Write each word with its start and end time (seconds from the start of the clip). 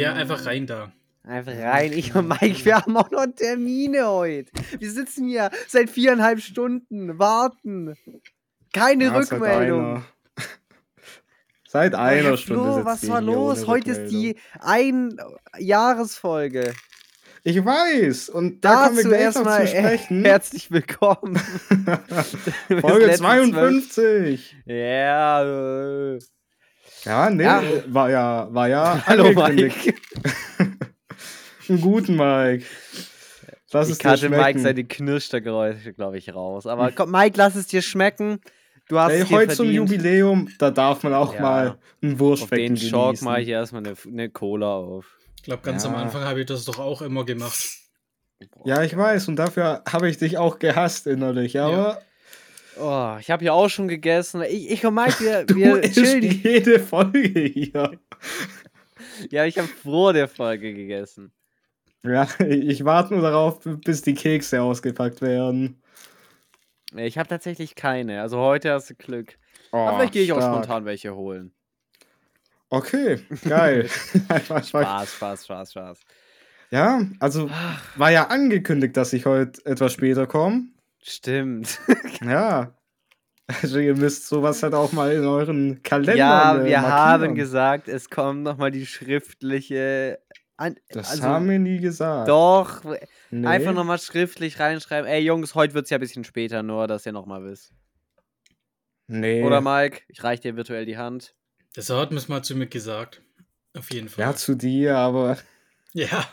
Ja, 0.00 0.14
einfach 0.14 0.44
rein 0.46 0.66
da. 0.66 0.90
Einfach 1.22 1.52
rein. 1.56 1.92
Ich 1.92 2.14
und 2.14 2.28
Mike, 2.28 2.64
wir 2.64 2.76
haben 2.76 2.96
auch 2.96 3.10
noch 3.10 3.26
Termine 3.36 4.08
heute. 4.08 4.50
Wir 4.78 4.90
sitzen 4.90 5.28
hier 5.28 5.50
seit 5.68 5.90
viereinhalb 5.90 6.40
Stunden, 6.40 7.18
warten. 7.18 7.94
Keine 8.72 9.04
Ja, 9.04 9.22
seit 9.22 9.32
Rückmeldung. 9.40 9.80
einer- 9.96 10.02
Seit 11.68 11.94
einer 11.94 12.36
Stunde. 12.36 12.62
Flo, 12.62 12.84
was 12.84 13.08
war 13.08 13.20
los? 13.20 13.66
Heute 13.68 13.92
ist 13.92 14.10
die 14.10 14.34
Ein-Jahresfolge. 14.58 16.74
Ich 17.42 17.64
weiß. 17.64 18.28
Und 18.28 18.62
da 18.64 18.84
kommen 18.88 18.96
wir 18.98 19.04
Dazu 19.04 19.08
gleich 19.08 19.20
noch 19.20 19.26
erstmal 19.46 19.66
zu 19.66 19.76
sprechen. 19.76 20.24
herzlich 20.24 20.70
willkommen. 20.70 21.36
Folge 22.80 23.06
letzte 23.06 23.22
52. 23.22 23.92
Zwölf- 23.92 24.54
Ja. 24.66 25.42
Äh. 26.14 26.18
Ja, 27.04 27.30
nee, 27.30 27.44
Ja. 27.44 27.62
war 27.86 28.10
ja, 28.10 28.48
war 28.52 28.68
ja 28.68 29.02
Hallo. 29.06 29.32
Mike. 29.32 29.94
Einen 31.68 31.80
guten 31.80 32.16
Mike. 32.16 32.64
Lass 33.72 33.86
Ich 33.88 33.92
es 33.92 33.98
dir 33.98 34.08
kannte 34.08 34.28
Mike 34.30 34.58
seine 34.58 34.84
Knirschergeräusche, 34.84 35.92
glaube 35.92 36.18
ich, 36.18 36.34
raus. 36.34 36.66
Aber 36.66 36.90
komm, 36.90 37.12
Mike, 37.12 37.36
lass 37.36 37.54
es 37.54 37.68
dir 37.68 37.82
schmecken. 37.82 38.40
Du 38.88 38.98
hast 38.98 39.12
Ey, 39.12 39.20
heute 39.26 39.54
zum 39.54 39.66
verdient. 39.66 39.90
Jubiläum, 39.90 40.48
da 40.58 40.72
darf 40.72 41.04
man 41.04 41.14
auch 41.14 41.34
Ja. 41.34 41.40
mal 41.40 41.78
einen 42.02 42.14
Auf 42.14 42.18
Wurstwecken 42.18 42.74
den 42.74 42.76
Schock 42.76 43.22
mache 43.22 43.42
ich 43.42 43.48
erstmal 43.48 43.86
eine, 43.86 43.94
eine 44.04 44.28
Cola 44.30 44.74
auf. 44.74 45.06
Ich 45.36 45.44
glaube, 45.44 45.62
ganz 45.62 45.84
am 45.86 45.92
Ja. 45.92 46.00
Anfang 46.02 46.24
habe 46.24 46.40
ich 46.40 46.46
das 46.46 46.64
doch 46.64 46.80
auch 46.80 47.00
immer 47.00 47.24
gemacht. 47.24 47.64
Ja, 48.64 48.82
ich 48.82 48.96
weiß. 48.96 49.28
Und 49.28 49.36
dafür 49.36 49.82
habe 49.88 50.08
ich 50.10 50.18
dich 50.18 50.38
auch 50.38 50.58
gehasst 50.58 51.06
innerlich. 51.06 51.60
Aber 51.60 52.02
Oh, 52.80 53.16
ich 53.20 53.30
habe 53.30 53.44
ja 53.44 53.52
auch 53.52 53.68
schon 53.68 53.88
gegessen. 53.88 54.42
Ich, 54.42 54.70
ich 54.70 54.86
und 54.86 54.94
Mike, 54.94 55.20
wir, 55.20 55.44
du 55.46 55.56
wir 55.56 55.80
chillen. 55.82 56.22
jede 56.22 56.80
Folge 56.80 57.40
hier. 57.40 57.98
Ja, 59.30 59.44
ich 59.44 59.58
habe 59.58 59.68
vor 59.68 60.14
der 60.14 60.28
Folge 60.28 60.72
gegessen. 60.72 61.30
Ja, 62.02 62.26
ich 62.38 62.86
warte 62.86 63.12
nur 63.12 63.22
darauf, 63.22 63.60
bis 63.62 64.00
die 64.00 64.14
Kekse 64.14 64.62
ausgepackt 64.62 65.20
werden. 65.20 65.82
Ich 66.96 67.18
habe 67.18 67.28
tatsächlich 67.28 67.74
keine. 67.74 68.22
Also 68.22 68.38
heute 68.38 68.72
hast 68.72 68.88
du 68.88 68.94
Glück. 68.94 69.36
Oh, 69.72 69.76
Aber 69.76 69.98
vielleicht 69.98 70.14
gehe 70.14 70.22
ich 70.22 70.32
auch 70.32 70.40
spontan 70.40 70.86
welche 70.86 71.14
holen. 71.14 71.52
Okay, 72.70 73.20
geil. 73.46 73.88
Spaß, 74.44 74.68
Spaß, 74.68 75.44
Spaß, 75.44 75.70
Spaß. 75.72 76.00
Ja, 76.70 77.02
also 77.18 77.50
war 77.96 78.10
ja 78.10 78.28
angekündigt, 78.28 78.96
dass 78.96 79.12
ich 79.12 79.26
heute 79.26 79.64
etwas 79.66 79.92
später 79.92 80.26
komme. 80.26 80.68
Stimmt. 81.02 81.78
Ja. 82.22 82.74
Also 83.62 83.78
ihr 83.80 83.96
müsst 83.96 84.28
sowas 84.28 84.62
halt 84.62 84.74
auch 84.74 84.92
mal 84.92 85.10
in 85.12 85.24
euren 85.24 85.82
Kalender 85.82 86.14
ja, 86.14 86.52
äh, 86.54 86.64
wir 86.66 86.78
markieren. 86.80 86.82
haben 86.92 87.34
gesagt, 87.34 87.88
es 87.88 88.08
kommt 88.08 88.42
nochmal 88.44 88.70
die 88.70 88.86
schriftliche. 88.86 90.20
An 90.56 90.76
Das 90.90 91.10
also, 91.10 91.22
haben 91.24 91.48
wir 91.48 91.58
nie 91.58 91.78
gesagt. 91.80 92.28
Doch, 92.28 92.82
Nee. 93.30 93.46
einfach 93.46 93.72
nochmal 93.72 93.98
schriftlich 93.98 94.60
reinschreiben. 94.60 95.08
Ey 95.10 95.22
Jungs, 95.24 95.54
heute 95.56 95.74
wird 95.74 95.84
es 95.84 95.90
ja 95.90 95.96
ein 95.96 96.00
bisschen 96.00 96.22
später, 96.22 96.62
nur 96.62 96.86
dass 96.86 97.06
ihr 97.06 97.12
nochmal 97.12 97.42
wisst. 97.42 97.72
Nee. 99.08 99.42
Oder 99.42 99.60
Mike, 99.60 100.02
ich 100.08 100.22
reiche 100.22 100.42
dir 100.42 100.56
virtuell 100.56 100.84
die 100.86 100.98
Hand. 100.98 101.34
Das 101.74 101.90
hat 101.90 102.12
mir 102.12 102.20
mal 102.28 102.42
zu 102.42 102.54
mir 102.54 102.66
gesagt. 102.66 103.20
Auf 103.76 103.90
jeden 103.92 104.08
Fall. 104.08 104.24
Ja, 104.26 104.36
zu 104.36 104.54
dir, 104.54 104.96
aber 104.96 105.38
Ja. 105.92 106.24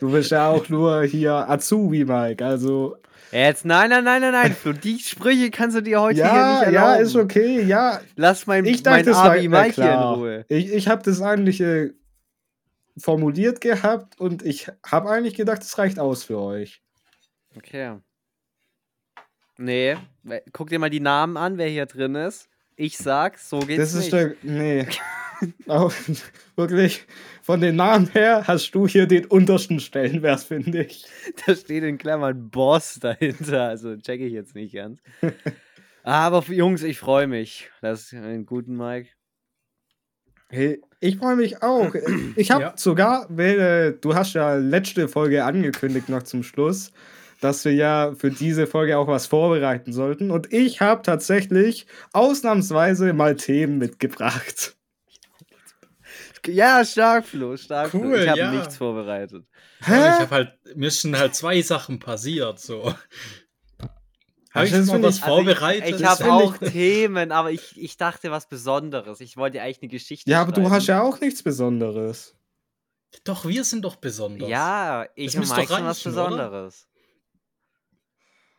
du 0.00 0.10
bist 0.12 0.30
ja 0.30 0.48
auch 0.48 0.68
nur 0.70 1.02
hier 1.02 1.50
Azubi, 1.50 2.04
Mike. 2.06 2.44
Also, 2.44 2.96
Jetzt, 3.32 3.64
nein, 3.64 3.88
nein, 3.88 4.04
nein, 4.04 4.20
nein, 4.20 4.32
nein, 4.32 4.52
Flo, 4.52 4.74
die 4.74 4.98
Sprüche 4.98 5.50
kannst 5.50 5.74
du 5.74 5.80
dir 5.80 6.02
heute 6.02 6.16
hier 6.16 6.24
ja, 6.26 6.60
nicht 6.60 6.72
ja, 6.72 6.80
erlauben. 6.80 7.02
ist 7.02 7.16
okay. 7.16 7.62
Ja, 7.62 8.02
Lass 8.14 8.46
mein, 8.46 8.66
ich 8.66 8.82
dachte, 8.82 8.98
mein 8.98 9.06
das 9.06 9.16
war 9.16 9.32
Abi 9.32 9.48
na 9.48 9.62
Mike 9.62 9.74
hier 9.82 9.92
in. 9.92 9.98
Ruhe. 9.98 10.44
Ich, 10.48 10.70
ich 10.70 10.88
habe 10.88 11.02
das 11.02 11.22
eigentlich 11.22 11.60
äh, 11.62 11.92
formuliert 12.98 13.62
gehabt 13.62 14.20
und 14.20 14.44
ich 14.44 14.68
habe 14.84 15.08
eigentlich 15.10 15.34
gedacht, 15.34 15.62
es 15.62 15.78
reicht 15.78 15.98
aus 15.98 16.24
für 16.24 16.38
euch. 16.38 16.82
Okay. 17.56 17.98
Nee, 19.56 19.96
guck 20.52 20.68
dir 20.68 20.78
mal 20.78 20.90
die 20.90 21.00
Namen 21.00 21.38
an, 21.38 21.56
wer 21.56 21.68
hier 21.68 21.86
drin 21.86 22.14
ist. 22.14 22.50
Ich 22.76 22.96
sag, 22.98 23.38
so 23.38 23.60
geht's 23.60 23.92
das 23.92 23.94
ist 23.94 24.12
nicht. 24.12 24.12
der. 24.12 24.34
Nee. 24.42 24.86
Auch, 25.66 25.92
wirklich, 26.56 27.04
von 27.42 27.60
den 27.60 27.74
Namen 27.76 28.08
her 28.12 28.44
hast 28.46 28.70
du 28.76 28.86
hier 28.86 29.06
den 29.06 29.26
untersten 29.26 29.80
Stellenwert, 29.80 30.40
finde 30.40 30.84
ich. 30.84 31.04
Da 31.46 31.56
steht 31.56 31.82
in 31.82 31.98
Klammern 31.98 32.48
Boss 32.50 32.98
dahinter, 33.00 33.64
also 33.68 33.96
checke 33.96 34.24
ich 34.24 34.32
jetzt 34.32 34.54
nicht 34.54 34.74
ganz. 34.74 35.00
Aber 36.04 36.42
für 36.42 36.54
Jungs, 36.54 36.82
ich 36.82 36.98
freue 36.98 37.26
mich. 37.26 37.70
Das 37.80 38.02
ist 38.04 38.14
einen 38.14 38.46
guten 38.46 38.76
Mike. 38.76 39.08
Hey, 40.48 40.80
ich 41.00 41.16
freue 41.16 41.36
mich 41.36 41.62
auch. 41.62 41.92
Ich 42.36 42.50
habe 42.50 42.62
Ja. 42.62 42.72
sogar, 42.76 43.26
weil 43.30 43.58
äh, 43.58 43.92
du 44.00 44.14
hast 44.14 44.34
ja 44.34 44.54
letzte 44.56 45.08
Folge 45.08 45.44
angekündigt 45.44 46.08
noch 46.08 46.24
zum 46.24 46.42
Schluss, 46.42 46.92
dass 47.42 47.64
wir 47.64 47.72
ja 47.74 48.14
für 48.16 48.30
diese 48.30 48.66
Folge 48.66 48.96
auch 48.98 49.08
was 49.08 49.26
vorbereiten 49.26 49.92
sollten. 49.92 50.30
Und 50.30 50.52
ich 50.52 50.80
habe 50.80 51.02
tatsächlich 51.02 51.86
ausnahmsweise 52.12 53.12
mal 53.12 53.36
Themen 53.36 53.78
mitgebracht. 53.78 54.76
Ja, 56.46 56.84
stark, 56.84 57.26
Flo, 57.26 57.56
stark. 57.56 57.90
Flo. 57.90 58.00
Cool, 58.00 58.20
Ich 58.22 58.28
habe 58.28 58.38
ja. 58.38 58.50
nichts 58.52 58.76
vorbereitet. 58.76 59.44
Also 59.80 59.94
ich 60.06 60.20
habe 60.20 60.30
halt, 60.30 60.52
mir 60.76 60.90
sind 60.90 61.16
halt 61.18 61.34
zwei 61.34 61.60
Sachen 61.62 61.98
passiert, 61.98 62.58
so. 62.60 62.94
Habe 64.54 64.66
ich 64.66 64.70
das 64.72 64.80
jetzt 64.80 64.88
mal 64.88 65.02
was 65.02 65.16
ich- 65.16 65.22
Also 65.22 65.34
vorbereitet? 65.36 65.88
Ich, 65.90 66.00
ich 66.00 66.06
habe 66.06 66.30
auch 66.32 66.60
ich- 66.60 66.72
Themen, 66.72 67.32
aber 67.32 67.50
ich, 67.52 67.80
ich 67.80 67.96
dachte 67.96 68.30
was 68.30 68.48
Besonderes. 68.48 69.20
Ich 69.20 69.36
wollte 69.36 69.62
eigentlich 69.62 69.82
eine 69.82 69.88
Geschichte 69.88 70.30
Ja, 70.30 70.42
aber 70.42 70.52
du 70.52 70.60
schreiben. 70.60 70.74
hast 70.74 70.86
ja 70.88 71.02
auch 71.02 71.20
nichts 71.20 71.42
Besonderes. 71.42 72.34
Doch, 73.24 73.46
wir 73.46 73.64
sind 73.64 73.84
doch 73.84 73.96
besonders. 73.96 74.48
Ja, 74.48 75.06
ich 75.14 75.26
doch 75.26 75.32
sind 75.32 75.42
was 75.42 75.70
reichen, 75.70 76.16
oder? 76.18 76.70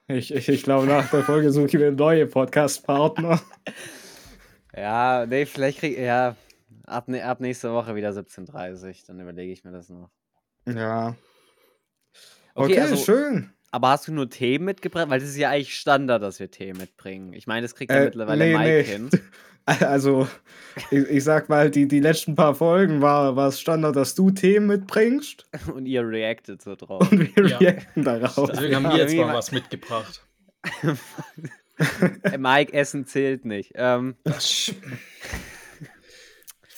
Ich, 0.08 0.34
ich, 0.34 0.50
ich 0.50 0.64
glaube, 0.64 0.86
nach 0.86 1.09
der 1.09 1.24
Folge 1.24 1.52
suche 1.52 1.68
ich 1.68 1.74
mir 1.74 1.91
neue 1.91 2.28
Podcast-Partner. 2.28 3.40
Ja, 4.75 5.25
nee, 5.25 5.46
vielleicht 5.46 5.80
krieg 5.80 5.97
ja 5.97 6.36
ab, 6.86 7.08
ne, 7.08 7.24
ab 7.24 7.40
nächste 7.40 7.72
Woche 7.72 7.96
wieder 7.96 8.09
17.30 8.09 9.06
dann 9.08 9.19
überlege 9.19 9.53
ich 9.53 9.63
mir 9.63 9.72
das 9.72 9.90
noch. 9.90 10.09
Ja. 10.68 11.16
Okay, 12.56 12.74
Okay, 12.74 12.80
also- 12.81 12.97
schön. 12.97 13.53
Aber 13.74 13.90
hast 13.90 14.08
du 14.08 14.14
nur 14.14 14.30
Themen 14.30 14.66
mitgebracht? 14.66 15.10
Weil 15.10 15.20
das 15.20 15.30
ist 15.30 15.36
ja 15.38 15.50
eigentlich 15.50 15.76
Standard, 15.76 16.22
dass 16.22 16.40
wir 16.40 16.52
Themen 16.52 16.78
mitbringen. 16.80 17.34
Ich 17.34 17.48
meine, 17.48 17.64
das 17.64 17.74
kriegt 17.74 17.92
ja 17.92 18.02
Äh, 18.02 18.06
mittlerweile 18.06 18.46
nee, 18.46 18.54
Mike 18.56 18.70
nee. 18.70 18.84
hin. 18.84 19.10
Also, 19.80 20.28
ich, 20.92 21.08
ich 21.08 21.24
sag 21.24 21.48
mal, 21.48 21.72
die, 21.72 21.88
die 21.88 22.02
letzten 22.02 22.36
paar 22.36 22.54
Folgen 22.54 23.02
war 23.02 23.38
war 23.38 23.48
es 23.48 23.62
Standard, 23.62 23.96
dass 23.96 24.14
du 24.14 24.30
Themen 24.30 24.68
mitbringst 24.68 25.46
Und 25.74 25.86
ihr 25.86 26.06
reactet 26.06 26.62
so 26.62 26.76
drauf. 26.76 27.10
und 27.10 27.34
wir 27.38 27.48
Ja. 27.48 27.58
reacten 27.60 28.04
darauf. 28.04 28.50
Deswegen 28.52 28.76
haben 28.76 28.84
Ja, 28.84 28.92
wir 28.92 28.98
jetzt 29.04 29.16
mal 29.16 29.28
ma- 29.28 29.34
was 29.36 29.52
mitgebracht. 29.54 30.22
Mike, 32.38 32.74
Essen 32.74 33.06
zählt 33.08 33.46
nicht. 33.46 33.72
Ähm, 33.76 34.16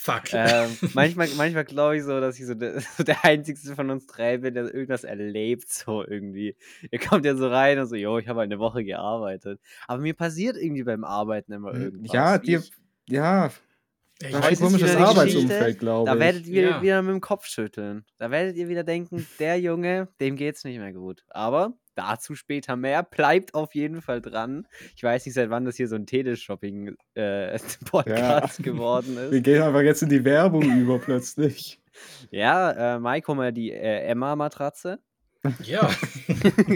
Fuck. 0.06 0.34
ähm, 0.34 0.78
manchmal 0.94 1.28
manchmal 1.36 1.66
glaube 1.66 1.98
ich 1.98 2.04
so, 2.04 2.20
dass 2.20 2.40
ich 2.40 2.46
so 2.46 2.54
der, 2.54 2.80
so 2.98 3.04
der 3.04 3.26
Einzige 3.26 3.58
von 3.74 3.90
uns 3.90 4.06
drei 4.06 4.38
bin, 4.38 4.54
der 4.54 4.72
irgendwas 4.72 5.04
erlebt, 5.04 5.68
so 5.68 6.06
irgendwie. 6.06 6.56
Ihr 6.92 7.00
kommt 7.00 7.26
ja 7.26 7.36
so 7.36 7.48
rein 7.48 7.80
und 7.80 7.88
so, 7.88 7.96
jo, 7.96 8.20
ich 8.20 8.28
habe 8.28 8.42
halt 8.42 8.52
eine 8.52 8.60
Woche 8.60 8.84
gearbeitet. 8.84 9.60
Aber 9.88 10.00
mir 10.04 10.14
passiert 10.14 10.58
irgendwie 10.58 10.84
beim 10.84 11.04
Arbeiten 11.04 11.54
immer 11.54 11.74
irgendwas. 11.74 12.14
ja, 12.14 12.38
dir, 12.38 12.62
ja, 13.08 13.50
Ich 14.24 14.32
das 14.32 14.50
ist 14.52 14.62
ein 14.62 14.66
komisches 14.68 14.96
Arbeitsumfeld, 14.96 15.78
glaube 15.80 16.08
da 16.10 16.14
ich. 16.14 16.20
werdet 16.22 16.48
ihr 16.48 16.62
Ja. 16.70 16.82
wieder 16.82 17.02
mit 17.02 17.12
dem 17.14 17.20
Kopf 17.22 17.48
schütteln. 17.48 18.06
Da 18.18 18.32
werdet 18.32 18.56
ihr 18.56 18.70
wieder 18.70 18.84
denken, 18.86 19.28
der 19.40 19.60
Junge, 19.60 20.08
dem 20.22 20.38
geht's 20.38 20.64
nicht 20.64 20.78
mehr 20.80 20.94
gut. 20.94 21.26
Aber 21.30 21.74
dazu 21.96 22.34
später 22.36 22.76
mehr. 22.78 23.04
Bleibt 23.04 23.54
auf 23.54 23.76
jeden 23.76 24.02
Fall 24.02 24.22
dran. 24.22 24.68
Ich 24.96 25.04
weiß 25.04 25.26
nicht, 25.26 25.36
seit 25.36 25.50
wann 25.50 25.66
das 25.66 25.76
hier 25.78 25.88
so 25.90 25.96
ein 25.96 26.06
Teleshopping-Podcast 26.06 27.06
geworden 28.64 29.16
Wir 29.16 29.32
ist. 29.32 29.44
gehen 29.44 29.62
einfach 29.62 29.82
jetzt 29.82 30.02
in 30.04 30.10
die 30.10 30.24
Werbung 30.26 30.64
über 30.78 31.00
plötzlich. 31.00 31.82
Ja, 32.30 32.96
äh, 32.96 33.00
Mike, 33.00 33.28
hol 33.30 33.36
mal 33.36 33.54
die 33.54 33.72
äh, 33.72 34.02
Emma-Matratze. 34.08 35.00
ja. 35.64 35.90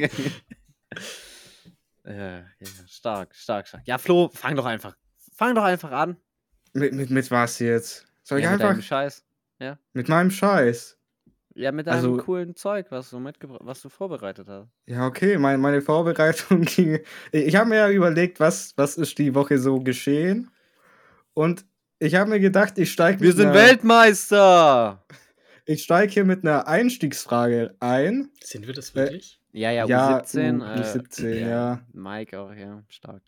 Äh, 2.06 2.38
ja, 2.39 2.44
stark, 2.88 3.36
stark, 3.36 3.68
stark. 3.68 3.83
Ja, 3.86 3.97
Flo, 3.97 4.30
fang 4.33 4.56
doch 4.56 4.65
einfach. 4.65 4.95
Fang 5.36 5.53
doch 5.56 5.63
einfach 5.63 5.91
an. 5.91 6.18
Mit, 6.74 6.94
mit, 6.94 7.10
mit 7.10 7.31
was 7.31 7.60
jetzt? 7.60 8.06
Soll 8.24 8.39
ich 8.39 8.44
ja, 8.45 8.51
mit 8.51 8.62
einfach 8.62 8.74
deinem 8.74 8.81
Scheiß. 8.81 9.24
mit 9.94 10.07
meinem 10.10 10.31
Scheiß? 10.31 10.98
Ja, 11.56 11.71
mit 11.71 11.88
deinem 11.88 11.95
Also- 11.95 12.18
coolen 12.18 12.56
Zeug, 12.56 12.88
was 12.89 13.10
du 13.10 13.19
mitgebracht, 13.19 13.62
was 13.63 13.81
du 13.81 13.89
vorbereitet 13.89 14.48
hast. 14.48 14.69
Ja, 14.86 15.06
okay, 15.07 15.38
meine, 15.38 15.57
meine 15.57 15.81
Vorbereitung 15.81 16.62
ging. 16.62 17.00
Ich 17.31 17.56
habe 17.56 17.69
mir 17.69 17.75
ja 17.77 17.89
überlegt, 17.89 18.39
was, 18.39 18.74
was 18.77 18.95
ist 18.98 19.18
die 19.18 19.33
Woche 19.36 19.57
so 19.57 19.80
geschehen. 19.80 20.51
Und 21.33 21.66
ich 22.00 22.16
habe 22.16 22.30
mir 22.30 22.39
gedacht, 22.39 22.77
ich 22.77 22.92
steige 22.92 23.19
Wir 23.22 23.33
sind 23.33 23.54
Weltmeister! 23.54 25.04
Ich 25.65 25.83
steige 25.83 26.12
hier 26.12 26.25
mit 26.25 26.44
einer 26.44 26.68
Einstiegsfrage 26.68 27.75
ein. 27.80 28.31
Sind 28.44 28.65
wir 28.65 28.74
das 28.74 28.89
Äh, 28.89 28.95
wirklich? 28.95 29.39
Ja, 29.51 29.69
ja, 29.69 29.86
Ja, 29.86 30.18
U17. 30.18 30.62
U- 30.62 30.63
äh, 30.63 30.81
U17, 30.81 31.48
ja. 31.48 31.80
Mike 31.94 32.39
auch, 32.39 32.51
ja, 32.54 32.81
stark. 32.89 33.22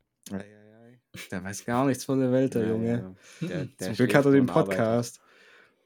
Der 1.31 1.43
weiß 1.43 1.65
gar 1.65 1.85
nichts 1.85 2.05
von 2.05 2.19
der 2.19 2.31
Welt, 2.31 2.55
der 2.55 2.63
Ja, 2.63 2.67
Junge. 2.69 3.15
ja, 3.41 3.47
Der, 3.47 3.65
der 3.65 3.87
Zum 3.87 3.93
Glück 3.95 4.15
hat 4.15 4.25
er 4.25 4.31
den. 4.31 4.45
Podcast. 4.45 5.19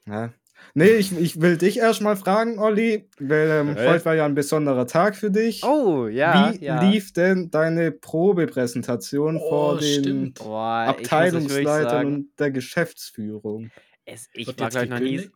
Ja. 0.06 0.32
Nee, 0.74 0.90
ich, 0.92 1.16
ich 1.16 1.40
will 1.40 1.58
dich 1.58 1.78
erstmal 1.78 2.16
fragen, 2.16 2.58
Olli, 2.58 3.08
weil 3.18 3.50
ähm, 3.50 3.70
Okay. 3.70 3.88
heute 3.88 4.04
war 4.06 4.14
ja 4.14 4.24
ein 4.24 4.34
besonderer 4.34 4.86
Tag 4.86 5.14
für 5.16 5.30
dich. 5.30 5.62
Oh, 5.64 6.06
ja. 6.06 6.52
Wie 6.54 6.64
ja. 6.64 6.80
lief 6.82 7.12
denn 7.12 7.50
deine 7.50 7.92
Probepräsentation 7.92 9.36
Oh, 9.36 9.48
vor 9.48 9.78
den 9.78 10.00
stimmt. 10.02 10.38
Boah, 10.38 10.86
Abteilungsleitern 10.88 12.06
und 12.06 12.30
der 12.38 12.50
Geschäftsführung? 12.52 13.70
es, 14.04 14.28
ich 14.32 14.46
Wird 14.46 14.60
war, 14.60 14.70
glaube 14.70 14.84
ich, 14.86 14.90
noch 14.90 15.00
nie. 15.00 15.30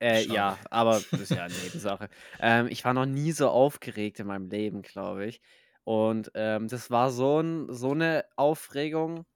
Äh, 0.00 0.24
ja, 0.26 0.58
aber 0.70 1.00
das 1.10 1.20
ist 1.20 1.30
ja 1.30 1.44
eine 1.44 1.54
nette 1.54 1.78
Sache. 1.78 2.08
Ähm, 2.40 2.66
ich 2.68 2.84
war 2.84 2.94
noch 2.94 3.06
nie 3.06 3.32
so 3.32 3.48
aufgeregt 3.48 4.20
in 4.20 4.26
meinem 4.26 4.48
Leben, 4.50 4.82
glaube 4.82 5.26
ich. 5.26 5.40
Und 5.84 6.30
ähm, 6.34 6.68
das 6.68 6.90
war 6.90 7.10
so, 7.10 7.40
ein, 7.40 7.66
so 7.68 7.92
eine 7.92 8.24
Aufregung, 8.36 9.26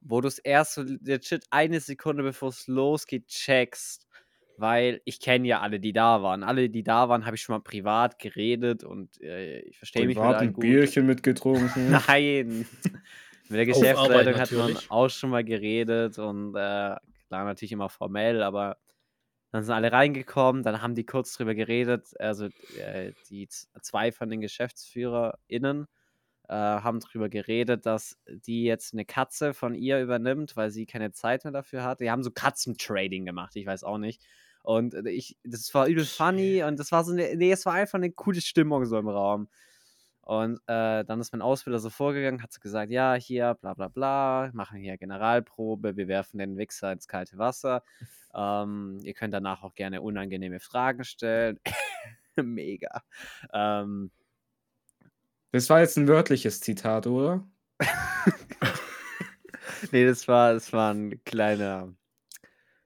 wo 0.00 0.20
du 0.20 0.28
es 0.28 0.38
erst 0.38 0.74
so 0.74 0.82
legit 0.82 1.44
eine 1.50 1.80
Sekunde 1.80 2.22
bevor 2.22 2.50
es 2.50 2.66
losgeht 2.66 3.28
checkst. 3.28 4.06
Weil 4.58 5.00
ich 5.06 5.18
kenne 5.18 5.48
ja 5.48 5.60
alle, 5.60 5.80
die 5.80 5.94
da 5.94 6.22
waren. 6.22 6.42
Alle, 6.44 6.68
die 6.68 6.82
da 6.82 7.08
waren, 7.08 7.24
habe 7.24 7.36
ich 7.36 7.42
schon 7.42 7.54
mal 7.54 7.62
privat 7.62 8.18
geredet 8.18 8.84
und 8.84 9.20
äh, 9.22 9.60
ich 9.60 9.78
verstehe 9.78 10.06
mich 10.06 10.14
mit 10.14 10.22
Privat 10.22 10.36
allen 10.36 10.48
ein 10.48 10.52
gut. 10.52 10.60
Bierchen 10.60 11.06
mitgetrunken. 11.06 11.90
Nein. 12.06 12.66
Mit 13.48 13.58
der 13.58 13.66
Geschäftsleitung 13.66 14.34
hat 14.34 14.52
man 14.52 14.76
auch 14.88 15.08
schon 15.08 15.30
mal 15.30 15.42
geredet 15.42 16.18
und 16.18 16.54
äh, 16.54 16.96
klar 17.28 17.44
natürlich 17.44 17.72
immer 17.72 17.88
formell, 17.88 18.42
aber 18.42 18.76
dann 19.52 19.62
sind 19.62 19.74
alle 19.74 19.92
reingekommen, 19.92 20.62
dann 20.62 20.82
haben 20.82 20.94
die 20.94 21.04
kurz 21.04 21.34
drüber 21.34 21.54
geredet, 21.54 22.18
also 22.18 22.46
äh, 22.78 23.12
die 23.28 23.48
zwei 23.48 24.10
von 24.10 24.30
den 24.30 24.40
GeschäftsführerInnen 24.40 25.86
äh, 26.48 26.54
haben 26.54 27.00
drüber 27.00 27.28
geredet, 27.28 27.84
dass 27.86 28.18
die 28.26 28.64
jetzt 28.64 28.94
eine 28.94 29.04
Katze 29.04 29.54
von 29.54 29.74
ihr 29.74 30.00
übernimmt, 30.00 30.56
weil 30.56 30.70
sie 30.70 30.86
keine 30.86 31.12
Zeit 31.12 31.44
mehr 31.44 31.52
dafür 31.52 31.84
hat. 31.84 32.00
Die 32.00 32.10
haben 32.10 32.22
so 32.22 32.30
Katzentrading 32.30 33.26
gemacht, 33.26 33.54
ich 33.56 33.66
weiß 33.66 33.84
auch 33.84 33.98
nicht. 33.98 34.24
Und 34.62 34.94
äh, 34.94 35.10
ich, 35.10 35.36
das 35.44 35.72
war 35.74 35.86
übel 35.86 36.06
funny 36.06 36.62
und 36.62 36.78
das 36.78 36.90
war 36.90 37.04
so 37.04 37.12
eine, 37.12 37.36
nee, 37.36 37.52
es 37.52 37.66
war 37.66 37.74
einfach 37.74 37.98
eine 37.98 38.10
coole 38.10 38.40
Stimmung 38.40 38.86
so 38.86 38.98
im 38.98 39.08
Raum. 39.08 39.48
Und 40.22 40.60
äh, 40.68 41.04
dann 41.04 41.20
ist 41.20 41.32
mein 41.32 41.42
Ausbilder 41.42 41.80
so 41.80 41.90
vorgegangen, 41.90 42.42
hat 42.42 42.52
so 42.52 42.60
gesagt, 42.60 42.92
ja, 42.92 43.14
hier, 43.14 43.54
bla 43.60 43.74
bla 43.74 43.88
bla, 43.88 44.50
machen 44.54 44.78
hier 44.78 44.96
Generalprobe, 44.96 45.96
wir 45.96 46.06
werfen 46.06 46.38
den 46.38 46.56
Wichser 46.56 46.92
ins 46.92 47.08
kalte 47.08 47.38
Wasser. 47.38 47.82
Ähm, 48.34 49.00
ihr 49.02 49.14
könnt 49.14 49.34
danach 49.34 49.62
auch 49.64 49.74
gerne 49.74 50.00
unangenehme 50.00 50.60
Fragen 50.60 51.02
stellen. 51.04 51.58
Mega. 52.36 53.02
Ähm, 53.52 54.10
Das 55.50 55.68
war 55.68 55.80
jetzt 55.80 55.98
ein 55.98 56.08
wörtliches 56.08 56.60
Zitat, 56.60 57.08
oder? 57.08 57.44
nee, 59.90 60.06
das 60.06 60.28
war, 60.28 60.54
das 60.54 60.72
war 60.72 60.94
ein 60.94 61.22
kleiner, 61.24 61.92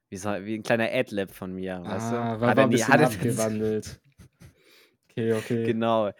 wie, 0.08 0.16
soll, 0.16 0.46
wie 0.46 0.54
ein 0.54 0.62
kleiner 0.62 0.88
Adlib 0.90 1.32
von 1.32 1.54
mir, 1.54 1.82
weißt 1.84 2.12
du? 2.12 2.16
Ah, 2.16 2.40
war, 2.40 2.48
Hat 2.48 2.56
war 2.56 2.58
er 2.58 2.64
ein 2.64 2.70
bisschen 2.70 3.00
abgewandelt. 3.00 4.00
Okay, 5.18 5.32
okay. 5.32 5.64
Genau. 5.64 6.12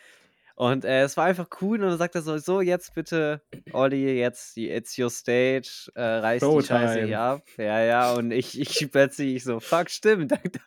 Und 0.57 0.87
äh, 0.87 1.03
es 1.03 1.19
war 1.19 1.27
einfach 1.27 1.49
cool 1.61 1.83
und 1.83 1.91
dann 1.91 1.99
sagt 1.99 2.15
er 2.15 2.23
so, 2.23 2.39
so 2.39 2.63
jetzt 2.63 2.95
bitte, 2.95 3.43
Olli, 3.75 4.19
jetzt, 4.19 4.57
it's 4.57 4.99
your 4.99 5.11
stage, 5.11 5.91
äh, 5.95 6.03
reiß 6.03 6.41
die 6.41 6.47
Scheiße 6.47 6.67
Showtime. 6.67 7.07
hier 7.07 7.21
ab. 7.21 7.43
Ja, 7.59 7.81
ja, 7.85 8.13
und 8.15 8.31
ich, 8.31 8.59
ich 8.59 8.89
plötzlich 8.91 9.45
so, 9.45 9.61
fuck, 9.61 9.91
stimmt, 9.91 10.33
da, 10.33 10.37
da, 10.37 10.61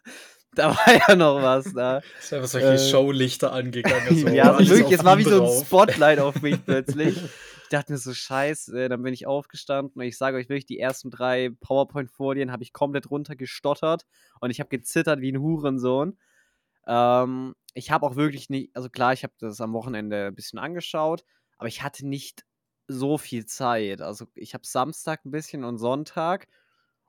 da 0.53 0.69
war 0.75 1.09
ja 1.09 1.15
noch 1.15 1.41
was 1.41 1.73
da. 1.73 2.01
Es 2.19 2.29
sind 2.29 2.37
einfach 2.37 2.49
solche 2.51 2.67
Äh, 2.67 2.77
Showlichter 2.77 3.51
angegangen. 3.51 4.15
So, 4.15 4.27
ja, 4.27 4.53
so 4.63 4.69
wirklich, 4.77 4.99
es 4.99 5.03
war 5.03 5.17
wie 5.17 5.23
so 5.23 5.43
ein. 5.43 5.65
Spotlight 5.65 6.19
auf 6.19 6.39
mich 6.43 6.57
plötzlich. 6.65 7.17
Ich 7.17 7.69
dachte 7.71 7.91
mir 7.91 7.97
so, 7.97 8.13
scheiße, 8.13 8.89
dann 8.89 9.01
bin 9.01 9.15
ich 9.15 9.25
aufgestanden 9.25 9.99
und 9.99 10.07
ich 10.07 10.19
sage 10.19 10.37
euch 10.37 10.49
wirklich, 10.49 10.67
die 10.67 10.79
ersten 10.79 11.09
drei 11.09 11.49
PowerPoint-Folien 11.61 12.51
habe 12.51 12.61
ich 12.61 12.73
komplett 12.73 13.09
runtergestottert 13.09 14.05
und 14.39 14.51
ich 14.51 14.59
habe 14.59 14.69
gezittert 14.69 15.19
wie 15.21 15.31
ein 15.31 15.39
Hurensohn. 15.39 16.19
Ähm, 16.87 17.55
ich 17.79 17.91
habe 17.91 18.05
auch 18.05 18.15
wirklich 18.15 18.49
nicht, 18.49 18.75
also 18.75 18.89
klar, 18.89 19.13
ich 19.13 19.23
habe 19.23 19.33
das 19.39 19.61
am 19.61 19.73
Wochenende 19.73 20.27
ein 20.27 20.35
bisschen 20.35 20.59
angeschaut, 20.59 21.23
aber 21.57 21.67
ich 21.67 21.83
hatte 21.83 22.07
nicht 22.07 22.45
so 22.87 23.17
viel 23.17 23.45
Zeit. 23.45 24.01
Also 24.01 24.27
ich 24.35 24.53
habe 24.53 24.65
Samstag 24.67 25.25
ein 25.25 25.31
bisschen 25.31 25.63
und 25.63 25.77
Sonntag 25.77 26.47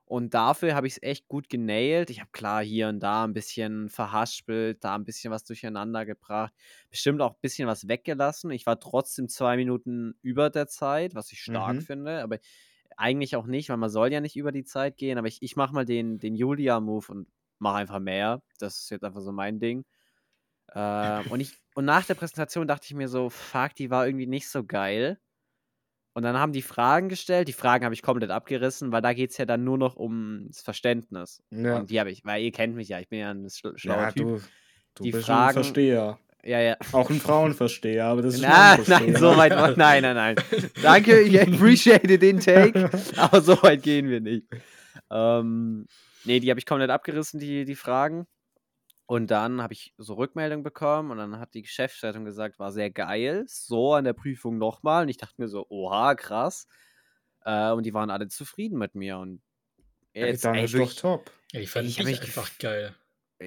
und 0.04 0.34
dafür 0.34 0.74
habe 0.74 0.86
ich 0.88 0.94
es 0.94 1.02
echt 1.02 1.28
gut 1.28 1.48
genailt. 1.48 2.10
Ich 2.10 2.20
habe 2.20 2.30
klar 2.32 2.64
hier 2.64 2.88
und 2.88 3.00
da 3.00 3.24
ein 3.24 3.32
bisschen 3.32 3.88
verhaspelt, 3.88 4.82
da 4.84 4.96
ein 4.96 5.04
bisschen 5.04 5.30
was 5.32 5.44
durcheinander 5.44 6.04
gebracht, 6.04 6.52
bestimmt 6.90 7.22
auch 7.22 7.32
ein 7.34 7.40
bisschen 7.40 7.68
was 7.68 7.86
weggelassen. 7.88 8.50
Ich 8.50 8.66
war 8.66 8.80
trotzdem 8.80 9.28
zwei 9.28 9.56
Minuten 9.56 10.14
über 10.22 10.50
der 10.50 10.66
Zeit, 10.68 11.14
was 11.14 11.30
ich 11.32 11.40
stark 11.42 11.80
Mhm. 11.80 11.82
finde, 11.82 12.22
aber 12.22 12.38
eigentlich 12.96 13.36
auch 13.36 13.46
nicht, 13.46 13.68
weil 13.70 13.76
man 13.76 13.90
soll 13.90 14.12
ja 14.12 14.20
nicht 14.20 14.36
über 14.36 14.52
die 14.52 14.64
Zeit 14.64 14.96
gehen. 14.96 15.18
Aber 15.18 15.28
ich, 15.28 15.38
ich 15.42 15.56
mache 15.56 15.74
mal 15.74 15.84
den, 15.84 16.18
den 16.18 16.34
Julia-Move 16.34 17.06
und 17.12 17.28
mache 17.58 17.76
einfach 17.78 18.00
mehr. 18.00 18.42
Das 18.58 18.78
ist 18.80 18.90
jetzt 18.90 19.04
einfach 19.04 19.20
so 19.20 19.32
mein 19.32 19.60
Ding. 19.60 19.84
Äh, 20.74 21.28
und, 21.30 21.40
ich, 21.40 21.52
und 21.74 21.84
nach 21.84 22.04
der 22.06 22.14
Präsentation 22.14 22.66
dachte 22.68 22.86
ich 22.86 22.94
mir 22.94 23.08
so, 23.08 23.30
fuck, 23.30 23.74
die 23.76 23.90
war 23.90 24.06
irgendwie 24.06 24.26
nicht 24.26 24.48
so 24.48 24.64
geil. 24.64 25.18
Und 26.12 26.24
dann 26.24 26.36
haben 26.38 26.52
die 26.52 26.62
Fragen 26.62 27.08
gestellt. 27.08 27.46
Die 27.48 27.52
Fragen 27.52 27.84
habe 27.84 27.94
ich 27.94 28.02
komplett 28.02 28.30
abgerissen, 28.30 28.90
weil 28.92 29.00
da 29.02 29.12
geht 29.12 29.30
es 29.30 29.38
ja 29.38 29.46
dann 29.46 29.62
nur 29.64 29.78
noch 29.78 29.96
ums 29.96 30.60
Verständnis. 30.60 31.42
Ja, 31.50 31.76
Und 31.78 31.90
die 31.90 32.00
habe 32.00 32.10
ich, 32.10 32.24
weil 32.24 32.42
ihr 32.42 32.50
kennt 32.52 32.74
mich 32.74 32.88
ja, 32.88 32.98
ich 33.00 33.08
bin 33.08 33.20
ja 33.20 33.30
ein 33.30 33.46
schla- 33.48 33.78
schlauer 33.78 34.02
ja 34.02 34.12
Typ. 34.12 34.22
du, 34.26 34.40
du 34.96 35.02
Die 35.04 35.10
bist 35.12 35.26
Fragen- 35.26 35.48
ein 35.48 35.54
Versteher. 35.64 36.18
Ja, 36.42 36.58
ja. 36.58 36.76
Auch 36.92 37.10
ein 37.10 37.20
Frauenversteher, 37.20 38.06
aber 38.06 38.22
das 38.22 38.34
ist 38.36 38.40
Na, 38.40 38.72
ein 38.72 38.82
nein, 38.88 39.16
so 39.16 39.36
weit. 39.36 39.76
Nein, 39.76 40.02
nein, 40.02 40.14
nein. 40.16 40.36
Danke, 40.82 41.20
ich 41.20 41.38
appreciate 41.42 42.18
den 42.18 42.40
Take, 42.40 42.90
aber 43.16 43.42
so 43.42 43.62
weit 43.62 43.82
gehen 43.82 44.08
wir 44.08 44.20
nicht. 44.20 44.46
Ähm, 45.10 45.86
nee, 46.24 46.40
die 46.40 46.48
habe 46.50 46.58
ich 46.58 46.64
komplett 46.66 46.90
abgerissen, 46.90 47.38
die, 47.40 47.64
die 47.66 47.74
Fragen. 47.76 48.26
Und 49.10 49.32
dann 49.32 49.60
habe 49.60 49.72
ich 49.72 49.92
so 49.98 50.14
Rückmeldung 50.14 50.62
bekommen 50.62 51.10
und 51.10 51.18
dann 51.18 51.40
hat 51.40 51.54
die 51.54 51.62
Geschäftsleitung 51.62 52.24
gesagt, 52.24 52.60
war 52.60 52.70
sehr 52.70 52.92
geil. 52.92 53.42
So 53.48 53.94
an 53.94 54.04
der 54.04 54.12
Prüfung 54.12 54.56
nochmal. 54.56 55.02
Und 55.02 55.08
ich 55.08 55.16
dachte 55.16 55.34
mir 55.38 55.48
so, 55.48 55.66
oha, 55.68 56.14
krass. 56.14 56.68
Äh, 57.44 57.72
und 57.72 57.84
die 57.84 57.92
waren 57.92 58.08
alle 58.08 58.28
zufrieden 58.28 58.78
mit 58.78 58.94
mir. 58.94 59.18
Und 59.18 59.42
jetzt, 60.14 60.44
dann 60.44 60.54
ey, 60.54 60.66
ist 60.66 60.74
doch 60.74 60.94
top. 60.94 61.32
Ich 61.50 61.70
fand 61.70 61.88
Ich 61.88 61.98
mich 62.04 62.22
einfach 62.22 62.56
geil. 62.60 62.94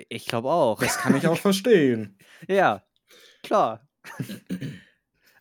ich 0.09 0.25
glaube 0.25 0.49
auch. 0.49 0.81
Das 0.81 0.97
kann 0.97 1.15
ich 1.15 1.27
auch 1.27 1.37
verstehen. 1.37 2.17
Ja, 2.49 2.83
klar. 3.41 3.87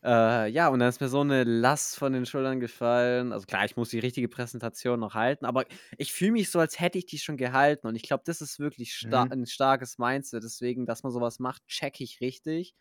äh, 0.05 0.49
ja, 0.49 0.69
und 0.69 0.81
dann 0.81 0.89
ist 0.89 1.01
mir 1.01 1.09
so 1.09 1.21
eine 1.21 1.45
Last 1.45 1.97
von 1.97 2.13
den 2.13 2.27
Schultern 2.27 2.61
gefallen. 2.61 3.33
Also 3.33 3.47
klar, 3.47 3.65
ich 3.65 3.77
muss 3.77 3.91
die 3.91 3.99
richtige 4.01 4.29
Präsentation 4.29 4.99
noch 5.01 5.15
halten, 5.15 5.45
aber 5.47 5.65
ich 5.99 6.13
fühle 6.13 6.33
mich 6.33 6.51
so, 6.51 6.59
als 6.59 6.81
hätte 6.81 6.99
ich 6.99 7.07
die 7.07 7.19
schon 7.19 7.37
gehalten. 7.37 7.87
Und 7.87 7.95
ich 7.97 8.03
glaube, 8.03 8.23
das 8.27 8.41
ist 8.41 8.59
wirklich 8.59 8.95
sta 8.95 9.23
Mhm. 9.23 9.31
ein 9.31 9.47
starkes 9.47 9.99
Mindset. 9.99 10.43
Deswegen, 10.45 10.87
dass 10.87 11.03
man 11.05 11.13
sowas 11.13 11.39
macht, 11.39 11.67
check 11.69 12.01
ich 12.01 12.21
richtig. 12.21 12.75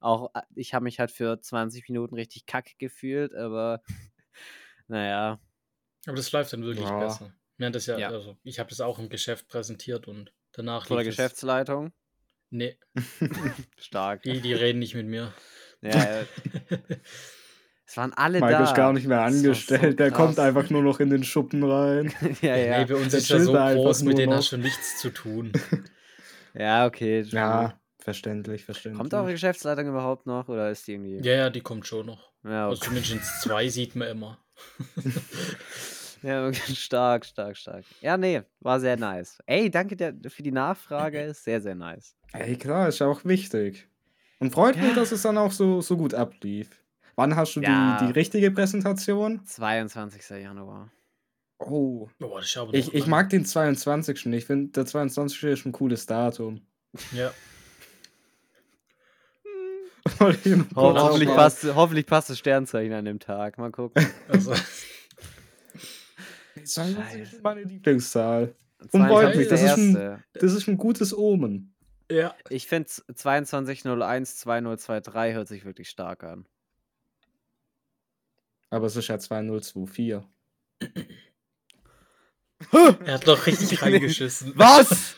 Auch 0.00 0.30
äh, 0.34 0.42
ich 0.56 0.74
habe 0.74 0.84
mich 0.84 1.00
halt 1.00 1.10
für 1.12 1.40
20 1.40 1.88
Minuten 1.88 2.14
richtig 2.14 2.46
kacke 2.46 2.74
gefühlt, 2.78 3.34
aber 3.34 3.82
naja. 4.88 5.40
Aber 6.06 6.16
das 6.16 6.32
läuft 6.32 6.52
dann 6.52 6.64
wirklich 6.64 6.90
Ja. 6.90 6.96
besser. 6.96 7.34
Haben 7.60 7.72
das 7.72 7.86
ja, 7.86 7.98
Ja. 7.98 8.08
also 8.08 8.36
ich 8.42 8.58
habe 8.58 8.68
das 8.70 8.80
auch 8.80 8.98
im 8.98 9.08
Geschäft 9.08 9.46
präsentiert 9.48 10.08
und 10.08 10.32
danach 10.52 10.88
Vor 10.88 10.96
der 10.96 11.04
Geschäftsleitung. 11.04 11.92
Nee, 12.50 12.78
Stark. 13.78 14.22
die, 14.24 14.40
die 14.40 14.52
reden 14.54 14.78
nicht 14.80 14.94
mit 14.94 15.06
mir. 15.06 15.34
Ja, 15.82 16.24
es 17.86 17.96
waren 17.96 18.12
alle 18.12 18.40
Mike 18.40 18.52
da. 18.52 18.64
ist 18.64 18.74
gar 18.74 18.92
nicht 18.92 19.06
mehr 19.06 19.18
war 19.18 19.30
so 19.30 19.36
angestellt, 19.38 19.98
der 19.98 20.10
kommt 20.10 20.38
einfach 20.38 20.68
nur 20.70 20.82
noch 20.82 21.00
in 21.00 21.08
den 21.08 21.24
Schuppen 21.24 21.62
rein. 21.64 22.12
ja, 22.42 22.56
ja. 22.56 22.84
bei 22.84 22.94
uns 22.94 23.10
Der 23.10 23.20
ist 23.20 23.28
ja 23.30 23.38
so 23.40 23.52
groß, 23.52 24.02
mit 24.02 24.18
denen 24.18 24.30
noch. 24.30 24.38
hast 24.38 24.52
du 24.52 24.58
nichts 24.58 24.98
zu 25.00 25.10
tun. 25.10 25.52
Ja, 26.54 26.86
okay. 26.86 27.20
Ja, 27.28 27.78
verständlich, 28.00 28.64
verständlich. 28.64 28.98
Kommt 28.98 29.14
eure 29.14 29.30
Geschäftsleitung 29.30 29.86
überhaupt 29.86 30.26
noch 30.26 30.48
oder 30.48 30.70
ist 30.70 30.86
die 30.88 30.94
irgendwie. 30.94 31.20
Ja, 31.22 31.34
ja, 31.34 31.50
die 31.50 31.60
kommt 31.60 31.86
schon 31.86 32.06
noch. 32.06 32.32
Ja, 32.42 32.68
Also 32.68 32.78
okay. 32.80 32.86
zumindest 32.86 33.42
zwei 33.42 33.68
sieht 33.68 33.94
man 33.94 34.08
immer. 34.08 34.38
ja 36.22 36.52
stark, 36.52 37.26
stark, 37.26 37.56
stark. 37.56 37.84
Ja, 38.00 38.16
nee, 38.16 38.42
war 38.60 38.80
sehr 38.80 38.96
nice. 38.96 39.38
Ey, 39.46 39.70
danke 39.70 39.94
der, 39.94 40.14
für 40.28 40.42
die 40.42 40.50
Nachfrage, 40.50 41.20
ist 41.22 41.44
sehr, 41.44 41.60
sehr 41.60 41.74
nice. 41.74 42.16
Ey, 42.32 42.56
klar, 42.56 42.88
ist 42.88 42.98
ja 42.98 43.06
auch 43.06 43.24
wichtig. 43.24 43.87
Und 44.40 44.52
freut 44.52 44.76
mich, 44.76 44.88
Ja. 44.90 44.94
dass 44.94 45.12
es 45.12 45.22
dann 45.22 45.36
auch 45.38 45.52
so, 45.52 45.80
so 45.80 45.96
gut 45.96 46.14
ablief. 46.14 46.68
Wann 47.16 47.34
hast 47.34 47.54
du 47.56 47.60
Ja. 47.60 47.98
die, 48.00 48.06
die 48.06 48.12
richtige 48.12 48.50
Präsentation? 48.50 49.44
22. 49.44 50.30
Januar. 50.42 50.90
Oh, 51.58 52.08
das 52.20 52.56
aber 52.56 52.72
ich, 52.72 52.94
ich 52.94 53.06
mag 53.08 53.30
den 53.30 53.44
22. 53.44 54.26
nicht. 54.26 54.38
Ich 54.42 54.44
finde, 54.46 54.70
der 54.70 54.86
22. 54.86 55.42
ist 55.44 55.66
ein 55.66 55.72
cooles 55.72 56.06
Datum. 56.06 56.60
Ja. 57.12 57.32
Hoffentlich, 60.74 61.28
passt, 61.28 61.64
hoffentlich 61.74 62.06
passt 62.06 62.30
das 62.30 62.38
Sternzeichen 62.38 62.92
an 62.94 63.04
dem 63.04 63.18
Tag. 63.18 63.58
Mal 63.58 63.70
gucken. 63.70 64.06
Also, 64.28 64.54
22 66.64 67.20
ist 67.22 67.42
meine 67.42 67.62
Lieblingszahl. 67.64 68.54
Und 68.92 69.06
freut 69.06 69.36
mich, 69.36 69.48
das 69.48 69.60
ist 69.62 69.76
ein- 69.76 69.96
22.01.. 69.96 70.18
Das 70.34 70.52
ist 70.54 70.68
ein 70.68 70.78
gutes 70.78 71.16
Omen. 71.16 71.74
Ja. 72.10 72.34
Ich 72.48 72.66
finde 72.66 72.88
22012023 72.88 75.32
hört 75.32 75.48
sich 75.48 75.64
wirklich 75.64 75.88
stark 75.88 76.24
an. 76.24 76.46
Aber 78.70 78.86
es 78.86 78.96
ist 78.96 79.08
ja 79.08 79.18
2024. 79.18 80.26
Er 82.72 83.14
hat 83.14 83.26
doch 83.26 83.46
richtig 83.46 83.82
reingeschissen. 83.82 84.52
Was? 84.56 85.16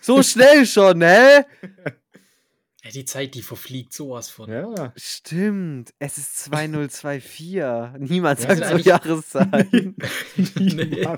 So 0.00 0.22
schnell 0.22 0.66
schon, 0.66 1.02
hä? 1.02 1.44
Ja, 2.84 2.90
die 2.92 3.04
Zeit, 3.04 3.34
die 3.34 3.42
verfliegt 3.42 3.92
sowas 3.92 4.30
von. 4.30 4.50
Ja. 4.50 4.92
Stimmt, 4.96 5.92
es 5.98 6.18
ist 6.18 6.38
2024. 6.44 7.98
Niemand 8.10 8.40
Ja, 8.40 8.56
sagt 8.56 8.70
so 8.70 8.76
Jahreszahlen. 8.76 9.96
Nee. 10.36 11.08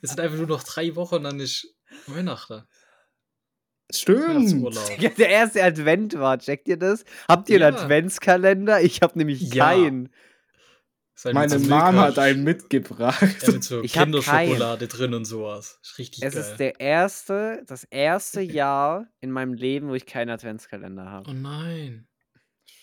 Es 0.00 0.10
sind 0.10 0.20
einfach 0.20 0.36
nur 0.36 0.46
noch 0.46 0.62
drei 0.62 0.94
Wochen 0.94 1.24
dann 1.24 1.40
ist 1.40 1.74
Weihnachten. 2.06 2.62
Stimmt. 3.90 4.76
Der 5.18 5.28
erste 5.30 5.62
Advent 5.64 6.18
war, 6.18 6.38
checkt 6.38 6.68
ihr 6.68 6.76
das? 6.76 7.04
Habt 7.26 7.48
ihr 7.48 7.64
einen 7.64 7.74
Ja. 7.76 7.82
Adventskalender? 7.82 8.80
Ich 8.82 9.00
habe 9.02 9.16
nämlich 9.18 9.40
Ja. 9.54 9.66
keinen. 9.70 10.10
Halt 11.24 11.34
Meine 11.34 11.58
Mom 11.58 11.96
hat 11.96 12.18
einen 12.18 12.44
mitgebracht. 12.44 13.20
Ja, 13.42 13.50
mit 13.52 13.64
so 13.64 13.82
Ich 13.82 13.94
Kinderschokolade 13.94 14.86
drin 14.86 15.14
und 15.14 15.24
sowas. 15.24 15.80
Ist 15.82 15.98
richtig 15.98 16.22
Es 16.22 16.34
geil. 16.34 16.42
ist 16.44 16.56
der 16.58 16.78
erste, 16.80 17.62
das 17.66 17.82
erste 17.84 18.40
Jahr 18.40 19.08
in 19.20 19.32
meinem 19.32 19.54
Leben, 19.54 19.88
wo 19.88 19.94
ich 19.94 20.06
keinen 20.06 20.30
Adventskalender 20.30 21.06
habe. 21.10 21.28
oh 21.30 21.32
nein. 21.34 22.06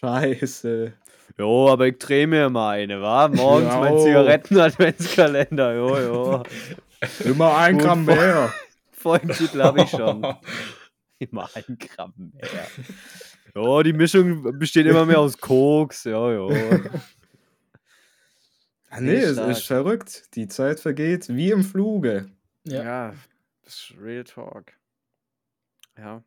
Scheiße. 0.02 0.92
Jo, 1.38 1.70
aber 1.70 1.88
ich 1.88 1.98
drehe 1.98 2.28
mir 2.28 2.50
mal 2.50 2.72
eine, 2.80 3.02
wa? 3.02 3.30
Morgens 3.30 3.74
Ja, 3.74 3.80
mein 3.80 3.94
oh. 3.94 4.04
Zigaretten-Adventskalender, 4.04 5.76
jo, 5.76 5.98
jo. 5.98 6.44
Immer 7.24 7.56
ein 7.58 7.78
Gramm 7.78 8.04
mehr. 8.06 8.54
Folgentitel 9.06 9.62
habe 9.62 9.84
ich 9.84 9.90
schon. 9.92 10.26
Immer 11.20 11.48
ein 11.54 11.78
Gramm 11.78 12.14
mehr. 12.34 12.68
Jo, 13.54 13.84
die 13.84 13.94
Mischung 13.94 14.58
besteht 14.58 14.86
immer 14.88 15.06
mehr 15.06 15.20
aus 15.20 15.38
Koks, 15.38 16.04
jo, 16.06 16.32
jo. 16.32 16.50
Ah, 18.90 19.00
nee, 19.00 19.16
es 19.16 19.38
ist 19.38 19.66
verrückt. 19.68 20.36
Die 20.36 20.48
Zeit 20.48 20.80
vergeht 20.80 21.30
wie 21.30 21.52
im 21.52 21.64
Fluge. 21.64 22.32
ja. 22.64 22.84
Ja, 22.84 23.14
das 23.64 23.76
ist 23.76 23.94
Real 24.02 24.24
Talk. 24.24 24.74
Ja. 25.98 26.24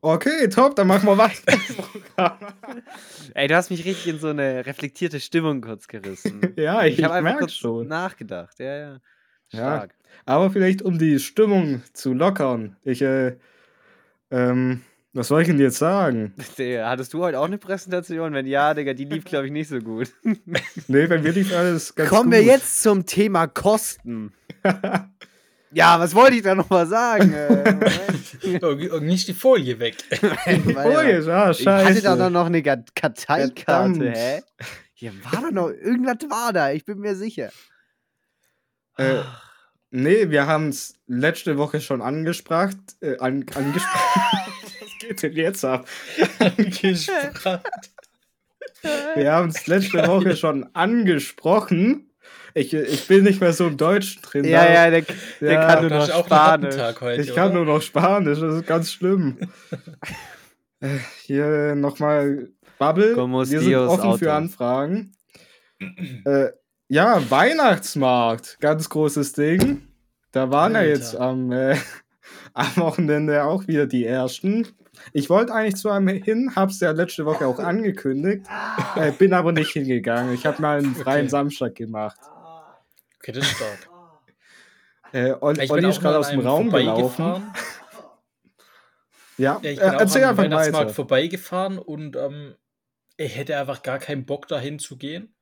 Okay, 0.00 0.48
top, 0.48 0.74
dann 0.74 0.88
machen 0.88 1.06
wir 1.06 1.16
weiter. 1.18 1.56
Ey, 3.34 3.46
du 3.46 3.54
hast 3.54 3.70
mich 3.70 3.84
richtig 3.84 4.08
in 4.08 4.18
so 4.18 4.28
eine 4.28 4.66
reflektierte 4.66 5.20
Stimmung 5.20 5.60
kurz 5.60 5.86
gerissen. 5.86 6.52
ja, 6.56 6.84
ich, 6.84 6.98
Ich 6.98 7.04
habe 7.04 7.14
einfach 7.14 7.38
kurz 7.38 7.52
schon. 7.54 7.86
nachgedacht. 7.86 8.58
Ja, 8.58 8.76
ja. 8.76 9.00
Ja. 9.52 9.76
Stark. 9.76 9.94
Aber 10.24 10.50
vielleicht 10.50 10.82
um 10.82 10.98
die 10.98 11.18
Stimmung 11.18 11.82
zu 11.92 12.12
lockern. 12.14 12.76
Ich, 12.84 13.02
äh, 13.02 13.36
ähm, 14.30 14.82
was 15.12 15.28
soll 15.28 15.42
ich 15.42 15.48
denn 15.48 15.58
jetzt 15.58 15.78
sagen? 15.78 16.32
Digga, 16.58 16.88
hattest 16.88 17.12
du 17.12 17.22
heute 17.22 17.38
auch 17.38 17.44
eine 17.46 17.58
Präsentation? 17.58 18.32
Wenn 18.32 18.46
ja, 18.46 18.72
Digga, 18.74 18.94
die 18.94 19.04
lief, 19.04 19.24
glaube 19.24 19.46
ich, 19.46 19.52
nicht 19.52 19.68
so 19.68 19.78
gut. 19.78 20.10
Nee, 20.88 21.06
bei 21.06 21.18
mir 21.18 21.32
lief 21.32 21.54
alles 21.54 21.94
ganz 21.94 22.08
Kommen 22.08 22.30
gut. 22.30 22.32
wir 22.32 22.42
jetzt 22.42 22.82
zum 22.82 23.04
Thema 23.06 23.46
Kosten. 23.46 24.32
Ja, 25.74 25.98
was 25.98 26.14
wollte 26.14 26.36
ich 26.36 26.42
da 26.42 26.54
nochmal 26.54 26.86
sagen? 26.86 27.32
Äh, 27.32 27.72
Moment. 27.72 28.62
Oh, 28.92 28.96
oh, 28.96 29.00
nicht 29.00 29.26
die 29.26 29.32
Folie 29.32 29.78
weg. 29.78 29.96
Oh, 30.22 30.26
Weil- 30.74 31.08
jetzt, 31.14 31.28
ah, 31.28 31.50
ich 31.50 31.66
hatte 31.66 32.02
da 32.02 32.14
scheiße. 32.16 32.30
noch 32.30 32.44
eine 32.44 32.62
Karteikarte, 32.62 33.54
Verdammt. 33.64 34.02
hä? 34.02 34.42
Hier 34.92 35.12
war 35.24 35.40
da 35.40 35.50
noch, 35.50 35.70
irgendwas 35.70 36.18
war 36.28 36.52
da, 36.52 36.72
ich 36.72 36.84
bin 36.84 36.98
mir 36.98 37.14
sicher. 37.16 37.50
Äh, 38.98 39.20
nee, 39.90 40.30
wir 40.30 40.46
haben 40.46 40.68
es 40.68 40.94
letzte 41.06 41.56
Woche 41.58 41.80
schon 41.80 42.02
angesprochen. 42.02 42.84
Äh, 43.00 43.18
an, 43.18 43.44
angesprochen. 43.54 44.10
was 44.80 44.98
geht 45.00 45.22
denn 45.22 45.32
jetzt 45.32 45.64
ab? 45.64 45.86
Angesprochen. 46.38 47.60
Wir 49.14 49.32
haben 49.32 49.48
es 49.48 49.66
letzte 49.66 50.06
Woche 50.08 50.36
schon 50.36 50.68
angesprochen. 50.74 52.08
Ich, 52.54 52.74
ich 52.74 53.06
bin 53.06 53.24
nicht 53.24 53.40
mehr 53.40 53.52
so 53.52 53.66
im 53.66 53.76
Deutschen 53.76 54.20
drin. 54.22 54.44
Ja, 54.44 54.64
da- 54.66 54.72
ja, 54.74 54.90
der, 54.90 55.04
der 55.40 55.52
Ja, 55.52 55.66
kann 55.66 55.88
nur 55.88 55.98
noch 55.98 56.24
Spanisch. 56.24 56.74
Heute. 57.00 57.22
Ich 57.22 57.34
kann 57.34 57.50
oder? 57.52 57.64
nur 57.64 57.74
noch 57.76 57.82
Spanisch, 57.82 58.40
das 58.40 58.54
ist 58.56 58.66
ganz 58.66 58.92
schlimm. 58.92 59.38
Äh, 60.80 60.98
Hier 61.22 61.76
nochmal 61.76 62.48
Bubble. 62.76 63.14
Como 63.14 63.48
Wir 63.48 63.60
sind 63.60 63.72
offen 63.76 64.18
für. 64.18 64.32
Anfragen. 64.32 65.12
äh, 66.24 66.48
ja, 66.92 67.30
Weihnachtsmarkt, 67.30 68.58
ganz 68.60 68.88
großes 68.90 69.32
Ding. 69.32 69.88
Da 70.30 70.50
waren 70.50 70.72
ja 70.74 70.80
Alter. 70.80 70.90
jetzt 70.90 71.16
am, 71.16 71.50
äh, 71.50 71.76
am 72.52 72.76
Wochenende 72.76 73.44
auch 73.44 73.66
wieder 73.66 73.86
die 73.86 74.04
ersten. 74.04 74.68
Ich 75.14 75.30
wollte 75.30 75.54
eigentlich 75.54 75.76
zu 75.76 75.88
einem 75.88 76.08
hin, 76.08 76.52
hab's 76.54 76.80
ja 76.80 76.90
letzte 76.90 77.24
Woche 77.24 77.46
auch 77.46 77.58
angekündigt, 77.58 78.46
äh, 78.96 79.10
bin 79.12 79.32
aber 79.32 79.52
nicht 79.52 79.70
hingegangen. 79.72 80.34
Ich 80.34 80.44
habe 80.44 80.60
mal 80.60 80.78
einen 80.78 80.94
freien 80.94 81.20
Okay. 81.22 81.28
Samstag 81.30 81.74
gemacht. 81.76 82.18
Okay, 83.18 83.32
das 83.32 83.44
ist 83.44 83.56
stark. 83.56 83.88
Äh, 85.12 85.32
Olli 85.40 85.66
bin 85.66 85.84
ist 85.86 85.96
auch 85.96 86.00
gerade 86.02 86.18
aus 86.18 86.28
dem 86.28 86.40
Raum 86.40 86.70
gelaufen. 86.70 87.24
Ja, 87.24 87.54
Ja, 89.38 89.60
ich 89.62 89.78
äh, 89.78 89.80
bin 89.80 89.94
auch 89.94 90.00
erzähl 90.00 90.24
am 90.24 90.30
einfach 90.30 90.44
Weihnachtsmarkt 90.44 90.86
weiter. 90.88 90.94
vorbeigefahren 90.94 91.78
und 91.78 92.16
ähm, 92.16 92.54
ich 93.16 93.34
hätte 93.36 93.56
einfach 93.56 93.82
gar 93.82 93.98
keinen 93.98 94.26
Bock 94.26 94.46
dahin 94.46 94.78
zu 94.78 94.98
gehen. 94.98 95.34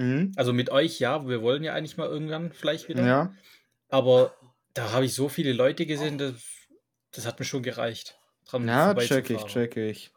Mhm. 0.00 0.32
Also 0.36 0.52
mit 0.52 0.70
euch, 0.70 0.98
ja, 0.98 1.26
wir 1.28 1.42
wollen 1.42 1.62
ja 1.62 1.74
eigentlich 1.74 1.96
mal 1.96 2.08
irgendwann 2.08 2.52
vielleicht 2.52 2.88
wieder. 2.88 3.06
Ja. 3.06 3.34
Aber 3.88 4.34
da 4.74 4.92
habe 4.92 5.04
ich 5.04 5.14
so 5.14 5.28
viele 5.28 5.52
Leute 5.52 5.84
gesehen, 5.86 6.16
das, 6.18 6.34
das 7.12 7.26
hat 7.26 7.38
mir 7.38 7.44
schon 7.44 7.62
gereicht. 7.62 8.18
Dran 8.48 8.66
Ja, 8.66 8.94
check 8.94 9.30
ich, 9.30 9.44
check 9.44 9.76
ich. 9.76 10.12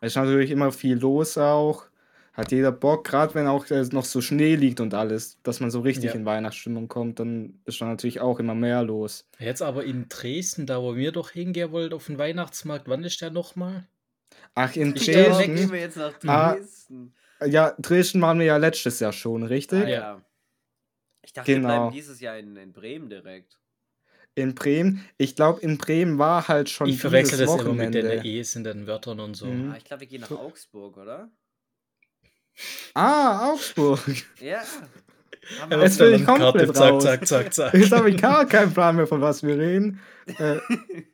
Es 0.00 0.12
ist 0.12 0.16
natürlich 0.16 0.50
immer 0.50 0.72
viel 0.72 0.96
los 0.98 1.36
auch. 1.38 1.84
Hat 2.32 2.50
jeder 2.50 2.72
Bock, 2.72 3.04
gerade 3.04 3.34
wenn 3.34 3.46
auch 3.46 3.68
äh, 3.70 3.82
noch 3.92 4.06
so 4.06 4.22
Schnee 4.22 4.54
liegt 4.56 4.80
und 4.80 4.94
alles, 4.94 5.36
dass 5.42 5.60
man 5.60 5.70
so 5.70 5.80
richtig 5.80 6.06
Ja. 6.06 6.12
in 6.14 6.24
Weihnachtsstimmung 6.24 6.88
kommt, 6.88 7.20
dann 7.20 7.60
ist 7.66 7.80
da 7.82 7.84
natürlich 7.84 8.20
auch 8.20 8.40
immer 8.40 8.54
mehr 8.54 8.82
los. 8.82 9.28
Jetzt 9.38 9.60
aber 9.60 9.84
in 9.84 10.08
Dresden, 10.08 10.64
da 10.64 10.80
wo 10.80 10.96
wir 10.96 11.12
doch 11.12 11.30
hingehen 11.30 11.72
wollten 11.72 11.92
auf 11.94 12.06
den 12.06 12.16
Weihnachtsmarkt, 12.16 12.88
wann 12.88 13.04
ist 13.04 13.20
der 13.20 13.30
nochmal? 13.30 13.86
Ach, 14.54 14.74
in 14.76 14.96
Ich 14.96 15.04
Dresden? 15.04 15.54
Dresden? 15.56 15.72
wir 15.72 15.80
jetzt 15.80 15.96
nach 15.98 16.14
Ah, 16.26 16.54
Dresden? 16.54 17.12
Ja, 17.46 17.74
Dresden 17.78 18.20
waren 18.22 18.38
wir 18.38 18.46
ja 18.46 18.56
letztes 18.56 19.00
Jahr 19.00 19.12
schon, 19.12 19.42
richtig? 19.42 19.84
Ah, 19.84 19.88
ja. 19.88 20.22
Ich 21.24 21.32
dachte, 21.32 21.52
Genau. 21.54 21.68
wir 21.68 21.74
bleiben 21.78 21.92
dieses 21.94 22.20
Jahr 22.20 22.38
in, 22.38 22.56
in 22.56 22.72
Bremen 22.72 23.08
direkt. 23.08 23.58
In 24.34 24.54
Bremen. 24.54 25.04
Ich 25.18 25.36
glaube, 25.36 25.60
in 25.60 25.76
Bremen 25.78 26.18
war 26.18 26.48
halt 26.48 26.70
schon 26.70 26.88
Ich 26.88 26.98
verwechsel 27.00 27.38
das 27.38 27.48
immer 27.50 27.58
mit 27.58 27.66
Wochenende. 27.66 28.02
den 28.02 28.24
E's 28.24 28.56
in 28.56 28.64
den 28.64 28.86
Wörtern 28.86 29.20
und 29.20 29.34
so. 29.34 29.46
Mhm. 29.46 29.70
Ah, 29.72 29.76
ich 29.76 29.84
glaube, 29.84 30.00
wir 30.00 30.06
gehen 30.08 30.22
nach 30.22 30.30
Augsburg, 30.30 30.96
oder? 30.96 31.30
Ah, 32.94 33.50
Augsburg. 33.50 34.00
Ja. 34.40 34.62
Wir 35.68 35.80
Jetzt 35.80 35.98
bin 35.98 36.14
ich 36.14 36.24
komplett 36.24 36.54
Karte, 36.54 36.72
zack, 36.72 36.92
raus. 36.92 37.02
zack, 37.02 37.26
zack, 37.26 37.52
zack. 37.54 37.74
Jetzt 37.74 37.90
habe 37.90 38.08
ich 38.10 38.16
gar 38.16 38.46
keinen 38.46 38.72
Plan 38.72 38.94
mehr, 38.94 39.08
von 39.08 39.20
was 39.20 39.42
wir 39.42 39.58
reden. 39.58 39.98
Äh, 40.38 40.58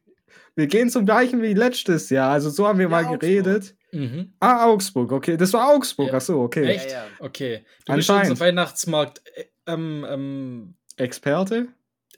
wir 0.59 0.67
gehen 0.67 0.91
zum 0.91 1.07
gleichen 1.07 1.41
wie 1.41 1.55
letztes 1.55 2.11
Jahr. 2.11 2.31
Also 2.33 2.51
so 2.51 2.67
haben 2.67 2.79
wir 2.79 2.87
Ja, 2.87 2.91
mal 2.91 3.05
Augsburg. 3.05 3.21
geredet. 3.21 3.77
Mhm. 3.93 4.35
Ah, 4.41 4.67
Augsburg, 4.67 5.13
okay. 5.13 5.37
Das 5.37 5.53
war 5.53 5.69
Augsburg, 5.71 6.09
Ja. 6.09 6.15
ach 6.17 6.21
so, 6.21 6.41
okay. 6.41 6.65
Echt? 6.67 6.91
Ja, 6.91 6.97
ja. 6.99 7.07
Okay. 7.21 7.65
Du 7.87 7.95
bist 7.95 8.11
Anscheinend. 8.11 8.33
unser 8.33 8.45
Weihnachtsmarkt 8.45 9.23
äh, 9.37 9.45
ähm, 9.69 10.05
ähm, 10.09 10.75
Experte? 10.97 11.69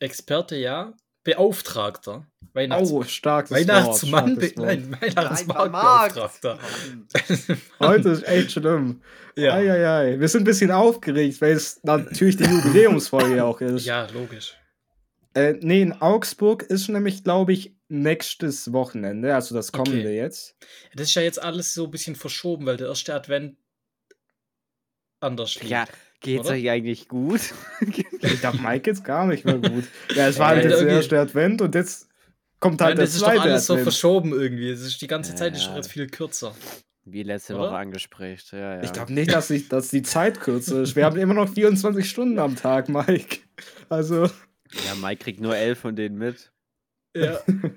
Experte, 0.01 0.57
ja. 0.57 0.95
Beauftragter. 1.23 2.27
Weihnachts 2.55 2.91
Oh, 2.91 3.03
starkes 3.03 3.51
Weihnachtsmann, 3.53 4.37
Wort. 4.37 4.51
starkes 4.53 4.57
nein, 4.57 4.91
Markt. 4.91 5.17
Weihnachtsmarktbeauftragter. 5.17 6.59
Heute 7.79 8.09
ist 8.09 8.27
echt 8.27 8.53
schlimm. 8.53 9.03
ja. 9.37 9.53
Eieiei. 9.55 10.19
Wir 10.19 10.29
sind 10.29 10.41
ein 10.43 10.45
bisschen 10.45 10.71
aufgeregt, 10.71 11.41
weil 11.43 11.53
es 11.53 11.79
natürlich 11.85 12.37
die 12.39 12.45
Jubiläumsfolge 12.45 13.45
auch 13.45 13.61
ist. 13.61 13.85
ja, 13.85 14.07
logisch. 14.15 14.57
Äh, 15.35 15.55
nee, 15.61 15.83
in 15.83 15.93
Augsburg 16.01 16.63
ist 16.65 16.89
nämlich, 16.89 17.23
glaube 17.23 17.53
ich, 17.53 17.77
nächstes 17.91 18.73
Wochenende, 18.73 19.35
also 19.35 19.55
das 19.55 19.73
kommende 19.73 20.01
Okay. 20.01 20.17
jetzt. 20.17 20.57
Das 20.95 21.09
ist 21.09 21.15
ja 21.15 21.23
jetzt 21.23 21.43
alles 21.43 21.75
so 21.75 21.85
ein 21.85 21.91
bisschen 21.91 22.15
verschoben, 22.17 22.67
weil 22.67 22.77
der 22.77 22.89
erste 22.89 23.15
Advent 23.15 23.57
anders 25.21 25.57
liegt. 25.57 25.71
Ja, 25.71 25.87
geht's 26.21 26.47
Oder? 26.47 26.55
euch 26.57 26.71
eigentlich 26.71 27.09
gut? 27.09 27.41
Ich 28.23 28.41
glaube, 28.41 28.59
Mike 28.59 28.81
geht's 28.81 29.03
gar 29.03 29.27
nicht 29.27 29.45
mehr 29.45 29.59
gut. 29.59 29.85
Ja, 30.15 30.29
es 30.29 30.39
war 30.39 30.49
halt 30.49 30.65
jetzt 30.65 30.81
der 30.81 30.89
erste 30.89 31.19
Advent 31.19 31.61
und 31.63 31.75
jetzt 31.75 32.09
kommt 32.59 32.81
halt 32.81 32.91
Nein, 32.91 32.97
der 32.99 33.05
das 33.07 33.15
ist 33.15 33.23
doch 33.23 33.29
zweite 33.29 33.43
alles 33.43 33.67
so 33.67 33.73
Advent. 33.75 33.85
verschoben 33.85 34.33
irgendwie. 34.33 34.69
Es 34.71 34.83
ist 34.83 35.01
die 35.01 35.07
ganze 35.07 35.35
Zeit 35.35 35.55
ist 35.55 35.63
Ja. 35.63 35.69
doch 35.71 35.77
jetzt 35.77 35.91
viel 35.91 36.07
kürzer. 36.07 36.55
Wie 37.05 37.23
letzte 37.23 37.55
Oder? 37.55 37.69
Woche 37.69 37.77
angesprochen. 37.77 38.37
Ja, 38.53 38.77
ja. 38.77 38.83
Ich 38.83 38.93
glaube 38.93 39.13
nicht, 39.15 39.33
dass, 39.33 39.51
ich, 39.51 39.69
dass 39.69 39.89
die 39.89 40.03
Zeit 40.03 40.39
kürzer 40.41 40.83
ist. 40.83 40.97
Wir 40.97 41.05
haben 41.07 41.19
immer 41.19 41.33
noch 41.35 41.49
24 41.53 42.09
Stunden 42.09 42.39
am 42.39 42.57
Tag, 42.57 42.89
Mike. 42.91 43.39
Also, 43.89 44.25
Ja, 44.87 44.95
Mike 45.01 45.25
kriegt 45.25 45.41
nur 45.41 45.57
elf 45.57 45.79
von 45.81 45.97
denen 45.97 46.17
mit. 46.19 46.53
Ja. 47.17 47.41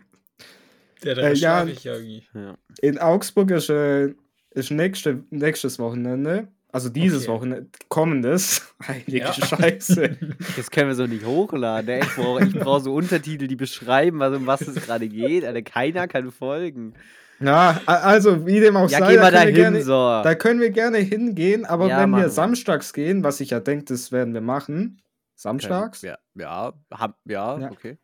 Ja, 1.04 1.16
da 1.16 1.22
Äh, 1.24 1.34
ja. 1.34 1.66
ich 1.66 1.84
ja 1.84 1.96
irgendwie. 1.96 2.24
Ja. 2.34 2.56
in 2.82 2.98
Augsburg 2.98 3.52
ist, 3.52 3.70
äh, 3.70 4.14
ist 4.52 4.72
nächste, 4.72 5.22
nächstes 5.32 5.78
Wochenende. 5.78 6.48
Also 6.72 6.88
dieses 6.88 7.24
Okay. 7.24 7.32
Wochenende. 7.34 7.68
Kommendes. 7.90 8.74
Heilige 8.88 9.18
Ja. 9.18 9.34
Scheiße. 9.34 10.18
Das 10.56 10.72
können 10.72 10.88
wir 10.88 10.96
so 10.96 11.06
nicht 11.06 11.26
hochladen. 11.26 11.90
ey. 11.90 12.02
Ich 12.04 12.16
brauche 12.16 12.44
ich 12.46 12.54
brauch 12.54 12.80
so 12.80 12.94
Untertitel, 12.94 13.48
die 13.48 13.58
beschreiben, 13.58 14.20
was, 14.20 14.34
um 14.34 14.48
was 14.48 14.62
es 14.62 14.76
gerade 14.76 15.10
geht. 15.10 15.44
Alter, 15.44 15.62
keiner 15.62 16.08
kann 16.08 16.32
folgen. 16.32 16.94
Ja, 17.42 17.82
a- 17.86 17.96
also 17.98 18.46
wie 18.48 18.62
dem 18.62 18.78
auch 18.78 18.90
Ja, 18.90 19.00
sei, 19.00 19.12
geh 19.12 19.18
da 19.18 19.24
wir 19.26 19.32
dahin, 19.32 19.56
gerne, 19.56 19.82
so. 19.82 19.92
da 19.92 20.36
können 20.36 20.62
wir 20.62 20.70
gerne 20.70 21.00
hingehen, 21.00 21.66
aber 21.66 21.88
Ja, 21.90 22.00
wenn 22.02 22.12
wir 22.12 22.30
samstags 22.30 22.94
gehen, 22.94 23.26
was 23.26 23.42
ich 23.42 23.50
ja 23.50 23.60
denke, 23.60 23.84
das 23.86 24.14
werden 24.14 24.34
wir 24.34 24.40
machen, 24.42 25.02
Samstags. 25.36 26.02
Ja, 26.04 26.18
ja, 26.36 26.72
hab, 26.92 27.18
ja, 27.26 27.60
Ja. 27.60 27.72
okay. 27.72 27.98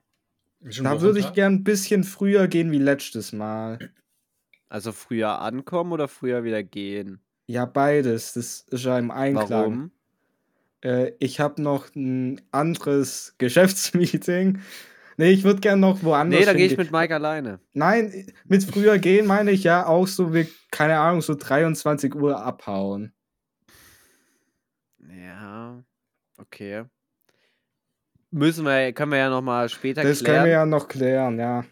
Schon 0.67 0.83
Da 0.83 1.01
würde 1.01 1.19
ich 1.19 1.33
gern 1.33 1.53
ein 1.55 1.63
bisschen 1.63 2.03
früher 2.03 2.47
gehen 2.47 2.71
wie 2.71 2.79
letztes 2.79 3.31
Mal. 3.31 3.91
Also 4.67 4.91
früher 4.91 5.39
ankommen 5.39 5.93
oder 5.93 6.07
früher 6.07 6.43
wieder 6.43 6.63
gehen? 6.63 7.21
Ja, 7.47 7.65
beides. 7.65 8.33
Das 8.33 8.61
ist 8.61 8.83
ja 8.83 8.99
im 8.99 9.09
Einklang. 9.09 9.49
Warum? 9.49 9.91
Äh, 10.83 11.13
ich 11.19 11.39
habe 11.39 11.61
noch 11.61 11.93
ein 11.95 12.41
anderes 12.51 13.35
Geschäftsmeeting. 13.39 14.59
Nee, 15.17 15.31
ich 15.31 15.43
würde 15.43 15.59
gern 15.59 15.79
noch 15.79 16.03
woanders 16.03 16.39
Nee, 16.39 16.45
dann 16.45 16.57
gehe 16.57 16.67
ich 16.67 16.77
mit 16.77 16.91
Mike 16.91 17.13
alleine. 17.13 17.59
Nein, 17.73 18.27
mit 18.45 18.63
früher 18.63 18.99
gehen 18.99 19.25
meine 19.25 19.51
ich 19.51 19.63
ja 19.63 19.85
auch 19.85 20.07
so 20.07 20.33
wie, 20.33 20.47
keine 20.71 20.99
Ahnung, 20.99 21.21
so 21.21 21.35
23 21.35 22.15
Uhr 22.15 22.41
abhauen. 22.41 23.13
Ja, 25.09 25.83
okay. 26.37 26.85
Müssen 28.31 28.65
wir, 28.65 28.93
können 28.93 29.11
wir 29.11 29.17
ja 29.19 29.29
nochmal 29.29 29.69
später 29.69 30.03
Das 30.03 30.19
klären. 30.19 30.33
können 30.35 30.45
wir 30.45 30.51
ja 30.51 30.65
noch 30.65 30.87
klären, 30.87 31.39
ja. 31.39 31.65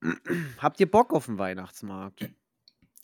Habt 0.58 0.80
ihr 0.80 0.90
Bock 0.90 1.12
auf 1.12 1.26
den 1.26 1.38
Weihnachtsmarkt? 1.38 2.22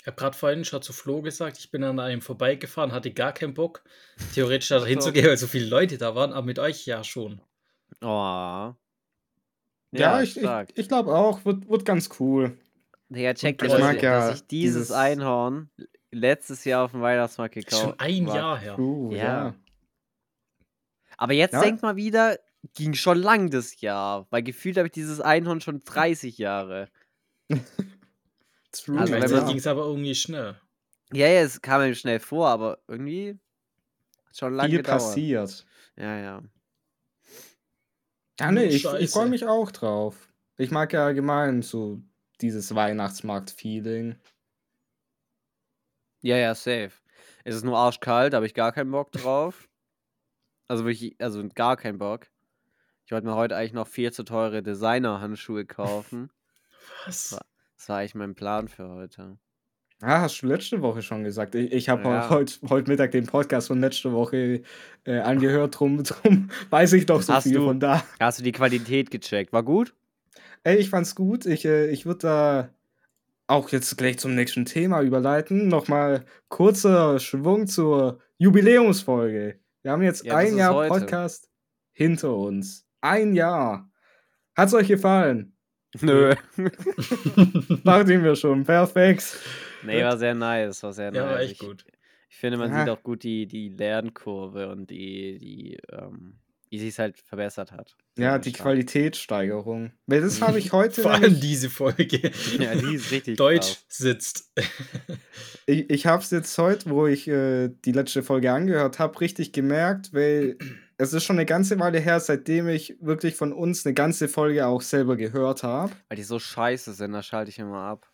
Ich 0.00 0.06
habe 0.06 0.16
gerade 0.16 0.36
vorhin 0.36 0.64
schon 0.64 0.80
zu 0.80 0.94
Flo 0.94 1.20
gesagt, 1.20 1.58
ich 1.58 1.70
bin 1.70 1.84
an 1.84 2.00
einem 2.00 2.22
vorbeigefahren, 2.22 2.92
hatte 2.92 3.10
gar 3.12 3.32
keinen 3.32 3.52
Bock, 3.52 3.82
theoretisch 4.34 4.68
da 4.68 4.84
hinzugehen, 4.84 5.26
weil 5.26 5.36
so 5.36 5.46
viele 5.46 5.66
Leute 5.66 5.98
da 5.98 6.14
waren, 6.14 6.32
aber 6.32 6.46
mit 6.46 6.58
euch 6.58 6.86
ja 6.86 7.04
schon. 7.04 7.40
Oh. 8.00 8.72
Ja, 9.92 10.22
ich, 10.22 10.36
ich, 10.36 10.42
stark. 10.42 10.70
ich 10.74 10.88
glaube 10.88 11.14
auch, 11.14 11.44
wird, 11.44 11.68
wird 11.68 11.84
ganz 11.84 12.08
cool. 12.18 12.56
Digga, 13.10 13.34
check 13.34 13.60
Ich 13.62 13.68
dass, 13.70 13.80
mag 13.80 13.96
ich- 13.96 14.02
ja 14.02 14.28
dass 14.28 14.40
ich 14.40 14.46
dieses 14.46 14.82
dieses- 14.84 14.92
Einhorn 14.92 15.68
letztes 16.12 16.64
Jahr 16.64 16.84
auf 16.84 16.92
dem 16.92 17.02
Weihnachtsmarkt 17.02 17.54
gekauft 17.56 17.82
schon 17.82 17.94
ein 18.00 18.26
habe. 18.28 18.38
Jahr 18.38 18.58
her. 18.58 18.78
Cool, 18.78 19.14
Ja. 19.16 19.22
ja. 19.24 19.54
Aber 21.18 21.32
jetzt 21.34 21.52
Ja. 21.52 21.60
denkt 21.60 21.82
mal 21.82 21.96
wieder, 21.96 22.38
ging 22.74 22.94
schon 22.94 23.18
lang 23.18 23.50
das 23.50 23.80
Jahr. 23.80 24.26
Weil 24.30 24.42
gefühlt 24.42 24.76
habe 24.76 24.86
ich 24.88 24.92
dieses 24.92 25.20
Einhorn 25.20 25.60
schon 25.60 25.80
30 25.84 26.38
Jahre. 26.38 26.88
True, 28.72 28.98
Also, 29.00 29.12
wenn 29.12 29.22
Also, 29.22 29.36
man- 29.36 29.46
ging 29.46 29.56
es 29.58 29.66
aber 29.66 29.84
irgendwie 29.84 30.14
schnell. 30.14 30.60
Ja, 31.12 31.26
ja, 31.26 31.40
es 31.40 31.60
kam 31.60 31.80
mir 31.80 31.94
schnell 31.94 32.20
vor, 32.20 32.48
aber 32.48 32.78
irgendwie 32.86 33.38
hat 34.26 34.36
schon 34.36 34.54
lange 34.54 34.68
viel 34.70 34.78
gedauert. 34.78 35.00
passiert. 35.00 35.66
Ja, 35.96 36.16
ja. 36.18 36.42
Ja, 38.38 38.50
nee, 38.52 38.64
ich, 38.66 38.84
ich 38.84 39.10
freue 39.10 39.28
mich 39.28 39.44
auch 39.46 39.70
drauf. 39.72 40.28
Ich 40.56 40.70
mag 40.70 40.92
ja 40.92 41.04
allgemein 41.04 41.62
so 41.62 42.00
dieses 42.40 42.74
Weihnachtsmarkt-Feeling. 42.74 44.16
Ja, 46.22 46.36
ja, 46.36 46.54
safe. 46.54 46.92
Es 47.44 47.54
ist 47.56 47.64
nur 47.64 47.76
arschkalt, 47.76 48.32
da 48.32 48.36
habe 48.36 48.46
ich 48.46 48.54
gar 48.54 48.72
keinen 48.72 48.90
Bock 48.90 49.10
drauf. 49.12 49.68
Also 50.68 50.84
wirklich, 50.84 51.16
also 51.20 51.46
gar 51.54 51.76
keinen 51.76 51.98
Bock. 51.98 52.29
Ich 53.10 53.12
wollte 53.12 53.26
mir 53.26 53.34
heute 53.34 53.56
eigentlich 53.56 53.72
noch 53.72 53.88
viel 53.88 54.12
zu 54.12 54.22
teure 54.22 54.62
Designer-Handschuhe 54.62 55.64
kaufen. 55.64 56.30
Was? 57.06 57.36
Das 57.76 57.88
war 57.88 57.96
eigentlich 57.96 58.14
mein 58.14 58.36
Plan 58.36 58.68
für 58.68 58.88
heute. 58.88 59.36
Ah, 60.00 60.20
hast 60.20 60.40
du 60.40 60.46
letzte 60.46 60.80
Woche 60.80 61.02
schon 61.02 61.24
gesagt. 61.24 61.56
Ich, 61.56 61.72
ich 61.72 61.88
habe 61.88 62.04
Ja. 62.04 62.30
heute 62.30 62.54
heut 62.68 62.86
Mittag 62.86 63.10
den 63.10 63.26
Podcast 63.26 63.66
von 63.66 63.80
letzter 63.80 64.12
Woche 64.12 64.62
äh, 65.02 65.18
angehört, 65.18 65.80
drum, 65.80 66.04
drum 66.04 66.50
weiß 66.70 66.92
ich 66.92 67.06
doch 67.06 67.20
so 67.20 67.32
Hast 67.34 67.42
viel 67.48 67.54
du- 67.54 67.64
von 67.64 67.80
da. 67.80 68.04
Hast 68.20 68.38
du 68.38 68.44
die 68.44 68.52
Qualität 68.52 69.10
gecheckt? 69.10 69.52
War 69.52 69.64
gut? 69.64 69.92
Ey, 70.62 70.76
ich 70.76 70.88
fand's 70.88 71.16
gut. 71.16 71.46
Ich, 71.46 71.64
äh, 71.64 71.88
ich 71.90 72.06
würde 72.06 72.18
da 72.20 72.68
auch 73.48 73.70
jetzt 73.70 73.98
gleich 73.98 74.20
zum 74.20 74.36
nächsten 74.36 74.66
Thema 74.66 75.02
überleiten. 75.02 75.66
Nochmal 75.66 76.24
kurzer 76.48 77.18
Schwung 77.18 77.66
zur 77.66 78.20
Jubiläumsfolge. 78.38 79.58
Wir 79.82 79.90
haben 79.90 80.02
jetzt 80.02 80.24
Ja, 80.24 80.34
das 80.40 80.48
ein 80.52 80.56
Jahr 80.56 80.74
heute. 80.74 80.90
Podcast 80.90 81.50
hinter 81.90 82.36
uns. 82.36 82.86
Ein 83.00 83.34
Jahr. 83.34 83.90
Hat's 84.56 84.74
euch 84.74 84.88
gefallen? 84.88 85.56
Nö. 86.00 86.34
Dachten 87.84 88.24
wir 88.24 88.36
schon. 88.36 88.64
Perfekt. 88.64 89.36
nee, 89.84 90.02
war 90.04 90.18
sehr 90.18 90.34
nice. 90.34 90.82
War 90.82 90.92
sehr 90.92 91.12
Ja, 91.12 91.22
nice. 91.24 91.32
war 91.32 91.40
echt 91.40 91.52
ich, 91.52 91.58
gut. 91.58 91.84
Ich 92.28 92.36
finde, 92.36 92.58
man 92.58 92.70
Ja. 92.70 92.80
sieht 92.80 92.88
auch 92.90 93.02
gut 93.02 93.22
die, 93.24 93.46
die 93.46 93.70
Lernkurve 93.70 94.68
und 94.68 94.88
die, 94.90 95.38
die, 95.38 95.78
ähm, 95.90 96.38
wie 96.68 96.78
sich 96.78 96.90
es 96.90 96.98
halt 97.00 97.18
verbessert 97.18 97.72
hat. 97.72 97.96
Ja, 98.16 98.38
die 98.38 98.50
stark. 98.50 98.62
Qualitätssteigerung. 98.62 99.90
Weil 100.06 100.20
das 100.20 100.40
habe 100.40 100.58
ich 100.60 100.72
heute 100.72 101.02
Vor 101.02 101.10
allem 101.12 101.40
diese 101.40 101.70
Folge. 101.70 102.30
Ja, 102.58 102.74
die 102.76 102.94
ist 102.94 103.10
richtig 103.10 103.36
Deutsch 103.36 103.66
krass. 103.74 103.84
sitzt. 103.88 104.52
ich, 105.66 105.90
ich 105.90 106.06
habe 106.06 106.22
es 106.22 106.30
jetzt 106.30 106.56
heute, 106.58 106.90
wo 106.90 107.06
ich 107.08 107.26
äh, 107.26 107.70
die 107.84 107.92
letzte 107.92 108.22
Folge 108.22 108.52
angehört 108.52 109.00
habe, 109.00 109.20
richtig 109.20 109.52
gemerkt, 109.52 110.12
weil 110.14 110.56
es 111.00 111.12
ist 111.14 111.24
schon 111.24 111.36
eine 111.36 111.46
ganze 111.46 111.78
Weile 111.78 111.98
her, 111.98 112.20
seitdem 112.20 112.68
ich 112.68 112.96
wirklich 113.00 113.34
von 113.34 113.52
uns 113.52 113.86
eine 113.86 113.94
ganze 113.94 114.28
Folge 114.28 114.66
auch 114.66 114.82
selber 114.82 115.16
gehört 115.16 115.62
habe. 115.62 115.92
Weil 116.08 116.16
die 116.16 116.22
so 116.22 116.38
scheiße 116.38 116.92
sind, 116.92 117.12
da 117.12 117.22
schalte 117.22 117.50
ich 117.50 117.58
immer 117.58 117.78
ab. 117.82 118.06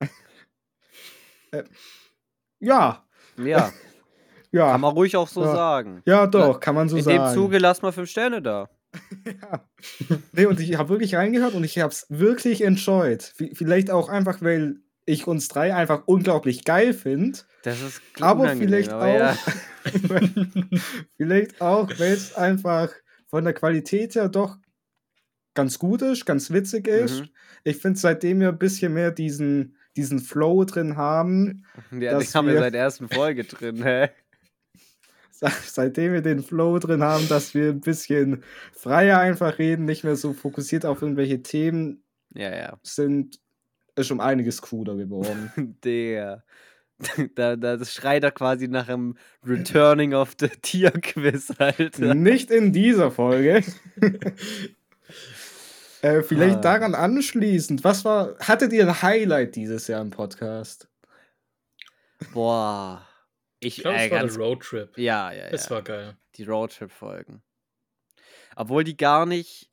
Ja, 2.60 3.04
Ja, 3.36 3.72
ja, 4.52 4.72
kann 4.72 4.80
man 4.80 4.92
ruhig 4.94 5.16
auch 5.16 5.28
so 5.28 5.42
Ja. 5.44 5.52
sagen. 5.54 6.02
ja, 6.06 6.26
doch, 6.26 6.60
kann 6.60 6.74
man 6.74 6.88
so 6.88 6.96
In 6.96 7.02
sagen. 7.02 7.24
dem 7.24 7.34
Zuge 7.34 7.58
lass 7.58 7.82
mal 7.82 7.92
fünf 7.92 8.10
Sterne 8.10 8.42
da. 8.42 8.68
Ja. 9.24 9.66
Nee, 10.32 10.46
und 10.46 10.60
ich 10.60 10.76
habe 10.76 10.88
wirklich 10.90 11.14
reingehört 11.14 11.54
und 11.54 11.64
ich 11.64 11.78
habe 11.78 11.92
es 11.92 12.06
wirklich 12.08 12.62
enjoyed. 12.62 13.22
V 13.22 13.46
vielleicht 13.54 13.90
auch 13.90 14.08
einfach, 14.08 14.42
weil 14.42 14.76
ich 15.04 15.26
uns 15.26 15.48
drei 15.48 15.74
einfach 15.74 16.04
unglaublich 16.06 16.64
geil 16.64 16.92
finde. 16.94 17.38
Das 17.64 17.80
ist 17.80 18.00
Aber 18.20 18.48
vielleicht 18.56 18.90
aber 18.90 19.04
auch, 19.04 19.18
ja. 19.18 19.36
vielleicht 21.16 21.60
auch, 21.60 21.88
weil 21.98 22.12
es 22.12 22.34
einfach 22.34 22.90
von 23.28 23.44
der 23.44 23.52
Qualität 23.54 24.14
her 24.14 24.28
doch 24.28 24.58
ganz 25.54 25.78
gut 25.78 26.02
ist, 26.02 26.24
ganz 26.26 26.50
witzig 26.50 26.88
ist. 26.88 27.20
Mhm. 27.20 27.28
Ich 27.64 27.76
finde, 27.78 27.98
seitdem 27.98 28.40
wir 28.40 28.48
ein 28.48 28.58
bisschen 28.58 28.94
mehr 28.94 29.10
diesen, 29.10 29.76
diesen 29.96 30.18
Flow 30.20 30.64
drin 30.64 30.96
haben, 30.96 31.64
Ja, 31.90 32.12
dass 32.12 32.34
haben 32.34 32.48
wir 32.48 32.58
seit 32.58 32.74
der 32.74 32.80
ersten 32.82 33.08
Folge 33.08 33.44
drin, 33.44 33.82
hä? 33.82 34.08
se- 35.30 35.50
seitdem 35.64 36.12
wir 36.14 36.22
den 36.22 36.42
Flow 36.42 36.78
drin 36.78 37.02
haben, 37.02 37.28
dass 37.28 37.54
wir 37.54 37.70
ein 37.70 37.80
bisschen 37.80 38.42
freier 38.72 39.18
einfach 39.18 39.58
reden, 39.58 39.84
nicht 39.84 40.04
mehr 40.04 40.16
so 40.16 40.32
fokussiert 40.32 40.86
auf 40.86 41.02
irgendwelche 41.02 41.42
Themen 41.42 42.02
Ja, 42.34 42.54
ja. 42.54 42.78
sind, 42.82 43.38
ist 43.96 44.10
um 44.10 44.20
einiges 44.20 44.60
cooler 44.62 44.96
geworden. 44.96 45.76
Der. 45.84 46.44
Da, 47.34 47.56
da, 47.56 47.76
das 47.76 47.92
schreit 47.92 48.22
er 48.22 48.30
quasi 48.30 48.68
nach 48.68 48.88
einem 48.88 49.16
Returning 49.44 50.14
of 50.14 50.36
the 50.38 50.46
Tier 50.48 50.92
Quiz, 50.92 51.52
Alter. 51.58 52.14
Nicht 52.14 52.48
in 52.52 52.72
dieser 52.72 53.10
Folge. 53.10 53.64
äh, 56.02 56.22
vielleicht 56.22 56.58
Ah. 56.58 56.60
daran 56.60 56.94
anschließend, 56.94 57.82
was 57.84 58.04
war, 58.04 58.36
hattet 58.38 58.72
ihr 58.72 58.86
ein 58.86 59.02
Highlight 59.02 59.56
dieses 59.56 59.88
Jahr 59.88 60.00
im 60.00 60.10
Podcast? 60.10 60.88
Boah. 62.32 63.06
Ich, 63.58 63.78
Ich 63.78 63.82
glaube, 63.82 63.96
äh, 63.96 64.06
es 64.06 64.10
war 64.12 64.18
ganz, 64.20 64.34
der 64.34 64.42
Roadtrip. 64.44 64.98
ja, 64.98 65.32
ja, 65.32 65.50
Das 65.50 65.64
ja. 65.64 65.70
war 65.70 65.82
geil. 65.82 66.16
die 66.36 66.44
Roadtrip-Folgen. 66.44 67.42
Obwohl 68.56 68.84
die 68.84 68.96
gar 68.96 69.26
nicht. 69.26 69.70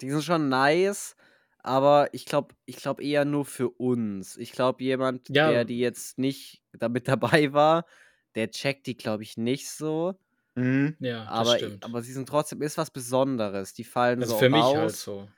Die 0.00 0.10
sind 0.10 0.24
schon 0.24 0.48
nice, 0.48 1.14
aber 1.62 2.08
ich 2.12 2.26
glaube 2.26 2.54
ich 2.66 2.76
glaub 2.76 3.00
eher 3.00 3.24
nur 3.24 3.44
für 3.44 3.70
uns. 3.70 4.36
Ich 4.36 4.52
glaube, 4.52 4.82
jemand, 4.84 5.28
Ja. 5.28 5.50
der 5.50 5.64
die 5.64 5.78
jetzt 5.78 6.18
nicht 6.18 6.62
damit 6.72 7.08
dabei 7.48 7.52
war, 7.52 7.86
der 8.34 8.50
checkt 8.50 8.86
die, 8.86 8.96
glaube 8.96 9.22
ich, 9.22 9.36
nicht 9.36 9.68
so. 9.70 10.18
Mhm. 10.54 10.96
Ja, 11.00 11.20
das 11.24 11.30
Aber, 11.30 11.56
stimmt. 11.56 11.84
aber 11.84 12.02
sie 12.02 12.12
sind 12.12 12.28
trotzdem 12.28 12.62
ist 12.62 12.78
was 12.78 12.90
Besonderes. 12.90 13.74
Die 13.74 13.84
fallen 13.84 14.20
also 14.20 14.34
so 14.34 14.38
für 14.38 14.50
mich 14.50 14.62
halt 14.62 14.92
so. 14.96 15.28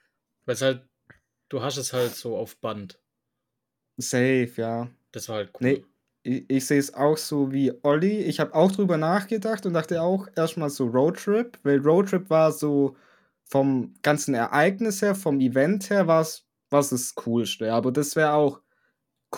Weil 0.46 0.54
es 0.54 0.62
halt, 0.62 0.88
du 1.48 1.62
hast 1.62 1.76
es 1.76 1.92
halt 1.92 2.14
so 2.14 2.36
auf 2.36 2.56
Band. 2.58 3.00
Safe, 3.98 4.50
ja. 4.56 4.88
Das 5.12 5.28
war 5.28 5.36
halt 5.36 5.50
cool. 5.54 5.58
Nee, 5.60 5.84
ich, 6.22 6.44
ich 6.48 6.66
sehe 6.66 6.78
es 6.80 6.94
auch 6.94 7.16
so 7.16 7.52
wie 7.52 7.72
Olli. 7.82 8.18
Ich 8.22 8.40
habe 8.40 8.54
auch 8.54 8.72
drüber 8.72 8.96
nachgedacht 8.96 9.66
und 9.66 9.74
dachte 9.74 10.02
auch 10.02 10.26
erstmal 10.36 10.70
so 10.70 10.86
Roadtrip, 10.86 11.58
weil 11.62 11.78
Roadtrip 11.78 12.28
war 12.30 12.50
so 12.52 12.96
vom 13.54 13.94
ganzen 14.02 14.34
Ereignis 14.34 15.00
her, 15.00 15.14
vom 15.14 15.38
Event 15.38 15.88
her, 15.88 16.08
war 16.08 16.22
es 16.22 16.44
das 16.70 17.14
Coolste. 17.14 17.72
Aber 17.72 17.92
das 17.92 18.16
wäre 18.16 18.32
auch 18.32 18.60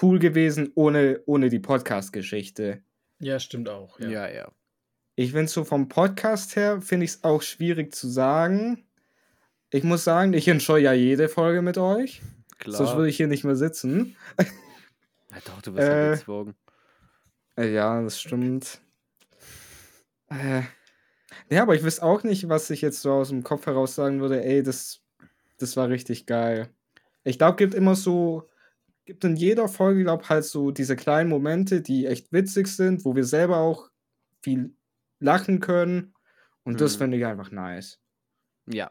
cool 0.00 0.18
gewesen 0.18 0.72
ohne, 0.74 1.20
ohne 1.26 1.50
die 1.50 1.59
Podcast-Geschichte. 1.59 2.83
Ja, 3.18 3.38
stimmt 3.38 3.68
auch. 3.68 4.00
Ja. 4.00 4.09
Ja, 4.09 4.29
ja. 4.31 4.52
Ich 5.16 5.33
finde 5.33 5.48
so 5.48 5.64
vom 5.64 5.90
Podcast 5.90 6.57
her, 6.57 6.81
finde 6.81 7.05
ich 7.05 7.11
es 7.11 7.24
auch 7.24 7.42
schwierig 7.42 7.94
zu 7.94 8.09
sagen. 8.09 8.87
Ich 9.68 9.85
muss 9.85 10.05
sagen, 10.05 10.33
ich 10.33 10.48
enjoy 10.48 10.81
ja 10.81 10.94
jede 10.94 11.29
Folge 11.29 11.61
mit 11.61 11.76
euch. 11.76 12.22
Sonst 12.64 12.79
Klar. 12.79 12.96
würde 12.96 13.11
ich 13.11 13.18
hier 13.18 13.29
nicht 13.29 13.44
mehr 13.44 13.57
sitzen. 13.57 14.16
Ja, 15.31 15.42
doch, 15.44 15.61
du 15.61 15.74
wirst 15.74 15.88
Äh, 15.90 16.11
gezwungen. 16.12 16.55
Äh, 17.59 17.70
Ja, 17.74 18.00
das 18.00 18.18
stimmt. 18.18 18.81
Äh, 20.31 20.62
ja, 21.51 21.62
aber 21.62 21.75
ich 21.75 21.83
wüsste 21.83 22.03
auch 22.03 22.22
nicht, 22.22 22.49
was 22.49 22.70
ich 22.70 22.81
jetzt 22.83 23.03
so 23.03 23.12
aus 23.12 23.29
dem 23.31 23.42
Kopf 23.42 23.66
heraus 23.66 23.94
sagen 23.94 24.20
würde. 24.20 24.42
Ey, 24.44 24.62
das, 24.62 25.03
das 25.59 25.77
war 25.77 25.88
richtig 25.88 26.27
geil. 26.27 26.75
Ich 27.25 27.38
glaube, 27.38 27.57
gibt 27.57 27.75
immer 27.75 27.94
so, 27.94 28.49
gibt 29.05 29.25
in 29.25 29.37
jeder 29.37 29.68
Folge, 29.68 30.03
glaube 30.03 30.29
halt 30.29 30.44
so 30.44 30.70
diese 30.70 30.96
kleinen 30.96 31.29
Momente, 31.31 31.81
die 31.83 32.07
echt 32.07 32.33
witzig 32.33 32.68
sind, 32.68 33.05
wo 33.05 33.14
wir 33.16 33.25
selber 33.25 33.59
auch 33.59 33.90
viel 34.42 34.75
lachen 35.20 35.61
können. 35.61 36.14
Und 36.64 36.81
das 36.81 36.94
Mhm. 36.94 36.99
finde 36.99 37.16
ich 37.18 37.27
einfach 37.27 37.51
nice. 37.51 38.01
Ja. 38.66 38.90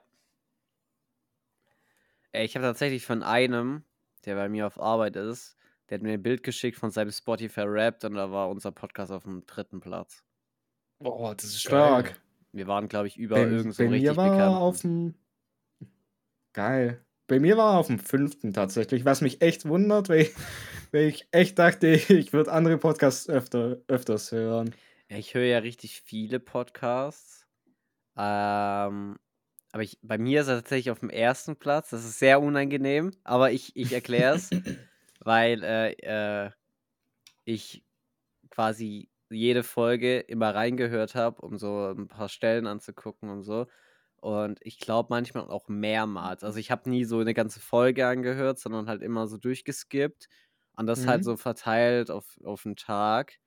Ey, 2.31 2.45
ich 2.45 2.55
habe 2.55 2.65
tatsächlich 2.65 3.05
von 3.05 3.23
einem, 3.23 3.83
der 4.25 4.35
bei 4.35 4.49
mir 4.49 4.67
auf 4.67 4.79
Arbeit 4.79 5.15
ist, 5.15 5.55
der 5.89 5.97
hat 5.99 6.03
mir 6.03 6.13
ein 6.13 6.23
Bild 6.23 6.43
geschickt 6.43 6.77
von 6.77 6.91
seinem 6.91 7.11
Spotify 7.11 7.61
Rap 7.61 8.03
und 8.03 8.15
da 8.15 8.31
war 8.31 8.49
unser 8.49 8.71
Podcast 8.71 9.11
auf 9.11 9.23
dem 9.23 9.45
dritten 9.45 9.79
Platz. 9.79 10.23
Boah, 10.99 11.35
das 11.35 11.45
ist 11.45 11.63
Geil. 11.67 12.03
stark. 12.05 12.21
Wir 12.55 12.67
waren, 12.67 12.87
glaube 12.87 13.07
ich, 13.07 13.17
über 13.17 13.35
Bei, 13.35 13.43
irgend 13.43 13.75
so 13.75 13.83
bei 13.83 13.89
richtig 13.89 14.11
mir 14.11 14.17
war 14.17 14.27
er 14.27 14.31
bekannten. 14.31 14.57
auf 14.61 14.81
dem. 14.81 15.15
Geil. 16.53 17.05
Bei 17.27 17.39
mir 17.39 17.57
war 17.57 17.73
er 17.73 17.79
auf 17.79 17.87
dem 17.87 17.99
fünften 17.99 18.53
tatsächlich, 18.53 19.03
was 19.03 19.21
mich 19.21 19.41
echt 19.41 19.67
wundert, 19.67 20.09
weil 20.09 20.21
ich, 20.21 20.33
weil 20.91 21.07
ich 21.07 21.27
echt 21.31 21.59
dachte, 21.59 21.87
ich 21.87 22.33
würde 22.33 22.51
andere 22.51 22.77
Podcasts 22.77 23.27
öfter, 23.27 23.77
öfters 23.87 24.31
hören. 24.31 24.73
Ich 25.09 25.33
höre 25.33 25.43
ja 25.45 25.57
richtig 25.59 26.01
viele 26.01 26.39
Podcasts. 26.39 27.45
Ähm, 28.17 29.17
aber 29.71 29.83
ich, 29.83 29.97
bei 30.01 30.17
mir 30.17 30.41
ist 30.41 30.47
er 30.47 30.57
tatsächlich 30.57 30.91
auf 30.91 30.99
dem 30.99 31.09
ersten 31.09 31.57
Platz. 31.57 31.89
Das 31.89 32.05
ist 32.05 32.19
sehr 32.19 32.41
unangenehm, 32.41 33.11
aber 33.23 33.51
ich, 33.51 33.75
ich 33.75 33.91
erkläre 33.91 34.35
es, 34.35 34.49
weil 35.19 35.63
äh, 35.63 36.45
äh, 36.45 36.51
ich 37.43 37.83
quasi 38.49 39.09
jede 39.29 39.63
Folge 39.63 40.19
immer 40.19 40.53
reingehört 40.55 41.15
habe, 41.15 41.41
um 41.41 41.57
so 41.57 41.89
ein 41.91 42.07
paar 42.07 42.29
Stellen 42.29 42.67
anzugucken 42.67 43.29
und 43.29 43.43
so. 43.43 43.67
Und 44.17 44.59
ich 44.61 44.79
glaube 44.79 45.07
manchmal 45.11 45.49
auch 45.49 45.67
mehrmals. 45.67 46.43
Also 46.43 46.59
ich 46.59 46.71
habe 46.71 46.89
nie 46.89 47.05
so 47.05 47.19
eine 47.19 47.33
ganze 47.33 47.59
Folge 47.59 48.07
angehört, 48.07 48.59
sondern 48.59 48.87
halt 48.89 49.01
immer 49.03 49.27
so 49.27 49.37
durchgeskippt 49.37 50.27
und 50.77 50.87
das 50.87 51.07
halt 51.07 51.23
Mhm. 51.23 51.25
so 51.25 51.37
verteilt 51.37 52.09
auf, 52.11 52.37
auf 52.43 52.63
den 52.63 52.75
Tag. 52.75 53.37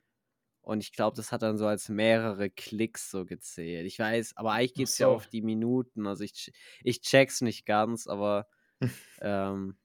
Und 0.63 0.83
ich 0.83 0.93
glaube, 0.93 1.17
das 1.17 1.33
hat 1.33 1.43
dann 1.43 1.57
so 1.59 1.67
als 1.67 1.89
mehrere 1.89 2.51
Klicks 2.51 3.11
so 3.11 3.25
gezählt. 3.25 3.87
Ich 3.87 3.99
weiß, 3.99 4.37
aber 4.37 4.53
eigentlich 4.53 4.75
geht 4.75 4.89
es 4.91 4.99
ja 4.99 5.09
so. 5.09 5.09
auf 5.09 5.27
die 5.27 5.43
Minuten. 5.43 6.07
Also 6.07 6.25
ich, 6.25 6.33
ch- 6.33 6.53
ich 6.85 7.01
check's 7.03 7.41
nicht 7.41 7.65
ganz, 7.67 8.07
aber 8.07 8.49
ähm, 9.21 9.79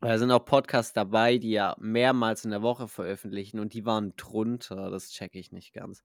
da 0.00 0.18
sind 0.18 0.30
auch 0.30 0.44
Podcasts 0.44 0.92
dabei, 0.92 1.38
die 1.38 1.50
ja 1.52 1.74
mehrmals 1.78 2.44
in 2.44 2.50
der 2.50 2.62
Woche 2.62 2.86
veröffentlichen 2.88 3.58
und 3.60 3.72
die 3.74 3.84
waren 3.86 4.14
drunter. 4.16 4.90
Das 4.90 5.10
check 5.10 5.34
ich 5.34 5.52
nicht 5.52 5.72
ganz. 5.72 6.04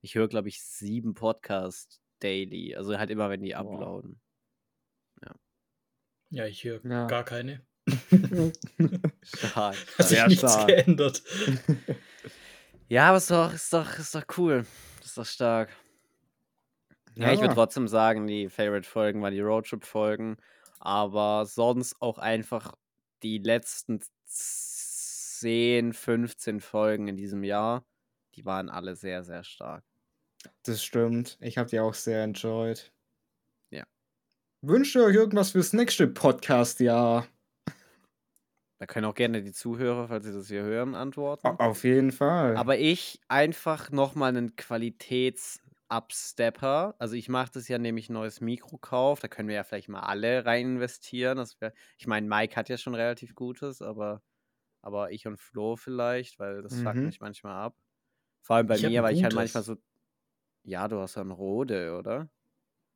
Ich 0.00 0.14
höre, 0.14 0.28
glaube 0.28 0.48
ich, 0.48 0.62
sieben 0.62 1.14
Podcasts 1.14 2.00
daily. 2.20 2.74
Also 2.76 2.96
halt 2.98 3.10
immer, 3.10 3.30
wenn 3.30 3.42
die 3.42 3.50
Boah. 3.52 3.58
uploaden. 3.60 4.20
Ja, 6.30 6.46
ich 6.46 6.64
höre 6.64 6.80
Ja. 6.86 7.06
gar 7.08 7.24
keine. 7.24 7.60
Stark. 9.22 9.76
Hat 9.98 10.08
sich 10.08 10.16
Sehr 10.18 10.28
nichts 10.28 10.40
stark. 10.52 10.66
geändert. 10.68 11.22
Ja, 12.88 13.08
aber 13.08 13.16
ist 13.16 13.30
doch, 13.30 13.54
ist 13.54 13.72
doch, 13.72 13.98
ist 13.98 14.14
doch 14.14 14.24
cool. 14.36 14.66
Ist 15.02 15.16
doch 15.16 15.24
stark. 15.24 15.70
Ja, 17.14 17.32
ich 17.32 17.38
würde 17.38 17.46
Ja. 17.48 17.54
trotzdem 17.54 17.88
sagen, 17.88 18.26
die 18.26 18.50
Favorite-Folgen 18.50 19.22
waren 19.22 19.32
die 19.32 19.40
Roadtrip-Folgen, 19.40 20.36
aber 20.78 21.46
sonst 21.46 22.02
auch 22.02 22.18
einfach 22.18 22.74
die 23.22 23.38
letzten 23.38 24.00
10, 24.26 25.92
15 25.92 26.60
Folgen 26.60 27.08
in 27.08 27.16
diesem 27.16 27.44
Jahr, 27.44 27.84
die 28.34 28.44
waren 28.44 28.68
alle 28.68 28.96
sehr, 28.96 29.22
sehr 29.24 29.44
stark. 29.44 29.84
Das 30.64 30.82
stimmt. 30.84 31.38
Ich 31.40 31.58
habe 31.58 31.68
die 31.68 31.80
auch 31.80 31.94
sehr 31.94 32.24
enjoyed. 32.24 32.92
Ja. 33.70 33.84
Wünscht 34.60 34.96
ihr 34.96 35.04
euch 35.04 35.14
irgendwas 35.14 35.52
fürs 35.52 35.72
nächste 35.72 36.08
Podcast-Jahr? 36.08 37.26
Da 38.78 38.86
können 38.86 39.04
auch 39.06 39.14
gerne 39.14 39.42
die 39.42 39.52
Zuhörer, 39.52 40.08
falls 40.08 40.24
sie 40.26 40.32
das 40.32 40.48
hier 40.48 40.62
hören, 40.62 40.96
antworten. 40.96 41.46
Au- 41.46 41.56
Auf 41.58 41.84
jeden 41.84 42.10
Fall. 42.10 42.56
Aber 42.56 42.78
ich 42.78 43.20
einfach 43.28 43.90
nochmal 43.92 44.30
einen 44.30 44.56
Qualitäts-Upstepper. 45.92 46.94
Also 46.98 47.14
ich 47.14 47.28
mache 47.28 47.50
das 47.54 47.68
ja 47.68 47.78
nämlich 47.78 48.08
ein 48.08 48.14
neues 48.14 48.40
Mikro-Kauf. 48.40 49.20
Da 49.20 49.28
können 49.28 49.48
wir 49.48 49.56
ja 49.56 49.64
vielleicht 49.64 49.88
mal 49.88 50.00
alle 50.00 50.44
rein 50.44 50.76
investieren. 50.76 51.36
Das 51.38 51.60
wär, 51.60 51.72
ich 51.98 52.06
meine, 52.06 52.26
Mike 52.28 52.56
hat 52.56 52.68
ja 52.68 52.76
schon 52.76 52.94
relativ 52.94 53.34
Gutes, 53.34 53.82
aber, 53.82 54.22
aber 54.82 55.10
ich 55.12 55.26
und 55.26 55.38
Flo 55.38 55.76
vielleicht, 55.76 56.38
weil 56.38 56.62
das 56.62 56.74
fuckt 56.80 56.96
Mhm. 56.96 57.06
mich 57.06 57.20
manchmal 57.20 57.54
ab. 57.54 57.76
Vor 58.42 58.56
allem 58.56 58.66
bei 58.66 58.76
Ich 58.76 58.82
mir, 58.82 59.02
weil 59.02 59.14
ich 59.14 59.22
halt 59.22 59.32
gutes. 59.34 59.54
manchmal 59.54 59.62
so. 59.62 59.76
Ja, 60.64 60.88
du 60.88 60.98
hast 60.98 61.16
ja 61.16 61.22
ein 61.22 61.30
Rode, 61.30 61.96
oder? 61.98 62.30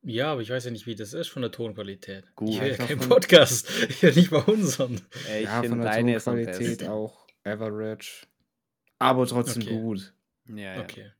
Ja, 0.03 0.31
aber 0.31 0.41
ich 0.41 0.49
weiß 0.49 0.65
ja 0.65 0.71
nicht, 0.71 0.85
wie 0.85 0.95
das 0.95 1.13
ist 1.13 1.27
von 1.27 1.41
der 1.41 1.51
Tonqualität. 1.51 2.33
Gut. 2.35 2.49
Ich 2.49 2.61
höre 2.61 2.67
ja 2.67 2.77
keinen 2.77 3.09
Podcast. 3.09 3.69
Ich 3.89 4.01
höre 4.03 4.13
nicht 4.13 4.31
mal 4.31 4.43
unseren. 4.43 5.01
Äh, 5.27 5.39
ich 5.39 5.45
ja, 5.45 5.61
finde 5.61 5.83
deine 5.83 6.15
ist 6.15 6.27
am 6.27 6.35
Tonqualität 6.35 6.77
besten. 6.79 6.87
auch 6.91 7.27
average. 7.43 8.27
Aber 8.99 9.25
trotzdem 9.27 9.63
Okay. 9.63 9.79
gut. 9.79 10.13
Ja, 10.45 10.75
ja. 10.75 10.81
Okay. 10.83 11.11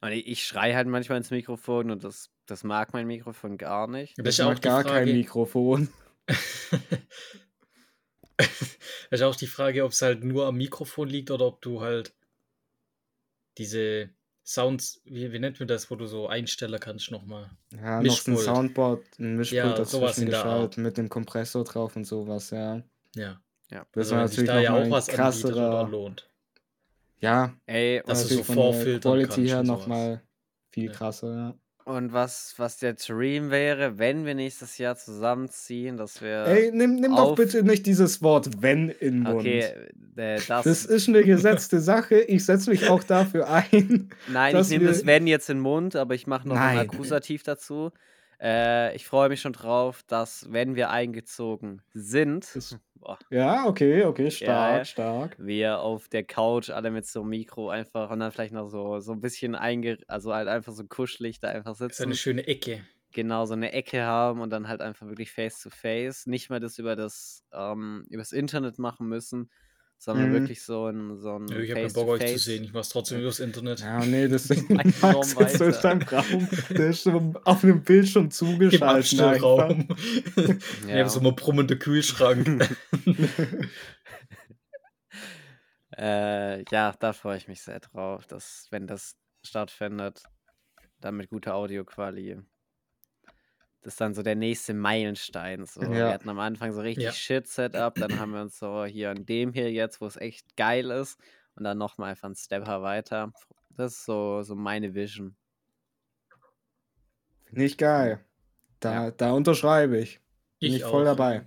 Und 0.00 0.12
ich, 0.12 0.26
ich 0.26 0.46
schreie 0.46 0.76
halt 0.76 0.88
manchmal 0.88 1.18
ins 1.18 1.30
Mikrofon 1.30 1.90
und 1.90 2.04
das, 2.04 2.30
das 2.46 2.64
mag 2.64 2.92
mein 2.92 3.06
Mikrofon 3.06 3.58
gar 3.58 3.86
nicht. 3.86 4.18
Das 4.18 4.24
Das 4.24 4.34
ist 4.38 4.40
auch 4.44 4.60
gar 4.60 4.84
kein 4.84 4.92
Frage. 4.92 5.12
Mikrofon. 5.12 5.88
Das 9.08 9.20
ist 9.20 9.24
auch 9.24 9.36
die 9.36 9.46
Frage, 9.46 9.84
ob 9.84 9.92
es 9.92 10.02
halt 10.02 10.24
nur 10.24 10.46
am 10.46 10.56
Mikrofon 10.56 11.08
liegt 11.08 11.30
oder 11.30 11.46
ob 11.46 11.62
du 11.62 11.80
halt 11.80 12.14
diese 13.56 14.10
Sounds, 14.44 15.00
wie, 15.04 15.32
wie 15.32 15.38
nennt 15.40 15.58
man 15.58 15.66
das, 15.66 15.90
wo 15.90 15.96
du 15.96 16.06
so 16.06 16.28
einstellen 16.28 16.78
kannst 16.78 17.10
nochmal. 17.10 17.50
Ja, 17.72 18.00
noch 18.00 18.16
so 18.16 18.30
ein 18.30 18.34
Mischpult. 18.34 18.38
Soundboard, 18.40 19.18
ein 19.18 19.36
Mischpult 19.36 19.58
Ja, 19.58 19.74
dazwischen 19.74 20.26
geschaltet 20.26 20.78
mit 20.78 20.96
dem 20.98 21.08
Kompressor 21.08 21.64
drauf 21.64 21.96
und 21.96 22.04
sowas, 22.04 22.50
ja. 22.50 22.82
Ja. 23.16 23.40
Ja. 23.70 23.86
Das 23.92 24.06
also 24.06 24.14
war 24.14 24.22
natürlich 24.22 24.46
da 24.48 24.60
ja 24.60 24.70
noch 24.70 24.78
auch 24.78 24.82
ein 24.84 24.90
was 24.90 25.08
anbietet 25.08 25.44
oder 25.46 25.54
krasserer, 25.54 25.88
lohnt. 25.88 26.30
Ja, 27.20 27.52
Ey, 27.66 28.00
und 28.00 28.08
du 28.10 28.14
so 28.14 28.22
natürlich 28.22 28.46
von 28.46 28.54
der 28.56 28.64
vorfiltern 28.64 29.12
Quality 29.12 29.48
her 29.48 29.62
nochmal 29.62 30.22
viel 30.70 30.86
Ja. 30.86 30.92
krasser, 30.92 31.34
ja. 31.34 31.54
Und 31.84 32.12
was, 32.12 32.54
was 32.56 32.78
der 32.78 32.94
Dream 32.94 33.50
wäre, 33.52 33.96
wenn 33.96 34.26
wir 34.26 34.34
nächstes 34.34 34.76
Jahr 34.76 34.96
zusammenziehen, 34.96 35.96
dass 35.96 36.20
wir. 36.20 36.44
Ey, 36.46 36.72
nimm, 36.72 36.96
nimm 36.96 37.14
doch 37.14 37.36
bitte 37.36 37.62
nicht 37.62 37.86
dieses 37.86 38.22
Wort 38.22 38.60
wenn 38.60 38.88
in 38.88 39.14
den 39.14 39.22
Mund. 39.22 39.36
okay, 39.38 39.60
äh, 40.16 40.40
das. 40.48 40.64
Das 40.64 40.84
ist 40.84 41.08
eine 41.08 41.22
gesetzte 41.22 41.78
Sache. 41.92 42.16
Ich 42.22 42.44
setze 42.44 42.70
mich 42.70 42.88
auch 42.90 43.04
dafür 43.04 43.48
ein. 43.48 44.08
nein, 44.26 44.56
ich 44.56 44.68
nehme 44.68 44.86
wir- 44.86 44.90
das 44.92 45.06
wenn 45.06 45.28
jetzt 45.28 45.48
in 45.48 45.58
den 45.58 45.62
Mund, 45.62 45.94
aber 45.94 46.14
ich 46.16 46.26
mache 46.26 46.48
noch 46.48 46.56
ein 46.56 46.76
Nein. 46.76 46.88
Akkusativ 46.90 47.44
dazu. 47.44 47.92
Äh, 48.40 48.94
ich 48.96 49.06
freue 49.06 49.28
mich 49.28 49.40
schon 49.40 49.52
drauf, 49.52 50.02
dass, 50.04 50.50
wenn 50.52 50.74
wir 50.76 50.90
eingezogen 50.90 51.82
sind, 51.92 52.62
boah, 52.94 53.18
Ja, 53.30 53.66
okay, 53.66 54.04
okay, 54.04 54.30
stark, 54.30 54.82
Ja. 54.82 54.84
stark. 54.84 55.38
wir 55.38 55.80
auf 55.80 56.08
der 56.08 56.24
Couch 56.24 56.70
alle 56.70 56.90
mit 56.90 57.06
so 57.06 57.20
einem 57.22 57.30
Mikro 57.30 57.70
einfach 57.70 58.10
und 58.10 58.20
dann 58.20 58.32
vielleicht 58.32 58.54
noch 58.54 58.68
so, 58.68 59.00
so 59.00 59.12
ein 59.12 59.20
bisschen 59.20 59.54
einge... 59.54 59.98
Also 60.08 60.34
halt 60.34 60.48
einfach 60.48 60.72
so 60.72 60.84
kuschelig 60.86 61.40
da 61.40 61.48
einfach 61.48 61.74
ist 61.88 62.00
sitzen. 62.00 62.02
eine 62.02 62.14
schöne 62.16 62.46
Ecke. 62.46 62.86
genau 63.12 63.46
so 63.46 63.54
eine 63.54 63.72
Ecke 63.72 64.02
haben 64.04 64.40
und 64.40 64.50
dann 64.50 64.68
halt 64.68 64.80
einfach 64.80 65.06
wirklich 65.08 65.32
face 65.32 65.60
to 65.62 65.70
face, 65.70 66.26
nicht 66.26 66.50
mehr 66.50 66.60
das 66.60 66.78
über 66.78 66.96
das 66.96 67.44
ähm, 67.52 68.06
übers 68.10 68.32
Internet 68.32 68.78
machen 68.78 69.08
müssen, 69.08 69.50
sondern 69.98 70.28
Mhm. 70.28 70.32
wirklich 70.34 70.62
so 70.62 70.86
ein 70.86 71.16
so 71.18 71.36
ein 71.38 71.44
Nö, 71.46 71.62
ich 71.62 71.70
habe 71.70 71.80
keinen 71.82 71.92
Bock, 71.92 72.08
euch 72.08 72.26
zu 72.26 72.38
sehen. 72.38 72.64
Ich 72.64 72.72
mach's 72.72 72.90
trotzdem 72.90 73.20
übers 73.20 73.40
Internet. 73.40 73.80
Ja, 73.80 74.04
nee, 74.04 74.28
das 74.28 74.50
Ein 74.50 74.94
Raum 75.02 75.22
so 75.22 75.40
in 75.64 75.72
seinem 75.72 76.02
Raum. 76.02 76.48
Der 76.70 76.88
ist 76.90 77.04
so 77.04 77.34
auf 77.44 77.64
einem 77.64 77.82
Bildschirm 77.82 78.24
Im 78.24 78.30
zugeschaltet. 78.30 78.82
Abstellraum. 78.82 79.88
Wir 80.34 80.58
Ja. 80.88 80.98
haben 81.00 81.08
so 81.08 81.20
mal 81.20 81.32
brummende 81.32 81.78
Kühlschrank. 81.78 82.68
Äh, 85.96 86.64
ja, 86.70 86.92
da 86.98 87.12
freue 87.12 87.38
ich 87.38 87.48
mich 87.48 87.62
sehr 87.62 87.80
drauf, 87.80 88.26
dass 88.26 88.66
wenn 88.70 88.86
das 88.86 89.16
stattfindet, 89.42 90.22
dann 91.00 91.16
mit 91.16 91.30
guter 91.30 91.54
Audioquali. 91.54 92.38
Das 93.86 93.92
ist 93.94 94.00
dann 94.00 94.14
so 94.14 94.24
der 94.24 94.34
nächste 94.34 94.74
Meilenstein. 94.74 95.64
So. 95.64 95.80
Wir 95.80 95.96
Ja. 95.96 96.12
hatten 96.12 96.28
am 96.28 96.40
Anfang 96.40 96.72
so 96.72 96.80
richtig 96.80 97.04
Ja. 97.04 97.12
Shit-Setup, 97.12 97.94
dann 97.94 98.18
haben 98.18 98.32
wir 98.32 98.40
uns 98.40 98.58
so 98.58 98.84
hier 98.84 99.10
an 99.12 99.24
dem 99.24 99.52
hier 99.52 99.70
jetzt, 99.70 100.00
wo 100.00 100.06
es 100.06 100.16
echt 100.16 100.56
geil 100.56 100.90
ist, 100.90 101.20
und 101.54 101.62
dann 101.62 101.78
nochmal 101.78 102.10
einfach 102.10 102.24
einen 102.24 102.34
Stepper 102.34 102.82
weiter. 102.82 103.32
Das 103.70 103.92
ist 103.92 104.04
so, 104.04 104.42
so 104.42 104.56
meine 104.56 104.92
Vision. 104.96 105.36
Nicht 107.52 107.78
geil. 107.78 108.24
Da, 108.80 109.04
Ja. 109.04 109.10
da 109.12 109.30
unterschreibe 109.30 109.98
ich. 109.98 110.20
Bin 110.58 110.70
Ich 110.72 110.76
ich 110.78 110.82
voll 110.82 111.02
auch. 111.06 111.14
dabei. 111.16 111.46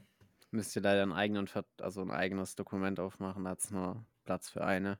Müsst 0.51 0.73
ihr 0.77 0.81
leider 0.81 1.03
einen 1.03 1.11
eigenen, 1.11 1.49
also 1.81 2.01
ein 2.01 2.09
eigenes 2.09 2.55
Dokument 2.55 3.01
aufmachen, 3.01 3.43
da 3.43 3.49
hat 3.49 3.59
es 3.59 3.69
nur 3.69 4.05
Platz 4.23 4.49
für 4.49 4.63
eine. 4.63 4.97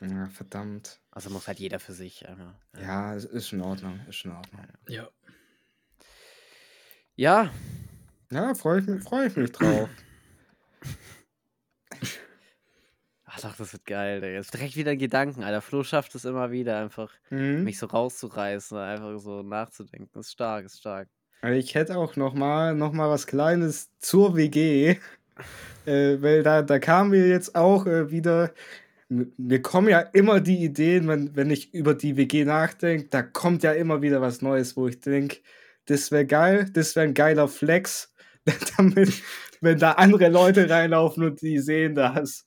Ja, 0.00 0.28
verdammt. 0.28 1.00
Also 1.12 1.30
muss 1.30 1.46
halt 1.46 1.60
jeder 1.60 1.78
für 1.78 1.92
sich. 1.92 2.26
einmal. 2.28 2.54
Ja, 2.80 3.14
es 3.14 3.26
ist 3.26 3.52
in 3.52 3.60
Ordnung. 3.60 4.00
Ist 4.08 4.24
in 4.24 4.32
Ordnung. 4.32 4.66
Ja. 4.88 5.08
Ja, 7.20 7.50
Ja, 8.32 8.54
freue 8.54 8.80
ich, 8.80 8.86
mich- 8.86 9.02
freu 9.04 9.26
ich 9.26 9.36
mich 9.36 9.52
drauf. 9.52 9.90
Ach 13.26 13.40
doch, 13.42 13.54
das 13.58 13.74
wird 13.74 13.84
geil, 13.84 14.22
Digga. 14.22 14.38
Das 14.38 14.46
ist 14.46 14.54
direkt 14.54 14.74
wieder 14.76 14.96
Gedanken, 14.96 15.42
Alter. 15.44 15.60
Flo 15.60 15.82
schafft 15.84 16.14
es 16.14 16.24
immer 16.24 16.50
wieder, 16.50 16.78
einfach 16.78 17.12
Mhm. 17.28 17.64
mich 17.64 17.76
so 17.78 17.84
rauszureißen, 17.84 18.78
einfach 18.78 19.18
so 19.18 19.42
nachzudenken. 19.42 20.08
Das 20.14 20.28
ist 20.28 20.32
stark, 20.32 20.64
ist 20.64 20.78
stark. 20.78 21.08
Also 21.42 21.58
Ich 21.58 21.74
hätte 21.74 21.98
auch 21.98 22.16
noch 22.16 22.32
mal, 22.32 22.74
noch 22.74 22.92
mal 22.94 23.10
was 23.10 23.26
Kleines 23.26 23.90
zur 23.98 24.34
WG, 24.34 24.96
äh, 25.84 26.22
weil 26.22 26.42
da, 26.42 26.62
da 26.62 26.78
kamen 26.78 27.12
wir 27.12 27.28
jetzt 27.28 27.54
auch 27.54 27.84
äh, 27.86 28.10
wieder 28.10 28.54
mir 29.10 29.60
kommen 29.60 29.88
ja 29.88 30.00
immer 30.00 30.40
die 30.40 30.64
Ideen, 30.64 31.06
wenn, 31.06 31.36
wenn 31.36 31.50
ich 31.50 31.74
über 31.74 31.92
die 31.92 32.16
WG 32.16 32.46
nachdenke, 32.46 33.08
da 33.10 33.22
kommt 33.22 33.62
ja 33.62 33.72
immer 33.72 34.00
wieder 34.00 34.22
was 34.22 34.40
Neues, 34.40 34.74
wo 34.76 34.88
ich 34.88 35.00
denke, 35.00 35.38
das 35.86 36.10
wäre 36.10 36.26
geil, 36.26 36.66
das 36.72 36.94
wäre 36.96 37.06
ein 37.06 37.14
geiler 37.14 37.48
Flex, 37.48 38.12
damit, 38.76 39.12
wenn 39.60 39.78
da 39.78 39.92
andere 39.92 40.28
Leute 40.28 40.68
reinlaufen 40.68 41.24
und 41.24 41.40
die 41.42 41.58
sehen 41.58 41.94
das. 41.94 42.46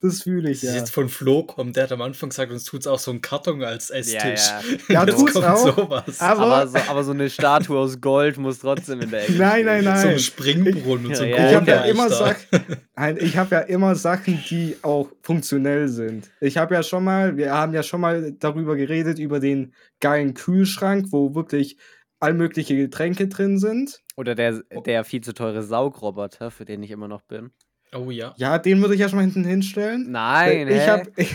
Das 0.00 0.20
fühle 0.22 0.50
ich 0.50 0.60
Das 0.60 0.70
ja. 0.74 0.76
jetzt 0.80 0.90
von 0.90 1.08
Flo 1.08 1.44
kommt, 1.44 1.76
der 1.76 1.84
hat 1.84 1.92
am 1.92 2.02
Anfang 2.02 2.28
gesagt, 2.28 2.52
uns 2.52 2.64
tut's 2.64 2.86
auch 2.86 2.98
so 2.98 3.10
ein 3.10 3.22
Karton 3.22 3.62
als 3.64 3.88
Esstisch. 3.88 4.18
ja. 4.48 4.60
Ja, 4.90 5.04
Jetzt 5.06 5.18
tut's 5.18 5.32
kommt 5.32 5.46
auch, 5.46 5.56
sowas. 5.76 6.20
aber- 6.20 6.40
Aber 6.42 6.66
so, 6.66 6.78
aber 6.90 7.04
so 7.04 7.12
eine 7.12 7.30
Statue 7.30 7.78
aus 7.78 7.98
Gold 8.02 8.36
muss 8.36 8.58
trotzdem 8.58 9.00
in 9.00 9.10
der 9.10 9.22
Ecke 9.22 9.32
Nein, 9.32 9.64
nein, 9.64 9.84
nein. 9.84 10.02
so 10.02 10.08
ein 10.08 10.18
Springbrunnen 10.18 11.06
und 11.06 11.16
so 11.16 11.22
ein 11.22 11.30
Ja, 11.30 11.36
ja, 11.38 11.48
Ich 11.50 11.56
habe 11.56 11.70
ja 11.70 11.76
ja, 11.76 11.90
immer. 11.90 12.10
Sachen, 12.10 12.76
ich 13.18 13.36
habe 13.38 13.54
ja 13.54 13.60
immer 13.62 13.94
Sachen, 13.94 14.44
die 14.50 14.76
auch 14.82 15.08
funktionell 15.22 15.88
sind. 15.88 16.30
Ich 16.38 16.58
habe 16.58 16.74
ja 16.74 16.82
schon 16.82 17.02
mal, 17.04 17.38
wir 17.38 17.52
haben 17.54 17.72
ja 17.72 17.82
schon 17.82 18.02
mal 18.02 18.32
darüber 18.32 18.76
geredet, 18.76 19.18
über 19.18 19.40
den 19.40 19.72
geilen 20.00 20.34
Kühlschrank, 20.34 21.06
wo 21.12 21.34
wirklich 21.34 21.78
allmögliche 22.24 22.76
Getränke 22.76 23.28
drin 23.28 23.58
sind. 23.58 24.02
Oder 24.16 24.34
der, 24.34 24.62
der 24.86 25.04
viel 25.04 25.20
zu 25.22 25.32
teure 25.34 25.62
Saugroboter, 25.62 26.50
für 26.50 26.64
den 26.64 26.82
ich 26.82 26.90
immer 26.90 27.08
noch 27.08 27.22
bin. 27.22 27.50
Oh 27.94 28.10
ja. 28.10 28.34
Ja, 28.36 28.58
den 28.58 28.80
würde 28.80 28.94
ich 28.94 29.00
ja 29.00 29.08
schon 29.08 29.18
mal 29.18 29.22
hinten 29.22 29.44
hinstellen. 29.44 30.10
Nein, 30.10 30.66
ich 30.68 30.88
habe 30.88 31.10
ich, 31.16 31.34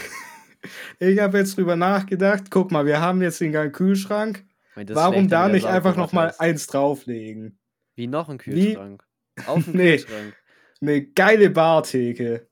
ich 1.00 1.20
hab 1.20 1.34
jetzt 1.34 1.56
drüber 1.58 1.76
nachgedacht. 1.76 2.46
Guck 2.50 2.72
mal, 2.72 2.86
wir 2.86 3.00
haben 3.00 3.22
jetzt 3.22 3.40
den 3.40 3.52
geilen 3.54 3.72
Kühlschrank. 3.72 4.46
Das 4.76 4.96
Warum 4.96 5.28
da 5.28 5.48
wie 5.48 5.54
nicht 5.54 5.66
einfach 5.66 5.96
noch 5.96 6.12
mal 6.14 6.28
ist. 6.28 6.40
eins 6.40 6.68
drauflegen? 6.68 7.60
Wie 7.96 8.08
noch 8.08 8.30
ein 8.30 8.40
Wie- 8.46 8.66
Kühlschrank? 8.74 9.04
Auf 9.46 9.64
dem 9.66 9.74
Nee. 9.78 9.98
Kühlschrank. 9.98 10.36
Eine 10.82 11.06
geile 11.06 11.50
Bartheke. 11.50 12.49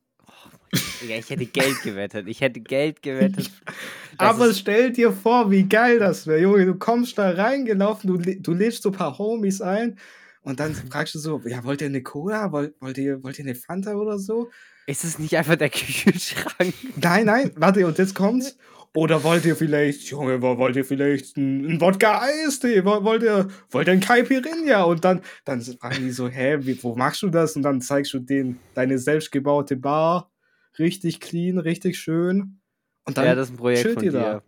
Ja, 1.08 1.16
ich 1.18 1.30
hätte 1.30 1.46
Geld 1.46 1.82
gewettet. 1.84 2.28
Ich 2.28 2.42
hätte 2.42 2.60
Geld 2.60 3.02
gewettet. 3.02 3.50
Aber 4.18 4.54
stell 4.54 4.92
dir 4.92 5.12
vor, 5.12 5.52
wie 5.52 5.64
geil 5.64 6.00
das 6.00 6.26
wäre, 6.28 6.40
Junge. 6.42 6.66
Du 6.66 6.76
kommst 6.76 7.18
da 7.18 7.30
reingelaufen, 7.32 8.08
du, 8.22 8.36
du 8.36 8.54
lädst 8.54 8.84
so 8.84 8.90
ein 8.90 8.96
paar 8.96 9.18
Homies 9.18 9.62
ein 9.62 9.98
und 10.42 10.60
dann 10.60 10.74
fragst 10.74 11.14
du 11.16 11.20
so, 11.20 11.42
ja, 11.46 11.64
wollt 11.64 11.82
ihr 11.82 11.88
eine 11.88 12.02
Cola? 12.04 12.52
Wollt, 12.52 12.74
wollt, 12.80 12.98
ihr, 12.98 13.22
wollt 13.24 13.38
ihr 13.40 13.46
eine 13.46 13.56
Fanta 13.56 13.94
oder 13.96 14.18
so? 14.18 14.50
ist 14.90 15.04
es 15.04 15.20
nicht 15.20 15.36
einfach 15.38 15.58
der 15.58 15.70
Kühlschrank? 15.72 16.74
Nein, 16.96 17.26
nein, 17.26 17.52
warte, 17.56 17.86
und 17.86 17.98
jetzt 17.98 18.16
kommt's. 18.16 18.58
Oder 18.96 19.22
wollt 19.24 19.46
ihr 19.46 19.56
vielleicht, 19.58 20.10
Junge, 20.10 20.42
wo- 20.42 20.58
wollt 20.58 20.76
ihr 20.78 20.86
vielleicht 20.86 21.36
einen 21.38 21.80
Wodka-Eistee? 21.80 22.84
Wo- 22.86 23.04
Wollt 23.04 23.22
ihr, 23.22 23.48
wollt 23.70 23.88
ihr 23.88 23.92
einen 23.92 24.02
Caipirinha? 24.02 24.84
Und 24.84 25.04
dann, 25.04 25.22
dann 25.46 25.62
fragen 25.62 25.98
die 26.06 26.10
so, 26.12 26.30
hä, 26.30 26.58
wie, 26.62 26.82
wo 26.82 26.96
machst 26.96 27.22
du 27.22 27.30
das? 27.30 27.56
Und 27.58 27.64
dann 27.64 27.82
zeigst 27.82 28.14
du 28.14 28.20
denen 28.20 28.60
deine 28.74 28.98
selbstgebaute 28.98 29.76
Bar. 29.76 30.32
Richtig 30.80 31.20
clean, 31.20 31.58
richtig 31.58 31.98
schön. 31.98 32.60
Und 33.06 33.18
dann 33.18 33.26
ja, 33.26 33.36
das 33.36 33.48
ist 33.48 33.54
ein 33.54 33.58
Projekt 33.58 33.82
chillt 33.84 33.96
von 33.96 34.04
ihr 34.04 34.12
dir. 34.12 34.20
da. 34.20 34.44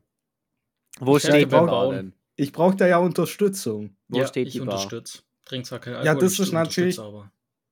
Wo 0.99 1.17
Ich 1.17 1.23
steht 1.23 1.41
die 1.41 1.45
Bar 1.45 1.89
denn? 1.91 2.13
Ich 2.35 2.51
brauche 2.51 2.75
da 2.75 2.87
ja 2.87 2.97
Unterstützung. 2.97 3.95
Wo 4.07 4.19
ja, 4.19 4.27
steht 4.27 4.47
ich 4.47 4.53
die 4.53 4.59
Bar? 4.59 4.75
unterstütze. 4.75 5.19
Trink 5.45 5.65
zwar 5.65 5.79
kein 5.79 5.93
Ja, 5.93 5.99
Alkohol, 5.99 6.21
das 6.21 6.33
ich 6.33 6.39
ist 6.39 6.51
natürlich-. 6.51 6.99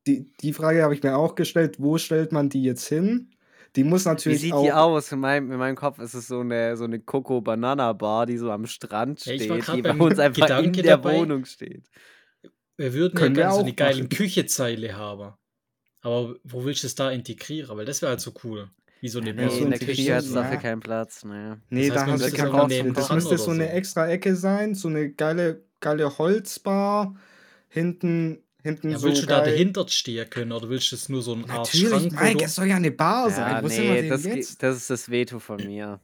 Die, 0.07 0.31
die 0.41 0.53
Frage 0.53 0.83
habe 0.83 0.93
ich 0.93 1.03
mir 1.03 1.17
auch 1.17 1.35
gestellt, 1.35 1.75
wo 1.79 1.97
stellt 1.97 2.31
man 2.31 2.49
die 2.49 2.63
jetzt 2.63 2.87
hin? 2.87 3.31
Die 3.75 3.83
muss 3.83 4.05
Wie 4.05 4.09
natürlich 4.09 4.41
sieht 4.41 4.53
auch. 4.53 4.63
die 4.63 4.71
aus? 4.71 5.11
In 5.11 5.19
meinem, 5.19 5.51
in 5.51 5.57
meinem 5.59 5.75
Kopf 5.75 5.99
ist 5.99 6.13
es 6.13 6.27
so 6.27 6.39
eine, 6.39 6.77
so 6.77 6.85
eine 6.85 6.99
Coco-Banana-Bar, 6.99 8.25
die 8.25 8.37
so 8.37 8.49
am 8.49 8.65
Strand 8.65 9.23
Ja, 9.25 9.33
ich 9.33 9.43
steht, 9.43 9.67
die 9.67 9.81
bei 9.81 9.91
uns 9.91 10.17
einfach 10.17 10.37
in 10.37 10.47
Gedanke 10.47 10.81
der 10.81 10.97
dabei. 10.97 11.19
Wohnung 11.19 11.45
steht. 11.45 11.89
Wir 12.77 12.93
würden 12.93 13.15
Können 13.15 13.35
wir 13.35 13.43
ja 13.43 13.49
gerne 13.49 13.59
so 13.59 13.63
eine 13.65 13.73
geile. 13.73 14.07
Küchezeile 14.07 14.95
haben. 14.95 15.33
Aber 16.07 16.35
wo 16.43 16.63
willst 16.63 16.83
du 16.83 16.87
es 16.87 16.95
da 16.95 17.11
integrieren? 17.11 17.77
Weil 17.77 17.85
das 17.85 18.01
wäre 18.01 18.11
halt 18.11 18.21
so 18.21 18.31
cool. 18.43 18.69
Wie 19.01 19.09
so 19.09 19.19
eine 19.19 19.29
Ja, 19.29 19.35
Nee, 19.35 19.41
Bar. 19.47 19.51
so 19.51 19.63
in 19.63 19.71
der 19.71 19.79
ein 19.81 19.85
Küche 19.85 20.15
hat 20.15 20.23
es 20.23 20.29
ja. 20.33 20.41
dafür 20.41 20.57
keinen 20.57 20.79
Platz. 20.79 21.23
Nee. 21.25 21.53
Nee, 21.69 21.89
Das 21.89 21.97
heißt, 21.97 21.97
da 21.97 22.05
sie 22.05 22.11
müsste 22.23 22.37
keinen 22.37 22.71
es 22.71 22.77
für. 22.77 22.93
Das 22.93 23.11
müsste 23.11 23.37
so 23.37 23.51
eine 23.51 23.69
extra 23.71 24.07
Ecke 24.07 24.35
sein, 24.35 24.73
so 24.73 24.87
eine 24.87 25.09
geile, 25.11 25.61
geile 25.81 26.17
Holzbar. 26.17 27.15
Hinten, 27.69 28.41
hinten 28.63 28.91
Ja, 28.91 28.97
so 28.97 29.07
willst 29.07 29.21
du 29.23 29.27
da 29.27 29.39
geil. 29.41 29.51
dahinter 29.51 29.85
stehen 29.87 30.29
können 30.29 30.51
oder 30.53 30.69
willst 30.69 30.91
du 30.91 30.95
es 30.95 31.09
nur 31.09 31.21
so 31.21 31.33
eine 31.33 31.43
Art 31.49 31.71
Natürlich, 31.73 32.11
Mike, 32.11 32.37
du- 32.37 32.45
es 32.45 32.55
soll 32.55 32.65
ja 32.67 32.75
eine 32.77 32.91
Bar 32.91 33.29
Ja, 33.29 33.35
sein. 33.35 33.63
Wo 33.63 33.67
sind 33.67 33.83
wir 33.83 33.91
nee, 33.91 34.01
denn 34.09 34.09
das, 34.39 34.57
das 34.57 34.77
ist 34.77 34.89
das 34.89 35.11
Veto 35.11 35.39
von 35.39 35.57
mir. 35.57 35.99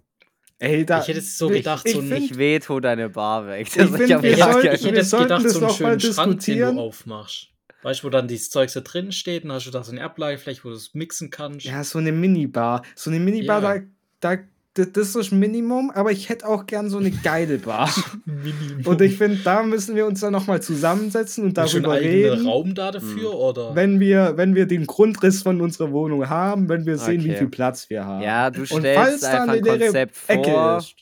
Ey, 0.60 0.86
da, 0.86 1.02
Ich 1.02 1.08
hätte 1.08 1.20
es 1.20 1.38
so 1.38 1.50
ich- 1.50 1.58
gedacht, 1.58 1.86
ich 1.86 1.94
so 1.94 2.00
ein- 2.00 2.12
Ich 2.12 2.38
veto 2.38 2.80
deine 2.80 3.10
Bar 3.10 3.48
weg. 3.48 3.62
Ich 3.68 3.70
find, 3.74 3.92
ich, 3.92 3.98
gedacht, 4.08 4.22
sollten- 4.22 4.68
hätte, 4.68 4.76
ich 4.76 4.86
hätte 4.86 5.04
sollten 5.04 5.24
gedacht, 5.30 5.50
so 5.50 5.60
einen 5.66 5.70
schönen 5.74 6.00
Schrank, 6.00 6.40
den 6.46 6.60
du 6.60 6.80
aufmachst. 6.80 7.48
Weißt 7.84 8.02
du, 8.02 8.06
wo 8.06 8.10
dann 8.10 8.28
dieses 8.28 8.50
Zeug 8.50 8.70
so 8.70 8.82
drin 8.84 9.12
steht, 9.12 9.44
dann 9.44 9.52
hast 9.52 9.68
du 9.68 9.72
da 9.72 9.84
so 9.84 9.92
eine 9.92 10.02
Ablagefläche, 10.04 10.64
wo 10.64 10.70
du 10.70 10.76
es 10.76 10.94
mixen 10.94 11.30
kannst. 11.30 11.66
Ja, 11.66 11.84
so 11.84 12.00
eine 12.00 12.12
Minibar. 12.12 12.82
So 12.96 13.10
eine 13.12 13.20
Minibar, 13.20 13.62
Ja. 13.62 13.82
da, 14.22 14.38
da, 14.76 14.86
das 14.86 15.08
ist 15.10 15.16
das 15.16 15.32
Minimum, 15.32 15.92
aber 15.92 16.12
ich 16.12 16.30
hätte 16.30 16.48
auch 16.48 16.66
gern 16.66 16.90
so 16.90 16.98
eine 16.98 17.12
geile 17.12 17.60
Bar. 17.60 17.94
Und 18.86 19.02
ich 19.02 19.18
finde, 19.18 19.38
da 19.44 19.62
müssen 19.62 19.96
wir 19.96 20.06
uns 20.08 20.22
dann 20.22 20.34
nochmal 20.34 20.62
zusammensetzen 20.64 21.44
und 21.46 21.58
darüber 21.58 22.00
reden. 22.00 22.48
Raum 22.48 22.74
da 22.74 22.90
dafür, 22.92 23.34
oder? 23.36 23.76
Wenn 23.76 24.00
wir, 24.00 24.34
wenn 24.36 24.56
wir 24.56 24.66
den 24.66 24.88
Grundriss 24.88 25.44
von 25.44 25.62
unserer 25.62 25.92
Wohnung 25.92 26.28
haben, 26.30 26.70
wenn 26.70 26.86
wir 26.86 26.98
sehen, 26.98 27.24
wie 27.24 27.30
Okay. 27.30 27.38
viel 27.40 27.50
Platz 27.50 27.90
wir 27.90 28.04
haben. 28.06 28.24
Ja, 28.24 28.50
du 28.50 28.62
Und 28.62 28.70
falls 28.70 29.18
stellst 29.18 29.24
da 29.24 29.44
einfach 29.44 29.54
ein 29.54 29.62
Konzept 29.80 30.16
Ecke 30.28 30.44
vor 30.52 30.78
ist. 30.78 30.96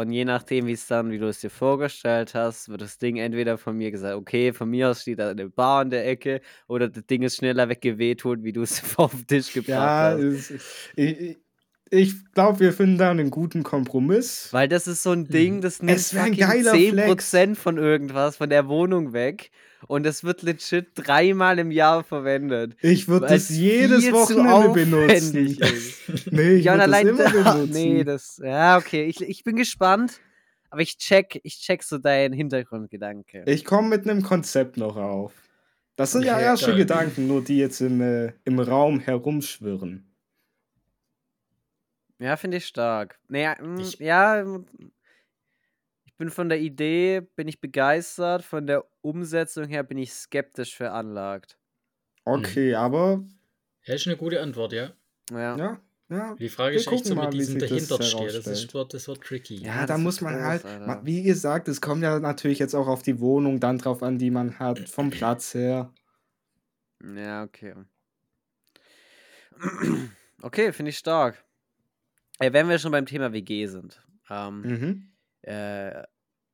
Und 0.00 0.12
je 0.12 0.24
nachdem, 0.26 0.66
wie 0.66 0.72
es 0.72 0.86
dann, 0.86 1.10
wie 1.10 1.18
du 1.18 1.26
es 1.26 1.40
dir 1.40 1.48
vorgestellt 1.50 2.34
hast, 2.34 2.68
wird 2.68 2.82
das 2.82 2.98
Ding 2.98 3.16
entweder 3.16 3.56
von 3.56 3.76
mir 3.76 3.90
gesagt, 3.90 4.14
okay, 4.16 4.52
von 4.52 4.68
mir 4.68 4.90
aus 4.90 5.02
steht 5.02 5.18
da 5.18 5.30
eine 5.30 5.48
Bar 5.48 5.82
in 5.82 5.90
der 5.90 6.06
Ecke 6.06 6.40
oder 6.68 6.88
das 6.88 7.06
Ding 7.06 7.22
ist 7.22 7.36
schneller 7.36 7.68
weggewehtut, 7.68 8.42
wie 8.42 8.52
du 8.52 8.62
es 8.62 8.82
auf 8.98 9.12
den 9.12 9.26
Tisch 9.26 9.52
gebracht 9.54 9.68
Ja, 9.68 10.10
hast. 10.12 10.20
es, 10.20 10.50
ich, 10.96 11.38
ich- 11.90 12.32
glaube, 12.34 12.60
wir 12.60 12.72
finden 12.74 12.98
da 12.98 13.10
einen 13.10 13.30
guten 13.30 13.62
Kompromiss. 13.62 14.48
Weil 14.52 14.68
das 14.68 14.86
ist 14.86 15.02
so 15.02 15.12
ein 15.12 15.28
Ding, 15.28 15.60
das 15.62 15.80
nimmt. 15.82 15.98
Es 15.98 16.12
fucking 16.12 16.36
geiler 16.36 16.72
10% 16.72 17.56
von 17.56 17.78
irgendwas, 17.78 18.36
von 18.36 18.50
der 18.50 18.68
Wohnung 18.68 19.12
weg. 19.14 19.50
Und 19.88 20.04
das 20.04 20.24
wird 20.24 20.42
legit 20.42 20.88
dreimal 20.94 21.58
im 21.58 21.70
Jahr 21.70 22.02
verwendet. 22.04 22.76
Ich 22.82 23.06
würde 23.08 23.26
das 23.26 23.50
es 23.50 23.56
jedes 23.56 24.10
Wochenende 24.12 24.70
benutzen. 24.70 25.56
Nee, 26.30 26.54
ich 26.54 26.64
Ja, 26.64 26.74
würde 26.78 26.90
das 26.90 27.02
immer 27.02 27.24
da, 27.24 27.52
benutzen. 27.54 27.70
nee, 27.72 28.04
das, 28.04 28.40
ja, 28.44 28.76
okay, 28.78 29.04
ich, 29.04 29.20
ich 29.20 29.44
bin 29.44 29.56
gespannt, 29.56 30.20
aber 30.70 30.80
ich 30.82 30.98
check, 30.98 31.40
ich 31.44 31.58
check 31.60 31.82
so 31.82 31.98
deinen 31.98 32.32
Hintergrundgedanke. 32.34 33.44
Ich 33.46 33.64
komme 33.64 33.88
mit 33.88 34.08
einem 34.08 34.22
Konzept 34.22 34.76
noch 34.76 34.96
auf. 34.96 35.32
Das 35.96 36.12
sind 36.12 36.24
ja 36.24 36.34
Okay, 36.34 36.44
erste 36.44 36.66
geil. 36.68 36.76
Gedanken, 36.78 37.26
nur 37.26 37.42
die 37.42 37.58
jetzt 37.58 37.80
im, 37.80 38.00
äh, 38.00 38.32
im 38.44 38.58
Raum 38.58 39.00
herumschwirren. 39.00 40.12
Ja, 42.18 42.36
finde 42.36 42.56
ich 42.58 42.66
stark. 42.66 43.18
Naja, 43.28 43.56
mm, 43.62 43.78
Ich- 43.80 43.98
ja, 43.98 44.44
bin 46.16 46.30
von 46.30 46.48
der 46.48 46.60
Idee, 46.60 47.20
bin 47.36 47.48
ich 47.48 47.60
begeistert, 47.60 48.42
von 48.44 48.66
der 48.66 48.84
Umsetzung 49.02 49.66
her 49.66 49.82
bin 49.82 49.98
ich 49.98 50.12
skeptisch 50.12 50.74
veranlagt. 50.76 51.58
Okay, 52.24 52.74
aber 52.74 53.24
Ja, 53.84 53.94
ist 53.94 54.06
eine 54.06 54.16
gute 54.16 54.40
Antwort, 54.40 54.72
ja. 54.72 54.92
Ja. 55.30 55.56
ja, 55.56 55.80
ja. 56.08 56.34
Die 56.36 56.48
Frage 56.48 56.76
ist 56.76 56.90
echt 56.90 57.04
so 57.06 57.14
mal, 57.14 57.26
mit 57.26 57.34
diesem 57.34 57.60
sich 57.60 57.70
das. 57.88 57.98
Das, 57.98 58.74
wird, 58.74 58.94
das 58.94 59.08
wird 59.08 59.20
tricky. 59.22 59.56
Ja, 59.56 59.80
Ja, 59.80 59.86
da 59.86 59.98
muss 59.98 60.20
man 60.20 60.34
groß, 60.34 60.44
halt, 60.44 60.64
Alter. 60.64 61.00
wie 61.04 61.22
gesagt, 61.22 61.68
es 61.68 61.80
kommt 61.80 62.02
ja 62.02 62.18
natürlich 62.18 62.58
jetzt 62.58 62.74
auch 62.74 62.88
auf 62.88 63.02
die 63.02 63.20
Wohnung 63.20 63.60
dann 63.60 63.78
drauf 63.78 64.02
an, 64.02 64.18
die 64.18 64.30
man 64.30 64.58
hat, 64.58 64.88
vom 64.88 65.10
Platz 65.10 65.54
her. 65.54 65.92
Ja, 67.02 67.42
okay. 67.44 67.74
Okay, 70.42 70.72
finde 70.72 70.90
ich 70.90 70.98
stark. 70.98 71.42
Äh, 72.38 72.52
wenn 72.52 72.68
wir 72.68 72.78
schon 72.78 72.92
beim 72.92 73.06
Thema 73.06 73.32
WG 73.32 73.66
sind. 73.66 74.02
Ähm, 74.28 74.60
Mhm. 74.60 75.12
Äh, 75.46 76.04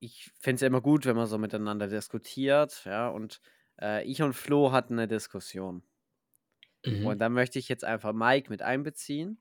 ich 0.01 0.33
finde 0.39 0.57
es 0.57 0.61
ja 0.63 0.67
immer 0.67 0.81
gut, 0.81 1.07
wenn 1.07 1.17
man 1.17 1.27
so 1.27 1.39
miteinander 1.39 1.87
diskutiert, 1.89 2.83
ja, 2.85 3.09
und 3.09 3.41
äh, 3.81 4.05
ich 4.05 4.21
und 4.23 4.33
Flo 4.35 4.73
hatten 4.73 4.95
eine 4.95 5.07
Diskussion. 5.09 5.83
Mhm. 6.85 7.07
Und 7.07 7.19
da 7.21 7.29
möchte 7.29 7.59
ich 7.59 7.69
jetzt 7.69 7.85
einfach 7.85 8.13
Mike 8.13 8.51
mit 8.51 8.63
einbeziehen. 8.63 9.41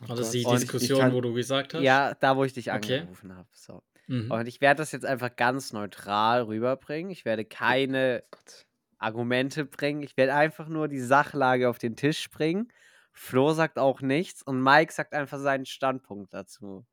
War 0.00 0.16
das 0.16 0.32
die 0.32 0.44
Und 0.44 0.54
ich- 0.56 0.62
ich 0.64 0.70
Diskussion, 0.70 0.98
kann- 1.00 1.12
wo 1.12 1.20
du 1.20 1.32
gesagt 1.32 1.74
hast? 1.74 1.82
Ja, 1.82 2.14
da, 2.14 2.36
wo 2.36 2.44
ich 2.44 2.52
dich 2.52 2.72
Okay. 2.72 2.98
angerufen 3.00 3.36
habe. 3.36 3.48
So. 3.52 3.82
Mhm. 4.08 4.30
Und 4.32 4.46
ich 4.48 4.60
werde 4.60 4.78
das 4.78 4.90
jetzt 4.90 5.04
einfach 5.06 5.36
ganz 5.36 5.72
neutral 5.72 6.42
rüberbringen. 6.42 7.12
Ich 7.12 7.24
werde 7.24 7.44
keine 7.44 8.24
Gott. 8.32 8.66
Argumente 8.98 9.64
bringen. 9.64 10.02
Ich 10.02 10.16
werde 10.16 10.34
einfach 10.34 10.66
nur 10.68 10.88
die 10.88 11.00
Sachlage 11.00 11.68
auf 11.68 11.78
den 11.78 11.94
Tisch 11.94 12.28
bringen. 12.30 12.72
Flo 13.12 13.52
sagt 13.52 13.78
auch 13.78 14.00
nichts 14.00 14.42
und 14.42 14.60
Mike 14.60 14.92
sagt 14.92 15.12
einfach 15.12 15.38
seinen 15.38 15.66
Standpunkt 15.66 16.32
dazu. 16.34 16.84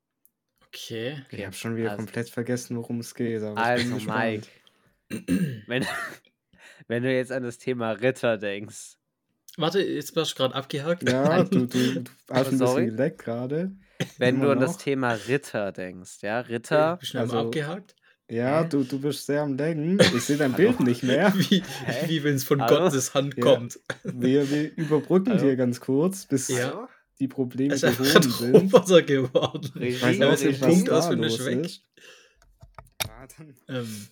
Okay. 0.72 1.22
Ich 1.30 1.44
habe 1.44 1.54
schon 1.54 1.76
wieder 1.76 1.90
Also- 1.90 2.04
komplett 2.04 2.30
vergessen, 2.30 2.76
worum 2.76 3.00
es 3.00 3.14
geht. 3.14 3.42
aber 3.42 3.76
ich 3.76 3.84
bin 3.84 3.92
Also. 3.94 4.06
Mike, 4.12 4.46
wenn, 5.66 5.84
wenn 6.88 7.02
du 7.02 7.12
jetzt 7.12 7.32
an 7.32 7.42
das 7.42 7.58
Thema 7.58 7.92
Ritter 7.92 8.38
denkst. 8.38 8.96
Warte, 9.56 9.80
jetzt 9.82 10.14
warst 10.14 10.32
du 10.32 10.36
gerade 10.36 10.54
abgehakt. 10.54 11.08
Ja, 11.10 11.42
du, 11.42 11.66
du, 11.66 12.00
du 12.02 12.04
hast 12.30 12.52
ein 12.52 12.58
Sorry? 12.58 12.84
bisschen 12.84 12.96
geleckt 12.96 13.18
gerade. 13.24 13.72
Wenn 14.18 14.36
Immer 14.36 14.44
du 14.46 14.50
an 14.52 14.60
das 14.60 14.72
noch? 14.74 14.78
Thema 14.82 15.12
Ritter 15.12 15.72
denkst, 15.72 16.18
ja, 16.22 16.40
Ritter. 16.40 16.96
bist 16.98 17.14
du 17.14 17.18
also, 17.18 17.36
also- 17.36 17.46
abgehakt? 17.48 17.96
Ja, 18.30 18.62
Hä? 18.62 18.68
du, 18.70 18.84
du 18.84 19.00
bist 19.00 19.26
sehr 19.26 19.42
am 19.42 19.56
Lenken. 19.56 19.98
Ich 20.16 20.22
sehe 20.22 20.36
dein? 20.36 20.52
Bild 20.52 20.78
nicht 20.78 21.02
mehr. 21.02 21.32
Wie, 21.36 21.64
Hä? 21.84 22.04
wie 22.06 22.22
wenn 22.22 22.36
es 22.36 22.44
von 22.44 22.62
Hallo? 22.62 22.84
Gottes 22.84 23.12
Hand 23.12 23.34
Ja. 23.36 23.42
kommt. 23.42 23.80
Wir, 24.04 24.48
wir 24.48 24.70
überbrücken 24.76 25.30
Hallo? 25.32 25.42
hier 25.42 25.56
ganz 25.56 25.80
kurz, 25.80 26.26
bis 26.26 26.46
Ja. 26.46 26.88
Die 27.20 27.28
Probleme 27.28 27.74
Es 27.74 27.82
ist 27.82 27.98
behoben 27.98 28.16
ein 28.16 28.30
sind. 28.30 28.54
Roboter 28.74 29.02
geworden. 29.02 29.70
Ich 29.82 30.02
weiß 30.02 30.18
Ja, 30.18 30.26
auch 30.32 30.38
nicht, 30.40 30.60
was 30.60 30.84
da 30.84 30.98
aus, 31.08 31.14
los 31.16 31.38
ist. 31.40 31.82
Ja, 33.06 33.26
dann- 33.38 33.54
Ähm, 33.68 34.06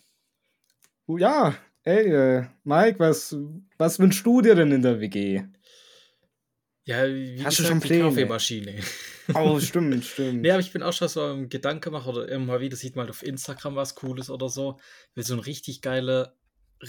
Oh, 1.06 1.16
Ja, 1.16 1.56
ey, 1.84 2.12
äh, 2.12 2.44
Mike, 2.64 2.98
was, 2.98 3.34
was 3.78 3.98
wünschst 3.98 4.24
du 4.26 4.42
dir 4.42 4.54
denn 4.54 4.70
in 4.72 4.82
der 4.82 5.00
WG? 5.00 5.42
ja, 6.84 7.06
wie 7.06 7.42
Hast 7.44 7.58
du 7.58 7.62
gesagt, 7.62 7.68
schon 7.68 7.80
die 7.80 7.86
Pläne? 7.88 8.04
Kaffeemaschine. 8.04 8.80
Oh, 9.34 9.58
stimmt, 9.60 10.04
stimmt. 10.04 10.40
Nee, 10.42 10.50
aber 10.50 10.60
ich 10.60 10.72
bin 10.72 10.82
auch 10.82 10.92
schon 10.92 11.08
so 11.08 11.22
am 11.22 11.48
Gedanke 11.48 11.90
machen 11.90 12.08
oder 12.10 12.28
immer 12.28 12.44
mal 12.46 12.60
wieder 12.60 12.76
sieht 12.76 12.96
mal 12.96 13.08
auf 13.10 13.22
Instagram 13.22 13.74
was 13.76 13.94
Cooles 13.94 14.30
oder 14.30 14.48
so. 14.48 14.78
Ich 15.10 15.16
will 15.16 15.24
so 15.24 15.34
einen 15.34 15.42
richtig 15.42 15.80
geiler 15.82 16.34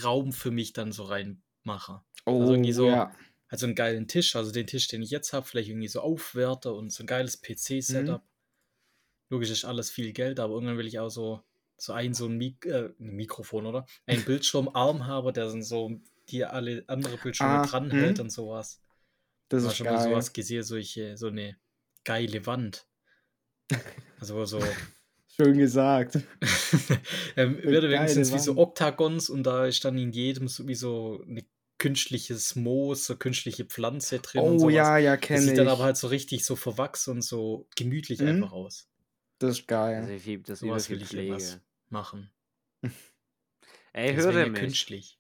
Raum 0.04 0.32
für 0.34 0.52
mich 0.52 0.72
dann 0.74 0.92
so 0.92 1.04
reinmachen. 1.04 2.00
oh, 2.26 2.40
also 2.42 2.54
irgendwie 2.54 2.72
so- 2.74 2.88
ja. 2.88 3.12
Also 3.50 3.66
einen 3.66 3.76
geilen 3.76 4.08
Tisch, 4.08 4.36
also 4.36 4.52
den 4.52 4.68
Tisch, 4.68 4.88
den 4.88 5.02
ich 5.02 5.10
jetzt 5.10 5.34
habe, 5.34 5.46
vielleicht 5.46 5.70
irgendwie 5.70 5.88
so 5.88 6.02
Aufwärter 6.02 6.74
und 6.76 6.92
so 6.92 7.04
ein 7.04 7.08
geiles 7.08 7.38
Mhm. 7.38 7.42
PC-Setup. 7.56 8.24
Logisch 9.30 9.50
ist 9.50 9.66
alles 9.66 9.92
viel 9.92 10.14
Geld, 10.14 10.40
aber 10.40 10.54
irgendwann 10.54 10.78
will 10.78 10.88
ich 10.88 11.00
auch 11.00 11.10
so, 11.10 11.42
so 11.78 11.94
ein, 11.94 12.14
so 12.14 12.26
ein, 12.28 12.38
Mik 12.38 12.66
äh, 12.66 12.90
Mikrofon, 12.98 13.66
oder? 13.66 13.86
Ein 14.06 14.24
Bildschirmarm 14.26 15.06
haben, 15.08 15.34
der 15.34 15.46
dann 15.48 15.64
so 15.64 16.00
die 16.30 16.46
alle 16.46 16.84
andere 16.88 17.18
Bildschirme 17.18 17.56
Ah, 17.56 17.66
dranhält 17.66 18.18
mhm. 18.18 18.24
und 18.26 18.30
sowas. 18.30 18.82
Das 19.50 19.64
Mal 19.64 19.70
ist 19.72 19.78
schon 19.78 19.88
mal 19.88 19.98
geil. 19.98 20.10
sowas 20.12 20.32
gesehen, 20.34 20.64
solche, 20.64 21.18
so 21.18 21.28
eine 21.28 21.58
geile 22.04 22.46
Wand. 22.46 22.86
Also 24.20 24.44
so 24.46 24.60
Schön 25.30 25.58
gesagt. 25.58 26.20
ähm, 27.38 27.64
würde 27.64 27.90
wenigstens 27.90 28.34
wie 28.34 28.40
so. 28.40 28.58
Oktagons 28.58 29.30
und 29.30 29.44
da 29.44 29.66
ist 29.66 29.86
dann 29.86 29.98
in 29.98 30.12
jedem 30.12 30.50
so 30.50 30.68
wie 30.68 30.76
so 30.76 31.24
ein 31.26 31.48
künstliches 31.80 32.56
Moos, 32.56 33.06
so 33.08 33.16
künstliche 33.18 33.66
Pflanze 33.66 34.20
drin 34.20 34.42
und 34.42 34.56
Oh 34.56 34.60
sowas. 34.60 34.74
ja, 34.74 34.98
ja, 35.00 35.16
Das 35.18 35.26
kenne 35.26 35.42
sieht 35.42 35.52
ich. 35.54 35.58
dann 35.58 35.68
aber 35.68 35.84
halt 35.86 35.98
so 35.98 36.08
richtig 36.08 36.46
so 36.46 36.56
verwachsen 36.56 37.12
und 37.16 37.22
so 37.24 37.68
gemütlich 37.76 38.20
Mhm. 38.20 38.28
einfach 38.28 38.52
aus. 38.52 38.88
das 39.40 39.60
ist 39.60 39.68
geil. 39.68 40.04
Also 40.04 40.18
viel, 40.20 40.40
das 40.42 40.50
ist 40.50 40.60
Sowas 40.60 40.90
will 40.90 41.02
ich 41.02 41.08
Pflege. 41.08 41.62
machen. 41.90 42.30
Ey, 43.94 44.16
Das 44.16 44.26
ihr 44.26 44.32
ja 44.42 44.48
mich? 44.48 44.60
künstlich. 44.60 45.20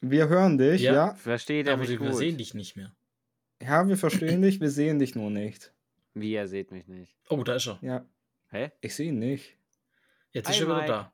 Wir 0.00 0.28
hören 0.28 0.56
dich, 0.58 0.80
Ja. 0.82 0.94
ja. 0.94 1.14
Versteht 1.16 1.68
Aber 1.68 1.78
mich 1.78 1.90
wir 1.90 1.98
gut? 1.98 2.14
sehen 2.14 2.38
dich 2.38 2.54
nicht 2.54 2.76
mehr. 2.76 2.94
Ja, 3.60 3.86
wir 3.88 3.96
verstehen 3.96 4.42
dich, 4.42 4.60
wir 4.60 4.70
sehen 4.70 4.98
dich 4.98 5.14
nur 5.14 5.30
nicht. 5.30 5.72
Wie, 6.14 6.32
ihr 6.32 6.46
seht 6.48 6.70
mich 6.70 6.86
nicht. 6.86 7.16
Oh, 7.28 7.42
da 7.42 7.56
ist 7.56 7.66
er. 7.66 7.78
Ja, 7.82 8.06
Hä? 8.50 8.70
ich 8.80 8.94
sehe 8.94 9.08
ihn 9.08 9.18
nicht. 9.18 9.56
Jetzt 10.32 10.48
ist 10.50 10.60
er 10.60 10.66
wieder 10.66 10.86
da. 10.86 11.12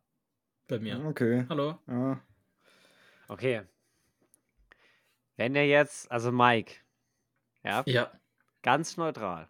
Bei 0.69 0.79
mir. 0.79 1.05
Okay. 1.07 1.45
Hallo. 1.49 1.79
Ja. 1.89 2.21
Okay. 3.29 3.63
Wenn 5.43 5.57
ihr 5.57 5.67
jetzt, 5.67 6.09
also 6.09 6.31
Mike, 6.31 6.77
ja, 7.65 7.83
Ja. 7.89 8.13
ganz 8.63 8.97
neutral. 8.97 9.49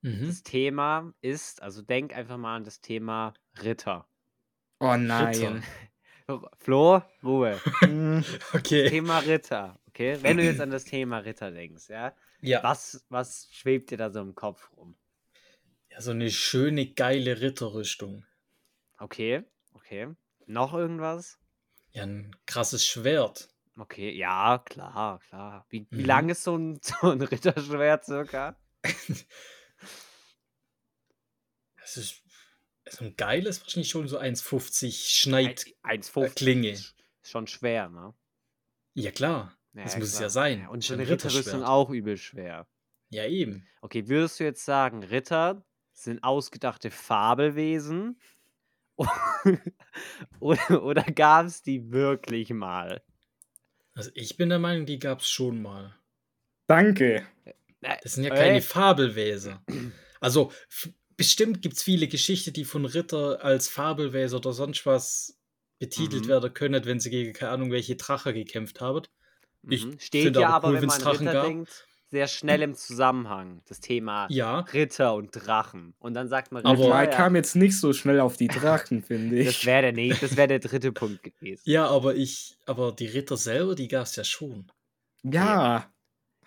Mhm. 0.00 0.28
Das 0.28 0.42
Thema 0.42 1.12
ist, 1.20 1.60
also 1.60 1.82
denk 1.82 2.16
einfach 2.16 2.38
mal 2.38 2.56
an 2.56 2.64
das 2.64 2.80
Thema 2.80 3.34
Ritter. 3.62 4.08
Oh 4.78 4.86
Ritter. 4.92 4.96
nein. 4.96 5.62
Flo, 6.56 7.02
Ruhe. 7.22 7.60
Okay. 8.54 8.88
Thema 8.88 9.18
Ritter, 9.18 9.78
okay? 9.88 10.16
Wenn 10.22 10.38
du 10.38 10.44
jetzt 10.44 10.62
an 10.62 10.70
das 10.70 10.84
Thema 10.84 11.18
Ritter 11.18 11.50
denkst, 11.50 11.90
ja, 11.90 12.14
Ja. 12.40 12.62
was, 12.62 13.04
was 13.10 13.48
schwebt 13.52 13.90
dir 13.90 13.98
da 13.98 14.08
so 14.10 14.22
im 14.22 14.34
Kopf 14.34 14.70
rum? 14.78 14.96
ja. 15.90 16.00
So 16.00 16.12
eine 16.12 16.30
schöne, 16.30 16.86
geile 16.86 17.42
Ritterrüstung. 17.42 18.24
Okay, 18.96 19.44
okay. 19.74 20.08
Noch 20.46 20.72
irgendwas? 20.72 21.38
Ja, 21.92 22.04
ein 22.04 22.34
krasses 22.46 22.86
Schwert. 22.86 23.50
Okay, 23.76 24.10
ja, 24.16 24.58
klar, 24.58 25.20
klar. 25.20 25.64
Wie, 25.70 25.86
wie 25.90 26.00
Mhm. 26.00 26.04
lang 26.04 26.28
ist 26.28 26.42
so 26.44 26.56
ein, 26.56 26.80
so 26.82 27.10
ein 27.10 27.20
Ritterschwert 27.22 28.04
circa? 28.04 28.56
Das 31.80 31.96
ist 31.96 32.22
so 32.88 33.04
ein 33.04 33.16
geiles, 33.16 33.60
wahrscheinlich 33.62 33.90
schon 33.90 34.08
so 34.08 34.18
1,50 34.18 35.20
Schneid. 35.20 35.64
1,50. 35.84 36.34
Klinge. 36.34 36.70
Ist 36.70 36.94
schon 37.22 37.46
schwer, 37.46 37.88
ne? 37.88 38.14
Ja, 38.94 39.10
klar. 39.12 39.56
Ja, 39.72 39.84
das 39.84 39.92
ja, 39.94 39.98
muss 40.00 40.08
es 40.08 40.14
klar. 40.14 40.22
ja 40.24 40.30
sein. 40.30 40.68
Und 40.68 40.80
Ist 40.80 40.86
so 40.88 40.94
ja 40.94 41.00
eine 41.00 41.08
Ritterrüstung 41.08 41.38
Ritterschwert. 41.60 41.68
auch 41.68 41.90
übel 41.90 42.16
schwer. 42.16 42.66
Ja, 43.10 43.26
eben. 43.26 43.66
Okay, 43.82 44.08
würdest 44.08 44.40
du 44.40 44.44
jetzt 44.44 44.64
sagen, 44.64 45.02
Ritter 45.02 45.64
sind 45.92 46.22
ausgedachte 46.24 46.90
Fabelwesen? 46.90 48.20
oder 50.40 50.82
oder 50.82 51.02
gab 51.04 51.46
es 51.46 51.62
die 51.62 51.90
wirklich 51.90 52.50
mal? 52.50 53.02
Also 54.00 54.12
ich 54.14 54.38
bin 54.38 54.48
der 54.48 54.58
Meinung, 54.58 54.86
die 54.86 54.98
gab 54.98 55.20
es 55.20 55.28
schon 55.28 55.60
mal. 55.60 55.94
danke. 56.66 57.26
Äh, 57.44 57.96
Das 58.02 58.14
sind 58.14 58.24
ja 58.24 58.30
Ey. 58.30 58.38
keine 58.38 58.62
Fabelwesen. 58.62 59.58
Also 60.20 60.52
bestimmt 61.18 61.60
gibt 61.60 61.76
es 61.76 61.82
viele 61.82 62.08
Geschichten, 62.08 62.54
die 62.54 62.64
von 62.64 62.86
Ritter 62.86 63.44
als 63.44 63.68
Fabelwesen 63.68 64.38
oder 64.38 64.54
sonst 64.54 64.86
was 64.86 65.38
betitelt 65.78 66.24
Mhm. 66.24 66.28
werden 66.28 66.54
können, 66.54 66.82
wenn 66.86 66.98
sie 66.98 67.10
gegen 67.10 67.34
keine 67.34 67.52
Ahnung 67.52 67.70
welche 67.72 67.96
Drache 67.96 68.32
gekämpft 68.32 68.80
haben. 68.80 69.02
Ich 69.68 69.84
Mhm. 69.84 69.98
Steht 69.98 70.34
ja 70.36 70.48
aber 70.48 70.68
cool, 70.68 70.74
wenn 70.80 70.86
man 70.86 70.98
Drachen 70.98 71.28
Ritter 71.28 71.32
gab. 71.34 71.44
denkt, 71.46 71.86
sehr 72.10 72.26
schnell 72.26 72.62
im 72.62 72.74
Zusammenhang, 72.74 73.60
das 73.68 73.80
Thema 73.80 74.26
Ja, 74.30 74.60
Ritter 74.60 75.14
und 75.14 75.30
Drachen. 75.32 75.94
Und 76.00 76.14
dann 76.14 76.28
sagt 76.28 76.50
man 76.52 76.64
Aber- 76.64 76.78
Ritter, 76.78 76.94
Mike 76.98 77.10
ja, 77.12 77.16
kam 77.16 77.36
jetzt 77.36 77.54
nicht 77.56 77.78
so 77.78 77.92
schnell 77.92 78.20
auf 78.20 78.36
die 78.36 78.48
Drachen, 78.48 79.02
finde 79.06 79.44
das 79.44 79.54
ich. 79.54 79.66
wäre 79.66 79.82
der, 79.82 79.92
nee, 79.92 80.12
das 80.20 80.36
wär 80.36 80.46
der 80.46 80.58
dritte 80.58 80.92
Punkt 80.92 81.22
gewesen. 81.22 81.62
ja, 81.64 81.86
aber 81.86 82.14
ich, 82.16 82.56
aber 82.66 82.92
die 82.92 83.06
Ritter 83.06 83.36
selber, 83.36 83.74
die 83.74 83.88
gab 83.88 84.04
es 84.06 84.16
ja 84.16 84.24
schon. 84.24 84.66
Ja. 85.22 85.86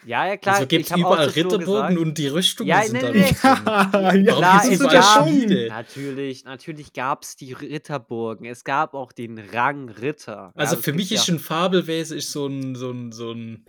Ja, 0.06 0.28
ja, 0.28 0.36
klar. 0.36 0.56
also 0.56 0.68
gibt 0.68 0.92
es 0.92 0.98
überall 0.98 1.28
das 1.28 1.36
Ritterburgen 1.38 1.98
und 1.98 2.18
die 2.18 2.28
Rüstungen 2.28 2.68
Ja, 2.70 2.84
sind 2.84 2.94
nee, 2.96 3.00
da 3.02 3.12
nee, 3.12 3.20
nicht 3.22 3.42
drin. 3.42 3.52
Ja, 3.66 3.84
ja, 3.94 3.94
Warum 3.94 4.26
Klar, 4.26 4.62
gibt's 4.64 4.68
ist 4.68 4.80
überall 4.82 4.96
ja- 4.96 5.24
Schmiede? 5.26 5.68
Natürlich, 5.70 6.44
natürlich 6.44 6.92
gab 6.92 7.24
es 7.24 7.38
die 7.38 7.54
Ritterburgen. 7.54 8.46
Es 8.46 8.66
gab 8.66 8.96
auch 8.96 9.14
den 9.14 9.40
Rang 9.40 9.88
Ritter. 9.88 10.52
Also 10.56 10.76
für 10.76 10.92
das 10.92 10.98
mich 10.98 11.12
ist 11.14 11.30
ein 11.30 11.40
Fabelwesen 11.40 12.18
ist 12.18 12.34
so 12.34 12.48
ein, 12.48 12.76
so 12.76 12.92
ein, 12.92 13.14
so 13.14 13.32
ein. 13.32 13.64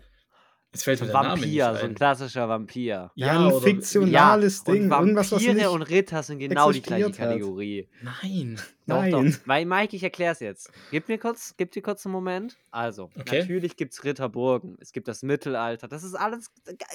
Jetzt 0.75 0.85
fällt 0.85 1.01
ja 1.01 1.07
mir 1.07 1.13
ein 1.15 1.23
der 1.23 1.23
Name 1.31 1.41
nicht 1.47 1.59
Vampir, 1.61 1.79
so 1.81 1.87
ein 1.87 1.95
klassischer 1.95 2.49
Vampir. 2.49 3.11
Ja, 3.15 3.31
ein 3.47 3.47
oder- 3.53 3.61
fiktionales 3.63 4.59
und 4.61 4.75
Ding. 4.75 4.91
Irgendwas, 4.91 5.33
was 5.33 5.47
Vampire 5.47 5.71
und 5.71 5.83
Ritter 5.83 6.23
sind 6.23 6.41
genau 6.41 6.73
die 6.73 6.83
gleiche 6.83 7.07
hat. 7.07 7.17
Kategorie. 7.17 7.89
Nein. 8.03 8.61
Doch, 8.87 8.97
Nein. 9.01 9.11
doch. 9.13 9.25
Weil, 9.47 9.65
Mike, 9.65 9.97
ich 9.97 10.03
erklär's 10.03 10.41
jetzt. 10.41 10.71
Gib 10.91 11.09
mir 11.09 11.19
kurz, 11.19 11.55
gib 11.57 11.71
dir 11.71 11.81
kurz 11.81 12.05
einen 12.05 12.13
Moment. 12.13 12.57
Also, 12.71 13.11
Okay. 13.19 13.41
natürlich 13.41 13.77
gibt's 13.77 14.05
Ritterburgen. 14.05 14.77
Es 14.81 14.93
gibt 14.93 15.09
das 15.09 15.23
Mittelalter. 15.23 15.89
Das 15.89 16.03
ist 16.03 16.15
alles, 16.15 16.51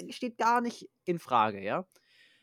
steht 0.10 0.38
gar 0.38 0.62
nicht 0.62 0.88
in 1.06 1.18
Frage, 1.18 1.64
ja? 1.64 1.86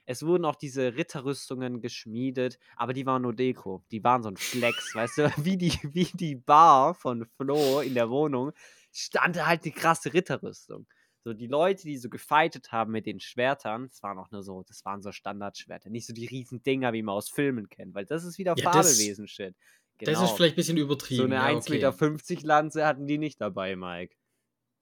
Es 0.08 0.24
wurden 0.24 0.44
auch 0.44 0.54
diese 0.54 0.94
Ritterrüstungen 0.96 1.80
geschmiedet, 1.80 2.58
aber 2.76 2.92
die 2.92 3.04
waren 3.06 3.22
nur 3.22 3.34
Deko. 3.34 3.84
Die 3.90 4.02
waren 4.04 4.22
so 4.22 4.30
ein 4.30 4.36
Flex, 4.36 4.94
weißt 4.94 5.18
du? 5.18 5.30
Wie 5.36 5.56
die, 5.58 5.78
wie 5.82 6.08
die 6.14 6.36
Bar 6.36 6.94
von 6.94 7.26
Flo 7.36 7.80
in 7.80 7.94
der 7.94 8.08
Wohnung 8.08 8.52
stand 8.92 9.44
halt 9.44 9.64
die 9.66 9.72
krasse 9.72 10.14
Ritterrüstung. 10.14 10.86
So, 11.26 11.32
die 11.32 11.48
Leute, 11.48 11.82
die 11.82 11.98
so 11.98 12.08
gefightet 12.08 12.70
haben 12.70 12.92
mit 12.92 13.04
den 13.04 13.18
Schwertern, 13.18 13.88
das 13.88 14.00
waren 14.00 14.16
auch 14.16 14.30
nur 14.30 14.44
so, 14.44 14.62
das 14.62 14.84
waren 14.84 15.02
so 15.02 15.10
Standardschwerter. 15.10 15.90
Nicht 15.90 16.06
so 16.06 16.12
die 16.12 16.26
riesen 16.26 16.62
Dinger, 16.62 16.92
wie 16.92 17.02
man 17.02 17.16
aus 17.16 17.28
Filmen 17.28 17.68
kennt, 17.68 17.96
weil 17.96 18.06
das 18.06 18.22
ist 18.22 18.38
wieder 18.38 18.54
Ja, 18.56 18.70
Fabelwesen-Shit. 18.70 19.56
Das 19.98 20.22
ist 20.22 20.30
vielleicht 20.36 20.54
ein 20.54 20.54
bisschen 20.54 20.76
übertrieben. 20.76 21.18
So 21.18 21.24
eine 21.24 21.34
ja, 21.34 21.46
1,50 21.46 21.94
okay. 21.96 22.34
Meter 22.34 22.46
Lanze 22.46 22.86
hatten 22.86 23.08
die 23.08 23.18
nicht 23.18 23.40
dabei, 23.40 23.74
Mike. 23.74 24.14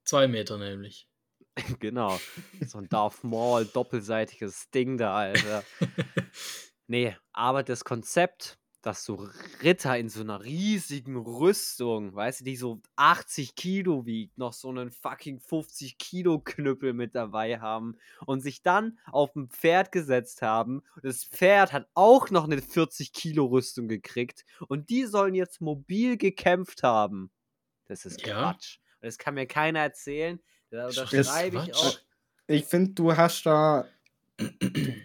Zwei 0.04 0.28
Meter 0.28 0.58
nämlich. 0.58 1.08
genau. 1.80 2.20
So 2.66 2.76
ein 2.76 2.90
Darth 2.90 3.24
Maul, 3.24 3.64
doppelseitiges 3.64 4.68
Ding 4.68 4.98
da, 4.98 5.16
Alter. 5.16 5.64
Nee, 6.86 7.16
aber 7.32 7.62
das 7.62 7.82
Konzept, 7.82 8.58
dass 8.86 9.04
so 9.04 9.28
Ritter 9.62 9.96
in 9.96 10.08
so 10.08 10.20
einer 10.20 10.42
riesigen 10.42 11.16
Rüstung, 11.16 12.14
weißt 12.14 12.40
du, 12.40 12.44
die 12.44 12.56
so 12.56 12.80
80 12.96 13.54
Kilo 13.54 14.06
wiegt, 14.06 14.36
noch 14.38 14.52
so 14.52 14.68
einen 14.70 14.90
fucking 14.90 15.40
50 15.40 15.98
Kilo 15.98 16.40
Knüppel 16.40 16.92
mit 16.92 17.14
dabei 17.14 17.60
haben 17.60 17.96
und 18.26 18.40
sich 18.40 18.62
dann 18.62 18.98
auf 19.06 19.34
ein 19.36 19.48
Pferd 19.48 19.92
gesetzt 19.92 20.42
haben. 20.42 20.82
Das 21.02 21.24
Pferd 21.24 21.72
hat 21.72 21.88
auch 21.94 22.30
noch 22.30 22.44
eine 22.44 22.60
40 22.60 23.12
Kilo 23.12 23.46
Rüstung 23.46 23.88
gekriegt 23.88 24.44
und 24.68 24.90
die 24.90 25.04
sollen 25.04 25.34
jetzt 25.34 25.60
mobil 25.60 26.16
gekämpft 26.16 26.82
haben. 26.82 27.30
Das 27.86 28.04
ist 28.04 28.26
Ja. 28.26 28.52
Quatsch. 28.52 28.78
Und 29.00 29.06
das 29.06 29.18
kann 29.18 29.34
mir 29.34 29.46
keiner 29.46 29.80
erzählen. 29.80 30.40
Da 30.70 30.86
unterschreibe 30.88 31.64
ich 31.66 31.74
auch. 31.74 31.98
Ich 32.46 32.64
finde, 32.64 32.92
du 32.92 33.16
hast 33.16 33.44
da. 33.46 33.86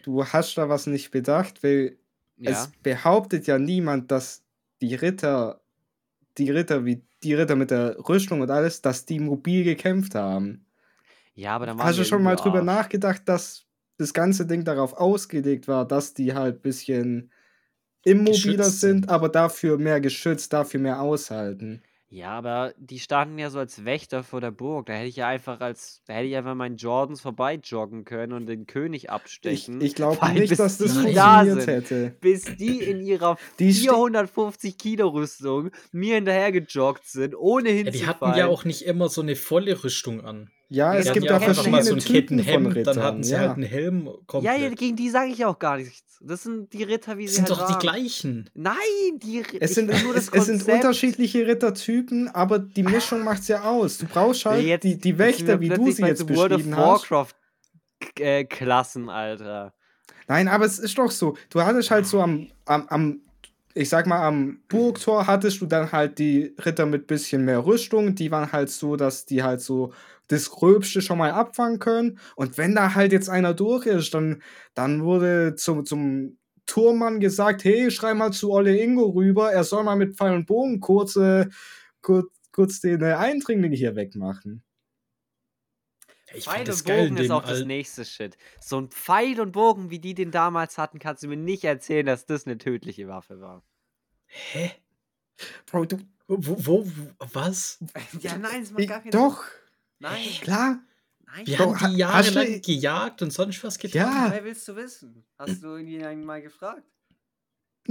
Du 0.04 0.26
hast 0.26 0.58
da 0.58 0.70
was 0.70 0.88
nicht 0.88 1.12
bedacht, 1.12 1.62
weil 1.62 1.99
Ja. 2.40 2.52
es 2.52 2.72
behauptet 2.84 3.48
ja 3.48 3.60
niemand, 3.60 4.12
dass 4.12 4.44
die 4.82 4.96
Ritter, 4.96 5.62
die 6.38 6.50
Ritter 6.52 6.86
wie 6.86 7.04
die 7.24 7.34
Ritter 7.34 7.56
mit 7.56 7.72
der 7.72 7.98
Rüstung 8.08 8.42
und 8.42 8.50
alles, 8.52 8.82
dass 8.82 9.06
die 9.06 9.20
mobil 9.20 9.64
gekämpft 9.64 10.16
haben. 10.16 10.66
ja, 11.36 11.56
aber 11.56 11.66
dann 11.66 11.78
waren 11.78 11.88
Hast 11.88 12.00
du 12.00 12.06
schon 12.06 12.24
mal 12.24 12.36
drüber 12.36 12.62
überarscht. 12.62 12.66
nachgedacht, 12.66 13.22
dass 13.26 13.66
das 13.98 14.14
ganze 14.14 14.46
Ding 14.46 14.64
darauf 14.66 14.94
ausgelegt 14.94 15.68
war, 15.68 15.88
dass 15.88 16.14
die 16.14 16.34
halt 16.34 16.58
ein 16.58 16.62
bisschen 16.62 17.32
immobiler 18.04 18.70
sind, 18.72 19.06
sind. 19.06 19.10
aber 19.10 19.30
dafür 19.30 19.78
mehr 19.78 20.02
geschützt, 20.02 20.54
dafür 20.54 20.80
mehr 20.80 21.02
aushalten? 21.02 21.84
Ja, 22.12 22.32
aber 22.32 22.74
die 22.78 22.98
standen 23.00 23.38
ja 23.38 23.52
so 23.52 23.60
als 23.60 23.86
Wächter 23.86 24.24
vor 24.24 24.42
der 24.42 24.50
Burg. 24.50 24.88
Da 24.88 24.94
hätte 24.94 25.08
ich 25.08 25.18
ja 25.18 25.28
einfach 25.28 25.60
als, 25.62 26.02
da 26.08 26.14
hätte 26.14 26.26
ich 26.28 26.36
einfach 26.36 26.56
meinen 26.56 26.78
Jordans 26.78 27.22
vorbei 27.22 27.60
joggen 27.64 28.04
können 28.04 28.34
und 28.34 28.48
den 28.48 28.66
König 28.66 29.04
Ich, 29.04 29.10
abstechen. 29.12 29.80
ich 29.80 29.94
glaube 29.94 30.20
weil 30.20 30.34
nicht, 30.34 30.50
bis 30.50 30.58
dass 30.58 30.80
das 30.80 30.94
die 31.04 31.14
da 31.14 31.44
funktioniert 31.44 31.88
sind, 31.88 32.00
hätte. 32.08 32.18
bis 32.20 32.46
die 32.58 32.80
in 32.80 33.02
ihrer 33.02 33.38
Die 33.60 33.72
ste 33.72 33.82
450 33.92 34.78
Kilo 34.80 35.10
Rüstung 35.10 35.70
mir 35.92 36.16
hinterher 36.16 36.52
gejoggt 36.52 37.06
sind, 37.06 37.36
ohne 37.36 37.70
Ja, 37.70 37.92
die 37.92 38.08
hatten 38.08 38.34
ja 38.36 38.48
auch 38.48 38.66
nicht 38.66 38.82
immer 38.86 39.08
so 39.10 39.22
eine 39.22 39.36
volle 39.36 39.84
Rüstung 39.84 40.22
an. 40.22 40.50
Ja, 40.70 40.94
Die 40.94 41.00
es 41.00 41.08
Die 41.08 41.14
gibt 41.14 41.26
ja 41.26 41.32
da 41.32 41.38
auch 41.44 41.48
einfach 41.50 41.68
mal 41.68 41.84
so 41.84 41.92
verschiedene 41.96 42.22
ein 42.22 42.44
Typen 42.44 42.44
von 42.44 42.46
Kettenhemd, 42.74 42.88
dann 42.88 43.04
hatten 43.04 43.18
Rittern. 43.18 43.24
sie 43.24 43.38
halt 43.38 43.48
Ja. 43.48 43.54
einen 43.54 43.64
Helm 43.64 44.06
Ja, 44.06 44.12
ja, 44.14 44.18
komplett. 44.28 44.78
gegen 44.80 44.96
die 44.96 45.10
sage 45.10 45.32
ich 45.32 45.44
auch 45.46 45.60
gar 45.60 45.78
nichts. 45.78 46.18
Das 46.22 46.44
sind 46.44 46.74
die 46.74 46.84
Ritter, 46.84 47.18
wie 47.18 47.26
Das 47.26 47.36
sie 47.36 47.42
sind 47.42 47.50
halt 47.50 47.60
doch 47.60 47.68
die 47.68 47.74
waren. 47.74 47.80
gleichen. 47.80 48.50
Nein, 48.54 48.76
die 49.24 49.42
Es 49.60 49.76
sind, 49.76 49.88
will 49.88 50.02
nur 50.04 50.14
das 50.14 50.28
es, 50.30 50.34
es 50.34 50.46
sind 50.46 50.74
unterschiedliche 50.74 51.48
Rittertypen, 51.48 52.28
aber 52.30 52.60
die 52.60 52.84
Mischung 52.84 53.24
macht's 53.24 53.48
ja 53.48 53.64
aus. 53.64 53.98
Du 54.00 54.06
brauchst 54.06 54.44
Ja, 54.44 54.52
halt 54.52 54.66
jetzt, 54.66 54.84
die, 54.84 54.98
die 54.98 55.18
Wächter, 55.18 55.60
wie 55.62 55.70
du 55.70 55.92
sie 55.92 56.04
jetzt 56.04 56.20
so 56.20 56.30
World 56.30 56.52
of 56.52 56.58
beschrieben 56.58 56.76
hast. 56.78 57.10
Warcraft 57.12 57.36
äh, 58.20 58.44
Klassen, 58.46 59.10
Alter. 59.10 59.74
Nein, 60.28 60.48
aber 60.48 60.66
es 60.66 60.78
ist 60.78 60.98
doch 60.98 61.10
so. 61.10 61.36
Du 61.50 61.62
hattest 61.64 61.90
halt 61.90 62.06
so 62.06 62.22
am, 62.22 62.52
am, 62.66 62.86
am 62.90 63.22
ich 63.74 63.90
sag 63.90 64.08
mal, 64.08 64.26
am 64.26 64.62
Burgtor 64.68 65.28
hattest 65.28 65.62
du 65.62 65.66
dann 65.66 65.92
halt 65.92 66.20
die 66.20 66.56
Ritter 66.66 66.86
mit 66.86 67.08
bisschen 67.08 67.46
mehr 67.46 67.66
Rüstung. 67.66 68.16
Die 68.16 68.32
waren 68.32 68.52
halt 68.52 68.70
so, 68.70 68.96
dass 68.96 69.26
die 69.26 69.44
halt 69.44 69.62
so 69.62 69.94
das 70.28 70.50
Gröbste 70.50 71.02
schon 71.02 71.18
mal 71.18 71.32
abfangen 71.32 71.80
können. 71.80 72.20
Und 72.36 72.58
wenn 72.58 72.76
da 72.76 72.96
halt 72.96 73.12
jetzt 73.12 73.30
einer 73.30 73.54
durch 73.54 73.86
ist, 73.86 74.14
dann, 74.14 74.42
dann 74.74 75.04
wurde 75.04 75.56
zum, 75.56 75.86
zum 75.86 76.38
Turmmann 76.66 77.20
gesagt, 77.20 77.64
hey, 77.64 77.90
schrei 77.92 78.14
mal 78.14 78.32
zu 78.32 78.52
Olle 78.52 78.78
Ingo 78.78 79.10
rüber, 79.10 79.52
er 79.52 79.64
soll 79.64 79.84
mal 79.84 79.96
mit 79.96 80.16
Pfeil 80.16 80.36
und 80.36 80.46
Bogen 80.46 80.80
kurz, 80.80 81.16
äh, 81.16 81.48
kurz, 82.02 82.28
kurz 82.52 82.80
den 82.80 83.02
äh, 83.02 83.14
Eindringling 83.14 83.72
hier 83.72 83.96
wegmachen. 83.96 84.64
Ich 86.34 86.46
Pfeil 86.46 86.70
und 86.70 86.84
Bogen 86.84 87.18
ist 87.18 87.32
auch 87.32 87.46
das 87.46 87.66
nächste 87.66 88.06
Shit. 88.06 88.38
So 88.60 88.80
ein 88.80 88.90
Pfeil 88.90 89.40
und 89.40 89.52
Bogen, 89.52 89.90
wie 89.90 90.00
die 90.00 90.14
den 90.14 90.32
damals 90.32 90.78
hatten, 90.78 91.00
kannst 91.00 91.24
du 91.24 91.28
mir 91.28 91.38
nicht 91.38 91.64
erzählen, 91.64 92.06
dass 92.06 92.26
das 92.26 92.46
eine 92.46 92.58
tödliche 92.58 93.08
Waffe 93.08 93.42
war. 93.42 93.64
Hä? 94.28 94.72
Bro, 95.66 95.86
du. 95.86 95.98
Wo, 96.28 96.38
wo, 96.40 96.86
wo 96.86 96.88
was? 97.34 97.80
Ja, 98.22 98.38
nein, 98.38 98.62
es 98.62 98.72
Ich, 98.78 99.10
doch, 99.10 99.44
Nein, 99.98 100.28
klar. 100.42 100.80
nein. 101.26 101.48
Wir 101.48 101.58
Doch, 101.58 101.80
haben 101.80 101.92
die 101.92 101.98
jahrelang 101.98 102.62
gejagt 102.62 103.22
und 103.22 103.32
sonst 103.34 103.64
was 103.64 103.78
getan. 103.80 104.02
Ja. 104.02 104.32
Wer 104.32 104.44
willst 104.44 104.68
du 104.68 104.76
wissen? 104.76 105.26
Hast 105.38 105.64
du 105.64 105.68
irgendjemanden 105.68 106.26
mal 106.26 106.42
gefragt? 106.42 106.84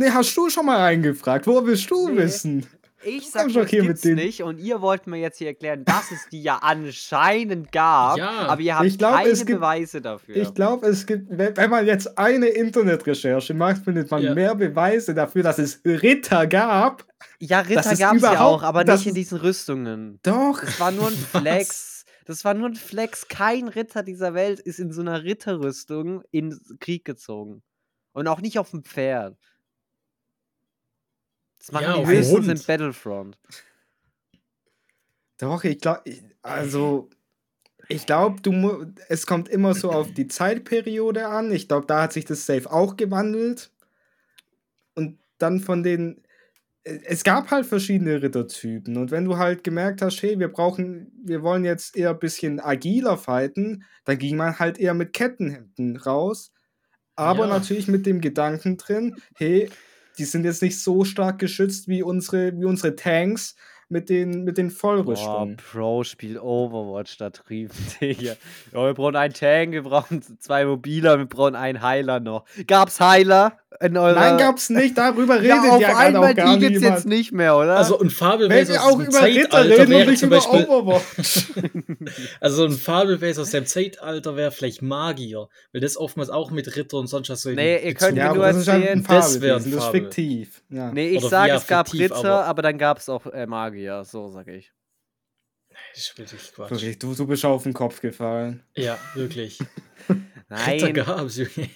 Nee, 0.01 0.11
hast 0.11 0.36
du 0.36 0.49
schon 0.49 0.64
mal 0.66 0.78
eingefragt? 0.78 1.44
Wo 1.49 1.66
willst 1.66 1.90
du 1.90 2.09
Nee. 2.09 2.18
wissen? 2.18 2.64
Ich 3.03 3.30
sag 3.30 3.49
es 3.49 3.68
hier 3.70 3.82
gibt's 3.82 4.05
nicht 4.05 4.42
und 4.44 4.59
ihr 4.59 4.80
wollt 4.80 5.09
mir 5.09 5.18
jetzt 5.18 5.38
hier 5.38 5.49
erklären, 5.49 5.84
dass 5.84 6.11
es 6.12 6.28
die 6.30 6.40
ja 6.42 6.59
anscheinend 6.62 7.72
gab, 7.72 8.16
Ja. 8.16 8.30
aber 8.49 8.61
ihr 8.61 8.76
habt 8.76 8.86
Ich 8.86 8.96
glaub, 8.99 9.14
keine 9.16 9.28
es 9.30 9.44
gibt- 9.44 9.59
Beweise 9.61 10.01
dafür. 10.01 10.36
Ich 10.36 10.55
glaube, 10.55 10.86
es 10.86 11.05
gibt, 11.07 11.26
wenn 11.30 11.70
man 11.70 11.84
jetzt 11.86 12.16
eine 12.16 12.46
Internetrecherche 12.46 13.55
macht, 13.55 13.82
findet 13.84 14.09
man 14.11 14.22
Ja. 14.22 14.34
mehr 14.34 14.55
Beweise 14.55 15.14
dafür, 15.14 15.42
dass 15.42 15.59
es 15.59 15.80
Ritter 15.84 16.46
gab. 16.46 17.05
ja, 17.40 17.62
das 17.62 17.70
Ritter 17.70 17.96
gab 17.96 18.16
es 18.16 18.22
ja 18.22 18.40
auch, 18.40 18.62
aber 18.62 18.84
das 18.84 19.01
nicht 19.01 19.09
in 19.09 19.14
diesen 19.14 19.38
Rüstungen. 19.38 20.20
Doch. 20.22 20.61
Das 20.61 20.78
war 20.78 20.90
nur 20.92 21.09
ein? 21.09 21.14
Flex. 21.66 22.05
Das 22.24 22.44
war 22.44 22.55
nur 22.55 22.68
ein 22.68 22.74
Flex. 22.76 23.26
Kein 23.28 23.66
Ritter 23.68 24.03
dieser 24.05 24.34
Welt 24.34 24.61
ist 24.61 24.78
in 24.78 24.92
so 24.92 25.01
einer 25.01 25.24
Ritterrüstung 25.24 26.22
in 26.30 26.57
Krieg 26.78 27.05
gezogen. 27.05 27.62
Und 28.12 28.26
auch 28.28 28.40
nicht 28.40 28.59
auf 28.59 28.70
dem 28.70 28.82
Pferd. 28.84 29.36
Das 31.59 31.72
machen 31.72 31.84
Ja, 31.84 31.98
die 31.98 32.06
höchstens 32.06 32.61
in. 32.61 32.66
Battlefront. 32.66 33.38
Doch, 35.38 35.64
ich 35.64 35.78
glaube, 35.80 36.02
also, 36.42 37.09
ich 37.88 38.06
glaube, 38.06 38.40
du 38.42 38.92
es 39.09 39.26
kommt 39.26 39.48
immer 39.48 39.74
so 39.74 39.90
auf 39.92 40.12
die 40.14 40.28
Zeitperiode 40.28 41.28
an. 41.28 41.52
Ich 41.52 41.68
glaube, 41.68 41.86
da 41.86 42.02
hat 42.02 42.12
sich 42.14 42.24
das 42.26 42.46
Safe 42.46 42.70
auch 42.72 42.96
gewandelt. 42.96 43.72
Und 44.94 45.18
dann 45.38 45.61
von 45.61 45.82
den. 45.82 46.22
Es 46.84 47.24
gab 47.24 47.50
halt 47.50 47.66
verschiedene 47.66 48.22
Rittertypen. 48.22 48.96
Und 48.96 49.11
wenn 49.11 49.26
du 49.26 49.36
halt 49.38 49.64
gemerkt 49.64 50.02
hast, 50.02 50.22
hey, 50.22 50.38
wir 50.38 50.48
brauchen, 50.48 51.12
wir 51.24 51.42
wollen 51.42 51.64
jetzt 51.64 51.96
eher 51.96 52.11
ein 52.11 52.18
bisschen 52.18 52.61
agiler 52.61 53.18
fighten, 53.18 53.84
dann 54.04 54.18
ging 54.18 54.36
man 54.36 54.59
halt 54.59 54.78
eher 54.78 54.94
mit 54.94 55.12
Kettenhemden 55.12 55.96
raus. 55.98 56.52
Aber 57.16 57.46
Ja. 57.46 57.54
natürlich 57.54 57.88
mit 57.88 58.06
dem 58.06 58.20
Gedanken 58.20 58.76
drin, 58.78 59.18
hey, 59.34 59.70
die 60.19 60.25
sind 60.25 60.45
jetzt 60.45 60.62
nicht 60.62 60.81
so 60.81 61.05
stark 61.05 61.39
geschützt 61.39 61.89
wie 61.89 62.03
unsere, 62.03 62.59
wie 62.59 62.64
unsere 62.64 62.97
Tanks 62.97 63.55
mit 63.89 64.09
den, 64.09 64.45
mit 64.45 64.59
den 64.59 64.68
Boah, 64.68 64.74
Vollrüstungen. 64.76 65.57
Pro 65.57 66.05
spielt 66.05 66.41
Overwatch 66.41 67.16
da 67.18 67.30
drüben, 67.30 67.74
Digga. 68.01 68.34
Ja, 68.72 68.84
wir 68.86 68.95
brauchen 68.95 69.16
einen 69.16 69.34
Tank, 69.34 69.72
wir 69.72 69.82
brauchen 69.82 70.22
zwei 70.41 70.64
Mobiler, 70.64 71.18
wir 71.18 71.26
brauchen 71.26 71.55
einen 71.57 71.82
Heiler 71.82 72.20
noch. 72.20 72.45
Gab's 72.66 73.01
Heiler 73.01 73.59
in 73.80 73.97
eurer... 73.97 74.14
Nein, 74.14 74.39
gab's 74.39 74.70
nicht. 74.70 74.97
Darüber 74.99 75.36
redet 75.41 75.49
ja, 75.51 75.64
ja, 75.64 75.70
auf 75.72 75.80
gerade 75.80 75.99
einmal 75.99 76.30
auch 76.32 76.36
gar 76.36 76.57
die 76.57 76.66
gibt's 76.66 76.82
jetzt 76.82 77.07
nicht 77.07 77.32
mehr, 77.32 77.57
oder? 77.57 77.76
Also 77.76 77.97
ein 77.99 78.05
Wenn 78.05 78.11
Fabelwesen 78.11 78.74
wir 78.74 78.82
aus 78.82 78.93
auch 78.93 78.99
dem 78.99 79.07
über 79.07 79.22
Ritter 79.22 79.51
Zeitalter 79.51 79.70
reden 79.70 79.80
und 79.86 79.91
wäre 79.91 80.11
nicht 80.11 80.18
zum 80.20 80.26
über 80.28 80.36
Beispiel, 80.36 80.66
Overwatch. 80.66 81.47
also 82.41 82.64
ein 82.64 82.72
Fabelwesen 82.72 83.43
aus 83.43 83.51
dem 83.51 83.66
Zeitalter 83.66 84.36
wäre 84.36 84.51
vielleicht 84.51 84.82
Magier, 84.82 85.49
weil 85.72 85.80
das 85.80 85.97
oftmals 85.97 86.30
auch 86.30 86.51
mit 86.51 86.76
Ritter 86.76 86.97
und 86.99 87.07
sonst 87.07 87.28
was 87.30 87.43
so 87.43 87.51
in 87.51 87.57
Nee, 87.57 87.86
ihr 87.86 87.95
könnt 87.95 88.14
mir 88.14 88.20
ja, 88.20 88.34
nur 88.34 88.45
aber 88.45 88.53
das 88.53 88.62
ist 88.62 88.68
halt 88.68 88.82
erzählen, 88.84 89.05
das 89.07 89.41
wär 89.41 89.55
ein 89.57 89.61
Fabelwesen, 89.62 89.72
das 89.72 89.84
ist 89.84 89.91
fiktiv. 89.91 90.62
Ja. 90.70 90.93
nee, 90.93 91.09
ich 91.11 91.24
sage, 91.24 91.49
ja, 91.51 91.57
es 91.57 91.66
gab 91.66 91.93
Ritter, 91.93 92.16
aber- 92.16 92.45
aber, 92.47 92.62
dann 92.62 92.78
gab's 92.78 93.09
auch 93.09 93.26
äh, 93.26 93.47
Magier, 93.79 94.05
so 94.05 94.29
sage 94.29 94.57
ich. 94.57 94.72
Das 95.95 96.03
ist 96.03 96.18
wirklich 96.18 96.53
Quatsch. 96.53 96.70
Wirklich, 96.70 96.99
du, 96.99 97.14
du 97.14 97.26
bist 97.26 97.45
auf 97.45 97.62
den 97.62 97.72
Kopf 97.72 98.01
gefallen. 98.01 98.62
Ja, 98.76 98.99
wirklich. 99.14 99.59
Ritter 100.09 100.87
Nein, 100.87 100.95
gab's, 100.95 101.37
Junge. 101.37 101.68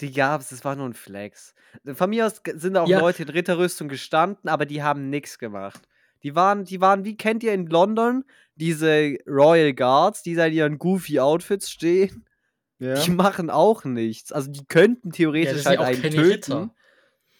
die 0.00 0.12
gab's, 0.12 0.48
das 0.50 0.64
war 0.64 0.76
nur 0.76 0.86
ein 0.86 0.94
Flex. 0.94 1.54
Von 1.94 2.10
mir 2.10 2.26
aus 2.26 2.42
sind 2.54 2.76
auch 2.76 2.88
Ja. 2.88 2.98
Leute 3.00 3.22
in 3.22 3.28
Ritterrüstung 3.28 3.88
gestanden, 3.88 4.48
aber 4.50 4.66
die 4.66 4.82
haben 4.82 5.08
nichts 5.08 5.38
gemacht. 5.38 5.80
Die 6.24 6.34
waren, 6.34 6.64
die 6.64 6.80
waren, 6.80 7.04
wie 7.04 7.16
kennt 7.16 7.44
ihr 7.44 7.54
in 7.54 7.66
London 7.68 8.24
diese 8.56 9.16
Royal 9.26 9.72
Guards, 9.72 10.22
die 10.24 10.34
da 10.34 10.46
in 10.46 10.54
ihren 10.54 10.78
goofy 10.78 11.20
Outfits 11.20 11.70
stehen? 11.70 12.26
Ja. 12.80 12.94
Die 13.00 13.10
machen 13.10 13.50
auch 13.50 13.84
nichts. 13.84 14.32
Also 14.32 14.50
die 14.50 14.64
könnten 14.66 15.12
theoretisch 15.12 15.64
halt 15.64 15.78
ja 15.78 15.84
auch 15.86 15.88
einen 15.88 16.02
töten. 16.02 16.18
Ritter. 16.20 16.74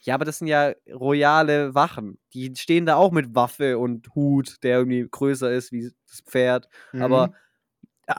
Ja, 0.01 0.15
aber 0.15 0.25
das 0.25 0.39
sind 0.39 0.47
ja 0.49 0.73
royale 0.93 1.75
Wachen. 1.75 2.19
Die 2.33 2.53
stehen 2.57 2.87
da 2.87 2.97
auch 2.97 3.13
mit 3.13 3.35
Waffe 3.35 3.79
und 3.79 4.15
Hut, 4.15 4.57
der 4.63 4.79
irgendwie 4.79 5.07
größer 5.11 5.51
ist 5.53 5.73
wie 5.73 5.91
das 6.09 6.21
Pferd. 6.21 6.69
Mhm. 6.93 7.03
Aber, 7.03 7.33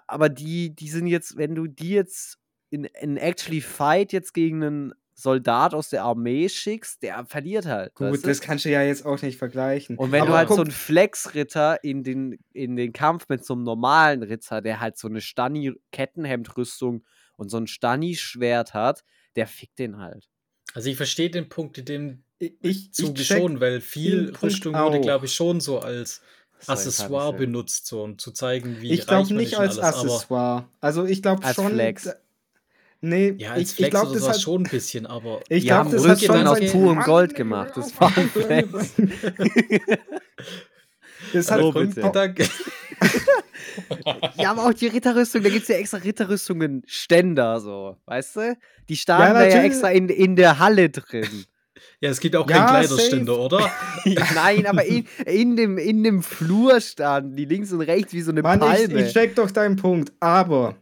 aber 0.08 0.30
die, 0.30 0.76
die 0.76 0.90
sind 0.90 1.08
jetzt, 1.08 1.38
wenn 1.38 1.56
du 1.56 1.68
die 1.68 1.92
jetzt 1.92 2.38
in, 2.70 2.84
in 2.84 3.18
actually 3.18 3.62
fight 3.62 4.14
jetzt 4.14 4.34
gegen 4.34 4.64
einen 4.64 4.94
Soldat 5.20 5.74
aus 5.74 5.90
der 5.90 6.04
Armee 6.04 6.48
schickst, 6.48 7.04
der 7.04 7.26
verliert 7.26 7.66
halt. 7.66 7.94
Gut, 7.94 8.26
das 8.26 8.40
kannst 8.40 8.64
du 8.64 8.70
ja 8.70 8.82
jetzt 8.82 9.06
auch 9.06 9.22
nicht 9.22 9.38
vergleichen. 9.38 9.98
und 9.98 10.12
wenn 10.12 10.22
Aber 10.22 10.32
du 10.32 10.38
halt 10.38 10.48
guck, 10.48 10.56
so 10.58 10.62
einen 10.64 10.72
Flex-Ritter 10.72 11.84
in 11.84 12.04
den, 12.04 12.40
in 12.54 12.78
den 12.78 12.94
Kampf 12.94 13.28
mit 13.28 13.44
so 13.44 13.54
einem 13.54 13.64
normalen 13.64 14.24
Ritter, 14.24 14.62
der 14.62 14.80
halt 14.80 14.98
so 14.98 15.10
eine 15.10 15.20
Stani-Kettenhemdrüstung 15.20 17.04
und 17.36 17.50
so 17.50 17.58
ein 17.58 17.68
Stani-Schwert 17.68 18.74
hat, 18.74 19.04
der 19.36 19.48
fickt 19.48 19.80
den 19.80 19.98
halt. 19.98 20.30
Also 20.74 20.90
ich 20.90 20.98
verstehe 20.98 21.30
den 21.30 21.50
Punkt 21.50 21.78
in 21.78 21.86
dem 21.86 22.24
ich, 22.40 22.54
ich, 22.62 22.94
Zuge 22.94 23.22
ich 23.22 23.28
check, 23.28 23.40
schon, 23.40 23.60
weil 23.60 23.82
viel 23.82 24.34
Rüstung 24.42 24.74
wurde, 24.74 25.02
glaube 25.02 25.26
ich, 25.26 25.34
schon 25.34 25.60
so 25.60 25.80
als 25.80 26.22
Accessoire 26.68 27.34
benutzt, 27.34 27.88
so 27.88 28.04
um 28.04 28.18
zu 28.18 28.32
zeigen, 28.32 28.82
wie 28.82 28.92
ich 28.92 29.06
glaube 29.06 29.34
nicht 29.34 29.58
als 29.58 29.78
alles, 29.78 29.96
Accessoire. 29.96 30.68
Also 30.80 31.06
ich 31.06 31.22
glaube 31.22 31.44
Als 31.44 31.56
schon. 31.56 31.72
Flex. 31.72 32.10
Nee, 33.02 33.36
ja, 33.38 33.52
als 33.52 33.62
ich, 33.62 33.70
ich 33.70 33.76
Flex 33.76 33.92
glaube, 33.92 34.12
oder 34.12 34.20
das 34.20 34.30
hat 34.30 34.42
schon 34.42 34.64
ein 34.64 34.70
bisschen, 34.70 35.06
aber 35.06 35.42
Ich 35.50 35.62
Die 35.62 35.68
glaube, 35.68 35.92
haben 35.92 36.04
das 36.04 36.24
schon 36.24 36.48
aus 36.48 36.60
purem 36.72 37.00
Gold 37.02 37.34
gemacht, 37.36 37.72
das 37.76 38.00
war 38.00 38.16
ein 38.18 38.30
Flex. 38.30 38.94
Das 41.34 41.52
hat 41.52 41.60
also 41.60 41.74
Hallo, 41.74 41.88
bitte. 41.88 42.02
Grundgedanke. 42.02 42.46
Ja, 44.36 44.52
aber 44.52 44.66
auch 44.66 44.74
die 44.74 44.88
Ritterrüstung, 44.88 45.44
da 45.44 45.50
gibt 45.50 45.64
es 45.64 45.68
ja 45.70 45.76
extra 45.76 45.98
Ritterrüstungen 45.98 46.84
Ständer, 46.86 47.60
so, 47.60 47.98
weißt 48.06 48.36
du? 48.38 48.58
Die 48.88 48.94
Ja, 48.94 48.98
standen 49.00 49.34
da 49.36 49.42
ja 49.42 49.48
natürlich. 49.48 49.66
extra 49.72 49.90
in, 49.92 50.10
in 50.10 50.36
der 50.36 50.60
Halle 50.60 50.90
drin. 50.90 51.46
Ja, 52.02 52.10
es 52.10 52.20
gibt 52.20 52.36
auch 52.36 52.50
Ja, 52.50 52.58
keinen 52.66 52.68
Kleiderständer, 52.88 53.38
oder? 53.40 53.72
Nein, 54.36 54.66
aber 54.68 54.84
in, 54.86 55.06
in, 55.26 55.56
dem, 55.56 55.78
in 55.78 56.04
dem 56.04 56.24
Flur 56.24 56.82
standen 56.82 57.36
die 57.36 57.46
links 57.46 57.72
und 57.72 57.82
rechts 57.82 58.14
wie 58.14 58.22
so 58.22 58.32
eine 58.32 58.42
Mann, 58.42 58.60
ich, 58.60 58.68
Palme. 58.88 59.06
ich 59.06 59.14
check 59.14 59.36
doch 59.36 59.52
deinen 59.52 59.76
Punkt, 59.76 60.12
aber 60.20 60.76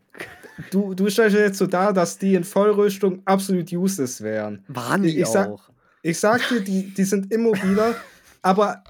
du, 0.72 0.94
du 0.94 1.10
stellst 1.10 1.36
dir 1.36 1.42
jetzt 1.42 1.58
so 1.58 1.68
dar, 1.68 1.94
dass 1.94 2.18
die 2.18 2.36
in 2.36 2.44
Vollrüstung 2.44 3.22
absolut 3.26 3.72
useless 3.72 4.22
wären. 4.22 4.64
Waren 4.68 5.04
ich- 5.04 5.14
die 5.16 5.22
ich 5.22 5.28
sag- 5.28 5.50
auch. 5.50 5.70
Ich 6.04 6.20
sag 6.20 6.48
dir, 6.50 6.62
die, 6.62 6.94
die 6.94 7.04
sind 7.04 7.34
immobiler, 7.34 7.96
aber 8.42 8.84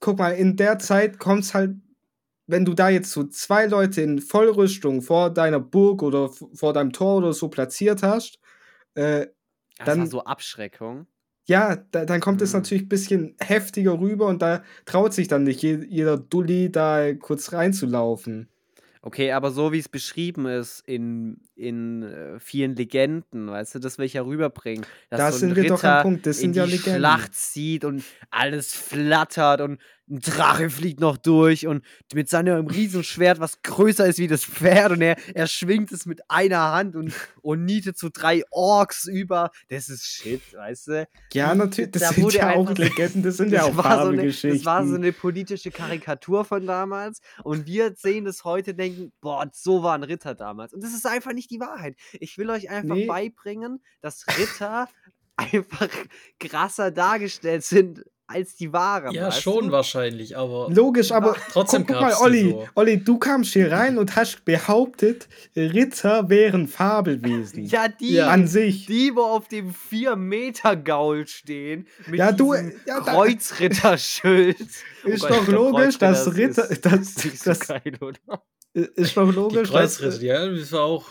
guck 0.00 0.18
mal, 0.18 0.30
in 0.30 0.56
der 0.56 0.78
Zeit 0.78 1.18
kommt 1.18 1.44
es 1.44 1.54
halt, 1.54 1.76
wenn 2.46 2.64
du 2.64 2.74
da 2.74 2.88
jetzt 2.88 3.12
so 3.12 3.24
zwei 3.24 3.66
Leute 3.66 4.00
in 4.00 4.18
Vollrüstung 4.20 5.02
vor 5.02 5.30
deiner 5.30 5.60
Burg 5.60 6.02
oder 6.02 6.30
vor 6.30 6.72
deinem 6.72 6.92
Tor 6.92 7.18
oder 7.18 7.32
so 7.32 7.48
platziert 7.48 8.02
hast, 8.02 8.38
äh, 8.94 9.26
Das 9.78 9.86
dann- 9.86 10.00
war 10.00 10.06
so 10.08 10.24
Abschreckung. 10.24 11.06
ja, 11.46 11.76
da, 11.76 12.04
dann 12.04 12.20
kommt 12.20 12.42
es 12.42 12.52
Mhm. 12.52 12.58
natürlich 12.60 12.82
ein 12.84 12.88
bisschen 12.88 13.36
heftiger 13.40 13.98
rüber 14.00 14.26
und 14.26 14.42
da 14.42 14.62
traut 14.84 15.14
sich 15.14 15.28
dann 15.28 15.44
nicht 15.44 15.62
je, 15.62 15.84
jeder 15.88 16.16
Dulli 16.18 16.70
da 16.72 17.14
kurz 17.14 17.52
reinzulaufen. 17.52 18.48
Okay, 19.02 19.32
aber 19.32 19.50
so 19.50 19.72
wie 19.72 19.78
es 19.78 19.88
beschrieben 19.88 20.44
ist 20.46 20.82
in, 20.86 21.40
in 21.60 22.02
äh, 22.02 22.40
vielen 22.40 22.74
Legenden, 22.74 23.48
weißt 23.48 23.74
du, 23.74 23.78
das 23.78 23.98
will 23.98 24.06
ich 24.06 24.14
ja 24.14 24.22
rüberbringen. 24.22 24.84
Dass 25.10 25.18
Da 25.18 25.32
so 25.32 25.38
sind 25.38 25.56
wir 25.56 25.68
doch 25.68 25.84
am 25.84 26.02
Punkt, 26.02 26.26
das 26.26 26.38
in 26.38 26.54
sind 26.54 26.56
ja 26.56 26.64
die 26.64 26.72
Legenden. 26.72 26.96
Schlacht 27.00 27.34
zieht 27.34 27.84
und 27.84 28.02
alles 28.30 28.74
flattert 28.74 29.60
und 29.60 29.78
ein 30.08 30.18
Drache 30.18 30.70
fliegt 30.70 30.98
noch 30.98 31.16
durch 31.16 31.68
und 31.68 31.84
mit 32.12 32.28
seinem 32.28 32.66
Riesenschwert, 32.66 33.38
was 33.38 33.62
größer 33.62 34.06
ist 34.08 34.18
wie 34.18 34.26
das 34.26 34.44
Pferd 34.44 34.90
und 34.90 35.02
er, 35.02 35.16
er 35.34 35.46
schwingt 35.46 35.92
es 35.92 36.04
mit 36.04 36.20
einer 36.28 36.72
Hand 36.72 36.96
und, 36.96 37.12
und 37.42 37.64
nietet 37.64 37.96
so 37.96 38.08
drei 38.12 38.42
Orks 38.50 39.06
über. 39.06 39.52
Das 39.68 39.88
ist 39.88 40.04
Shit, 40.04 40.40
weißt 40.52 40.88
du? 40.88 41.08
Ja, 41.32 41.52
Die- 41.52 41.58
natürlich, 41.58 41.90
das 41.92 42.02
da 42.02 42.12
sind 42.12 42.32
ja 42.34 42.54
auch 42.54 42.74
Legenden, 42.74 43.22
das 43.22 43.36
sind 43.36 43.52
ja 43.52 43.62
auch 43.62 43.76
war 43.76 44.02
so 44.02 44.08
eine, 44.08 44.24
Geschichten. 44.24 44.56
das 44.56 44.64
war 44.64 44.84
so 44.84 44.96
eine 44.96 45.12
politische 45.12 45.70
Karikatur 45.70 46.44
von 46.44 46.66
damals 46.66 47.20
und 47.44 47.66
wir 47.66 47.94
sehen 47.96 48.24
das 48.24 48.42
heute 48.42 48.74
denken, 48.74 49.12
boah, 49.20 49.48
so 49.52 49.84
war 49.84 49.94
ein 49.94 50.02
Ritter 50.02 50.34
damals. 50.34 50.74
Und 50.74 50.82
das 50.82 50.92
ist 50.92 51.06
einfach 51.06 51.32
nicht 51.34 51.49
die 51.50 51.60
Wahrheit. 51.60 51.96
Ich 52.20 52.38
will 52.38 52.48
euch 52.50 52.70
einfach 52.70 52.94
Nee. 52.94 53.06
beibringen, 53.06 53.82
dass 54.00 54.24
Ritter 54.38 54.88
einfach 55.36 55.88
krasser 56.38 56.90
dargestellt 56.90 57.64
sind 57.64 58.04
als 58.26 58.54
die 58.54 58.72
wahren. 58.72 59.12
Ja, 59.12 59.32
schon 59.32 59.66
du? 59.66 59.72
wahrscheinlich, 59.72 60.36
aber 60.36 60.68
Logisch, 60.70 61.10
aber 61.10 61.34
Trotzdem 61.50 61.84
guck, 61.84 61.96
guck 61.96 62.00
mal, 62.06 62.14
Olli, 62.20 62.50
so. 62.50 62.68
Olli, 62.76 63.02
du 63.02 63.18
kamst 63.18 63.54
hier 63.54 63.72
rein 63.72 63.98
und 63.98 64.14
hast 64.14 64.44
behauptet, 64.44 65.28
Ritter 65.56 66.28
wären 66.28 66.68
Fabelwesen. 66.68 67.64
Ja, 67.64 67.88
die, 67.88 68.12
Ja. 68.12 68.28
An 68.28 68.46
sich. 68.46 68.86
die, 68.86 69.16
wo 69.16 69.22
auf 69.22 69.48
dem 69.48 69.74
4-Meter-Gaul 69.74 71.26
stehen, 71.26 71.88
mit 72.06 72.20
Ja, 72.20 72.30
du, 72.30 72.52
diesem 72.52 72.72
ja, 72.86 73.00
Kreuzritterschild. 73.00 74.58
Oh 75.04 75.08
Ist 75.08 75.22
Gott, 75.22 75.30
doch 75.30 75.48
logisch, 75.48 75.98
dass 75.98 76.32
Ritter, 76.36 76.70
ist- 76.70 76.86
das, 76.86 77.16
ist 77.24 77.38
so 77.44 77.50
das, 77.50 77.60
geil, 77.60 77.98
oder? 78.00 78.42
Ist 78.72 79.16
doch 79.16 79.28
die 79.28 79.34
logisch, 79.34 79.70
dass, 79.70 79.98
Kreuzritter, 79.98 80.22
ja, 80.22 80.48
das 80.48 80.72
war 80.72 80.82
auch. 80.82 81.06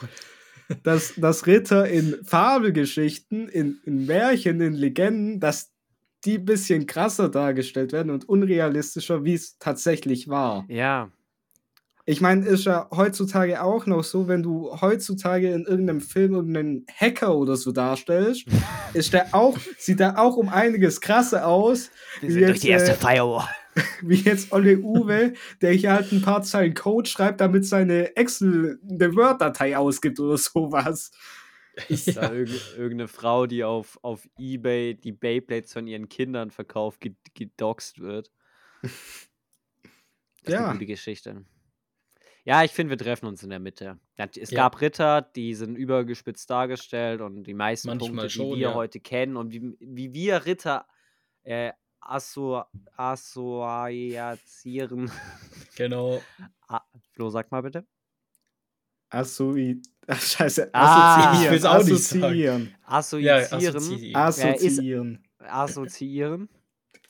dass, 0.83 1.13
dass 1.17 1.47
Ritter 1.47 1.87
in 1.87 2.17
Fabelgeschichten, 2.23 3.49
in, 3.49 3.79
in 3.85 4.05
Märchen, 4.05 4.61
in 4.61 4.73
Legenden, 4.73 5.39
dass 5.39 5.71
die 6.25 6.37
ein 6.37 6.45
bisschen 6.45 6.85
krasser 6.85 7.29
dargestellt 7.29 7.91
werden 7.91 8.11
und 8.11 8.27
unrealistischer, 8.27 9.23
wie 9.23 9.33
es 9.33 9.57
tatsächlich 9.57 10.27
war. 10.27 10.65
Ja. 10.67 11.11
Ich 12.05 12.21
meine, 12.21 12.45
ist 12.45 12.65
ja 12.65 12.89
heutzutage 12.91 13.61
auch 13.61 13.85
noch 13.85 14.03
so, 14.03 14.27
wenn 14.27 14.41
du 14.41 14.75
heutzutage 14.81 15.51
in 15.53 15.65
irgendeinem 15.65 16.01
Film 16.01 16.33
irgendeinen 16.33 16.85
Hacker 16.91 17.35
oder 17.35 17.55
so 17.55 17.71
darstellst, 17.71 18.45
ist 18.93 19.13
der 19.13 19.35
auch, 19.35 19.57
sieht 19.77 19.99
der 19.99 20.17
auch 20.17 20.35
um 20.35 20.49
einiges 20.49 21.01
krasser 21.01 21.47
aus, 21.47 21.91
Wir 22.19 22.29
Wie 22.29 22.33
sind 22.33 22.47
durch 22.47 22.59
die 22.61 22.69
erste 22.69 22.91
äh, 22.91 22.95
Firewall. 22.95 23.47
wie 24.01 24.15
jetzt 24.21 24.51
Olle 24.51 24.79
Uwe, 24.79 25.33
der 25.61 25.73
hier 25.73 25.93
halt 25.93 26.11
ein 26.11 26.21
paar 26.21 26.41
Zeilen 26.43 26.73
Code 26.73 27.09
schreibt, 27.09 27.39
damit 27.41 27.65
seine 27.65 28.15
Excel 28.15 28.79
eine 28.89 29.15
Word-Datei 29.15 29.77
ausgibt 29.77 30.19
oder 30.19 30.37
sowas. 30.37 31.11
Ist 31.87 32.17
da 32.17 32.31
irgend- 32.33 32.75
irgendeine 32.77 33.07
Frau, 33.07 33.45
die 33.45 33.63
auf, 33.63 33.97
auf 34.01 34.27
Ebay 34.37 34.95
die 34.95 35.11
Beyblades 35.13 35.71
von 35.71 35.87
ihren 35.87 36.09
Kindern 36.09 36.51
verkauft, 36.51 37.01
ged- 37.01 37.15
gedoxt 37.35 37.99
wird. 37.99 38.31
Das 38.81 38.91
ist 40.43 40.53
Ja. 40.53 40.65
eine 40.65 40.73
gute 40.73 40.85
Geschichte. 40.87 41.45
Ja, 42.45 42.63
ich 42.63 42.71
finde, 42.71 42.91
wir 42.91 42.97
treffen 42.97 43.27
uns 43.27 43.43
in 43.43 43.49
der 43.49 43.59
Mitte. 43.59 43.99
Ja, 44.17 44.27
Es 44.35 44.49
Ja. 44.49 44.61
gab 44.63 44.81
Ritter, 44.81 45.21
die 45.21 45.53
sind 45.53 45.75
übergespitzt 45.75 46.49
dargestellt 46.49 47.21
und 47.21 47.43
die 47.43 47.53
meisten 47.53 47.89
Manchmal 47.89 48.09
Punkte, 48.09 48.29
schon, 48.29 48.45
die 48.55 48.61
wir 48.61 48.69
ja. 48.69 48.73
heute 48.73 48.99
kennen 48.99 49.37
und 49.37 49.51
wie, 49.53 49.75
wie 49.79 50.13
wir 50.13 50.45
Ritter 50.45 50.87
äh, 51.43 51.71
assoziieren. 52.01 52.67
Genau. 55.75 56.21
Ah, 56.71 56.83
Flo, 57.13 57.31
sag 57.31 57.49
mal 57.51 57.61
bitte. 57.63 57.83
Assoi 59.09 59.81
Ach, 60.07 60.21
scheiße, 60.21 60.69
Ah, 60.71 61.31
assoziieren. 61.31 61.45
ich 61.45 61.51
will's 61.51 61.65
auch 61.65 61.83
nicht 61.83 62.03
sagen. 62.03 62.75
assoziieren. 62.83 62.83
Assoziieren. 62.83 64.11
Ja, 64.11 64.15
assoziieren. 64.15 64.15
Assoziieren. 64.15 65.23
assoziieren. 65.39 66.49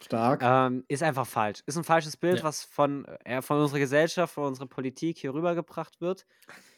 Stark. 0.02 0.40
Ähm, 0.42 0.86
ist 0.88 1.04
einfach 1.04 1.28
falsch. 1.28 1.62
Ist 1.66 1.78
ein 1.78 1.84
falsches 1.84 2.16
Bild, 2.16 2.38
Ja. 2.38 2.44
was 2.46 2.64
von, 2.64 3.04
äh, 3.26 3.42
von 3.42 3.60
unserer 3.60 3.80
Gesellschaft, 3.80 4.34
von 4.34 4.46
unserer 4.46 4.68
Politik 4.68 5.18
hier 5.18 5.34
rübergebracht 5.34 6.00
wird. 6.00 6.26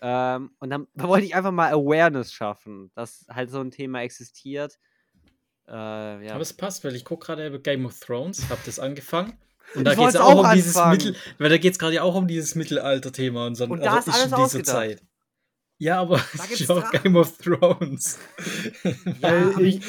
Ähm, 0.01 0.49
und 0.57 0.71
dann 0.71 0.87
wollte 0.95 1.27
ich 1.27 1.35
einfach 1.35 1.51
mal 1.51 1.71
Awareness 1.71 2.33
schaffen, 2.33 2.89
dass 2.95 3.27
halt 3.29 3.51
so 3.51 3.59
ein 3.61 3.69
Thema 3.69 4.01
existiert. 4.01 4.79
Äh, 5.71 6.25
ja. 6.25 6.33
Aber 6.33 6.41
es 6.41 6.53
passt, 6.53 6.83
weil 6.83 6.95
ich 6.95 7.05
gucke 7.05 7.25
gerade 7.27 7.59
Game 7.61 7.85
of 7.85 7.99
Thrones, 7.99 8.49
habe 8.49 8.59
das 8.65 8.77
angefangen. 8.79 9.33
Und 9.75 9.85
da 9.85 9.95
geht 9.95 10.09
es 10.09 10.15
auch 10.17 10.43
um 10.43 10.51
dieses 10.53 10.75
anfangen. 10.75 10.97
Mittel, 10.97 11.15
weil 11.37 11.49
da 11.49 11.57
geht 11.57 11.71
es 11.71 11.79
gerade 11.79 12.03
auch 12.03 12.15
um 12.15 12.27
dieses 12.27 12.55
Mittelalter-Thema 12.55 13.45
und 13.47 13.55
so. 13.55 13.63
Und 13.65 13.79
da 13.81 13.99
ist 13.99 14.07
in 14.07 14.13
alles 14.13 14.25
dieser 14.25 14.37
ausgedacht. 14.37 14.67
Zeit. 14.75 15.03
Ja, 15.77 16.01
aber 16.01 16.21
ist 16.49 16.67
Drachen. 16.67 17.01
Game 17.01 17.15
of 17.15 17.37
Thrones. 17.37 18.19
ja, 19.21 19.57
ich- 19.59 19.81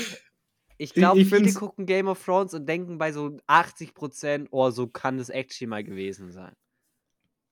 ich, 0.79 0.95
glaube, 0.95 1.25
viele 1.25 1.37
find's- 1.43 1.55
gucken 1.57 1.85
Game 1.87 2.07
of 2.07 2.25
Thrones 2.25 2.55
und 2.55 2.67
denken 2.69 2.97
bei 2.99 3.11
so 3.13 3.37
80%, 3.49 4.49
oh, 4.53 4.71
so 4.71 4.87
kann 4.87 5.19
das 5.19 5.31
actually 5.31 5.69
mal 5.69 5.83
gewesen 5.85 6.31
sein. 6.33 6.55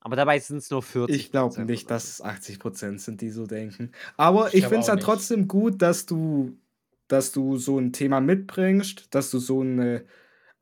Aber 0.01 0.17
dabei 0.17 0.39
sind 0.39 0.59
es 0.59 0.71
nur 0.71 0.83
40%. 0.83 1.11
Ich 1.11 1.31
glaube 1.33 1.65
nicht, 1.65 1.91
dass 1.91 2.05
es 2.09 2.25
80% 2.25 2.99
sind, 2.99 3.21
die 3.21 3.31
so 3.31 3.47
denken. 3.47 3.91
Aber 4.17 4.49
Ich 4.49 4.55
ich, 4.55 4.67
finde 4.67 4.81
es 4.87 4.89
nicht. 4.93 5.03
trotzdem 5.05 5.47
gut, 5.49 5.83
dass 5.83 6.07
du, 6.07 6.57
dass 7.13 7.33
du 7.33 7.57
so 7.59 7.79
ein 7.79 7.93
Thema 7.93 8.21
mitbringst, 8.21 9.15
dass 9.15 9.31
du 9.31 9.39
so 9.39 9.61
eine, 9.61 10.05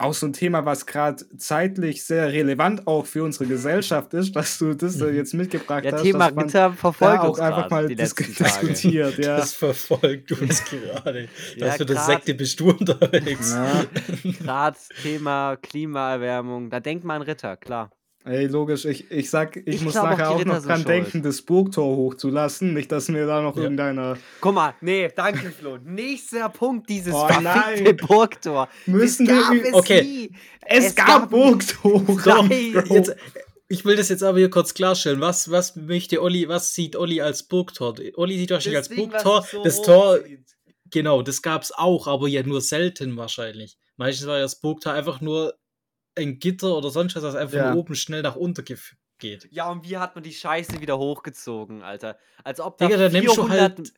auch 0.01 0.15
so 0.15 0.27
ein 0.27 0.33
Thema, 0.33 0.65
was 0.65 0.87
gerade 0.87 1.25
zeitlich 1.39 2.05
sehr 2.05 2.33
relevant 2.33 2.87
auch 2.87 3.05
für 3.05 3.25
unsere 3.25 3.47
Gesellschaft 3.55 4.15
ist, 4.15 4.35
dass 4.37 4.57
du 4.59 4.75
das 4.75 4.97
da 4.99 5.07
Mhm. 5.07 5.15
jetzt 5.17 5.35
mitgebracht 5.35 5.85
Ja, 5.85 5.93
hast. 5.93 6.03
Thema 6.03 6.31
dass 6.31 6.35
man 6.35 6.49
verfolgt 6.77 7.21
auch 7.21 7.29
uns 7.31 7.41
einfach 7.41 7.69
mal 7.71 7.89
die 7.89 7.97
dis 7.97 8.15
diskutiert, 8.15 9.19
ja. 9.19 9.37
Das 9.39 9.55
verfolgt 9.55 10.33
uns 10.33 10.65
gerade. 10.65 11.29
Ja, 11.57 11.67
das 11.67 11.77
für 11.79 11.87
das. 11.87 12.07
Sekte 12.07 12.35
bist 12.35 12.61
du 12.61 12.71
unterwegs. 12.71 13.53
ja. 13.53 13.85
Gerade 14.41 14.79
Thema 15.03 15.57
Klimaerwärmung, 15.57 16.71
da 16.71 16.81
denkt 16.81 17.05
man 17.05 17.17
an 17.17 17.23
Ritter, 17.23 17.57
klar. 17.57 17.91
Ey, 18.25 18.47
logisch, 18.47 18.85
ich, 18.85 19.11
ich 19.11 19.31
sag, 19.31 19.57
ich, 19.57 19.67
Ich 19.67 19.81
muss 19.83 19.97
auch, 19.97 20.03
nachher 20.05 20.31
auch 20.31 20.39
Ritter 20.41 20.55
noch 20.55 20.63
dran 20.63 20.85
denken, 20.85 21.23
das 21.23 21.41
Burgtor 21.41 21.97
hochzulassen. 21.97 22.75
Nicht, 22.75 22.93
dass 22.93 23.09
mir 23.09 23.27
da 23.27 23.41
noch 23.41 23.57
Ja. 23.57 23.63
irgendeiner. 23.63 24.19
Guck 24.41 24.55
mal, 24.55 24.75
nee, 24.81 25.09
danke 25.15 25.51
Flo. 25.51 25.79
Nächster 25.83 26.49
Punkt, 26.51 26.91
dieses 26.91 27.15
Oh, 27.15 27.27
verfickte 27.27 27.85
nein. 27.85 27.97
Burgtor. 27.97 28.69
Müssen 28.87 29.27
es 29.29 29.33
gab 29.41 29.53
wir. 29.55 29.65
es 29.65 29.73
Okay. 29.73 30.03
nie. 30.03 30.31
Es, 30.61 30.87
es 30.89 30.95
gab 30.95 31.07
gab 31.07 31.31
Burgtor. 31.31 32.03
Nein. 32.27 32.85
Jetzt, 32.91 33.17
ich 33.69 33.85
will 33.87 33.97
das 33.97 34.11
jetzt 34.11 34.23
aber 34.23 34.37
hier 34.39 34.51
kurz 34.51 34.75
klarstellen. 34.75 35.21
Was, 35.21 35.51
was 35.51 35.77
möchte 35.77 36.21
Olli, 36.21 36.49
was 36.49 36.75
sieht 36.75 36.97
Olli 36.97 37.23
als 37.23 37.45
Burgtor? 37.45 37.95
Olli 38.17 38.37
sieht 38.37 38.51
wahrscheinlich 38.51 38.79
als 38.79 38.89
Burgtor. 38.91 39.47
so 39.51 39.63
das 39.63 39.81
Tor, 39.81 40.19
genau, 40.91 41.23
das 41.23 41.41
gab 41.41 41.63
es 41.63 41.73
auch, 41.73 42.07
aber 42.07 42.29
ja 42.29 42.43
nur 42.43 42.61
selten 42.61 43.17
wahrscheinlich. 43.17 43.79
Meistens 43.97 44.27
war 44.27 44.37
ja 44.37 44.43
das 44.43 44.61
Burgtor 44.61 44.93
einfach 44.93 45.21
nur 45.23 45.55
ein 46.19 46.39
Gitter 46.39 46.77
oder 46.77 46.91
sonst 46.91 47.17
was, 47.17 47.23
das 47.23 47.35
einfach 47.35 47.57
Ja. 47.57 47.71
von 47.71 47.79
oben 47.79 47.95
schnell 47.95 48.23
nach 48.23 48.37
unten 48.37 48.65
geht. 49.19 49.49
Ja, 49.51 49.71
und 49.71 49.85
wie 49.89 49.97
hat 49.97 50.15
man 50.15 50.23
die 50.25 50.33
Scheiße 50.33 50.81
wieder 50.81 50.99
hochgezogen, 50.99 51.83
Alter? 51.83 52.19
Als 52.45 52.61
ob 52.61 52.79
da 52.79 52.87
Digga, 52.87 52.99
da 52.99 53.09
nimmst 53.09 53.37
du 53.37 53.43
400 53.47 53.79
halt 53.79 53.93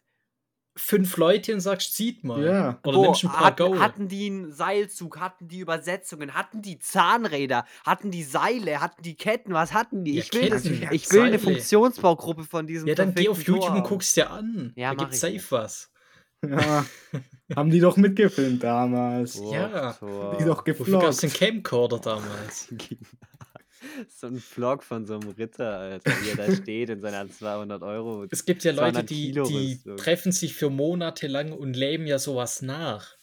fünf 0.76 1.16
Leute 1.16 1.52
und 1.52 1.60
sagst, 1.60 1.94
zieht 1.94 2.24
mal. 2.24 2.42
Ja. 2.44 2.80
Oder 2.84 2.96
Wo, 2.98 3.02
nimmst 3.02 3.24
ein 3.24 3.30
paar 3.30 3.46
hatten, 3.46 3.56
Gaul. 3.56 3.80
hatten 3.80 4.08
die 4.08 4.26
einen 4.26 4.52
Seilzug, 4.52 5.18
hatten 5.18 5.48
die 5.48 5.58
Übersetzungen, 5.58 6.34
hatten 6.34 6.62
die 6.62 6.78
Zahnräder, 6.78 7.64
hatten 7.84 8.10
die 8.10 8.22
Seile, 8.22 8.80
hatten 8.80 9.02
die 9.02 9.16
Ketten, 9.16 9.52
was 9.52 9.74
hatten 9.74 10.04
die? 10.04 10.14
Ja, 10.14 10.22
ich 10.22 10.32
will, 10.32 10.48
das, 10.48 10.64
ja, 10.64 10.90
ich 10.92 11.10
will 11.12 11.22
eine. 11.22 11.38
Funktionsbaugruppe 11.38 12.44
von 12.44 12.66
diesem 12.66 12.88
ja, 12.88 12.94
dann 12.94 13.14
geh 13.14 13.28
auf 13.28 13.42
Tor 13.42 13.54
YouTube 13.56 13.70
und 13.70 13.78
haben. 13.78 13.88
guck's 13.88 14.14
dir 14.14 14.30
an. 14.30 14.72
Ja, 14.76 14.94
da 14.94 15.04
gibt's 15.04 15.22
ich 15.22 15.42
safe 15.42 15.50
was. 15.50 15.90
Ja. 16.48 16.86
Haben 17.54 17.70
die 17.70 17.80
doch 17.80 17.96
mitgefilmt 17.96 18.62
damals. 18.62 19.40
Ja. 19.52 19.96
Burgtor. 19.98 20.36
Die 20.38 20.44
doch 20.44 20.66
Wofür 20.66 21.00
gab's 21.00 21.18
den 21.18 21.30
gefloggt. 21.30 21.52
Camcorder 21.64 21.98
damals? 21.98 22.68
so 24.08 24.26
ein 24.28 24.38
Vlog 24.38 24.82
von 24.82 25.06
so 25.06 25.14
einem 25.14 25.30
Ritter, 25.30 25.78
Alter, 25.78 26.10
wie 26.22 26.30
er 26.30 26.36
da 26.46 26.54
steht 26.54 26.90
in 26.90 27.00
seiner 27.00 27.28
200 27.28 27.82
Euro. 27.82 28.26
Es 28.30 28.44
gibt 28.44 28.64
ja 28.64 28.72
Leute, 28.72 29.04
200 29.04 29.10
die, 29.10 29.32
die 29.32 29.80
treffen 29.96 30.32
sich 30.32 30.54
für 30.54 30.70
Monate 30.70 31.26
lang 31.26 31.52
und 31.52 31.74
leben 31.74 32.06
ja 32.06 32.18
sowas 32.18 32.62
nach. 32.62 33.16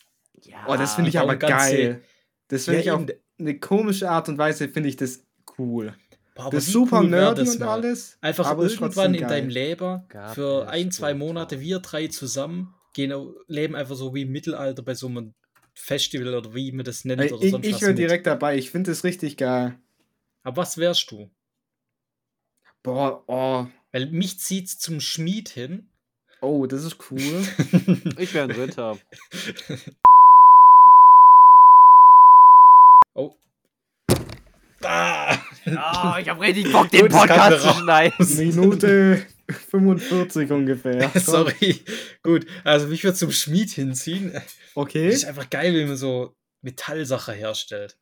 Ja, 0.43 0.65
Oh, 0.67 0.75
das 0.75 0.95
finde 0.95 1.09
ich 1.09 1.19
aber 1.19 1.35
geil. 1.35 2.01
Das 2.49 2.65
finde 2.65 2.81
Ja, 2.81 2.85
ich 2.85 2.91
auf 2.91 3.05
eine 3.39 3.59
komische 3.59 4.09
Art 4.09 4.29
und 4.29 4.37
Weise, 4.37 4.69
finde 4.69 4.89
ich 4.89 4.95
das 4.95 5.23
cool. 5.57 5.93
Boah, 6.35 6.51
das 6.51 6.67
ist 6.67 6.73
super 6.73 6.99
cool 7.01 7.09
nerdy 7.09 7.43
das 7.43 7.55
und 7.55 7.59
mal? 7.61 7.69
alles. 7.69 8.17
Einfach 8.21 8.57
irgendwann 8.57 9.15
in 9.15 9.27
deinem 9.27 9.49
Leben 9.49 10.03
Gab 10.07 10.35
für 10.35 10.63
es 10.63 10.67
ein, 10.69 10.91
zwei. 10.91 11.13
Monate, 11.15 11.59
wir 11.59 11.79
drei 11.79 12.07
zusammen, 12.07 12.73
gehen, 12.97 13.35
leben 13.47 13.75
einfach 13.75 13.95
so 13.95 14.13
wie 14.13 14.23
im 14.23 14.31
Mittelalter 14.31 14.81
bei 14.81 14.95
so 14.95 15.07
einem 15.07 15.33
Festival 15.75 16.33
oder 16.33 16.53
wie 16.55 16.71
man 16.71 16.83
das 16.83 17.05
nennt. 17.05 17.31
Oder 17.31 17.43
ich 17.43 17.51
sonst 17.51 17.65
ich 17.67 17.81
wäre 17.81 17.93
direkt 17.93 18.25
dabei, 18.25 18.57
ich 18.57 18.71
finde 18.71 18.91
es 18.91 19.03
richtig 19.03 19.37
geil. 19.37 19.79
Aber 20.43 20.57
was 20.57 20.77
wärst 20.77 21.11
du? 21.11 21.29
Boah, 22.83 23.23
oh. 23.27 23.67
Weil 23.91 24.07
mich 24.07 24.39
zieht's 24.39 24.79
zum 24.79 24.99
Schmied 24.99 25.49
hin. 25.49 25.87
Oh, 26.41 26.65
das 26.65 26.83
ist 26.83 26.97
cool. 27.11 27.19
ich 28.17 28.33
wäre 28.33 28.49
ein 28.49 28.51
Ritter. 28.51 28.97
Oh. 33.19 33.33
Ah. 34.83 35.35
Oh, 35.65 36.19
ich 36.21 36.29
habe 36.29 36.39
richtig 36.39 36.71
Bock, 36.71 36.91
den 36.91 37.07
Podcast 37.07 37.63
zu 37.63 37.73
schneiden. 37.81 38.37
Minute. 38.37 39.25
45 39.49 40.51
ungefähr. 40.51 41.09
Sorry. 41.15 41.81
Gut, 42.23 42.45
also 42.63 42.87
mich 42.87 43.03
würde 43.03 43.17
zum 43.17 43.31
Schmied 43.31 43.69
hinziehen. 43.71 44.33
Okay. 44.75 45.07
Das 45.07 45.15
ist 45.17 45.25
einfach 45.25 45.49
geil, 45.49 45.73
wie 45.73 45.85
man 45.85 45.97
so 45.97 46.35
Metallsache 46.61 47.31
herstellt. 47.33 47.97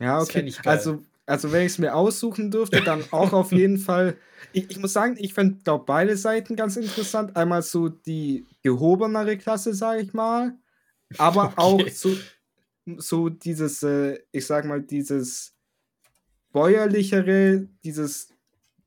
Ja, 0.00 0.20
okay. 0.20 0.52
Also, 0.64 1.02
also 1.26 1.52
wenn 1.52 1.66
ich 1.66 1.72
es 1.72 1.78
mir 1.78 1.94
aussuchen 1.94 2.50
dürfte, 2.50 2.82
dann 2.82 3.04
auch 3.10 3.32
auf 3.32 3.52
jeden 3.52 3.78
Fall. 3.78 4.16
Ich, 4.52 4.70
ich 4.70 4.78
muss 4.78 4.92
sagen, 4.92 5.16
ich 5.18 5.34
fände 5.34 5.62
glaube 5.62 5.84
beide 5.84 6.16
Seiten 6.16 6.56
ganz 6.56 6.76
interessant. 6.76 7.36
Einmal 7.36 7.62
so 7.62 7.88
die 7.88 8.46
gehobenere 8.62 9.36
Klasse, 9.36 9.74
sage 9.74 10.02
ich 10.02 10.12
mal. 10.12 10.56
Aber 11.16 11.52
auch 11.56 11.80
Okay. 11.80 11.90
so, 11.90 12.16
so 12.96 13.28
dieses, 13.28 13.82
äh, 13.82 14.18
ich 14.32 14.46
sag 14.46 14.64
mal, 14.64 14.82
dieses 14.82 15.54
bäuerlichere, 16.52 17.68
dieses, 17.84 18.28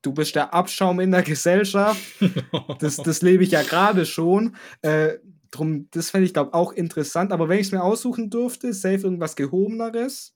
du 0.02 0.14
bist 0.14 0.36
der 0.36 0.54
Abschaum 0.54 1.00
in 1.00 1.12
der 1.12 1.24
Gesellschaft. 1.24 2.02
Das, 2.80 2.98
das 2.98 3.22
lebe 3.22 3.44
ich 3.44 3.52
ja 3.52 3.62
gerade 3.64 4.06
schon. 4.06 4.56
Äh, 4.82 5.18
drum, 5.52 5.88
das 5.92 6.10
fände 6.10 6.26
ich, 6.26 6.34
glaube 6.34 6.54
auch 6.54 6.72
interessant. 6.74 7.32
Aber 7.32 7.48
wenn 7.50 7.60
ich 7.60 7.68
es 7.68 7.72
mir 7.72 7.84
aussuchen 7.84 8.30
dürfte, 8.30 8.74
safe 8.74 9.02
irgendwas 9.04 9.36
Gehobeneres. 9.36 10.34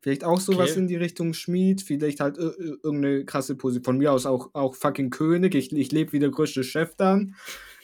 Vielleicht 0.00 0.22
auch 0.24 0.38
sowas 0.40 0.70
Okay. 0.72 0.80
in 0.80 0.86
die 0.88 0.96
Richtung 0.96 1.32
Schmied, 1.34 1.82
vielleicht 1.82 2.20
halt 2.20 2.38
ir- 2.38 2.56
ir- 2.58 2.78
irgendeine 2.84 3.24
krasse 3.24 3.56
Position. 3.56 3.84
Von 3.84 3.98
mir 3.98 4.12
aus 4.12 4.24
auch, 4.26 4.50
auch 4.54 4.74
fucking 4.76 5.10
König. 5.10 5.54
Ich, 5.54 5.72
ich 5.72 5.90
lebe 5.90 6.12
wie 6.12 6.18
der 6.20 6.30
größte 6.30 6.62
Chef 6.62 6.94
dann. 6.96 7.34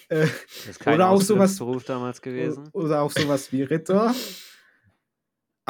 Äh, 0.08 0.26
Das 0.26 0.66
ist 0.68 0.80
kein 0.80 0.94
Oder 0.96 1.08
auch 1.08 1.20
sowas- 1.22 1.56
damals 1.86 2.22
gewesen. 2.22 2.68
oder 2.72 3.00
auch 3.02 3.10
sowas 3.10 3.50
wie 3.50 3.62
Ritter. 3.62 4.14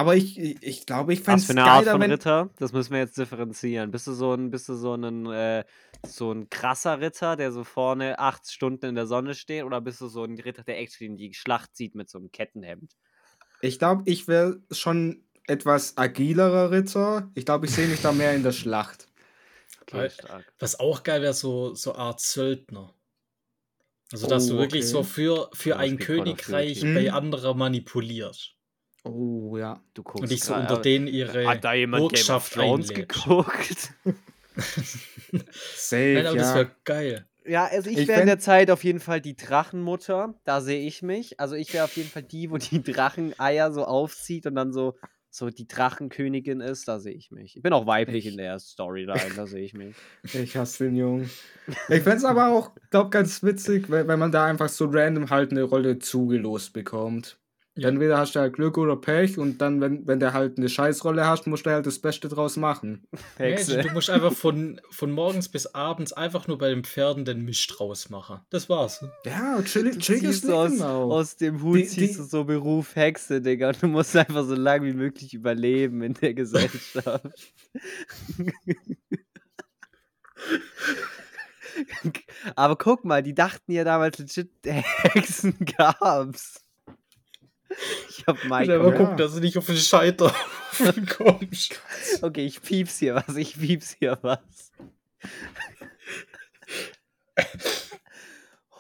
Aber 0.03 0.17
ich, 0.17 0.37
ich, 0.39 0.85
glaube, 0.85 1.13
ich 1.13 1.21
fände 1.21 1.37
Was 1.37 1.41
es 1.43 1.47
für 1.47 1.53
eine 1.53 1.65
Art 1.65 1.85
geiler, 1.85 1.99
von. 2.01 2.11
Ritter? 2.11 2.51
Das 2.59 2.73
müssen 2.73 2.91
wir 2.91 2.99
jetzt 2.99 3.17
differenzieren. 3.17 3.93
Bist 3.93 4.09
du 4.09 4.13
so 4.13 4.33
ein, 4.35 4.51
bist 4.51 4.69
du 4.69 4.75
so 4.75 4.95
ein, 4.95 5.27
äh, 5.27 5.65
so 6.05 6.33
ein 6.33 6.51
krasser 6.51 7.01
Ritter, 7.01 7.37
der 7.37 7.53
so 7.53 7.63
vorne 7.63 8.19
acht 8.19 8.51
Stunden 8.51 8.87
in 8.87 8.95
der 8.97 9.07
Sonne 9.07 9.35
steht, 9.35 9.63
oder 9.63 9.81
bist 9.81 10.01
du 10.01 10.09
so 10.09 10.25
ein 10.25 10.39
Ritter, 10.41 10.65
der 10.65 10.79
actually 10.81 11.07
in 11.11 11.17
die 11.17 11.35
Schlacht 11.35 11.77
zieht 11.77 11.95
mit 11.95 12.11
so 12.11 12.19
einem 12.19 12.33
Kettenhemd? 12.33 12.97
Ich 13.61 13.79
glaube, 13.79 14.03
ich 14.07 14.27
wäre 14.27 14.61
schon 14.73 15.23
etwas 15.47 15.97
agilerer 15.97 16.73
Ritter. 16.73 17.31
Ich 17.35 17.45
glaube, 17.45 17.67
ich 17.67 17.73
sehe 17.73 17.87
mich 17.87 18.01
da 18.03 18.11
mehr 18.11 18.35
in 18.35 18.43
der 18.43 18.53
Schlacht. 18.53 19.07
Okay, 19.83 19.97
Weil- 19.99 20.11
stark. 20.11 20.53
Was 20.59 20.81
auch 20.81 21.05
geil 21.05 21.23
wäre, 21.23 21.35
so, 21.35 21.75
so 21.77 21.95
Art 21.95 22.21
Söldner. 22.21 22.93
Also, 24.13 24.27
dass 24.27 24.47
Oh, 24.47 24.55
du 24.55 24.59
wirklich 24.59 24.83
okay. 24.83 24.93
so 24.93 25.03
für, 25.05 25.49
für 25.55 25.77
ein 25.79 25.97
Königreich 25.99 26.81
bei 26.83 27.09
Mhm. 27.09 27.15
anderer 27.15 27.55
manipulierst. 27.55 28.55
Oh, 29.05 29.57
ja. 29.57 29.81
Du 29.95 30.03
guckst 30.03 30.23
Und 30.23 30.31
dich 30.31 30.45
so 30.45 30.55
unter 30.55 30.81
denen 30.81 31.07
ihre 31.07 31.47
Hat 31.47 31.65
da 31.65 31.75
jemand 31.75 32.13
Game 32.13 32.35
of 32.35 32.49
Thrones 32.49 32.89
geguckt? 32.89 33.93
Safe, 35.75 36.13
Nein, 36.15 36.27
aber 36.27 36.37
das 36.37 36.49
ja. 36.49 36.55
wäre 36.55 36.71
geil. 36.85 37.27
Ja, 37.45 37.67
also 37.67 37.91
ich, 37.91 37.99
Ich 37.99 38.09
wäre 38.09 38.21
in 38.21 38.27
der 38.27 38.39
Zeit 38.39 38.71
auf 38.71 38.85
jeden 38.85 39.01
Fall 39.01 39.21
die 39.21 39.37
Drachenmutter. 39.37 40.35
Da 40.45 40.61
sehe 40.61 40.87
ich 40.87 41.03
mich. 41.03 41.41
Also 41.41 41.57
ich 41.57 41.73
wäre 41.75 41.85
auf 41.85 41.97
jeden 41.97 42.09
Fall 42.09 42.23
die, 42.23 42.51
wo 42.51 42.59
die 42.59 42.83
Dracheneier 42.83 43.73
so 43.73 43.85
aufzieht 43.85 44.47
und 44.47 44.55
dann 44.55 44.73
so, 44.73 44.97
so 45.31 45.51
die 45.51 45.67
Drachenkönigin 45.67 46.61
ist. 46.61 46.87
Da 46.87 47.01
sehe 47.01 47.15
ich 47.15 47.33
mich. 47.33 47.57
Ich 47.57 47.63
bin 47.63 47.73
auch 47.73 47.87
weiblich 47.87 48.27
in 48.27 48.37
der 48.37 48.59
Storyline. 48.61 49.35
Da 49.35 49.47
sehe 49.47 49.65
ich 49.65 49.75
mich. 49.75 49.97
Ich 50.35 50.57
hasse 50.57 50.85
den 50.85 50.95
Jungen. 50.97 51.31
Ich 51.89 52.03
fände 52.03 52.19
es 52.19 52.25
aber 52.25 52.49
auch, 52.49 52.71
glaub, 52.91 53.11
ganz 53.11 53.43
witzig, 53.43 53.91
wenn, 53.91 54.07
wenn 54.07 54.19
man 54.19 54.31
da 54.31 54.47
einfach 54.47 54.69
so 54.69 54.87
random 54.89 55.31
halt 55.31 55.51
eine 55.51 55.65
Rolle 55.65 55.99
zugelost 55.99 56.73
bekommt. 56.73 57.39
Ja. 57.75 57.89
Entweder 57.89 58.19
hast 58.19 58.35
du 58.35 58.41
halt 58.41 58.53
Glück 58.53 58.77
oder 58.77 58.97
Pech 58.97 59.39
und 59.39 59.63
dann, 59.63 59.81
wenn, 59.81 60.07
wenn 60.07 60.21
du 60.21 60.35
halt 60.35 60.59
eine 60.59 60.69
Scheißrolle 60.69 61.27
hast, 61.27 61.47
musst 61.47 61.65
du 61.65 61.71
halt 61.71 61.87
das 61.87 62.01
Beste 62.01 62.29
draus 62.29 62.59
machen. 62.59 63.07
Nee, 63.39 63.53
Hexe. 63.53 63.79
du 63.79 63.89
musst 63.93 64.11
einfach 64.11 64.35
von, 64.35 64.79
von 64.91 65.11
morgens 65.11 65.49
bis 65.49 65.65
abends 65.75 66.13
einfach 66.13 66.47
nur 66.49 66.59
bei 66.59 66.69
den 66.69 66.85
Pferden 66.85 67.25
den 67.25 67.47
Misch 67.47 67.67
draus 67.69 68.11
machen. 68.11 68.41
Das 68.51 68.69
war's. 68.69 69.03
Ja, 69.25 69.63
chillig, 69.63 69.95
Du 69.95 70.01
chilliges 70.01 70.43
ziehst 70.43 70.53
aus, 70.53 70.83
auch. 70.83 71.11
aus 71.13 71.37
dem 71.37 71.63
Hut 71.63 71.79
Die- 71.79 71.87
ziehst 71.87 72.19
du 72.19 72.25
so 72.25 72.45
Beruf 72.45 72.95
Hexe, 72.95 73.41
Digga. 73.41 73.73
Du 73.73 73.87
musst 73.89 74.15
einfach 74.17 74.45
so 74.45 74.55
lange 74.55 74.85
wie 74.89 74.93
möglich 74.93 75.33
überleben 75.33 76.03
in 76.03 76.13
der 76.13 76.35
Gesellschaft. 76.35 76.99
Aber 82.57 82.77
guck 82.77 83.05
mal, 83.05 83.23
die 83.23 83.35
dachten 83.35 83.73
ja 83.73 83.85
damals 83.85 84.19
legit, 84.19 84.51
Hexen 84.65 85.55
gab's. 85.79 86.62
Ich 88.09 88.27
hab 88.27 88.37
Ich 88.39 88.49
Mike. 88.49 88.75
aber 88.75 88.91
Ja. 88.93 88.97
gucken, 88.97 89.17
dass 89.17 89.35
du 89.35 89.41
nicht 89.41 89.57
auf 89.59 89.67
den 89.67 89.77
Scheiter 89.77 90.35
kommst. 91.17 91.81
Okay, 92.23 92.45
ich 92.47 92.63
pieps 92.63 92.99
hier 92.99 93.15
was, 93.17 93.37
ich 93.37 93.59
pieps 93.59 93.97
hier 93.99 94.19
was. 94.23 94.71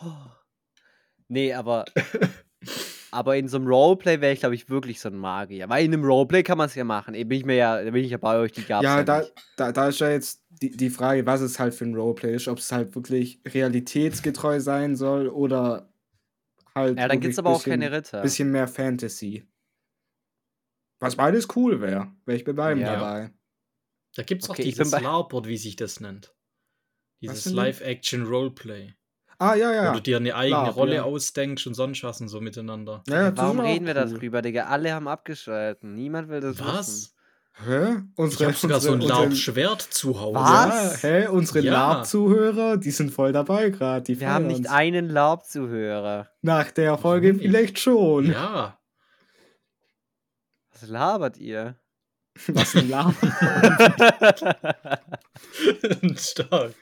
Oh. 0.00 0.12
Nee, 1.28 1.52
aber. 1.54 1.84
Aber 3.10 3.36
in 3.36 3.46
so 3.48 3.58
einem 3.58 3.66
Roleplay 3.66 4.20
wäre 4.22 4.32
ich, 4.32 4.40
glaube 4.40 4.54
ich, 4.54 4.70
wirklich 4.70 4.98
so 5.00 5.08
ein 5.10 5.16
Magier. 5.16 5.68
Weil 5.68 5.84
in 5.84 5.92
einem 5.92 6.04
Roleplay 6.04 6.42
kann 6.42 6.56
man 6.56 6.66
es 6.68 6.74
ja 6.74 6.84
machen. 6.84 7.14
Eben 7.14 7.28
bin 7.28 7.38
ich 7.38 7.44
mir 7.44 7.56
ja, 7.56 7.82
da 7.84 7.90
bin 7.90 8.04
ich 8.04 8.10
ja 8.10 8.16
bei 8.16 8.38
euch, 8.38 8.52
die 8.52 8.64
gab's 8.64 8.84
ja, 8.84 8.98
Ja, 8.98 9.04
da, 9.04 9.22
da, 9.56 9.70
da 9.72 9.88
ist 9.88 10.00
ja 10.00 10.08
jetzt 10.10 10.42
die, 10.48 10.70
die 10.70 10.88
Frage, 10.88 11.26
was 11.26 11.42
es 11.42 11.58
halt 11.58 11.74
für 11.74 11.84
ein 11.84 11.94
Roleplay 11.94 12.34
ist. 12.36 12.48
Ob 12.48 12.58
es 12.58 12.72
halt 12.72 12.94
wirklich 12.94 13.40
realitätsgetreu 13.46 14.60
sein 14.60 14.96
soll 14.96 15.28
oder 15.28 15.91
halt. 16.74 16.98
Ja, 16.98 17.08
dann 17.08 17.20
gibt's 17.20 17.36
wirklich 17.36 17.46
aber 17.46 17.50
auch 17.50 17.58
bisschen, 17.64 17.80
keine 17.80 17.92
Ritter. 17.92 18.22
Bisschen 18.22 18.50
mehr 18.50 18.68
Fantasy. 18.68 19.46
Was 21.00 21.16
beides 21.16 21.48
cool 21.56 21.80
wäre. 21.80 22.12
Wäre 22.24 22.36
ich 22.36 22.44
bei 22.44 22.52
beidem 22.52 22.82
Ja. 22.82 22.94
dabei. 22.94 23.32
Da 24.14 24.22
gibt's 24.22 24.46
auch 24.48 24.54
Okay, 24.54 24.62
bin 24.64 24.70
dieses 24.72 24.92
LARPort, 25.00 25.46
wie 25.46 25.56
sich 25.56 25.76
das 25.76 26.00
nennt. 26.00 26.34
Dieses? 27.20 27.46
Live-Action-Roleplay. 27.46 28.94
Ah, 29.38 29.54
ja, 29.54 29.72
ja. 29.72 29.90
Wo 29.90 29.94
du 29.96 30.02
dir 30.02 30.18
eine 30.18 30.34
eigene 30.34 30.62
LARP, 30.62 30.76
Rolle 30.76 30.94
ja. 30.96 31.02
ausdenkst 31.02 31.66
und 31.66 31.74
sonst 31.74 32.04
was 32.04 32.20
und 32.20 32.28
so 32.28 32.40
miteinander. 32.40 33.02
ja, 33.08 33.36
Warum 33.36 33.60
auch 33.60 33.64
reden 33.64 33.86
wir 33.86 33.96
cool. 33.96 34.10
darüber, 34.12 34.42
Digga? 34.42 34.66
Alle 34.66 34.92
haben 34.92 35.08
abgeschalten. 35.08 35.94
Niemand 35.94 36.28
will 36.28 36.40
das 36.40 36.58
wissen. 36.58 37.12
Hä? 37.66 37.96
Ich 38.12 38.18
Unsere, 38.18 38.46
hab 38.46 38.56
sogar 38.56 38.80
so 38.80 38.92
ein 38.92 39.00
unsere- 39.02 39.20
LARP-Schwert 39.24 39.82
zu 39.82 40.18
Hause. 40.20 40.34
Was? 40.38 41.02
Ja, 41.02 41.08
hä? 41.08 41.26
Unsere 41.28 41.60
Ja. 41.60 41.72
Lab-Zuhörer, 41.72 42.76
die 42.78 42.90
sind 42.90 43.10
voll 43.12 43.32
dabei 43.32 43.70
gerade. 43.70 44.02
Die 44.04 44.18
Wir 44.18 44.30
haben 44.32 44.46
nicht 44.46 44.68
einen 44.70 45.08
Laub-Zuhörer. 45.10 46.28
Nach 46.40 46.70
der 46.70 46.96
Folge 46.98 47.34
vielleicht 47.34 47.78
schon. 47.78 48.30
Ja. 48.32 48.78
Was 50.72 50.88
labert 50.88 51.36
ihr? 51.36 51.76
Was 52.48 52.74
ein 52.74 52.88
Lab. 52.88 53.14
Stark. 56.16 56.74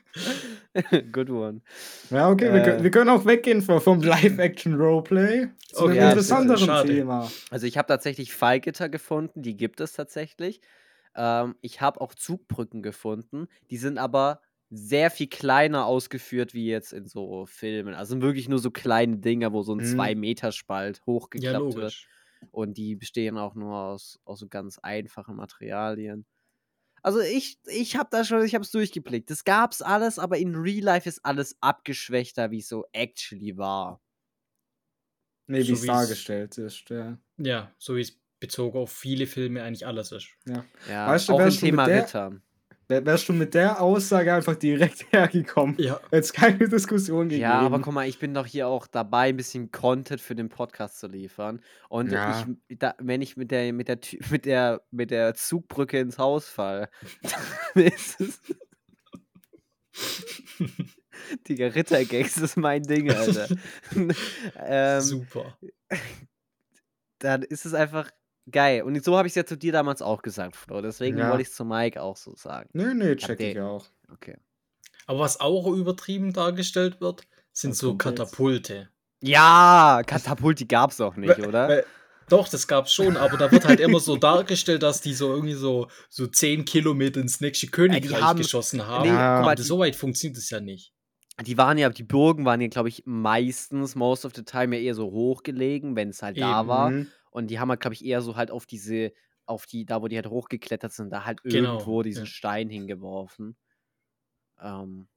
Good 1.13 1.31
one. 1.31 1.61
Ja, 2.11 2.31
okay, 2.31 2.53
wir, 2.53 2.61
Äh. 2.61 2.65
können, 2.65 2.83
wir 2.85 2.91
können 2.91 3.11
auch 3.11 3.25
weggehen 3.25 3.63
vom, 3.63 3.81
vom 3.81 4.03
Live-Action-Roleplay 4.03 5.49
zu 5.73 5.85
Okay, 5.85 5.91
einem 5.93 6.01
ja, 6.01 6.11
interessanteren. 6.13 6.87
Thema. 6.87 7.31
Also 7.51 7.67
ich 7.67 7.77
habe 7.79 7.89
tatsächlich 7.89 8.33
Fallgitter 8.33 8.89
gefunden, 8.89 9.43
die 9.43 9.57
gibt 9.57 9.81
es 9.81 9.93
tatsächlich. 9.95 10.61
Ähm, 11.17 11.57
ich 11.61 11.81
habe 11.81 12.01
auch 12.01 12.15
Zugbrücken 12.15 12.83
gefunden, 12.83 13.49
die 13.71 13.77
sind 13.77 13.99
aber 13.99 14.41
sehr 14.71 15.11
viel 15.11 15.27
kleiner 15.27 15.87
ausgeführt 15.87 16.55
wie 16.55 16.67
jetzt 16.69 16.93
in 16.93 17.07
so 17.09 17.45
Filmen. 17.47 17.95
Also 17.95 18.11
sind 18.11 18.23
wirklich 18.23 18.49
nur 18.49 18.61
so 18.61 18.71
kleine 18.71 19.17
Dinger, 19.19 19.53
wo 19.53 19.63
so 19.63 19.75
ein 19.75 19.79
Mhm. 19.79 20.01
2-Meter-Spalt 20.01 20.99
Ja, 20.99 21.03
hochgeklappt 21.07 21.75
wird. 21.75 22.07
Und 22.51 22.76
die 22.76 22.97
bestehen 22.97 23.38
auch 23.38 23.55
nur 23.55 23.76
aus, 23.76 24.18
aus 24.24 24.41
so 24.41 24.49
ganz 24.49 24.78
einfachen 24.78 25.36
Materialien. 25.36 26.26
Also 27.03 27.20
ich, 27.20 27.59
ich 27.66 27.97
habe 27.97 28.09
da 28.11 28.24
schon, 28.24 28.45
ich 28.45 28.55
habe 28.55 28.62
es 28.64 28.70
durchgeblickt. 28.70 29.30
Das 29.30 29.45
gab's 29.45 29.80
alles, 29.82 30.18
aber 30.18 30.36
in 30.38 30.55
Real 30.55 30.84
Life 30.84 31.09
ist 31.09 31.24
alles 31.24 31.57
abgeschwächter, 31.61 32.51
wie 32.51 32.59
es 32.59 32.68
so 32.68 32.84
actually 32.93 33.57
war. 33.57 34.01
Nee, 35.47 35.62
So 35.62 35.68
wie 35.68 35.72
es 35.72 35.86
dargestellt 35.86 36.59
ist. 36.59 36.88
Ja. 36.91 37.18
Ja, 37.38 37.74
so 37.78 37.97
wie 37.97 38.03
es 38.03 38.20
bezogen 38.38 38.78
auf 38.78 38.93
viele 38.93 39.26
Filme 39.26 39.62
eigentlich 39.62 39.86
alles 39.86 40.12
ist. 40.12 40.28
Ja. 40.47 40.64
Ja, 40.88 41.07
Weißt 41.09 41.28
du, 41.28 41.34
auch 41.34 41.41
im 41.41 41.51
Thema 41.51 41.86
der- 41.86 42.05
Ritter. 42.05 42.41
Wär, 42.91 43.07
wärst 43.07 43.28
du 43.28 43.32
mit 43.32 43.55
der 43.55 43.80
Aussage 43.80 44.34
einfach 44.34 44.57
direkt 44.57 45.07
hergekommen? 45.12 45.76
Ja. 45.78 46.01
Jetzt 46.11 46.34
keine 46.34 46.68
Diskussion 46.68 47.28
gegeben. 47.28 47.43
Ja, 47.43 47.61
aber 47.61 47.78
guck 47.78 47.95
mal, 47.95 48.09
ich 48.09 48.18
bin 48.18 48.34
doch 48.34 48.47
hier 48.47 48.66
auch 48.66 48.88
dabei, 48.88 49.28
ein 49.28 49.36
bisschen 49.36 49.70
Content 49.70 50.20
für 50.20 50.34
den 50.34 50.49
Podcast 50.49 50.99
zu 50.99 51.07
liefern. 51.07 51.62
Und 51.88 52.11
Ja. 52.11 52.45
ich, 52.68 52.78
da, 52.80 52.95
wenn 52.99 53.22
ich 53.22 53.36
mit 53.36 53.53
der, 53.53 53.72
mit 53.72 53.86
der, 53.86 53.99
mit 54.30 54.45
der, 54.45 54.82
mit 54.91 55.12
der 55.12 55.34
Zugbrücke 55.34 56.01
ins 56.01 56.18
Haus 56.18 56.49
fall, 56.49 56.88
dann 57.74 57.84
ist 57.84 58.20
es. 58.20 58.41
Digga, 61.49 61.68
Rittergags 61.68 62.38
ist 62.38 62.57
mein 62.57 62.82
Ding, 62.82 63.09
Alter. 63.12 63.47
ähm, 64.57 65.01
Super. 65.01 65.57
dann 67.20 67.43
ist 67.43 67.66
es 67.66 67.74
einfach 67.74 68.11
geil. 68.51 68.82
Und 68.82 69.03
so 69.05 69.16
habe 69.16 69.26
ich 69.26 69.32
es 69.32 69.36
ja 69.36 69.45
zu 69.45 69.57
dir 69.57 69.72
damals 69.72 70.03
auch 70.03 70.22
gesagt, 70.22 70.57
Flo. 70.57 70.80
Deswegen 70.82 71.18
Ja. 71.18 71.28
wollte 71.30 71.43
ich 71.43 71.49
es 71.49 71.55
zu 71.55 71.64
Mike 71.64 72.01
auch 72.01 72.16
so 72.16 72.34
sagen. 72.36 72.68
Nee, 72.72 72.95
nee, 72.95 73.16
check 73.16 73.41
ich 73.41 73.59
auch. 73.61 73.86
Okay. 74.12 74.36
Aber 75.07 75.20
was 75.20 75.41
auch 75.41 75.66
übertrieben 75.66 76.32
dargestellt 76.32 77.01
wird, 77.01 77.22
sind 77.53 77.70
Was 77.70 77.78
so 77.78 77.88
kommt 77.97 78.18
jetzt? 78.18 78.30
Katapulte. 78.30 78.88
Ja, 79.22 80.03
Katapult, 80.07 80.61
die 80.61 80.68
gab's 80.68 81.01
auch 81.01 81.16
nicht, 81.16 81.36
Weil- 81.38 81.47
oder? 81.47 81.68
Weil, 81.68 81.84
Doch, 82.28 82.49
das 82.49 82.68
gab's 82.68 82.93
schon, 82.93 83.16
aber 83.16 83.36
da 83.36 83.51
wird 83.51 83.64
halt 83.66 83.80
immer 83.80 83.99
so 83.99 84.16
dargestellt, 84.16 84.84
dass 84.84 85.01
die 85.01 85.14
so 85.14 85.34
irgendwie 85.34 85.55
so, 85.55 85.88
so 86.09 86.28
10 86.28 86.64
Kilometer 86.64 87.20
ins 87.20 87.41
nächste 87.41 87.66
Königreich 87.66 88.20
haben- 88.22 88.38
geschossen 88.38 88.86
haben. 88.86 89.03
nee, 89.03 89.09
guck 89.11 89.18
aber 89.18 89.55
die- 89.57 89.62
so 89.62 89.80
weit 89.80 89.97
funktioniert 89.97 90.38
es 90.38 90.49
ja 90.49 90.61
nicht. 90.61 90.93
Die 91.45 91.59
waren 91.59 91.76
ja, 91.76 91.88
die 91.88 92.05
Burgen 92.05 92.45
waren 92.45 92.61
ja, 92.61 92.68
glaube 92.68 92.88
ich, 92.88 93.03
meistens, 93.05 93.97
most 93.97 94.24
of 94.24 94.32
the 94.36 94.45
time, 94.45 94.76
ja 94.76 94.82
eher 94.82 94.95
so 94.95 95.11
hochgelegen, 95.11 95.97
wenn 95.97 96.11
es 96.11 96.22
halt 96.22 96.38
da 96.38 96.61
Eben, 96.61 96.68
war. 96.68 96.93
Und 97.31 97.49
die 97.49 97.59
haben 97.61 97.68
halt, 97.70 97.81
glaube 97.81 97.95
ich, 97.95 98.05
eher 98.05 98.20
so 98.22 98.37
halt 98.37 98.51
auf 98.51 98.66
diese, 98.66 99.12
auf 99.47 99.66
die, 99.66 99.85
da 99.87 100.03
wo 100.03 100.09
die 100.09 100.16
halt 100.16 100.28
hochgeklettert 100.28 100.93
sind, 100.93 101.11
da 101.11 101.24
halt 101.24 101.43
Genau, 101.43 101.74
irgendwo 101.74 102.03
diesen 102.03 102.24
ja. 102.24 102.31
Stein 102.31 102.68
hingeworfen. 102.68 103.57
Ähm, 104.61 105.09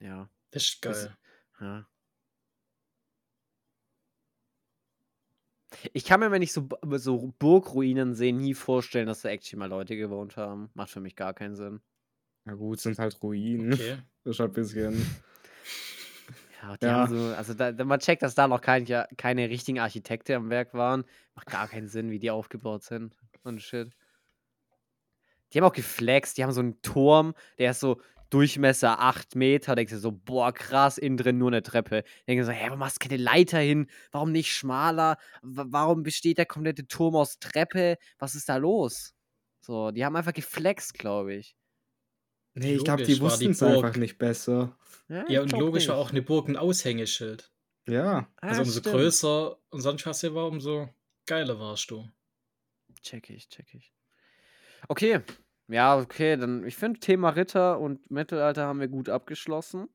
ja, 0.00 0.28
Das 0.50 0.62
ist 0.64 0.84
Das- 0.84 1.04
geil. 1.04 1.16
ja. 1.60 1.86
Ich 5.92 6.04
kann 6.04 6.20
mir, 6.20 6.30
wenn 6.30 6.42
ich 6.42 6.52
so, 6.52 6.62
B- 6.62 6.76
so 6.98 7.32
Burgruinen 7.38 8.14
sehe, 8.14 8.32
nie 8.32 8.54
vorstellen, 8.54 9.06
dass 9.08 9.22
da 9.22 9.28
actually 9.30 9.58
mal 9.58 9.68
Leute 9.68 9.96
gewohnt 9.96 10.36
haben. 10.36 10.70
Macht 10.74 10.90
für 10.90 11.00
mich 11.00 11.16
gar 11.16 11.34
keinen 11.34 11.56
Sinn. 11.56 11.80
Na 12.44 12.54
gut, 12.54 12.78
sind 12.80 12.98
halt 12.98 13.20
Ruinen. 13.22 13.72
Okay. 13.74 13.98
Das 14.24 14.34
ist 14.36 14.40
halt 14.40 14.50
ein 14.50 14.54
bisschen. 14.54 15.06
Ja, 16.62 16.76
die 16.76 16.88
Ja. 16.88 16.92
haben 16.92 17.06
so, 17.06 17.34
also 17.34 17.54
da, 17.54 17.72
man 17.84 18.00
checkt, 18.00 18.22
dass 18.22 18.34
da 18.34 18.48
noch 18.48 18.60
kein, 18.60 18.86
keine 19.16 19.48
richtigen 19.50 19.78
Architekte 19.78 20.36
am 20.36 20.48
Werk 20.50 20.74
waren. 20.74 21.04
Macht 21.34 21.48
gar 21.50 21.68
keinen 21.68 21.88
Sinn, 21.88 22.10
wie 22.10 22.18
die 22.18 22.30
aufgebaut 22.30 22.82
sind. 22.82 23.18
Und 23.42 23.60
shit. 23.62 23.92
Die 25.52 25.58
haben 25.58 25.66
auch 25.66 25.72
geflext, 25.72 26.38
die 26.38 26.44
haben 26.44 26.52
so 26.52 26.60
einen 26.60 26.80
Turm, 26.82 27.34
der 27.58 27.70
ist 27.70 27.80
so 27.80 28.00
Durchmesser 28.30 28.98
8 29.00 29.36
Meter. 29.36 29.76
Denkst 29.76 29.92
du 29.92 29.98
so, 30.00 30.10
boah, 30.10 30.52
krass, 30.52 30.98
innen 30.98 31.16
drin 31.16 31.38
nur 31.38 31.48
eine 31.48 31.62
Treppe. 31.62 32.02
Denkst 32.26 32.42
du 32.42 32.46
so, 32.46 32.50
hä, 32.52 32.64
warum 32.66 32.80
machst 32.80 32.96
du 33.02 33.08
keine 33.08 33.22
Leiter 33.22 33.58
hin? 33.60 33.86
Warum 34.10 34.32
nicht 34.32 34.50
schmaler? 34.52 35.16
W 35.42 35.62
warum 35.68 36.02
besteht 36.02 36.38
der 36.38 36.46
komplette 36.46 36.88
Turm 36.88 37.14
aus 37.14 37.38
Treppe? 37.38 37.96
Was 38.18 38.34
ist 38.34 38.48
da 38.48 38.56
los? 38.56 39.14
So, 39.60 39.92
die 39.92 40.04
haben 40.04 40.16
einfach 40.16 40.32
geflext, 40.32 40.94
glaube 40.94 41.34
ich. 41.34 41.56
Nee, 42.56 42.74
ich 42.76 42.84
glaube, 42.84 43.02
die 43.04 43.20
war 43.20 43.30
wussten 43.30 43.50
es 43.50 43.62
einfach 43.62 43.96
nicht 43.96 44.18
besser. 44.18 44.76
Ja, 45.08 45.24
ich 45.28 45.38
und 45.38 45.48
glaub 45.48 45.60
logisch 45.60 45.88
war 45.88 45.96
nicht. 45.96 46.04
auch 46.06 46.10
eine 46.10 46.22
Burg 46.22 46.48
ein 46.48 46.56
Aushängeschild. 46.56 47.50
Ja. 47.86 48.28
Ah, 48.40 48.48
Also 48.48 48.62
umso 48.62 48.80
stimmt. 48.80 48.94
größer 48.96 49.56
und 49.70 49.80
sonst 49.80 50.04
was 50.06 50.20
sie 50.20 50.34
war, 50.34 50.46
umso 50.46 50.88
geiler 51.26 51.60
warst 51.60 51.90
du. 51.90 52.08
Check 53.02 53.30
ich, 53.30 53.48
check 53.48 53.66
ich. 53.74 53.92
Okay. 54.88 55.20
Ja, 55.68 55.98
okay, 55.98 56.36
dann 56.36 56.64
ich 56.64 56.76
finde 56.76 56.98
Thema 57.00 57.30
Ritter 57.30 57.78
und 57.78 58.10
Mittelalter 58.10 58.66
haben 58.66 58.80
wir 58.80 58.88
gut 58.88 59.08
abgeschlossen. 59.08 59.88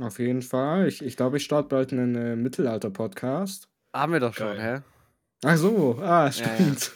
Auf 0.00 0.18
jeden 0.18 0.42
Fall. 0.42 0.86
Ich, 0.88 1.02
ich 1.02 1.16
glaube, 1.16 1.36
ich 1.38 1.44
starte 1.44 1.68
bald 1.68 1.92
einen 1.92 2.14
äh, 2.14 2.36
Mittelalter-Podcast. 2.36 3.68
Haben 3.92 4.12
wir 4.12 4.20
doch 4.20 4.34
schon, 4.34 4.56
Geil. 4.56 4.76
hä? 4.78 4.82
Ach 5.44 5.56
so, 5.56 5.98
ah, 6.00 6.26
ja. 6.26 6.32
stimmt. 6.32 6.92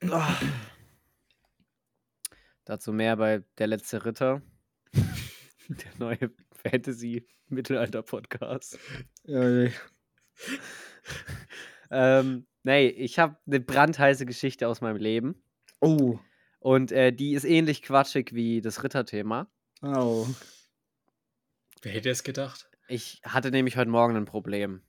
Dazu 2.64 2.92
mehr 2.92 3.16
bei 3.16 3.42
Der 3.58 3.66
letzte 3.66 4.04
Ritter. 4.04 4.40
Der 5.68 5.92
neue 5.98 6.30
Fantasy-Mittelalter-Podcast. 6.52 8.78
Ja, 9.24 9.68
Ähm, 11.90 12.46
nee, 12.62 12.88
ich 12.88 13.18
habe 13.18 13.36
eine 13.46 13.60
brandheiße 13.60 14.24
Geschichte 14.24 14.66
aus 14.66 14.80
meinem 14.80 14.96
Leben. 14.96 15.44
oh, 15.80 16.18
Und 16.58 16.90
äh, 16.90 17.12
die 17.12 17.34
ist 17.34 17.44
ähnlich 17.44 17.82
quatschig 17.82 18.32
wie 18.32 18.62
das 18.62 18.82
Ritterthema. 18.82 19.50
au. 19.82 20.26
Wer 21.82 21.92
hätte 21.92 22.08
es 22.10 22.22
gedacht? 22.22 22.70
Ich 22.88 23.20
hatte 23.24 23.50
nämlich 23.50 23.76
heute 23.76 23.90
Morgen 23.90 24.16
ein 24.16 24.24
Problem. 24.24 24.82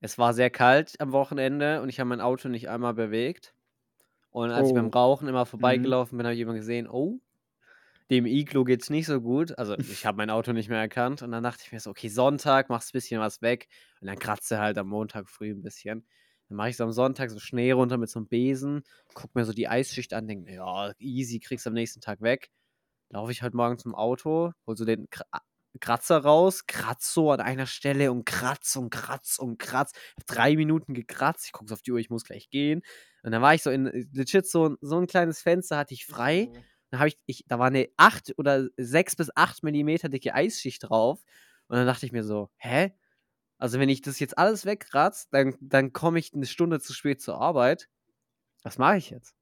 Es 0.00 0.18
war 0.18 0.34
sehr 0.34 0.50
kalt 0.50 1.00
am 1.00 1.12
Wochenende 1.12 1.82
und 1.82 1.88
ich 1.88 1.98
habe 1.98 2.08
mein 2.08 2.20
Auto 2.20 2.48
nicht 2.48 2.68
einmal 2.68 2.94
bewegt. 2.94 3.54
Und 4.30 4.50
als 4.50 4.68
ich 4.68 4.74
beim 4.74 4.86
Oh. 4.86 4.90
Rauchen 4.90 5.28
immer 5.28 5.46
vorbeigelaufen 5.46 6.16
bin, 6.18 6.26
habe 6.26 6.34
ich 6.34 6.40
immer 6.40 6.54
gesehen, 6.54 6.88
oh, 6.88 7.20
dem 8.10 8.26
Iglo 8.26 8.64
geht's 8.64 8.90
nicht 8.90 9.06
so 9.06 9.20
gut. 9.20 9.56
Also 9.58 9.76
ich 9.78 10.04
habe 10.06 10.16
mein 10.16 10.30
Auto 10.30 10.52
nicht 10.52 10.68
mehr 10.68 10.80
erkannt. 10.80 11.22
Und 11.22 11.32
dann 11.32 11.44
dachte 11.44 11.62
ich 11.64 11.72
mir 11.72 11.80
so, 11.80 11.90
okay, 11.90 12.08
Sonntag 12.08 12.68
machst 12.68 12.90
ein 12.90 12.92
bisschen 12.98 13.20
was 13.20 13.40
weg. 13.42 13.68
Und 14.00 14.08
dann 14.08 14.18
kratzt 14.18 14.50
er 14.52 14.60
halt 14.60 14.78
am 14.78 14.88
Montag 14.88 15.28
früh 15.30 15.50
ein 15.52 15.62
bisschen. 15.62 16.06
Dann 16.48 16.56
mache 16.56 16.70
ich 16.70 16.76
so 16.76 16.84
am 16.84 16.92
Sonntag 16.92 17.30
so 17.30 17.38
Schnee 17.38 17.72
runter 17.72 17.98
mit 17.98 18.10
so 18.10 18.18
einem 18.18 18.28
Besen, 18.28 18.82
guck 19.14 19.34
mir 19.36 19.44
so 19.44 19.52
die 19.52 19.68
Eisschicht 19.68 20.12
an, 20.14 20.26
denke 20.26 20.44
mir, 20.50 20.56
ja, 20.56 20.92
easy, 20.98 21.38
kriegst 21.38 21.66
am 21.68 21.74
nächsten 21.74 22.00
Tag 22.00 22.20
weg. 22.20 22.50
Laufe 23.10 23.32
ich 23.32 23.42
heute 23.42 23.56
Morgen 23.56 23.78
zum 23.78 23.94
Auto, 23.94 24.52
hol 24.66 24.76
so 24.76 24.84
den 24.84 25.08
Kra- 25.08 25.40
Kratzer 25.80 26.18
raus, 26.18 26.66
kratz 26.66 27.12
so 27.14 27.30
an 27.30 27.40
einer 27.40 27.66
Stelle 27.66 28.10
und 28.12 28.24
kratz 28.26 28.76
und 28.76 28.90
kratz 28.90 29.38
und 29.38 29.58
kratz. 29.58 29.92
Drei 30.26 30.56
Minuten 30.56 30.94
gekratzt, 30.94 31.46
ich 31.46 31.52
gucke 31.52 31.72
auf 31.72 31.82
die 31.82 31.92
Uhr, 31.92 31.98
ich 31.98 32.10
muss 32.10 32.24
gleich 32.24 32.50
gehen. 32.50 32.82
Und 33.22 33.32
dann 33.32 33.42
war 33.42 33.54
ich 33.54 33.62
so 33.62 33.70
in, 33.70 33.86
legit 34.12 34.46
so, 34.46 34.76
so 34.80 34.98
ein 34.98 35.06
kleines 35.06 35.40
Fenster 35.40 35.76
hatte 35.76 35.94
ich 35.94 36.06
frei. 36.06 36.50
Dann 36.90 37.00
habe 37.00 37.08
ich, 37.08 37.18
ich, 37.26 37.44
da 37.46 37.58
war 37.58 37.66
eine 37.66 37.88
8 37.96 38.34
oder 38.38 38.68
6 38.76 39.16
bis 39.16 39.30
8 39.36 39.62
Millimeter 39.62 40.08
dicke 40.08 40.34
Eisschicht 40.34 40.88
drauf. 40.88 41.22
Und 41.68 41.76
dann 41.76 41.86
dachte 41.86 42.06
ich 42.06 42.12
mir 42.12 42.24
so, 42.24 42.50
hä? 42.56 42.92
Also 43.58 43.78
wenn 43.78 43.88
ich 43.88 44.00
das 44.00 44.18
jetzt 44.18 44.38
alles 44.38 44.64
wegkratze, 44.64 45.28
dann, 45.30 45.54
dann 45.60 45.92
komme 45.92 46.18
ich 46.18 46.32
eine 46.32 46.46
Stunde 46.46 46.80
zu 46.80 46.94
spät 46.94 47.20
zur 47.20 47.40
Arbeit. 47.40 47.88
Was 48.62 48.78
mache 48.78 48.96
ich 48.96 49.10
jetzt? 49.10 49.34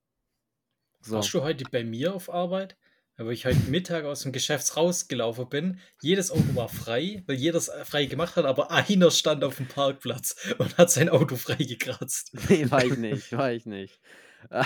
So. 1.00 1.16
Warst 1.16 1.32
du 1.32 1.42
heute 1.42 1.64
bei 1.70 1.84
mir 1.84 2.14
auf 2.14 2.28
Arbeit? 2.28 2.76
Weil 3.20 3.32
ich 3.32 3.46
heute 3.46 3.58
Mittag 3.68 4.04
aus 4.04 4.22
dem 4.22 4.30
Geschäft 4.30 4.76
rausgelaufen 4.76 5.48
bin. 5.48 5.80
Jedes 6.00 6.30
Auto 6.30 6.54
war 6.54 6.68
frei, 6.68 7.24
weil 7.26 7.34
jeder 7.34 7.58
es 7.58 7.68
frei 7.84 8.06
gemacht 8.06 8.36
hat, 8.36 8.44
aber 8.44 8.70
einer 8.70 9.10
stand 9.10 9.42
auf 9.42 9.56
dem 9.56 9.66
Parkplatz 9.66 10.36
und 10.58 10.78
hat 10.78 10.90
sein 10.90 11.08
Auto 11.08 11.34
frei 11.36 11.56
gekratzt. 11.56 12.32
Nee, 12.48 12.70
war 12.70 12.84
ich 12.84 12.96
nicht, 12.96 13.32
war 13.32 13.52
ich 13.52 13.66
nicht. 13.66 14.00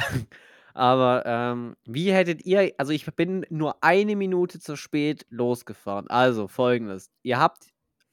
Aber 0.74 1.24
ähm, 1.26 1.76
wie 1.84 2.12
hättet 2.12 2.46
ihr, 2.46 2.72
also 2.78 2.92
ich 2.92 3.04
bin 3.14 3.44
nur 3.50 3.82
eine 3.82 4.16
Minute 4.16 4.58
zu 4.58 4.76
spät 4.76 5.26
losgefahren. 5.28 6.08
Also 6.08 6.48
folgendes, 6.48 7.10
ihr 7.22 7.38
habt, 7.38 7.66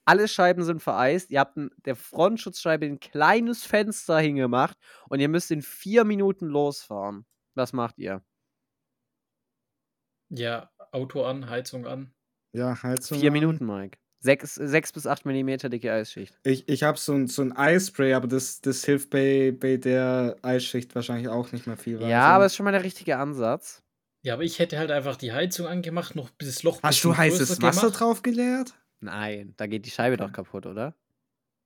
alle 0.03 0.27
Scheiben 0.27 0.63
sind 0.63 0.81
vereist, 0.81 1.31
ihr 1.31 1.39
habt 1.39 1.55
ein, 1.55 1.69
der 1.85 1.95
Frontschutzscheibe 1.95 2.85
ein 2.85 2.99
kleines 2.99 3.63
Fenster 3.63 4.19
hingemacht 4.19 4.77
und 5.07 5.19
ihr 5.19 5.29
müsst 5.29 5.51
in 5.51 5.61
vier 5.61 6.03
Minuten 6.03 6.47
losfahren. 6.47 7.25
Was 7.55 7.71
macht 7.71 7.97
ihr? 7.97 8.21
Ja, 10.29 10.69
Auto 10.91 11.23
an, 11.23 11.49
Heizung 11.49 11.85
an. 11.85 12.11
Ja, 12.53 12.81
Heizung. 12.81 13.19
Vier 13.19 13.29
an. 13.29 13.33
Minuten, 13.33 13.65
Mike. 13.65 13.97
Sechs, 14.21 14.55
sechs 14.55 14.91
bis 14.91 15.07
acht 15.07 15.25
Millimeter 15.25 15.69
dicke 15.69 15.91
Eisschicht. 15.93 16.37
Ich, 16.43 16.67
ich 16.67 16.83
habe 16.83 16.97
so 16.97 17.13
ein, 17.13 17.27
so 17.27 17.41
ein 17.41 17.55
Eispray, 17.55 18.13
aber 18.13 18.27
das, 18.27 18.59
das 18.59 18.83
hilft 18.83 19.09
bei, 19.11 19.55
bei 19.57 19.77
der 19.77 20.35
Eisschicht 20.41 20.93
wahrscheinlich 20.93 21.29
auch 21.29 21.51
nicht 21.53 21.67
mehr 21.67 21.77
viel. 21.77 22.01
Ja, 22.01 22.07
so- 22.07 22.27
aber 22.33 22.45
ist 22.47 22.55
schon 22.55 22.65
mal 22.65 22.71
der 22.73 22.83
richtige 22.83 23.17
Ansatz. 23.17 23.81
Ja, 24.21 24.33
aber 24.33 24.43
ich 24.43 24.59
hätte 24.59 24.77
halt 24.77 24.91
einfach 24.91 25.15
die 25.15 25.31
Heizung 25.31 25.67
angemacht, 25.67 26.15
noch 26.17 26.29
bis 26.31 26.49
das 26.53 26.63
Loch 26.63 26.83
Hast 26.83 27.01
du 27.05 27.15
heißes 27.15 27.61
Wasser 27.61 27.81
gemacht. 27.87 27.99
drauf 28.01 28.21
geleert? 28.21 28.73
Nein, 28.99 29.53
da 29.55 29.67
geht 29.67 29.85
die 29.85 29.91
Scheibe 29.91 30.17
doch 30.17 30.33
kaputt, 30.33 30.65
oder? 30.65 30.93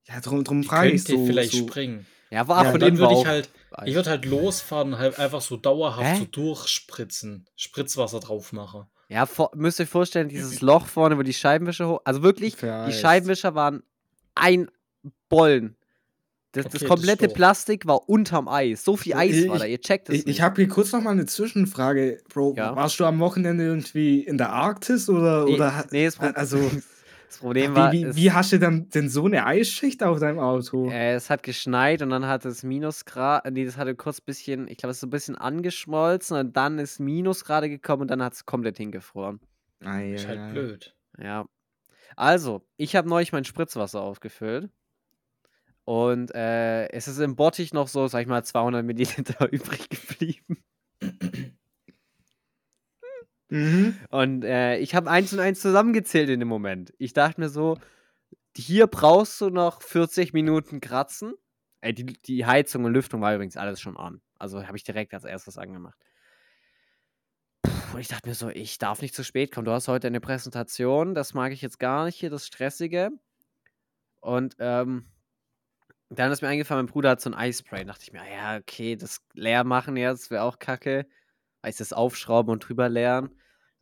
Ja, 0.07 0.19
drum, 0.19 0.43
drum 0.43 0.61
Die 0.61 0.67
frage 0.67 0.91
ich 0.91 1.03
könnte 1.05 1.21
so. 1.21 1.25
vielleicht 1.25 1.53
so. 1.53 1.57
springen. 1.67 2.05
Ja, 2.31 2.47
war 2.47 2.63
Ja, 2.65 2.71
von 2.71 2.81
innen 2.81 2.97
würde 2.97 3.13
ich 3.13 3.25
halt, 3.25 3.49
Eis. 3.71 3.89
ich 3.89 3.95
würde 3.95 4.09
halt 4.09 4.25
losfahren 4.25 4.93
und 4.93 4.99
halt 4.99 5.19
einfach 5.19 5.41
so 5.41 5.55
dauerhaft 5.57 6.03
Hä? 6.03 6.17
so 6.19 6.25
durchspritzen. 6.25 7.45
Spritzwasser 7.55 8.19
drauf 8.19 8.53
machen. 8.53 8.85
Ja, 9.09 9.25
vor, 9.25 9.51
müsst 9.53 9.79
ihr 9.79 9.83
euch 9.83 9.89
vorstellen, 9.89 10.29
dieses 10.29 10.61
Loch 10.61 10.87
vorne, 10.87 11.17
wo 11.17 11.21
die 11.21 11.33
Scheibenwischer 11.33 11.87
hoch. 11.87 12.01
Also 12.05 12.23
wirklich, 12.23 12.53
die 12.53 12.59
Vereist. 12.61 12.99
Scheibenwischer 12.99 13.53
waren 13.53 13.83
ein 14.35 14.69
Bollen. 15.29 15.75
Das, 16.53 16.65
Okay, 16.65 16.71
das 16.73 16.81
das 16.81 16.89
komplette 16.89 17.27
doch. 17.27 17.33
Plastik 17.33 17.85
war 17.87 18.07
unterm 18.07 18.47
Eis. 18.47 18.83
So 18.83 18.95
viel 18.95 19.13
Eis 19.15 19.35
Ich- 19.35 19.49
war 19.49 19.57
da. 19.59 19.65
Ihr 19.65 19.81
checkt 19.81 20.09
es 20.09 20.19
Ich, 20.19 20.27
ich 20.27 20.41
habe 20.41 20.55
hier 20.61 20.67
kurz 20.69 20.91
noch 20.91 21.01
mal 21.01 21.09
eine 21.11 21.25
Zwischenfrage, 21.25 22.21
Bro. 22.29 22.53
Ja. 22.57 22.75
Warst 22.75 22.99
du 22.99 23.05
am 23.05 23.19
Wochenende 23.19 23.63
irgendwie 23.65 24.21
in 24.21 24.37
der 24.37 24.51
Arktis 24.51 25.09
oder. 25.09 25.45
nee, 25.45 25.55
oder 25.55 25.85
nee, 25.91 26.05
das, 26.05 26.15
Pro 26.15 26.25
also, 26.27 26.57
das 27.33 27.39
Problem 27.39 27.75
war, 27.75 27.91
wie, 27.91 28.05
wie, 28.05 28.15
wie 28.15 28.31
hast 28.31 28.51
du 28.51 28.59
dann 28.59 28.89
denn 28.89 29.09
so 29.09 29.25
eine 29.25 29.45
Eisschicht 29.45 30.03
auf 30.03 30.19
deinem 30.19 30.39
Auto? 30.39 30.89
äh, 30.89 31.13
es 31.13 31.29
hat 31.29 31.41
geschneit 31.41 32.01
und 32.03 32.11
dann 32.11 32.27
hat 32.27 32.45
es 32.45 32.61
Minusgrad. 32.63 33.51
Nee, 33.51 33.65
das 33.65 33.77
hatte 33.77 33.95
kurz 33.95 34.19
ein 34.19 34.25
bisschen, 34.25 34.67
ich 34.67 34.77
glaube, 34.77 34.91
es 34.91 34.97
ist 34.97 35.01
so 35.01 35.07
ein 35.07 35.09
bisschen 35.09 35.35
angeschmolzen 35.35 36.37
und 36.37 36.55
dann 36.55 36.77
ist 36.77 36.99
Minusgrade 36.99 37.69
gekommen 37.69 38.03
und 38.03 38.11
dann 38.11 38.21
hat 38.21 38.33
es 38.33 38.45
komplett 38.45 38.77
hingefroren. 38.77 39.39
Ah, 39.83 39.99
ja, 39.99 40.15
Ist 40.15 40.27
halt 40.27 40.51
blöd. 40.51 40.95
Ja. 41.17 41.45
Also, 42.15 42.65
ich 42.77 42.95
habe 42.95 43.09
neulich 43.09 43.31
mein 43.31 43.45
Spritzwasser 43.45 44.01
aufgefüllt. 44.01 44.69
Und 45.85 46.33
äh, 46.33 46.87
es 46.89 47.07
ist 47.07 47.19
im 47.19 47.35
Bottich 47.35 47.73
noch 47.73 47.87
so, 47.87 48.07
sag 48.07 48.21
ich 48.21 48.27
mal, 48.27 48.43
200 48.43 48.85
Milliliter 48.85 49.47
übrig 49.51 49.89
geblieben. 49.89 50.62
Mhm. 53.53 53.99
Und 54.09 54.43
äh, 54.43 54.77
ich 54.77 54.95
habe 54.95 55.11
eins 55.11 55.31
und 55.31 55.39
eins 55.39 55.61
zusammengezählt 55.61 56.27
in 56.29 56.39
dem 56.39 56.49
Moment. 56.49 56.91
Ich 56.97 57.13
dachte 57.13 57.39
mir 57.39 57.49
so, 57.49 57.77
hier 58.57 58.87
brauchst 58.87 59.39
du 59.41 59.49
noch 59.51 59.83
40 59.83 60.33
Minuten 60.33 60.81
kratzen. 60.81 61.33
Äh, 61.81 61.93
die, 61.93 62.05
die 62.05 62.45
Heizung 62.47 62.85
und 62.85 62.93
Lüftung 62.93 63.21
war 63.21 63.35
übrigens 63.35 63.55
alles 63.57 63.79
schon 63.79 63.95
an. 63.95 64.21
Also 64.39 64.65
habe 64.65 64.77
ich 64.77 64.83
direkt 64.83 65.13
als 65.13 65.23
erstes 65.23 65.59
angemacht. 65.59 65.99
Puh, 67.61 67.93
Und 67.93 67.99
ich 67.99 68.07
dachte 68.07 68.27
mir 68.27 68.35
so, 68.35 68.49
ich 68.49 68.79
darf 68.79 69.01
nicht 69.03 69.13
zu 69.15 69.23
spät 69.23 69.51
kommen. 69.51 69.65
Du 69.65 69.71
hast 69.71 69.87
heute 69.87 70.07
eine 70.07 70.19
Präsentation, 70.19 71.13
das 71.13 71.35
mag 71.35 71.51
ich 71.51 71.61
jetzt 71.61 71.79
gar 71.79 72.05
nicht 72.05 72.15
hier, 72.17 72.31
das 72.31 72.47
Stressige. 72.47 73.11
Und 74.21 74.55
ähm, 74.59 75.05
Dann 76.09 76.31
ist 76.31 76.41
mir 76.41 76.47
eingefallen, 76.49 76.85
mein 76.85 76.91
Bruder 76.91 77.11
hat 77.11 77.21
so 77.21 77.29
ein 77.29 77.33
Eispray. 77.35 77.85
dachte 77.85 78.03
ich 78.03 78.13
mir, 78.13 78.21
ja, 78.31 78.57
okay, 78.57 78.95
das 78.95 79.19
leer 79.33 79.63
machen 79.63 79.97
jetzt 79.97 80.31
wäre 80.31 80.43
auch 80.43 80.59
kacke. 80.59 81.07
Weißt 81.61 81.79
du, 81.79 81.83
das 81.83 81.93
aufschrauben 81.93 82.51
und 82.51 82.67
drüber 82.67 82.89
leeren. 82.89 83.31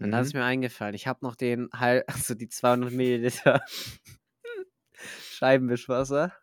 Dann 0.10 0.14
ist 0.24 0.34
Mhm. 0.34 0.40
mir 0.40 0.46
eingefallen, 0.46 0.96
ich 0.96 1.08
habe 1.08 1.20
noch 1.24 1.36
den, 1.36 1.70
halb, 1.74 2.06
also 2.30 2.36
die 2.36 2.50
200 2.50 2.92
Milliliter 2.94 3.62
Scheibenwischwasser. 5.32 6.34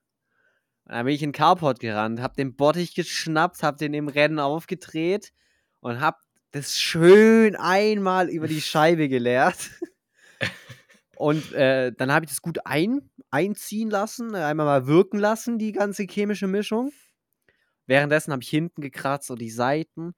Und 0.85 0.95
dann 0.95 1.05
bin 1.05 1.15
ich 1.15 1.23
in 1.23 1.31
den 1.31 1.35
Carport 1.37 1.81
gerannt, 1.81 2.21
hab 2.21 2.35
den 2.35 2.57
Bottich 2.57 2.95
geschnappt, 2.95 3.63
hab 3.63 3.77
den 3.79 3.95
im 3.95 4.09
Rennen 4.09 4.39
aufgedreht 4.39 5.33
und 5.81 6.01
hab 6.01 6.21
das 6.53 6.79
schön 6.79 7.57
einmal 7.57 8.29
über 8.31 8.49
die 8.49 8.61
Scheibe 8.63 9.09
geleert. 9.09 9.71
Und 11.17 11.53
äh, 11.53 11.93
dann 11.93 12.13
habe 12.13 12.25
ich 12.25 12.31
das 12.31 12.43
gut 12.43 12.59
ein, 12.65 13.11
einziehen 13.31 13.91
lassen, 13.91 14.35
äh, 14.35 14.39
einmal 14.39 14.67
mal 14.67 14.87
wirken 14.87 15.19
lassen, 15.19 15.59
die 15.59 15.73
ganze 15.73 16.05
chemische 16.05 16.47
Mischung. 16.47 16.93
Währenddessen 17.87 18.33
habe 18.33 18.43
ich 18.43 18.51
hinten 18.51 18.81
gekratzt 18.83 19.31
und 19.31 19.41
die 19.41 19.51
Seiten. 19.51 20.15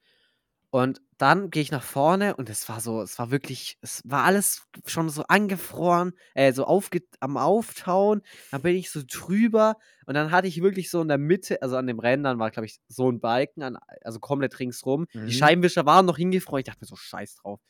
Und 0.71 1.01
dann 1.19 1.51
gehe 1.51 1.63
ich 1.63 1.73
nach 1.73 1.83
vorne 1.83 2.37
und 2.37 2.49
es 2.49 2.69
war 2.69 2.81
so, 2.81 3.03
es 3.03 3.19
war 3.19 3.33
wirklich, 3.33 3.77
es 3.83 4.03
war 4.05 4.25
alles 4.25 4.63
schon 4.87 5.11
so 5.11 5.25
angefroren, 5.25 6.13
äh, 6.35 6.53
so 6.53 6.65
aufge 6.65 7.03
am 7.19 7.37
Auftauen. 7.37 8.23
Dann 8.53 8.63
bin 8.63 8.77
ich 8.77 8.91
so 8.91 9.03
drüber 9.05 9.77
und 10.07 10.15
dann 10.15 10.31
hatte 10.31 10.47
ich 10.47 10.63
wirklich 10.63 10.89
so 10.89 11.03
in 11.03 11.09
der 11.09 11.19
Mitte, 11.19 11.61
also 11.61 11.77
an 11.77 11.89
den 11.89 11.99
Rändern 11.99 12.39
war, 12.39 12.53
glaube 12.53 12.67
ich, 12.67 12.79
so 12.87 13.11
ein 13.11 13.21
Balken, 13.21 13.63
an, 13.63 13.79
also 14.03 14.21
komplett 14.21 14.61
ringsrum. 14.61 15.07
Mhm. 15.13 15.27
Die 15.27 15.33
Scheibenwischer 15.33 15.87
waren 15.87 16.07
noch 16.07 16.17
hingefroren. 16.17 16.61
Ich 16.61 16.67
dachte 16.67 16.81
mir 16.81 16.87
so, 16.87 16.97
scheiß 16.97 17.35
drauf. 17.35 17.61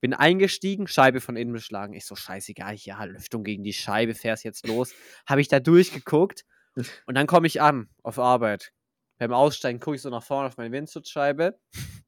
Bin 0.00 0.14
eingestiegen, 0.14 0.86
Scheibe 0.86 1.20
von 1.20 1.36
innen 1.36 1.52
beschlagen. 1.52 1.94
Ich 1.94 2.06
so, 2.06 2.14
scheißegal, 2.14 2.76
ja, 2.76 3.02
Lüftung 3.04 3.42
gegen 3.42 3.64
die 3.64 3.72
Scheibe, 3.72 4.14
fähr's 4.14 4.44
jetzt 4.44 4.66
los. 4.66 4.94
Habe 5.26 5.40
ich 5.40 5.48
da 5.48 5.58
durchgeguckt 5.58 6.44
und 7.06 7.16
dann 7.16 7.26
komme 7.26 7.48
ich 7.48 7.60
an 7.60 7.88
auf 8.04 8.20
Arbeit. 8.20 8.72
Beim 9.18 9.32
Aussteigen 9.32 9.80
gucke 9.80 9.96
ich 9.96 10.02
so 10.02 10.10
nach 10.10 10.22
vorne 10.22 10.48
auf 10.48 10.56
meine 10.56 10.72
Windschutzscheibe. 10.72 11.58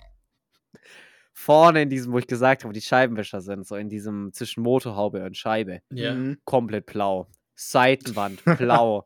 Vorne 1.33 1.83
in 1.83 1.91
diesem, 1.91 2.13
wo 2.13 2.19
ich 2.19 2.27
gesagt 2.27 2.63
habe, 2.63 2.71
wo 2.71 2.73
die 2.73 2.81
Scheibenwischer 2.81 3.41
sind, 3.41 3.65
so 3.67 3.77
in 3.77 3.89
diesem 3.89 4.33
zwischen 4.33 4.63
Motorhaube 4.63 5.25
und 5.25 5.37
Scheibe, 5.37 5.81
Ja. 5.91 6.13
Mhm. 6.13 6.39
komplett 6.45 6.87
blau. 6.87 7.29
Seitenwand, 7.55 8.43
blau. 8.59 9.05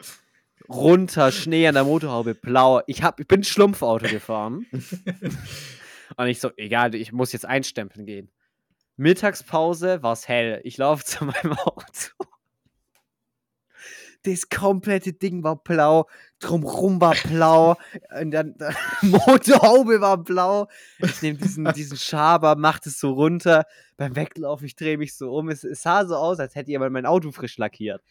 Runter, 0.68 1.30
Schnee 1.30 1.66
an 1.68 1.74
der 1.74 1.84
Motorhaube, 1.84 2.34
blau. 2.34 2.80
Ich, 2.86 3.02
hab, 3.02 3.20
ich 3.20 3.26
bin 3.28 3.44
Schlumpfauto 3.44 4.08
gefahren. 4.08 4.66
Und 6.16 6.26
ich 6.26 6.40
so, 6.40 6.50
egal, 6.56 6.94
ich 6.94 7.12
muss 7.12 7.32
jetzt 7.32 7.44
einstempeln 7.46 8.06
gehen. 8.06 8.30
Mittagspause 8.96 10.02
war 10.02 10.12
es 10.12 10.26
hell. 10.28 10.60
Ich 10.64 10.76
laufe 10.78 11.04
zu 11.04 11.24
meinem 11.24 11.52
Auto. 11.52 11.84
Das 14.24 14.48
komplette 14.48 15.12
Ding 15.12 15.42
war 15.42 15.56
blau, 15.56 16.08
drumrum 16.38 17.00
war 17.00 17.14
blau, 17.28 17.76
und 18.20 18.30
dann 18.30 18.54
die 19.02 19.08
Motorhaube 19.08 20.00
war 20.00 20.18
blau. 20.18 20.68
Ich 20.98 21.22
nehme 21.22 21.38
diesen, 21.38 21.64
diesen 21.72 21.96
Schaber, 21.96 22.54
mach 22.56 22.78
das 22.78 23.00
so 23.00 23.12
runter. 23.12 23.64
Beim 23.96 24.14
Weglaufen, 24.14 24.66
ich 24.66 24.76
drehe 24.76 24.96
mich 24.96 25.16
so 25.16 25.32
um. 25.34 25.48
Es, 25.48 25.64
es 25.64 25.82
sah 25.82 26.06
so 26.06 26.16
aus, 26.16 26.38
als 26.38 26.54
hätte 26.54 26.70
jemand 26.70 26.92
mein 26.92 27.06
Auto 27.06 27.32
frisch 27.32 27.58
lackiert. 27.58 28.02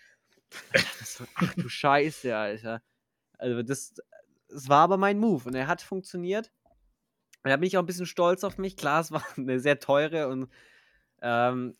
So, 1.03 1.23
ach 1.35 1.53
du 1.55 1.69
Scheiße, 1.69 2.35
Alter. 2.35 2.81
Also 3.37 3.63
das, 3.63 3.93
das 4.49 4.69
war 4.69 4.83
aber 4.83 4.97
mein 4.97 5.19
Move 5.19 5.47
und 5.47 5.55
er 5.55 5.67
hat 5.67 5.81
funktioniert. 5.81 6.51
Und 7.43 7.49
da 7.49 7.57
bin 7.57 7.67
ich 7.67 7.77
auch 7.77 7.83
ein 7.83 7.87
bisschen 7.87 8.05
stolz 8.05 8.43
auf 8.43 8.57
mich. 8.57 8.77
Klar, 8.77 9.01
es 9.01 9.11
war 9.11 9.23
eine 9.37 9.59
sehr 9.59 9.79
teure 9.79 10.27
und 10.27 10.49
ähm, 11.21 11.77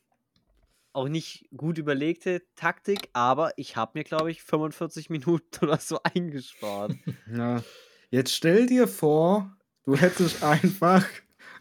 auch 0.94 1.08
nicht 1.08 1.48
gut 1.56 1.78
überlegte 1.78 2.42
Taktik, 2.56 3.10
aber 3.14 3.52
ich 3.58 3.76
habe 3.76 3.92
mir, 3.96 4.04
glaube 4.04 4.32
ich, 4.32 4.44
45 4.44 5.10
Minuten 5.10 5.66
oder 5.66 5.78
so 5.78 6.00
eingespart. 6.04 6.94
Ja. 7.34 7.64
Jetzt 8.10 8.36
stell 8.36 8.66
dir 8.66 8.90
vor, 8.90 9.56
du 9.86 9.96
hättest 9.96 10.44
einfach 10.44 11.08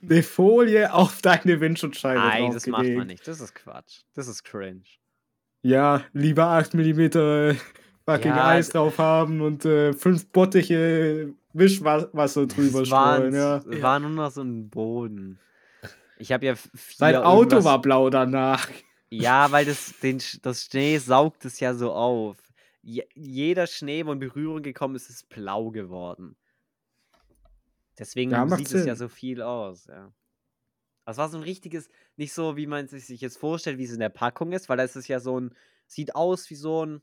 eine 0.03 0.23
Folie 0.25 0.93
auf 0.93 1.23
deine 1.23 1.61
Windschutzscheibe 1.61 2.19
Nein, 2.19 2.53
das 2.53 2.67
macht 2.67 2.89
man 2.89 3.07
nicht. 3.07 3.29
Das 3.29 3.41
ist 3.41 3.55
Quatsch. 3.55 4.01
Das 4.15 4.27
ist 4.27 4.43
cringe. 4.43 4.83
Ja, 5.63 6.03
lieber 6.13 6.47
8 6.47 6.75
mm 6.75 7.57
fucking 8.05 8.31
Ja, 8.31 8.49
Eis 8.49 8.71
drauf 8.71 8.99
haben 8.99 9.41
und 9.41 9.65
äh, 9.65 9.93
fünf 9.93 10.27
Bottiche 10.33 11.35
Wischwasser 11.53 12.47
drüber 12.49 12.85
streuen. 12.85 13.35
Ja. 13.35 13.63
war 13.83 14.01
nur 14.01 14.11
noch 14.11 14.31
so 14.31 14.43
ein 14.43 14.69
Boden. 14.69 15.39
Ich 16.19 16.33
habe 16.33 16.47
ja 16.47 16.55
vier 16.55 16.69
Sein 16.97 17.17
Auto 17.17 17.65
war 17.65 17.81
blau 17.81 18.11
danach. 18.11 18.69
Ja, 19.11 19.51
weil 19.53 19.65
das, 19.67 19.99
den, 20.01 20.23
das 20.43 20.65
Schnee 20.65 20.99
saugt 20.99 21.45
es 21.45 21.61
ja 21.61 21.75
so 21.75 21.93
auf. 21.93 22.37
Je, 22.83 23.05
jeder 23.15 23.67
Schnee, 23.67 24.07
wo 24.07 24.13
in 24.13 24.19
Berührung 24.21 24.63
gekommen 24.63 24.95
ist, 24.95 25.11
ist 25.11 25.29
blau 25.29 25.71
geworden. 25.71 26.37
Deswegen 27.99 28.31
Ja, 28.31 28.47
sieht 28.49 28.71
es 28.73 28.85
ja 28.85 28.95
Sinn. 28.95 28.97
so 28.97 29.09
viel 29.09 29.43
aus, 29.43 29.87
ja. 29.87 30.13
Das 31.05 31.17
war 31.17 31.29
so 31.29 31.39
ein 31.39 31.43
richtiges, 31.43 31.89
nicht 32.17 32.33
so, 32.33 32.57
wie 32.57 32.67
man 32.67 32.87
sich 32.89 33.09
jetzt 33.21 33.39
vorstellt, 33.39 33.79
wie 33.79 33.85
es 33.85 33.93
in 33.93 34.01
der 34.01 34.11
Packung 34.11 34.53
ist, 34.53 34.69
weil 34.69 34.77
da 34.77 34.85
ist 34.85 34.97
es 34.97 35.09
ja 35.09 35.19
so 35.21 35.41
ein, 35.41 35.55
sieht 35.87 36.15
aus 36.15 36.49
wie 36.51 36.55
so 36.55 36.87
ein, 36.87 37.03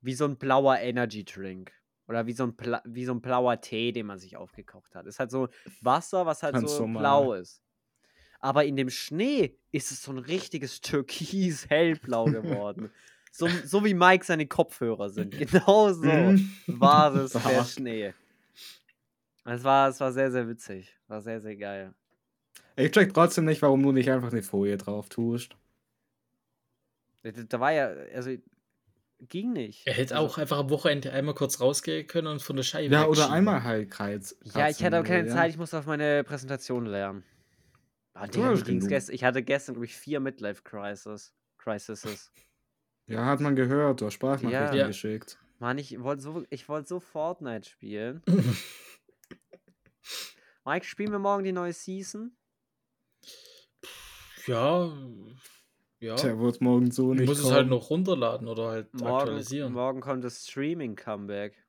wie 0.00 0.14
so 0.14 0.24
ein 0.24 0.38
blauer 0.38 0.78
Energy 0.78 1.24
Drink. 1.24 1.72
Oder 2.08 2.26
wie 2.26 2.32
so 2.32 2.44
ein, 2.46 2.56
wie 2.86 3.04
so 3.04 3.12
ein 3.12 3.20
blauer 3.20 3.60
Tee, 3.60 3.92
den 3.92 4.06
man 4.06 4.18
sich 4.18 4.36
aufgekocht 4.36 4.94
hat. 4.94 5.06
Ist 5.06 5.18
halt 5.20 5.30
so 5.30 5.48
Wasser, 5.82 6.24
was 6.26 6.42
halt 6.42 6.54
Ganz 6.54 6.70
so 6.70 6.80
normal. 6.80 7.02
blau 7.02 7.32
ist. 7.34 7.62
Aber 8.40 8.64
in 8.64 8.76
dem 8.76 8.90
Schnee 8.90 9.56
ist 9.72 9.90
es 9.90 10.02
so 10.02 10.12
ein 10.12 10.18
richtiges 10.18 10.80
Türkis-hellblau 10.80 12.26
geworden. 12.26 12.90
so, 13.32 13.48
so 13.64 13.84
wie 13.84 13.94
Mike 13.94 14.24
seine 14.24 14.46
Kopfhörer 14.46 15.10
sind. 15.10 15.32
Genau 15.38 15.92
so 15.92 16.02
Mhm. 16.02 16.52
war 16.66 17.14
es 17.16 17.32
der. 17.32 17.64
Schnee. 17.64 18.14
Es 19.44 19.64
war, 19.64 19.88
es 19.88 19.98
war 20.00 20.12
sehr, 20.12 20.30
sehr 20.30 20.46
witzig. 20.48 20.94
War 21.08 21.20
sehr, 21.22 21.40
sehr 21.40 21.56
geil. 21.56 21.94
Ich 22.76 22.92
check 22.92 23.12
trotzdem 23.12 23.44
nicht, 23.46 23.60
warum 23.62 23.82
du 23.82 23.92
nicht 23.92 24.10
einfach 24.10 24.30
eine 24.30 24.42
Folie 24.42 24.76
drauf 24.76 25.08
tust. 25.08 25.56
Da, 27.22 27.58
war 27.58 27.72
ja, 27.72 27.88
also 28.14 28.30
ging 29.20 29.52
nicht. 29.52 29.86
Er 29.86 29.94
hätte 29.94 30.16
also, 30.16 30.26
auch 30.26 30.38
einfach 30.38 30.58
am 30.58 30.70
Wochenende 30.70 31.12
einmal 31.12 31.34
kurz 31.34 31.60
rausgehen 31.60 32.06
können 32.06 32.28
und 32.28 32.40
von 32.42 32.56
der 32.56 32.62
Scheibe 32.62 32.94
Ja, 32.94 33.06
oder 33.06 33.30
einmal 33.30 33.64
halt 33.64 33.90
Kreuz. 33.90 34.36
Ja, 34.54 34.68
ich 34.68 34.82
hatte 34.84 34.96
aber 34.98 35.06
keine 35.06 35.28
ja. 35.28 35.34
Zeit, 35.34 35.50
ich 35.50 35.58
musste 35.58 35.78
auf 35.78 35.86
meine 35.86 36.22
Präsentation 36.24 36.86
lernen. 36.86 37.24
Ah, 38.20 38.26
Du 38.26 38.62
genug. 38.64 38.88
gest 38.88 39.10
ich 39.10 39.22
hatte 39.24 39.42
gestern, 39.42 39.74
glaube 39.74 39.86
ich, 39.86 39.96
vier 39.96 40.20
Midlife-Crisis. 40.20 41.32
Crises. 41.56 42.32
Ja, 43.06 43.24
hat 43.26 43.40
man 43.40 43.54
gehört, 43.56 44.00
du 44.00 44.06
hast 44.06 44.14
Sprachnachrichten 44.14 44.76
Ja. 44.78 44.86
geschickt. 44.86 45.38
Mann, 45.60 45.78
ich 45.78 46.00
wollte 46.02 46.22
so, 46.22 46.44
ich 46.50 46.68
wollte 46.68 46.88
so 46.88 47.00
Fortnite 47.00 47.68
spielen. 47.68 48.22
Mike, 50.64 50.84
spielen 50.84 51.12
wir 51.12 51.18
morgen 51.18 51.44
die 51.44 51.52
neue 51.52 51.72
Season? 51.72 52.36
Ja, 54.46 54.92
ja. 56.00 56.14
Der 56.16 56.38
wird 56.38 56.60
morgen 56.60 56.90
so 56.90 57.12
Du 57.12 57.20
nicht 57.20 57.28
musst 57.28 57.40
es 57.42 57.50
halt 57.50 57.68
kommen. 57.68 57.70
noch 57.70 57.90
runterladen 57.90 58.48
oder 58.48 58.68
halt 58.68 58.92
Morgen, 58.94 59.14
aktualisieren. 59.20 59.72
morgen 59.72 60.00
kommt 60.00 60.24
das 60.24 60.46
Streaming-Comeback. 60.46 61.64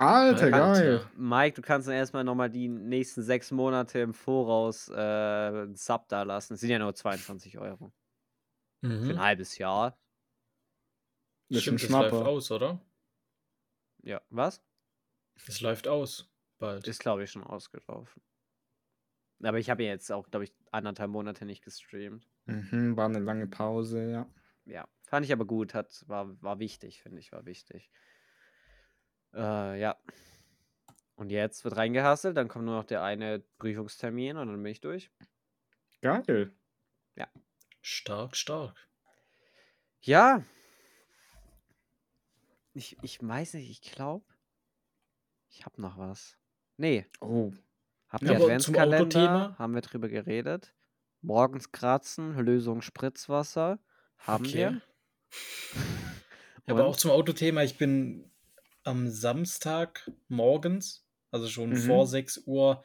Alter, 0.00 0.50
geil. 0.52 1.04
Mike, 1.14 1.54
du 1.56 1.62
kannst 1.62 1.88
dann 1.88 1.94
erstmal 1.94 2.24
nochmal 2.24 2.50
die 2.50 2.68
nächsten 2.68 3.22
sechs 3.22 3.50
Monate 3.50 3.98
im 4.00 4.14
Voraus 4.14 4.88
äh, 4.88 4.94
einen 4.94 5.74
Sub 5.76 6.08
da 6.08 6.22
lassen. 6.22 6.54
Das 6.54 6.60
sind 6.60 6.70
ja 6.70 6.78
nur 6.78 6.94
22 6.94 7.58
Euro. 7.58 7.92
Für 9.02 9.12
Mhm. 9.12 9.14
ein 9.14 9.20
halbes 9.20 9.58
Jahr. 9.58 9.98
Das 11.52 11.62
Stimmt, 11.62 11.82
das 11.82 11.96
läuft 11.98 12.22
aus, 12.22 12.50
oder? 12.50 12.80
Ja, 14.02 14.20
was? 14.30 14.60
Das 15.46 15.60
läuft 15.60 15.88
aus 15.88 16.32
bald. 16.58 16.86
Ist, 16.86 17.00
glaube 17.00 17.24
ich, 17.24 17.30
schon 17.30 17.42
ausgelaufen. 17.42 18.22
Aber 19.42 19.58
ich 19.58 19.68
habe 19.70 19.82
ja 19.82 19.90
jetzt 19.90 20.10
auch, 20.12 20.30
glaube 20.30 20.44
ich, 20.44 20.54
anderthalb 20.70 21.10
Monate 21.10 21.44
nicht 21.44 21.62
gestreamt. 21.64 22.28
Mhm, 22.46 22.98
war 22.98 23.06
eine 23.06 23.18
lange 23.20 23.46
Pause, 23.46 24.10
ja. 24.10 24.30
Ja, 24.64 24.88
fand 25.02 25.26
ich 25.26 25.32
aber 25.32 25.44
gut, 25.46 25.74
hat, 25.74 26.04
war, 26.06 26.40
war 26.42 26.58
wichtig, 26.58 27.02
finde 27.02 27.20
ich, 27.20 27.32
war 27.32 27.44
wichtig. 27.46 27.90
Äh, 29.34 29.80
ja. 29.80 29.96
Und 31.16 31.30
jetzt 31.30 31.64
wird 31.64 31.76
reingehasselt, 31.76 32.36
dann 32.36 32.48
kommt 32.48 32.64
nur 32.64 32.76
noch 32.76 32.84
der 32.84 33.02
eine 33.02 33.40
Prüfungstermin 33.58 34.36
und 34.36 34.48
dann 34.48 34.62
bin 34.62 34.72
ich 34.72 34.80
durch. 34.80 35.10
Geil. 36.00 36.52
Stark, 37.82 38.36
stark. 38.36 38.76
Ja. 40.02 40.44
Ich, 42.74 42.98
ich 43.02 43.26
weiß 43.26 43.54
nicht, 43.54 43.70
ich 43.70 43.80
glaube, 43.80 44.26
ich 45.48 45.64
habe 45.64 45.80
noch 45.80 45.96
was. 45.98 46.36
Nee, 46.76 47.06
Oh. 47.20 47.52
habt 48.08 48.22
Ja, 48.22 48.32
ihr 48.32 48.36
aber 48.36 48.58
zum 48.58 48.76
Adventskalender? 48.76 49.58
Haben 49.58 49.74
wir 49.74 49.80
drüber 49.80 50.08
geredet. 50.08 50.74
Morgens 51.22 51.72
kratzen, 51.72 52.34
Lösung 52.38 52.82
Spritzwasser. 52.82 53.78
Haben 54.18 54.44
Okay. 54.44 54.54
wir. 54.54 54.82
Aber 56.66 56.84
auch 56.86 56.96
zum 56.96 57.10
Autothema, 57.10 57.62
ich 57.62 57.78
bin 57.78 58.29
am 58.84 59.08
Samstag 59.08 60.10
morgens, 60.28 61.04
also 61.30 61.48
schon 61.48 61.70
Mhm. 61.70 61.76
vor 61.76 62.06
6 62.06 62.38
Uhr, 62.46 62.82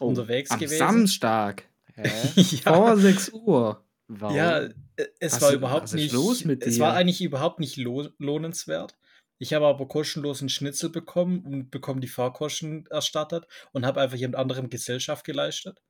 oh. 0.00 0.06
unterwegs 0.06 0.50
Am 0.50 0.58
gewesen. 0.58 0.78
Samstag. 0.78 1.68
Ja, 1.96 2.72
Vor 2.74 2.96
6 2.96 3.30
Uhr. 3.32 3.84
Warum? 4.08 4.36
ja, 4.36 4.58
äh, 4.96 5.06
es 5.20 5.34
Was 5.34 5.42
war 5.42 5.52
überhaupt 5.52 5.84
was 5.84 5.94
ist 5.94 5.94
nicht. 5.94 6.12
los 6.12 6.44
mit 6.44 6.62
Es 6.66 6.74
dir? 6.74 6.80
war 6.80 6.94
eigentlich 6.94 7.22
überhaupt 7.22 7.60
nicht 7.60 7.76
lo 7.76 8.08
lohnenswert, 8.18 8.96
Ich 9.38 9.52
habe 9.54 9.66
aber 9.66 9.86
kostenlos 9.88 10.40
einen 10.40 10.48
Schnitzel 10.48 10.90
bekommen 10.90 11.44
und 11.44 11.70
bekomme 11.70 12.00
die 12.00 12.08
Fahrkosten 12.08 12.86
erstattet 12.90 13.46
und 13.72 13.86
habe 13.86 14.00
einfach 14.00 14.16
jemand 14.16 14.36
anderem 14.36 14.68
Gesellschaft 14.70 15.24
geleistet. 15.24 15.80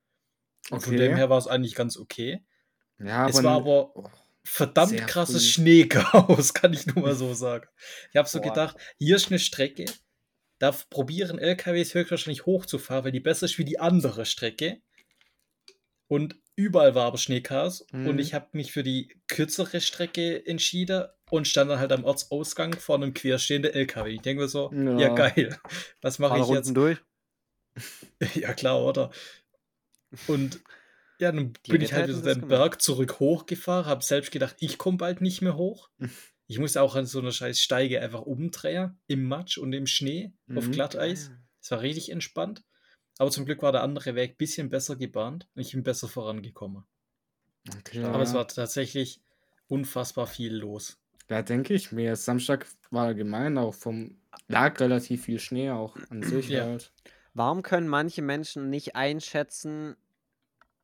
Und 0.71 0.83
von 0.83 0.97
dem 0.97 1.13
Okay. 1.13 1.17
her 1.17 1.31
war 1.31 1.39
es 1.39 1.47
eigentlich 1.49 1.75
ganz 1.75 1.97
okay. 1.99 2.45
Ja, 2.99 3.29
Es 3.29 3.37
aber 3.39 3.45
war 3.45 3.57
aber 3.57 3.97
oh, 3.97 4.11
verdammt 4.47 4.91
sehr 4.91 5.07
krasses 5.07 5.45
früh. 5.45 5.51
Schneechaos, 5.63 6.55
kann 6.55 6.73
ich 6.73 6.87
nur 6.87 7.05
mal 7.05 7.15
so 7.15 7.33
sagen. 7.35 7.67
Ich 8.11 8.17
habe 8.17 8.29
so 8.29 8.41
Boah. 8.41 8.51
gedacht, 8.51 8.77
hier 8.99 9.17
ist 9.17 9.29
eine 9.29 9.39
Strecke, 9.39 9.87
da 10.59 10.73
probieren 10.91 11.39
LKWs 11.39 11.95
höchstwahrscheinlich 11.95 12.47
hochzufahren, 12.47 13.05
weil 13.05 13.13
die 13.13 13.21
besser 13.21 13.47
ist 13.47 13.59
wie 13.59 13.65
die 13.65 13.81
andere 13.81 14.25
Strecke. 14.27 14.81
Und 16.07 16.37
überall 16.57 16.95
war 16.95 17.07
aber 17.07 17.19
Schneechaos 17.19 17.81
und 17.91 18.15
Mhm. 18.15 18.19
ich 18.19 18.35
habe 18.35 18.49
mich 18.53 18.73
für 18.73 18.83
die 18.83 19.09
kürzere 19.27 19.81
Strecke 19.81 20.47
entschieden 20.47 21.05
und 21.31 21.49
stand 21.49 21.71
dann 21.71 21.79
halt 21.81 21.91
am 21.93 22.05
Ortsausgang 22.05 22.75
vor 22.75 22.97
einem 22.97 23.15
querstehenden 23.15 23.73
LKW. 23.73 24.11
Ich 24.11 24.21
denke 24.21 24.43
mir 24.43 24.49
so, 24.49 24.71
ja, 24.73 25.09
Ja. 25.09 25.15
geil, 25.15 25.59
was 26.03 26.19
mache 26.19 26.39
ich 26.39 26.45
Runden 26.45 26.55
jetzt? 26.55 26.77
durch. 26.77 26.99
Ja, 28.35 28.53
klar, 28.55 28.85
oder? 28.85 29.11
Und 30.29 30.61
ja, 31.19 31.33
dann 31.33 31.53
Die 31.67 31.73
bin 31.73 31.81
ich 31.83 31.93
halt 31.93 32.09
wieder 32.09 32.35
den. 32.35 32.49
Berg 32.49 32.81
zurück 32.83 33.21
hochgefahren, 33.21 33.87
habe 33.87 34.05
selbst 34.05 34.31
gedacht, 34.33 34.57
ich 34.61 34.79
komme 34.79 34.97
bald 34.99 35.21
nicht 35.21 35.43
mehr 35.43 35.57
hoch. 35.57 35.91
Ich 36.47 36.59
musste 36.59 36.83
auch 36.83 36.95
an 36.95 37.07
so 37.07 37.21
einer 37.21 37.33
scheiß 37.33 37.59
Steige 37.59 38.03
einfach 38.03 38.21
umdrehen, 38.21 38.99
im 39.07 39.25
Matsch 39.25 39.57
und 39.57 39.73
im 39.73 39.87
Schnee, 39.87 40.35
auf 40.55 40.67
Mhm. 40.67 40.73
Glatteis. 40.73 41.31
Es 41.63 41.71
war 41.71 41.81
richtig 41.81 42.11
entspannt. 42.13 42.63
Aber 43.17 43.31
zum 43.31 43.47
Glück 43.47 43.63
war 43.63 43.73
der 43.73 43.83
andere 43.83 44.15
Weg 44.15 44.33
ein 44.33 44.37
bisschen 44.37 44.69
besser 44.69 44.97
gebahnt 44.97 45.49
und 45.55 45.63
ich 45.63 45.73
bin 45.73 45.83
besser 45.83 46.07
vorangekommen. 46.07 46.85
Okay, 47.79 48.03
Aber 48.05 48.23
es 48.23 48.31
ja. 48.33 48.37
war 48.37 48.49
tatsächlich 48.49 49.23
unfassbar 49.69 50.27
viel 50.27 50.55
los. 50.55 50.99
Da 51.29 51.41
denke 51.41 51.73
ich 51.73 51.93
mir, 51.93 52.15
Samstag 52.17 52.67
war 52.91 53.07
allgemein 53.07 53.57
auch 53.57 53.73
vom, 53.73 54.21
lag 54.47 54.79
relativ 54.81 55.25
viel 55.25 55.39
Schnee 55.39 55.71
auch 55.71 55.97
an 56.11 56.23
sich 56.23 56.49
Ja. 56.51 56.65
halt. 56.65 56.93
Warum 57.33 57.63
können 57.63 57.89
manche 57.89 58.21
Menschen 58.21 58.69
nicht 58.69 58.95
einschätzen, 58.97 59.97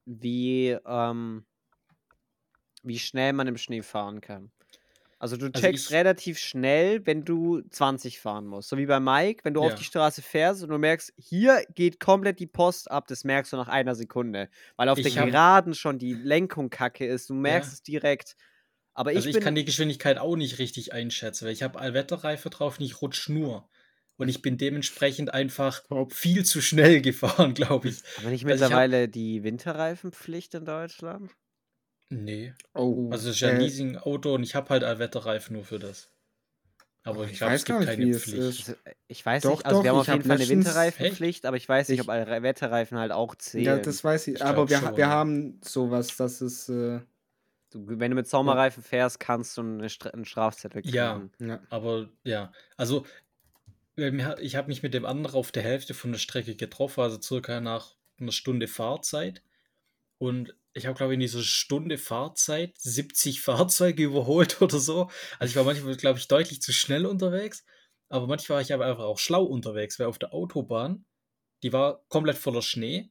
wie, 0.05 0.77
ähm, 0.87 1.45
wie 2.83 2.99
schnell 2.99 3.33
man 3.33 3.47
im 3.47 3.57
Schnee 3.57 3.83
fahren 3.83 4.21
kann? 4.21 4.51
Also 5.19 5.37
du 5.37 5.47
Also 5.53 5.61
checkst 5.61 5.87
ich- 5.87 5.93
relativ 5.93 6.39
schnell, 6.39 7.05
wenn 7.05 7.25
du 7.27 7.61
20 7.71 8.21
fahren 8.21 8.47
musst. 8.47 8.71
So 8.71 8.79
wie 8.79 8.87
bei 8.87 9.01
Mike, 9.01 9.45
wenn 9.45 9.53
du 9.53 9.61
auf 9.61 9.73
Ja. 9.73 9.77
die 9.77 9.85
Straße 9.85 10.23
fährst 10.23 10.63
und 10.63 10.71
du 10.71 10.79
merkst, 10.79 11.13
hier 11.19 11.63
geht 11.75 12.01
komplett 12.01 12.41
die 12.41 12.47
Post 12.47 12.91
ab, 12.91 13.07
das 13.07 13.23
merkst 13.25 13.53
du 13.53 13.59
nach 13.59 13.69
einer 13.69 13.95
Sekunde. 13.95 14.49
Weil 14.77 14.89
auf 14.89 14.97
Ich 14.99 15.13
der 15.15 15.27
Geraden 15.27 15.75
schon 15.75 15.99
die 15.99 16.15
Lenkung 16.15 16.71
kacke 16.71 17.05
ist. 17.07 17.29
Du 17.29 17.35
merkst 17.35 17.71
Ja. 17.71 17.75
es 17.75 17.83
direkt. 17.83 18.35
Aber 18.95 19.13
ich 19.13 19.19
also 19.19 19.29
ich 19.29 19.35
bin. 19.37 19.45
kann 19.45 19.55
die 19.55 19.65
Geschwindigkeit 19.67 20.17
auch 20.19 20.37
nicht 20.37 20.59
richtig 20.59 20.93
einschätzen, 20.95 21.45
weil 21.45 21.53
ich 21.53 21.63
habe 21.63 21.79
Allwetterreife 21.79 22.49
drauf 22.51 22.79
und 22.79 22.85
ich 22.87 23.03
rutsch 23.03 23.29
nur. 23.29 23.69
Und 24.21 24.29
ich 24.29 24.43
bin 24.43 24.59
dementsprechend 24.59 25.33
einfach 25.33 25.83
viel 26.11 26.45
zu 26.45 26.61
schnell 26.61 27.01
gefahren, 27.01 27.55
glaube 27.55 27.89
ich. 27.89 28.03
aber 28.19 28.29
nicht 28.31 28.45
also 28.45 28.65
ich 28.67 28.73
hab- 28.73 28.87
mittlerweile 28.87 29.09
die 29.09 29.43
Winterreifenpflicht 29.43 30.55
in 30.55 30.65
Deutschland? 30.67 31.31
Nee. 32.11 32.53
Oh, 32.75 33.09
Also 33.11 33.31
es 33.31 33.37
ist 33.37 33.41
ja 33.41 33.49
ein 33.49 33.57
äh, 33.57 33.61
Leasing-Auto 33.61 34.35
und 34.35 34.43
ich 34.43 34.55
habe 34.55 34.69
halt 34.71 34.85
Allwetterreifen 34.85 35.55
nur 35.55 35.65
für 35.65 35.79
das. 35.79 36.11
Aber 37.03 37.25
ich 37.25 37.33
ich 37.33 37.39
glaube, 37.39 37.53
weiß 37.53 37.61
es 37.61 37.65
gibt 37.65 37.79
gar 37.79 37.81
nicht, 37.87 37.89
keine 37.97 38.07
wie 38.07 38.11
es 38.11 38.23
Pflicht. 38.25 38.39
ist. 38.39 38.69
Also, 38.69 38.73
äh, 38.85 38.95
ich 39.09 39.25
weiß 39.25 39.43
Doch, 39.45 39.51
nicht, 39.53 39.67
also 39.67 39.79
doch, 39.79 39.85
wir 39.85 39.91
haben 39.91 39.99
auf 39.99 40.07
jeden 40.07 40.21
hab 40.21 40.27
Fall 40.27 40.37
eine 40.37 40.49
Winterreifenpflicht, 40.49 41.47
aber 41.47 41.57
ich 41.57 41.69
weiß 41.69 41.89
nicht, 41.89 42.01
ob 42.03 42.09
alle 42.11 42.43
Wetterreifen 42.43 42.99
halt 42.99 43.13
auch 43.13 43.35
zählen. 43.37 43.65
ja, 43.65 43.79
das 43.79 44.05
weiß 44.05 44.29
ich, 44.29 44.35
Ich 44.37 44.43
aber 44.43 44.69
wir, 44.69 44.79
schon, 44.79 44.97
wir 44.97 45.05
ja. 45.05 45.09
haben 45.11 45.61
sowas, 45.65 46.17
das 46.17 46.43
ist, 46.43 46.69
äh, 46.69 47.01
du, 47.71 47.87
wenn 47.87 48.11
du 48.11 48.17
mit 48.17 48.29
Sommerreifen 48.29 48.83
fährst, 48.83 49.19
kannst 49.19 49.57
du 49.57 49.63
eine 49.63 49.89
Stra 49.89 50.11
einen 50.11 50.25
Strafzettel 50.27 50.83
kriegen. 50.83 50.95
Ja. 50.95 51.23
ja. 51.41 51.61
Aber 51.71 52.09
ja, 52.25 52.53
also 52.77 53.07
ich 54.41 54.57
habe 54.57 54.69
mich 54.69 54.83
mit 54.83 54.95
dem 54.95 55.07
anderen 55.07 55.37
auf 55.37 55.53
der 55.53 55.63
Hälfte 55.63 55.95
von 55.95 56.13
der 56.13 56.19
Strecke 56.19 56.57
getroffen, 56.57 57.01
also 57.01 57.21
circa 57.21 57.61
nach 57.61 57.97
einer 58.19 58.33
Stunde 58.33 58.69
Fahrzeit. 58.69 59.43
Und 60.19 60.55
ich 60.75 60.87
habe, 60.87 60.97
glaube 60.97 61.13
ich, 61.13 61.17
in 61.17 61.21
dieser 61.21 61.43
Stunde 61.43 61.99
Fahrzeit 61.99 62.77
70 62.79 63.41
Fahrzeuge 63.43 64.05
überholt 64.05 64.61
oder 64.63 64.79
so. 64.79 65.11
Also 65.39 65.51
ich 65.51 65.57
war 65.57 65.65
manchmal, 65.65 65.97
glaube 65.97 66.19
ich, 66.19 66.29
deutlich 66.29 66.63
zu 66.63 66.73
schnell 66.73 67.07
unterwegs. 67.07 67.65
Aber 68.09 68.27
manchmal 68.27 68.57
war 68.57 68.63
ich 68.63 68.73
aber 68.75 68.87
einfach 68.87 69.05
auch 69.05 69.19
schlau 69.19 69.45
unterwegs, 69.45 69.99
weil 69.99 70.07
auf 70.07 70.19
der 70.19 70.35
Autobahn, 70.35 71.05
die 71.63 71.73
war 71.73 72.05
komplett 72.09 72.39
voller 72.39 72.63
Schnee. 72.63 73.11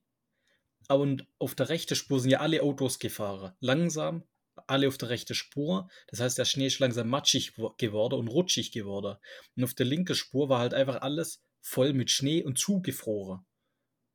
Und 0.89 1.27
auf 1.37 1.55
der 1.55 1.69
rechten 1.69 1.95
Spur 1.95 2.19
sind 2.19 2.31
ja 2.31 2.39
alle 2.39 2.61
Autos 2.63 2.99
gefahren. 2.99 3.53
Langsam, 3.59 4.23
alle 4.67 4.87
auf 4.87 4.97
der 4.97 5.09
rechten 5.09 5.35
Spur. 5.35 5.89
Das 6.07 6.19
heißt, 6.19 6.37
der 6.37 6.45
Schnee 6.45 6.67
ist 6.67 6.79
langsam 6.79 7.09
matschig 7.09 7.57
wo- 7.57 7.73
geworden 7.77 8.15
und 8.19 8.27
rutschig 8.27 8.71
geworden. 8.71 9.17
Und 9.55 9.63
auf 9.63 9.73
der 9.73 9.85
linken 9.85 10.15
Spur 10.15 10.49
war 10.49 10.59
halt 10.59 10.73
einfach 10.73 11.01
alles 11.01 11.41
voll 11.61 11.93
mit 11.93 12.09
Schnee 12.11 12.43
und 12.43 12.57
zugefroren. 12.57 13.45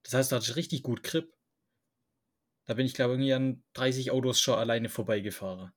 Das 0.02 0.14
heißt, 0.14 0.32
da 0.32 0.36
hatte 0.36 0.46
ich 0.50 0.56
richtig 0.56 0.82
gut 0.82 1.02
Grip. 1.02 1.32
Da 2.66 2.74
bin 2.74 2.86
ich, 2.86 2.94
glaube 2.94 3.12
ich, 3.14 3.18
irgendwie 3.18 3.34
an 3.34 3.62
30 3.74 4.10
Autos 4.10 4.40
schon 4.40 4.58
alleine 4.58 4.88
vorbeigefahren. 4.88 5.72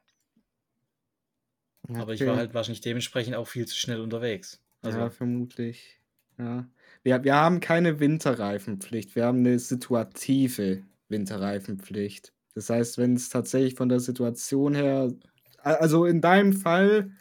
Aber 1.89 2.13
ich 2.13 2.21
war 2.21 2.29
Okay. 2.29 2.37
halt 2.37 2.53
wahrscheinlich 2.53 2.81
dementsprechend 2.81 3.35
auch 3.35 3.47
viel 3.47 3.65
zu 3.65 3.75
schnell 3.75 4.01
unterwegs. 4.01 4.61
Also, 4.81 4.99
ja, 4.99 5.09
vermutlich. 5.09 5.99
Ja. 6.37 6.69
Wir, 7.03 7.23
wir 7.23 7.35
haben 7.35 7.59
keine 7.61 7.99
Winterreifenpflicht, 7.99 9.15
wir 9.15 9.25
haben 9.25 9.39
eine 9.39 9.57
situative 9.59 10.83
Winterreifenpflicht. 11.09 12.33
Das 12.57 12.71
heißt, 12.71 12.97
wenn 12.97 13.13
es 13.15 13.29
tatsächlich 13.29 13.75
von 13.75 13.87
der 13.87 13.99
Situation 13.99 14.73
her, 14.73 15.13
also 15.59 16.05
in 16.05 16.21
deinem 16.21 16.53
Fall 16.53 17.11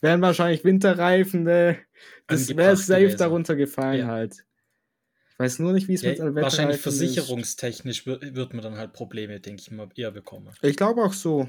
wären 0.00 0.22
wahrscheinlich 0.22 0.62
Winterreifen, 0.62 1.44
äh, 1.48 1.74
das 2.28 2.56
wäre 2.56 2.76
safe 2.76 3.00
gewesen. 3.00 3.18
darunter 3.18 3.56
gefallen 3.56 4.02
Ja. 4.02 4.06
halt. 4.06 4.44
Ich 5.32 5.38
weiß 5.40 5.58
nur 5.58 5.72
nicht, 5.72 5.88
wie 5.88 5.94
es 5.94 6.02
ja, 6.02 6.10
mit 6.10 6.20
wahrscheinlich 6.20 6.76
Allwetterreifen 6.76 6.92
ist. 7.00 7.00
versicherungstechnisch 7.00 8.06
wird, 8.06 8.54
man 8.54 8.62
dann 8.62 8.76
halt 8.76 8.92
Probleme, 8.92 9.40
denke 9.40 9.60
ich 9.60 9.72
mal, 9.72 9.88
eher 9.96 10.12
bekommen. 10.12 10.54
Ich 10.62 10.76
glaube 10.76 11.02
auch 11.02 11.12
so, 11.12 11.48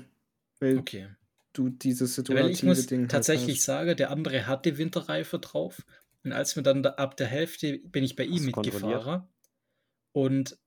weil 0.59 0.79
Okay. 0.79 1.09
du 1.53 1.69
dieses 1.69 2.15
Ja, 2.27 2.35
Weil 2.35 2.49
ich 2.49 2.63
situative 2.63 2.65
muss 2.65 2.87
Ding 2.87 3.01
halt 3.03 3.11
tatsächlich 3.11 3.57
hast. 3.57 3.65
sagen, 3.65 3.95
der 3.97 4.09
andere 4.09 4.47
hatte 4.47 4.79
Winterreifen 4.79 5.41
drauf. 5.41 5.85
Und 6.23 6.31
als 6.33 6.55
mir 6.55 6.63
dann 6.63 6.81
da, 6.81 6.89
ab 6.91 7.15
der 7.17 7.27
Hälfte 7.27 7.77
bin 7.77 8.03
ich 8.03 8.15
bei 8.15 8.23
ihm 8.25 8.45
mitgefahren. 8.45 9.27
Und 10.11 10.57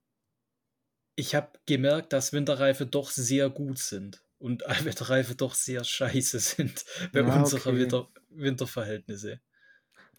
ich 1.21 1.35
habe 1.35 1.49
gemerkt, 1.67 2.13
dass 2.13 2.33
Winterreifen 2.33 2.89
doch 2.89 3.11
sehr 3.11 3.49
gut 3.49 3.77
sind. 3.77 4.23
Und 4.39 4.65
Allwetterreifen 5.05 5.37
doch 5.37 5.53
sehr 5.53 5.83
scheiße 5.83 6.39
sind 6.39 6.83
bei 7.13 7.19
Ja, 7.21 7.39
unserer 7.39 7.67
okay. 7.69 7.79
Winter, 7.79 8.07
Winterverhältnisse. 8.29 9.39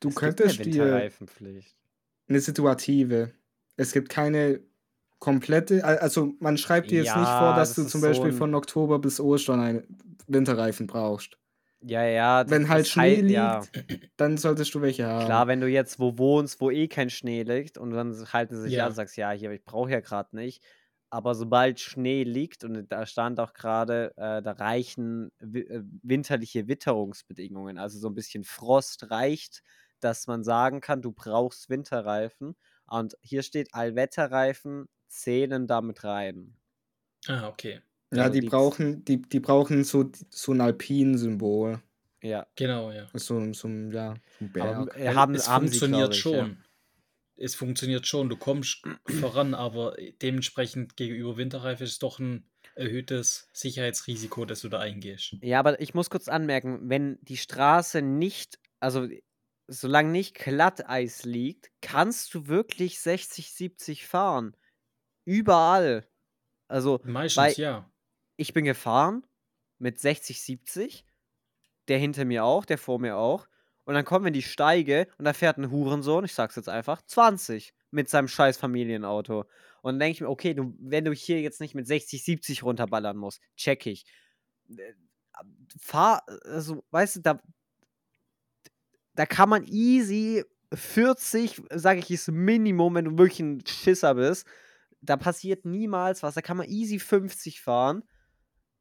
Du 0.01 0.09
Es 0.09 0.15
gibt 0.15 0.23
eine 0.25 0.35
könntest 0.35 0.59
dir 0.65 0.67
Winterreifenpflicht. 0.85 1.77
eine 2.29 2.41
situative. 2.41 3.33
Es 3.77 3.93
gibt 3.93 4.09
keine 4.09 4.61
komplette, 5.19 5.85
al- 5.85 5.99
also 5.99 6.35
man 6.41 6.57
schreibt 6.57 6.91
dir 6.91 6.99
jetzt 7.03 7.17
nicht 7.17 7.27
vor, 7.27 7.51
Ja, 7.51 7.57
dass 7.57 7.75
das 7.75 7.85
du 7.85 7.91
zum 7.91 8.01
so 8.01 8.07
Beispiel 8.07 8.31
ein- 8.31 8.37
von 8.37 8.55
Oktober 8.55 8.99
bis 9.01 9.19
Ostern 9.21 9.61
einen 9.61 9.99
Winterreifen 10.29 10.87
brauchst. 10.87 11.37
Ja, 11.85 12.05
ja. 12.05 12.45
Wenn 12.49 12.69
halt 12.69 12.87
Schnee 12.87 13.17
liegt, 13.23 13.31
ja. 13.33 13.63
dann 14.17 14.37
solltest 14.39 14.73
du 14.75 14.81
welche 14.83 15.05
haben. 15.07 15.25
Klar, 15.27 15.49
wenn 15.49 15.61
du 15.61 15.67
jetzt 15.67 15.99
wo 15.99 16.17
wohnst, 16.17 16.61
wo 16.61 16.71
eh 16.71 16.87
kein 16.87 17.11
Schnee 17.11 17.43
liegt 17.43 17.77
und 17.77 17.91
dann 17.91 18.15
halten 18.33 18.55
sie 18.55 18.63
sich 18.63 18.73
Ja. 18.75 18.85
an 18.85 18.91
und 18.91 18.95
sagst, 18.95 19.17
ja, 19.17 19.33
hier, 19.33 19.51
ich 19.51 19.65
brauche 19.65 19.91
ja 19.91 19.99
gerade 20.01 20.37
nicht. 20.37 20.63
Aber 21.13 21.35
sobald 21.35 21.79
Schnee 21.79 22.25
liegt, 22.25 22.65
und 22.65 22.91
da 22.91 23.05
stand 23.07 23.39
auch 23.39 23.53
gerade, 23.53 24.13
äh, 24.17 24.41
da 24.43 24.53
reichen 24.53 25.31
äh, 25.41 25.83
winterliche 26.03 26.69
Witterungsbedingungen, 26.69 27.77
also 27.79 27.99
so 27.99 28.09
ein 28.09 28.15
bisschen 28.15 28.45
Frost 28.45 29.11
reicht, 29.11 29.63
dass 30.01 30.27
man 30.27 30.43
sagen 30.43 30.81
kann, 30.81 31.03
du 31.03 31.13
brauchst 31.13 31.69
Winterreifen. 31.69 32.57
Und 32.87 33.17
hier 33.21 33.43
steht, 33.43 33.75
Allwetterreifen 33.75 34.87
zählen 35.09 35.67
damit 35.67 36.03
rein. 36.05 36.57
Ah, 37.29 37.49
okay. 37.49 37.81
ja, 38.13 38.29
also 38.29 38.31
die 38.31 38.41
die- 38.41 38.43
brauchen, 38.43 39.05
die, 39.05 39.21
die 39.23 39.41
brauchen 39.41 39.85
so, 39.85 40.11
so 40.31 40.53
ein 40.53 40.61
Alpin-Symbol. 40.61 41.83
Ja, 42.23 42.47
Genau, 42.57 42.91
ja. 42.93 43.13
So, 43.15 43.53
so, 43.55 43.69
ein- 43.69 43.91
ja, 43.93 44.15
so 44.39 44.45
ein 44.47 44.53
aber 44.59 44.87
Berg. 44.87 44.97
äh, 44.97 45.09
Weil 45.09 45.15
haben, 45.15 45.35
es 45.35 45.47
haben 45.47 45.69
sie, 45.69 45.79
funktioniert 45.79 46.15
ich, 46.19 46.31
schon. 46.31 46.31
ja. 46.31 46.57
Es 47.37 47.55
funktioniert 47.55 48.07
schon. 48.07 48.29
Du 48.29 48.37
kommst 48.37 48.83
voran, 49.21 49.55
aber 49.55 49.97
dementsprechend 50.21 50.97
gegenüber 50.97 51.37
Winterreifen 51.37 51.85
ist 51.85 51.93
es 51.93 51.99
doch 51.99 52.19
ein 52.19 52.49
erhöhtes 52.75 53.49
Sicherheitsrisiko, 53.53 54.45
das 54.45 54.61
du 54.61 54.69
da 54.69 54.79
eingehst. 54.79 55.37
Ja, 55.43 55.59
aber 55.59 55.81
ich 55.81 55.95
muss 55.95 56.11
kurz 56.11 56.29
anmerken, 56.29 56.89
wenn 56.89 57.19
die 57.23 57.37
Straße 57.37 58.03
nicht, 58.03 58.59
also 58.81 59.09
solange 59.69 60.11
nicht 60.11 60.35
Glatteis 60.35 61.25
liegt, 61.25 61.71
kannst 61.81 62.35
du 62.35 62.47
wirklich 62.47 63.01
60, 63.01 63.53
70 63.53 64.07
fahren. 64.07 64.57
Überall. 65.25 66.09
Also, 66.69 67.01
Meistens 67.05 67.57
ja. 67.57 67.91
ich 68.37 68.55
bin 68.55 68.65
gefahren 68.65 69.27
mit 69.79 69.99
60, 69.99 70.43
70, 70.43 71.05
der 71.89 71.99
hinter 71.99 72.25
mir 72.25 72.45
auch, 72.45 72.65
der 72.65 72.79
vor 72.79 72.99
mir 72.99 73.17
auch. 73.17 73.47
Und 73.85 73.95
dann 73.95 74.05
kommen 74.05 74.25
wir 74.25 74.29
in 74.29 74.35
die 74.35 74.43
Steige 74.43 75.09
und 75.19 75.25
da 75.25 75.33
fährt 75.33 75.59
ein 75.59 75.71
Hurensohn, 75.71 76.25
ich 76.25 76.35
sag's 76.35 76.57
jetzt 76.57 76.69
einfach, 76.69 77.03
20 77.03 77.75
mit 77.91 78.09
seinem 78.09 78.29
scheiß 78.29 78.57
Familienauto. 78.57 79.41
Und 79.83 79.95
dann 79.95 79.99
denke 79.99 80.13
ich 80.13 80.21
mir, 80.21 80.29
okay, 80.29 80.55
du, 80.55 80.75
wenn 80.79 81.05
du 81.05 81.13
hier 81.13 81.41
jetzt 81.41 81.61
nicht 81.61 81.75
mit 81.75 81.87
60, 81.87 82.25
70 82.25 82.63
runterballern 82.63 83.17
musst, 83.17 83.43
check 83.57 83.87
ich. 83.87 84.05
Äh, 84.71 84.93
Fahr, 85.81 86.23
also, 86.45 86.85
weißt 86.91 87.17
du, 87.17 87.21
da. 87.21 87.41
da 89.15 89.27
kann 89.27 89.49
man 89.49 89.65
easy 89.65 90.45
40, 90.73 91.63
sage 91.75 92.01
ich, 92.01 92.11
ist 92.11 92.31
Minimum, 92.31 92.95
wenn 92.95 93.05
du 93.05 93.19
wirklich 93.19 93.41
ein 93.41 93.67
Schisser 93.67 94.15
bist. 94.15 94.47
Da 95.01 95.17
passiert 95.17 95.65
niemals 95.65 96.23
was. 96.23 96.35
Da 96.35 96.43
kann 96.43 96.57
man 96.57 96.69
easy 96.69 96.99
50 96.99 97.61
fahren. 97.61 98.05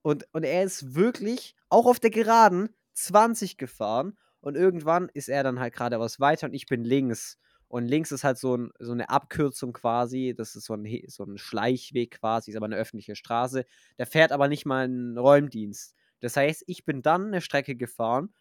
Und, 0.04 0.28
und 0.34 0.44
er 0.44 0.64
ist 0.64 0.94
wirklich, 0.94 1.56
auch 1.70 1.86
auf 1.86 2.00
der 2.00 2.12
Geraden, 2.12 2.70
20 2.94 3.58
gefahren. 3.58 4.18
Und 4.42 4.56
irgendwann 4.56 5.10
ist 5.14 5.30
er 5.30 5.44
dann 5.44 5.60
halt 5.60 5.74
geradeaus 5.74 6.20
weiter 6.20 6.48
und 6.48 6.54
ich 6.54 6.66
bin 6.66 6.84
links. 6.84 7.38
Und 7.68 7.86
links 7.86 8.12
ist 8.12 8.26
halt 8.26 8.38
so, 8.38 8.58
ein, 8.58 8.72
so 8.80 8.92
eine 8.92 9.10
Abkürzung 9.10 9.72
quasi. 9.72 10.34
Das 10.36 10.56
ist 10.56 10.66
so 10.66 10.74
ein, 10.74 10.86
so 11.08 11.24
ein 11.24 11.38
Schleichweg 11.38 12.20
quasi, 12.20 12.52
ist 12.52 12.58
aber 12.58 12.66
eine 12.66 12.76
öffentliche 12.76 13.16
Straße. 13.16 13.66
Der 13.98 14.06
fährt 14.06 14.34
aber 14.34 14.50
nicht 14.50 14.66
mal 14.66 14.84
einen 14.84 15.18
Räumdienst. 15.18 15.96
Das 16.20 16.36
heißt, 16.36 16.64
ich 16.68 16.84
bin 16.86 17.02
dann 17.02 17.28
eine 17.28 17.42
Strecke 17.42 17.76
gefahren, 17.76 18.34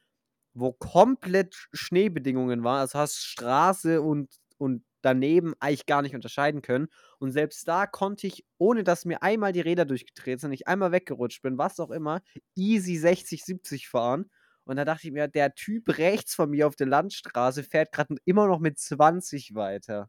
wo 0.55 0.73
komplett 0.73 1.69
Schneebedingungen 1.73 2.65
waren. 2.65 2.81
Also 2.81 2.99
hast 2.99 3.19
Straße 3.25 4.03
und, 4.03 4.31
und 4.59 4.85
daneben 5.03 5.55
eigentlich 5.61 5.87
gar 5.87 6.03
nicht 6.03 6.15
unterscheiden 6.15 6.63
können. 6.63 6.89
Und 7.19 7.33
selbst 7.33 7.67
da 7.69 7.87
konnte 7.87 8.27
ich, 8.27 8.45
ohne 8.59 8.85
dass 8.85 9.05
mir 9.05 9.23
einmal 9.23 9.53
die 9.53 9.61
Räder 9.61 9.85
durchgedreht 9.85 10.41
sind, 10.41 10.53
ich 10.53 10.69
einmal 10.69 10.93
weggerutscht 10.93 11.43
bin, 11.43 11.59
was 11.59 11.81
auch 11.81 11.91
immer, 11.91 12.21
easy 12.57 12.97
60, 12.97 13.45
70 13.45 13.89
fahren. 13.89 14.31
Und 14.71 14.77
da 14.77 14.85
dachte 14.85 15.07
ich 15.09 15.13
mir, 15.13 15.27
der 15.29 15.55
Typ 15.55 15.99
rechts 15.99 16.35
von 16.35 16.49
mir 16.51 16.67
auf 16.67 16.77
der 16.77 16.87
Landstraße 16.87 17.63
fährt 17.65 17.91
gerade 17.93 18.15
immer 18.25 18.47
noch 18.47 18.61
mit 18.61 18.79
20 18.79 19.55
weiter. 19.55 20.09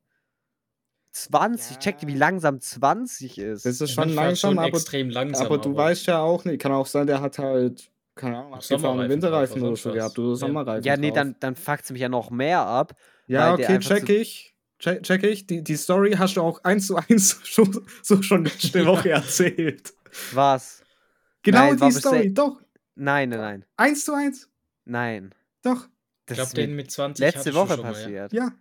20, 1.13 1.71
Ja. 1.75 1.79
check, 1.79 1.95
wie 2.05 2.15
langsam 2.15 2.61
20 2.61 3.37
ist. 3.37 3.65
Das 3.65 3.81
ist 3.81 3.91
schon 3.91 4.03
fast 4.05 4.15
langsam, 4.15 4.49
schon 4.51 4.59
aber, 4.59 4.67
extrem 4.69 5.09
langsam. 5.09 5.45
aber 5.45 5.57
du 5.57 5.75
weißt 5.75 6.05
ja 6.05 6.19
auch 6.19 6.45
nicht, 6.45 6.61
kann 6.61 6.71
auch 6.71 6.85
sein, 6.85 7.05
der 7.07 7.19
hat 7.21 7.37
halt, 7.37 7.91
keine 8.15 8.37
Ahnung, 8.37 8.53
abgefahrene 8.53 8.81
Sommerreifen 8.81 9.09
Winterreifen 9.09 9.59
drauf, 9.61 9.67
oder 9.69 9.77
so 9.77 9.91
gehabt 9.91 10.19
oder 10.19 10.29
Ja. 10.29 10.35
Sommerreifen. 10.35 10.83
ja, 10.85 10.95
nee, 10.97 11.11
dann, 11.11 11.35
dann 11.41 11.55
fuckt 11.55 11.83
es 11.83 11.91
mich 11.91 12.01
ja 12.01 12.07
noch 12.09 12.29
mehr 12.31 12.59
ab. 12.61 12.93
Ja, 13.27 13.53
okay, 13.53 13.79
check 13.79 14.05
zu- 14.05 14.13
ich. 14.13 14.55
Check, 14.79 15.03
check 15.03 15.23
ich. 15.23 15.45
Die, 15.47 15.63
die 15.63 15.75
Story 15.75 16.13
hast 16.17 16.37
du 16.37 16.41
auch 16.41 16.63
eins 16.63 16.87
zu 16.87 16.95
eins 16.95 17.39
schon, 17.43 17.85
so 18.01 18.21
schon 18.21 18.45
letzte 18.45 18.85
Woche 18.85 19.09
erzählt. 19.11 19.93
Was? 20.33 20.81
Genau 21.43 21.73
Nein, 21.73 21.77
die 21.77 21.91
Story, 21.91 22.33
doch. 22.33 22.61
Nein, 22.95 23.29
nein, 23.29 23.39
nein. 23.39 23.65
Eins 23.77 24.05
zu 24.05 24.13
eins. 24.13 24.47
Nein. 24.91 25.33
Doch. 25.63 25.87
Das 26.25 26.37
Ich 26.37 26.43
glaube, 26.43 26.53
den 26.55 26.75
mit 26.75 26.91
20 26.91 27.19
letzte 27.25 27.53
Woche 27.53 27.73
schon 27.75 27.81
mal, 27.81 27.87
ja. 27.87 27.93
passiert. 27.93 28.33
Ja, 28.33 28.51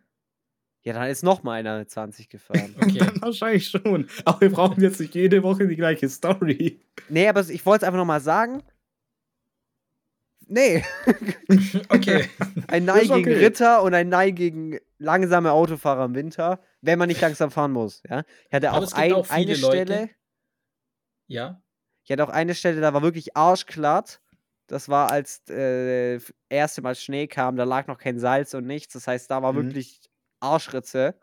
Ja, 0.83 0.93
dann 0.95 1.09
ist 1.09 1.23
noch 1.23 1.43
mal 1.43 1.53
einer 1.55 1.79
mit 1.81 1.91
20 1.91 2.29
gefahren. 2.29 2.75
Okay. 2.81 2.99
dann 2.99 3.21
wahrscheinlich 3.21 3.69
schon. 3.69 4.09
Aber 4.25 4.41
wir 4.41 4.51
brauchen 4.51 4.81
jetzt 4.83 5.01
nicht 5.01 5.15
jede 5.15 5.43
Woche 5.43 5.67
die 5.67 5.77
gleiche 5.77 6.09
Story. 6.09 6.81
nee, 7.09 7.29
aber 7.29 7.41
ich 7.49 7.65
wollte 7.67 7.85
es 7.85 7.89
einfach 7.89 7.99
noch 7.99 8.07
mal 8.07 8.21
sagen. 8.21 8.63
Nee, 10.53 10.83
Okay. 11.89 12.29
ein 12.69 12.85
Nein 12.85 13.03
Ist 13.03 13.13
gegen 13.13 13.21
okay. 13.31 13.45
Ritter 13.45 13.83
und 13.83 13.95
ein 13.95 14.09
Nein 14.09 14.35
gegen 14.35 14.79
langsame 14.99 15.53
Autofahrer 15.53 16.05
im 16.07 16.15
Winter, 16.15 16.61
wenn 16.81 16.99
man 16.99 17.09
nicht 17.09 17.21
langsam 17.21 17.51
fahren 17.51 17.73
muss. 17.73 18.03
Ja? 18.09 18.25
Ich 18.49 18.53
hatte 18.55 18.71
Aber 18.71 18.79
auch, 18.79 18.83
es 18.83 18.91
gibt 18.91 19.01
ein, 19.03 19.13
auch 19.13 19.31
eine 19.31 19.47
viele 19.55 19.61
Leute- 19.61 19.93
Stelle, 19.93 20.11
Ja. 21.29 21.63
ich 22.05 22.11
hatte 22.11 22.25
auch 22.25 22.31
eine 22.31 22.55
Stelle, 22.57 22.81
da 22.81 22.93
war 22.93 23.03
wirklich 23.03 23.37
arschglatt. 23.37 24.20
Das 24.71 24.89
war, 24.89 25.11
als 25.11 25.43
äh, 25.51 26.17
f- 26.17 26.33
erste 26.49 26.83
Mal 26.83 26.95
Schnee 26.95 27.27
kam, 27.27 27.57
da 27.57 27.65
lag 27.65 27.87
noch 27.89 27.99
kein 27.99 28.19
Salz 28.19 28.55
und 28.55 28.67
nichts. 28.67 28.95
Das 28.95 29.07
heißt, 29.09 29.31
da 29.31 29.43
war 29.43 29.53
Mhm. 29.53 29.57
wirklich 29.57 30.01
Arschritze. 30.41 31.19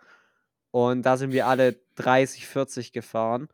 Und 0.71 1.03
da 1.03 1.17
sind 1.17 1.31
wir 1.31 1.47
alle 1.47 1.81
30, 1.95 2.47
40 2.47 2.91
gefahren, 2.93 3.49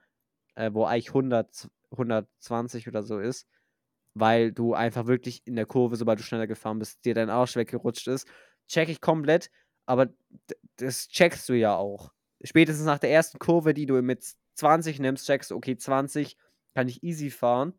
äh, 0.55 0.71
wo 0.73 0.85
eigentlich 0.85 1.13
100, 1.13 1.69
120 1.91 2.87
oder 2.87 3.03
so 3.03 3.19
ist. 3.19 3.47
Weil 4.15 4.51
du 4.51 4.73
einfach 4.75 5.07
wirklich 5.07 5.41
in 5.47 5.55
der 5.55 5.65
Kurve, 5.65 5.95
sobald 5.95 6.19
du 6.19 6.23
schneller 6.23 6.47
gefahren 6.47 6.79
bist, 6.79 7.05
dir 7.05 7.15
dein 7.15 7.29
Arsch 7.31 7.55
weggerutscht 7.55 8.07
ist. 8.07 8.27
Check 8.67 8.89
ich 8.89 9.01
komplett, 9.01 9.49
aber 9.87 10.09
das 10.77 11.07
checkst 11.09 11.49
du 11.49 11.53
ja 11.53 11.75
auch. 11.75 12.11
Spätestens 12.43 12.85
nach 12.85 12.99
der 12.99 13.11
ersten 13.11 13.39
Kurve, 13.39 13.73
die 13.73 13.85
du 13.87 14.01
mit 14.01 14.25
20 14.55 14.99
nimmst, 14.99 15.25
checkst 15.27 15.51
du, 15.51 15.55
okay, 15.55 15.77
20 15.77 16.37
kann 16.75 16.87
ich 16.87 17.03
easy 17.03 17.31
fahren. 17.31 17.73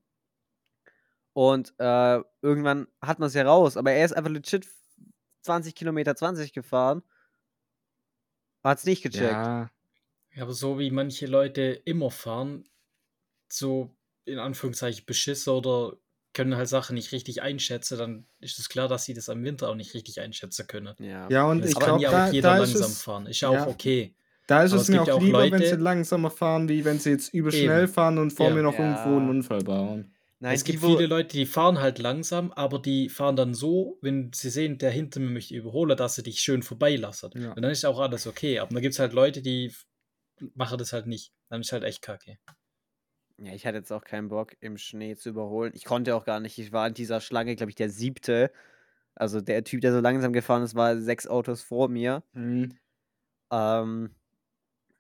Und 1.34 1.74
äh, 1.78 2.20
irgendwann 2.42 2.86
hat 3.02 3.18
man 3.18 3.26
es 3.26 3.34
ja 3.34 3.42
raus. 3.44 3.76
Aber 3.76 3.92
er 3.92 4.04
ist 4.04 4.12
einfach 4.12 4.30
legit 4.30 4.66
20 5.42 5.74
Kilometer 5.74 6.16
20 6.16 6.52
gefahren. 6.54 7.02
Hat 8.62 8.78
es 8.78 8.84
nicht 8.86 9.02
gecheckt. 9.02 9.30
Ja. 9.32 9.70
Ja, 10.34 10.42
aber 10.42 10.52
so 10.52 10.78
wie 10.78 10.90
manche 10.90 11.26
Leute 11.26 11.62
immer 11.84 12.10
fahren, 12.10 12.64
so 13.48 13.94
in 14.24 14.38
Anführungszeichen 14.38 15.04
Beschisse 15.06 15.52
oder 15.52 15.96
können 16.32 16.56
halt 16.56 16.68
Sachen 16.68 16.94
nicht 16.94 17.12
richtig 17.12 17.42
einschätzen, 17.42 17.98
dann 17.98 18.26
ist 18.40 18.58
es 18.58 18.68
klar, 18.68 18.88
dass 18.88 19.04
sie 19.04 19.14
das 19.14 19.28
am 19.28 19.44
Winter 19.44 19.68
auch 19.68 19.76
nicht 19.76 19.94
richtig 19.94 20.20
einschätzen 20.20 20.66
können. 20.66 20.94
Ja. 20.98 21.28
Ja, 21.30 21.44
und 21.46 21.60
Das 21.60 21.70
ich 21.70 21.78
kann 21.78 21.98
glaube, 21.98 22.02
ja 22.02 22.08
auch 22.08 22.12
da, 22.12 22.30
jeder 22.30 22.48
da 22.56 22.62
ist 22.64 22.72
langsam 22.72 22.90
es, 22.90 23.02
fahren. 23.02 23.26
Ist 23.26 23.40
ja 23.42 23.48
auch 23.50 23.54
ja. 23.54 23.66
okay. 23.68 24.16
da 24.48 24.64
ist 24.64 24.72
Aber 24.72 24.80
es 24.82 24.88
mir 24.88 25.02
auch 25.02 25.08
auch 25.08 25.20
lieber, 25.20 25.42
wenn 25.42 25.50
Leute- 25.52 25.68
sie 25.68 25.76
langsamer 25.76 26.30
fahren, 26.30 26.68
wie 26.68 26.84
wenn 26.84 26.98
sie 26.98 27.10
jetzt 27.10 27.32
überschnell 27.34 27.84
Eben. 27.84 27.92
fahren 27.92 28.18
und 28.18 28.32
vor 28.32 28.48
Ja. 28.48 28.54
mir 28.54 28.62
noch 28.62 28.74
Ja. 28.78 28.80
irgendwo 29.04 29.16
einen 29.18 29.30
Unfall 29.30 29.60
bauen. 29.62 30.13
Nein, 30.40 30.54
es 30.56 30.64
gibt 30.64 30.82
wo- 30.82 30.96
viele 30.96 31.06
Leute, 31.06 31.28
die 31.36 31.46
fahren 31.46 31.80
halt 31.80 31.98
langsam, 31.98 32.52
aber 32.52 32.78
die 32.78 33.08
fahren 33.08 33.36
dann 33.36 33.54
so, 33.54 33.98
wenn 34.02 34.30
sie 34.34 34.50
sehen, 34.50 34.76
der 34.78 34.90
hinter 34.90 35.20
mir 35.20 35.30
möchte 35.30 35.54
überholen, 35.54 35.96
dass 35.96 36.16
sie 36.16 36.22
dich 36.22 36.40
schön 36.40 36.62
vorbeilassen. 36.62 37.30
Ja. 37.34 37.52
Und 37.52 37.62
dann 37.62 37.70
ist 37.70 37.84
auch 37.86 37.98
alles 38.00 38.26
okay. 38.26 38.58
Aber 38.58 38.72
dann 38.74 38.82
gibt 38.82 38.92
es 38.94 38.98
halt 38.98 39.12
Leute, 39.14 39.40
die 39.42 39.72
machen 40.54 40.76
das 40.78 40.92
halt 40.92 41.06
nicht. 41.06 41.32
Dann 41.48 41.60
ist 41.62 41.72
halt 41.72 41.84
echt 41.84 42.02
kacke. 42.02 42.38
Ja, 43.38 43.52
ich 43.54 43.66
hatte 43.66 43.78
jetzt 43.78 43.92
auch 43.92 44.04
keinen 44.04 44.28
Bock, 44.28 44.54
im 44.60 44.76
Schnee 44.76 45.16
zu 45.16 45.30
überholen. 45.30 45.72
Ich 45.74 45.84
konnte 45.84 46.14
auch 46.14 46.24
gar 46.24 46.40
nicht. 46.40 46.58
Ich 46.58 46.72
war 46.72 46.86
in 46.88 46.94
dieser 46.94 47.20
Schlange, 47.20 47.56
glaube 47.56 47.70
ich, 47.70 47.76
der 47.76 47.88
siebte. 47.90 48.52
Also 49.14 49.40
der 49.40 49.64
Typ, 49.64 49.80
der 49.80 49.92
so 49.92 50.00
langsam 50.00 50.32
gefahren 50.32 50.62
ist, 50.62 50.74
war 50.74 51.00
sechs 51.00 51.26
Autos 51.26 51.62
vor 51.62 51.88
mir. 51.88 52.22
Mhm. 52.32 52.76
Ähm, 53.50 54.14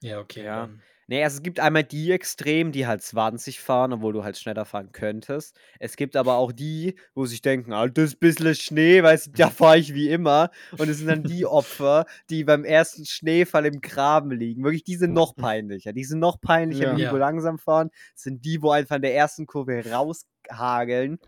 Ja, 0.00 0.20
okay. 0.20 0.44
Ja. 0.44 0.66
dann- 0.66 0.82
Nee, 1.06 1.22
also 1.22 1.36
es 1.36 1.42
gibt 1.42 1.60
einmal 1.60 1.84
die 1.84 2.10
Extremen, 2.12 2.72
die 2.72 2.86
halt 2.86 3.02
20 3.02 3.60
fahren, 3.60 3.92
obwohl 3.92 4.12
du 4.12 4.24
halt 4.24 4.38
schneller 4.38 4.64
fahren 4.64 4.90
könntest. 4.92 5.54
Es 5.78 5.96
gibt 5.96 6.16
aber 6.16 6.36
auch 6.36 6.52
die, 6.52 6.96
wo 7.14 7.26
sich 7.26 7.42
denken, 7.42 7.72
ah, 7.72 7.86
das 7.88 8.14
bisschen 8.16 8.54
Schnee, 8.54 9.02
weißt 9.02 9.26
du, 9.26 9.30
da 9.32 9.50
fahre 9.50 9.78
ich 9.78 9.94
wie 9.94 10.08
immer. 10.08 10.50
Und 10.78 10.88
es 10.88 10.98
sind 10.98 11.08
dann 11.08 11.22
die 11.24 11.44
Opfer, 11.46 12.06
die 12.30 12.44
beim 12.44 12.64
ersten 12.64 13.04
Schneefall 13.04 13.66
im 13.66 13.80
Graben 13.80 14.30
liegen. 14.30 14.64
Wirklich, 14.64 14.84
die 14.84 14.96
sind 14.96 15.12
noch 15.12 15.36
peinlicher. 15.36 15.92
Die 15.92 16.04
sind 16.04 16.20
noch 16.20 16.40
peinlicher, 16.40 16.90
Ja. 16.90 16.94
die, 16.94 17.10
wo 17.10 17.16
langsam 17.16 17.58
fahren. 17.58 17.90
Das 18.14 18.22
sind 18.22 18.44
die, 18.44 18.62
wo 18.62 18.70
einfach 18.70 18.96
in 18.96 19.02
der 19.02 19.14
ersten 19.14 19.46
Kurve 19.46 19.84
raushageln. 19.90 21.18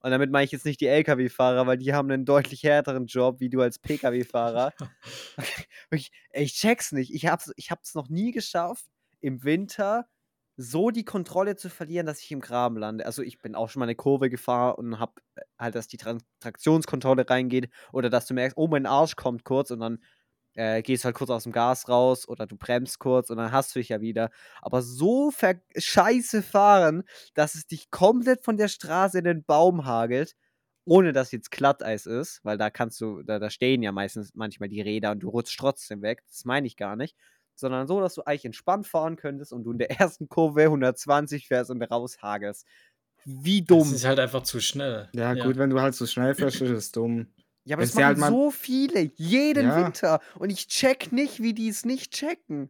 Und 0.00 0.12
damit 0.12 0.30
meine 0.30 0.44
ich 0.44 0.52
jetzt 0.52 0.64
nicht 0.64 0.80
die 0.80 0.86
LKW-Fahrer, 0.86 1.66
weil 1.66 1.76
die 1.76 1.92
haben 1.92 2.08
einen 2.10 2.24
deutlich 2.24 2.62
härteren 2.62 3.06
Job 3.06 3.40
wie 3.40 3.48
du 3.50 3.60
als 3.60 3.80
PKW-Fahrer. 3.80 4.72
Ey, 5.90 6.02
ich 6.44 6.54
check's 6.54 6.92
nicht. 6.92 7.12
Ich 7.12 7.26
hab's, 7.26 7.52
ich 7.56 7.72
hab's 7.72 7.96
noch 7.96 8.08
nie 8.08 8.30
geschafft, 8.30 8.86
im 9.20 9.44
Winter 9.44 10.06
so 10.56 10.90
die 10.90 11.04
Kontrolle 11.04 11.56
zu 11.56 11.70
verlieren, 11.70 12.06
dass 12.06 12.20
ich 12.20 12.32
im 12.32 12.40
Graben 12.40 12.76
lande. 12.78 13.06
Also 13.06 13.22
ich 13.22 13.40
bin 13.40 13.54
auch 13.54 13.68
schon 13.68 13.80
mal 13.80 13.86
eine 13.86 13.94
Kurve 13.94 14.28
gefahren 14.28 14.74
und 14.76 14.98
hab 14.98 15.20
äh, 15.36 15.42
halt, 15.58 15.74
dass 15.76 15.86
die 15.88 15.98
Traktionskontrolle 16.40 17.28
reingeht 17.30 17.70
oder 17.92 18.10
dass 18.10 18.26
du 18.26 18.34
merkst, 18.34 18.56
oh, 18.58 18.66
mein 18.66 18.86
Arsch 18.86 19.14
kommt 19.16 19.44
kurz 19.44 19.70
und 19.70 19.80
dann 19.80 20.00
äh, 20.54 20.82
gehst 20.82 21.04
halt 21.04 21.14
kurz 21.14 21.30
aus 21.30 21.44
dem 21.44 21.52
Gas 21.52 21.88
raus 21.88 22.28
oder 22.28 22.46
du 22.46 22.56
bremst 22.56 22.98
kurz 22.98 23.30
und 23.30 23.36
dann 23.38 23.52
hast 23.52 23.74
du 23.74 23.78
dich 23.78 23.90
ja 23.90 24.00
wieder. 24.00 24.30
Aber 24.60 24.82
so 24.82 25.30
ver 25.30 25.60
scheiße 25.76 26.42
fahren, 26.42 27.04
dass 27.34 27.54
es 27.54 27.66
dich 27.66 27.90
komplett 27.92 28.42
von 28.44 28.56
der 28.56 28.68
Straße 28.68 29.18
in 29.18 29.24
den 29.24 29.44
Baum 29.44 29.84
hagelt, 29.86 30.34
ohne 30.84 31.12
dass 31.12 31.30
jetzt 31.32 31.50
Glatteis 31.52 32.06
ist, 32.06 32.40
weil 32.44 32.58
da 32.58 32.70
kannst 32.70 33.00
du, 33.00 33.22
da, 33.22 33.38
da 33.38 33.50
stehen 33.50 33.82
ja 33.82 33.92
meistens 33.92 34.32
manchmal 34.34 34.68
die 34.68 34.80
Räder 34.80 35.12
und 35.12 35.20
du 35.20 35.28
rutschst 35.28 35.58
trotzdem 35.58 36.02
weg. 36.02 36.22
Das 36.26 36.44
meine 36.44 36.66
ich 36.66 36.76
gar 36.76 36.96
nicht. 36.96 37.16
Sondern 37.60 37.88
so, 37.88 38.00
dass 38.00 38.14
du 38.14 38.22
eigentlich 38.22 38.44
entspannt 38.44 38.86
fahren 38.86 39.16
könntest 39.16 39.52
und 39.52 39.64
du 39.64 39.72
in 39.72 39.78
der 39.78 39.90
ersten 40.00 40.28
Kurve 40.28 40.62
120 40.64 41.48
fährst 41.48 41.70
und 41.70 41.82
raushagelst. 41.82 42.64
Wie 43.24 43.62
dumm. 43.62 43.80
Das 43.80 43.92
ist 43.92 44.04
halt 44.04 44.20
einfach 44.20 44.44
zu 44.44 44.60
schnell. 44.60 45.08
Ja, 45.12 45.34
gut, 45.34 45.56
wenn 45.56 45.70
du 45.70 45.80
halt 45.80 45.94
so 45.94 46.06
schnell 46.06 46.34
fährst, 46.34 46.60
ist 46.60 46.70
es 46.70 46.92
dumm. 46.92 47.26
Ja, 47.64 47.76
aber 47.76 47.82
Wenn 47.82 47.88
das 47.88 47.96
halt 47.96 48.18
machen 48.18 48.32
mal- 48.32 48.38
so 48.44 48.50
viele, 48.52 49.10
jeden 49.16 49.66
Ja. 49.66 49.84
Winter. 49.84 50.20
Und 50.36 50.50
ich 50.50 50.68
check 50.68 51.12
nicht, 51.12 51.42
wie 51.42 51.52
die 51.52 51.68
es 51.68 51.84
nicht 51.84 52.12
checken. 52.12 52.68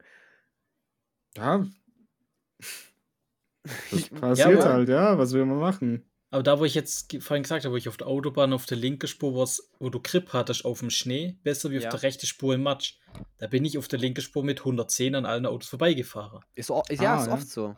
Ja. 1.37 1.67
Das 3.91 4.09
passiert 4.09 4.61
aber- 4.63 4.73
halt, 4.73 4.89
ja. 4.89 5.19
Was 5.19 5.33
will 5.35 5.45
man 5.45 5.59
machen? 5.59 6.08
Aber 6.31 6.43
da, 6.43 6.59
wo 6.61 6.65
ich 6.67 6.75
jetzt 6.75 7.11
vorhin 7.23 7.43
gesagt 7.43 7.65
habe, 7.65 7.73
wo 7.73 7.77
ich 7.79 7.89
auf 7.89 7.97
der 7.97 8.07
Autobahn 8.07 8.53
auf 8.53 8.67
der 8.67 8.77
linken 8.77 9.07
Spur, 9.09 9.33
wo's- 9.35 9.71
wo 9.79 9.89
du 9.89 9.99
Grip 10.01 10.33
hattest 10.35 10.65
auf 10.67 10.81
dem 10.81 10.91
Schnee, 10.91 11.39
besser 11.43 11.71
wie 11.71 11.79
auf 11.79 11.85
Ja. 11.85 11.91
der 11.91 12.03
rechten 12.03 12.27
Spur 12.27 12.55
im 12.55 12.63
Matsch. 12.63 12.95
Da 13.39 13.47
bin 13.47 13.65
ich 13.65 13.79
auf 13.79 13.89
der 13.89 13.99
linken 13.99 14.21
Spur 14.21 14.45
mit 14.45 14.63
110 14.65 15.15
an 15.15 15.25
allen 15.25 15.47
Autos 15.47 15.69
vorbeigefahren. 15.71 16.43
Ist, 16.55 16.71
ist, 16.89 17.01
ja, 17.01 17.17
Ah, 17.17 17.21
ist 17.21 17.27
ja. 17.29 17.33
oft 17.33 17.49
so. 17.49 17.75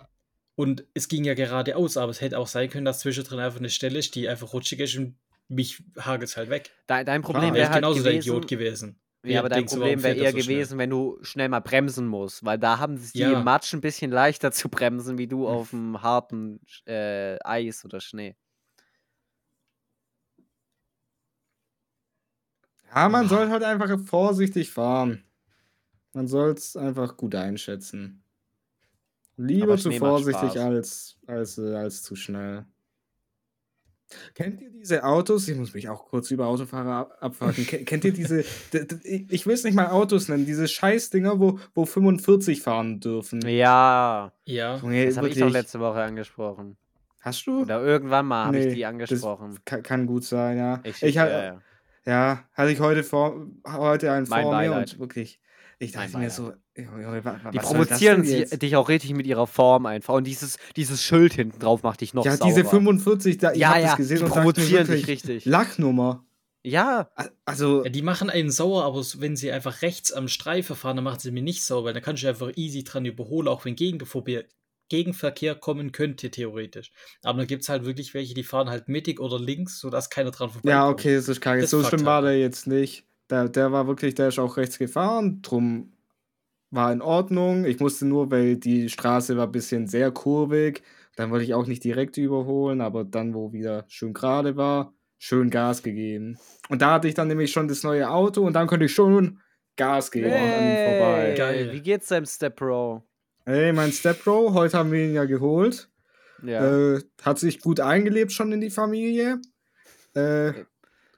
Und 0.57 0.85
es 0.95 1.07
ging 1.09 1.25
ja 1.25 1.35
geradeaus, 1.35 1.97
aber 1.97 2.11
es 2.11 2.21
hätte 2.21 2.39
auch 2.39 2.49
sein 2.49 2.69
können, 2.69 2.85
dass 2.85 3.01
zwischendrin 3.01 3.39
einfach 3.39 3.61
eine 3.61 3.71
Stelle 3.71 3.99
ist, 3.99 4.15
die 4.17 4.29
einfach 4.29 4.53
rutschig 4.53 4.81
ist 4.81 4.97
und 4.97 5.17
mich 5.49 5.83
hagelt 5.99 6.37
halt 6.37 6.51
weg. 6.51 6.71
Dein, 6.87 7.07
dein 7.07 7.23
Problem 7.23 7.55
wäre 7.55 7.69
halt 7.71 7.77
genauso 7.83 8.03
der 8.03 8.13
gewesen, 8.13 8.29
Idiot 8.29 8.49
gewesen. 8.49 9.01
Ja, 9.27 9.39
aber 9.41 9.49
dein 9.49 9.65
Problem 9.65 10.03
wäre 10.03 10.17
er 10.17 10.17
eher 10.17 10.27
so 10.27 10.39
schnell? 10.39 10.69
gewesen, 10.69 10.79
wenn 10.79 10.91
du 10.91 11.19
schnell 11.23 11.49
mal 11.49 11.61
bremsen 11.61 12.07
musst, 12.07 12.45
weil 12.45 12.59
da 12.59 12.79
haben 12.79 12.97
sie 12.97 13.33
Ja. 13.33 13.33
im 13.33 13.43
Matsch 13.45 13.73
ein 13.75 13.81
bisschen 13.83 14.11
leichter 14.11 14.51
zu 14.53 14.69
bremsen, 14.71 15.19
wie 15.19 15.27
Hm. 15.29 15.29
du 15.29 15.47
auf 15.49 15.71
dem 15.71 16.03
harten 16.03 16.61
äh, 16.87 17.37
Eis 17.45 17.85
oder 17.85 18.01
Schnee. 18.01 18.37
Ja, 22.95 23.09
man 23.09 23.27
soll 23.29 23.49
halt 23.51 23.63
einfach 23.65 23.99
vorsichtig 24.07 24.71
fahren. 24.71 25.25
Man 26.15 26.29
soll 26.29 26.53
es 26.53 26.77
einfach 26.77 27.17
gut 27.17 27.35
einschätzen. 27.35 28.25
Lieber 29.37 29.77
zu 29.77 29.91
vorsichtig 29.93 30.61
als, 30.61 31.19
als, 31.27 31.59
äh, 31.59 31.75
als 31.75 32.03
zu 32.05 32.15
schnell. 32.15 32.67
Kennt 34.35 34.61
ihr 34.61 34.70
diese 34.70 35.05
Autos? 35.05 35.47
Ich 35.49 35.57
muss 35.57 35.74
mich 35.74 35.89
auch 35.89 36.07
kurz 36.07 36.31
über 36.31 36.47
Autofahrer 36.47 36.93
ab- 36.93 37.16
abfragen. 37.20 37.66
Ke- 37.66 37.85
Kennt 37.85 38.05
ihr 38.05 38.12
diese, 38.12 38.41
ich 39.05 39.31
ich 39.32 39.47
will 39.47 39.55
es 39.55 39.65
nicht 39.65 39.74
mal 39.74 39.89
Autos 39.91 40.28
nennen, 40.28 40.47
diese 40.47 40.66
Scheißdinger, 40.69 41.39
wo, 41.41 41.59
wo 41.74 41.85
45 41.87 42.62
fahren 42.62 43.01
dürfen? 43.01 43.41
Ja, 43.49 44.32
Ja. 44.45 44.77
Junge, 44.77 45.07
das 45.07 45.16
habe 45.16 45.28
ich 45.28 45.39
doch 45.39 45.51
letzte 45.51 45.81
Woche 45.81 46.03
angesprochen. 46.03 46.77
Hast 47.20 47.47
du? 47.47 47.61
Oder 47.62 47.82
irgendwann 47.82 48.27
mal 48.27 48.47
habe 48.47 48.59
ich 48.59 48.65
Nee, 48.66 48.74
die 48.74 48.81
das 48.81 48.89
angesprochen. 48.91 49.59
Kann, 49.65 49.82
kann 49.82 50.07
gut 50.07 50.24
sein, 50.24 50.57
ja. 50.59 50.81
Ich, 50.85 51.03
Ich, 51.03 51.15
ja, 51.16 51.28
ja. 51.28 51.62
Ja, 52.07 52.45
hatte 52.55 52.73
ich 52.73 52.81
heute 52.81 53.05
vor, 53.05 53.47
heute 53.66 54.11
einen 54.11 54.27
Mein 54.28 54.43
vor 54.45 54.53
mir 54.53 54.70
Beileid. 54.70 54.93
und 54.95 55.01
wirklich, 55.01 55.39
ich 55.81 55.93
dachte 55.93 56.19
mir 56.19 56.31
so, 56.31 56.52
Die 56.77 56.86
was 57.57 57.69
soll 57.70 57.86
das 57.86 57.89
provozieren 57.89 58.16
denn 58.23 58.24
sie, 58.27 58.39
jetzt? 58.39 58.62
dich 58.62 58.77
auch 58.77 58.89
richtig 58.89 59.15
mit 59.15 59.27
ihrer 59.27 59.47
Form 59.47 59.86
einfach. 59.86 60.15
Und 60.15 60.27
dieses, 60.27 60.59
dieses 60.77 61.02
Schild 61.02 61.32
hinten 61.32 61.59
drauf 61.59 61.82
macht 61.82 62.01
dich 62.02 62.15
noch 62.15 62.24
Ja, 62.24 62.36
saurer. 62.36 62.51
diese 62.51 62.65
45, 62.65 63.39
da, 63.39 63.52
ich 63.52 63.61
ja, 63.61 63.70
hab 63.70 63.77
ja, 63.81 63.89
das 63.89 63.97
gesehen 63.97 64.19
die 64.19 64.24
und 64.24 64.31
provozieren 64.31 64.86
dich 64.86 65.07
richtig. 65.09 65.44
Lachnummer. 65.47 66.24
Ja, 66.62 67.11
Also, 67.47 67.85
Ja, 67.85 67.90
die 67.90 68.02
machen 68.02 68.28
einen 68.28 68.51
sauer, 68.51 68.85
aber 68.85 69.02
wenn 69.16 69.35
sie 69.36 69.51
einfach 69.51 69.81
rechts 69.82 70.12
am 70.12 70.28
Streifen 70.28 70.77
fahren, 70.77 70.97
dann 70.97 71.05
machen 71.05 71.19
sie 71.20 71.31
mir 71.31 71.43
nicht 71.43 71.62
sauer, 71.65 71.85
weil 71.85 71.94
dann 71.94 72.02
kannst 72.02 72.23
du 72.23 72.28
einfach 72.28 72.52
easy 72.57 72.85
dran 72.85 73.07
überholen, 73.07 73.48
auch 73.48 73.65
wenn 73.65 73.77
Gegenverkehr, 73.77 74.44
Gegenverkehr 74.90 75.55
kommen 75.55 75.93
könnte, 75.93 76.31
theoretisch. 76.31 76.93
Aber 77.23 77.39
dann 77.39 77.47
gibt 77.47 77.62
es 77.62 77.69
halt 77.70 77.85
wirklich 77.86 78.12
welche, 78.12 78.35
die 78.35 78.43
fahren 78.44 78.69
halt 78.69 78.89
mittig 78.89 79.20
oder 79.20 79.39
links, 79.39 79.78
sodass 79.81 80.11
keiner 80.11 80.32
dran 80.32 80.51
vorbeikommt. 80.51 80.70
ja, 80.70 80.89
okay, 80.89 81.15
das 81.15 81.28
ist 81.28 81.40
kacke. 81.40 81.62
Das 81.62 81.70
So 81.70 81.82
schlimm 81.82 82.05
war 82.05 82.20
der 82.23 82.39
jetzt 82.39 82.66
nicht. 82.66 83.05
Der, 83.31 83.48
der 83.48 83.73
war 83.73 83.86
wirklich, 83.86 84.15
der 84.15 84.28
ist 84.28 84.39
auch 84.39 84.57
rechts 84.57 84.78
gefahren, 84.78 85.40
drum 85.43 85.93
war 86.70 86.93
in 86.93 87.02
Ordnung. 87.02 87.65
Ich 87.65 87.81
musste 87.81 88.07
nur, 88.07 88.31
weil 88.31 88.57
die 88.57 88.89
Straße 88.89 89.36
war 89.36 89.47
ein 89.47 89.52
bisschen 89.52 89.86
sehr 89.86 90.11
kurvig, 90.11 90.82
dann 91.16 91.31
wollte 91.31 91.44
ich 91.44 91.55
auch 91.55 91.66
nicht 91.66 91.85
direkt 91.85 92.16
überholen, 92.16 92.81
aber 92.81 93.05
dann, 93.05 93.35
wo 93.35 93.52
wieder 93.52 93.85
schön 93.89 94.12
gerade 94.12 94.57
war, 94.57 94.94
schön 95.19 95.51
Gas 95.51 95.82
gegeben. 95.82 96.39
Und 96.69 96.82
da 96.82 96.94
hatte 96.94 97.09
ich 97.09 97.15
dann 97.15 97.28
nämlich 97.28 97.52
schon 97.52 97.69
das 97.69 97.82
neue 97.82 98.09
Auto 98.09 98.44
und 98.44 98.55
dann 98.55 98.66
konnte 98.66 98.86
ich 98.86 98.94
schon 98.94 99.40
Gas 99.77 100.11
geben 100.11 100.27
ihm 100.27 100.32
vorbei. 100.32 101.27
Hey, 101.28 101.35
Geil. 101.36 101.73
Wie 101.73 101.81
geht's 101.81 102.09
deinem 102.09 102.27
Step 102.27 102.57
Bro? 102.57 103.02
Hey, 103.47 103.73
mein 103.73 103.93
Step 103.93 104.23
Bro, 104.23 104.55
heute 104.55 104.77
haben 104.77 104.93
wir 104.93 105.05
ihn 105.05 105.15
ja 105.15 105.24
geholt. 105.24 105.89
Ja. 106.43 106.94
Äh, 106.94 107.01
hat 107.23 107.39
sich 107.39 107.61
gut 107.61 107.81
eingelebt 107.81 108.32
schon 108.32 108.52
in 108.52 108.61
die 108.61 108.70
Familie. 108.70 109.40
Äh, 110.15 110.52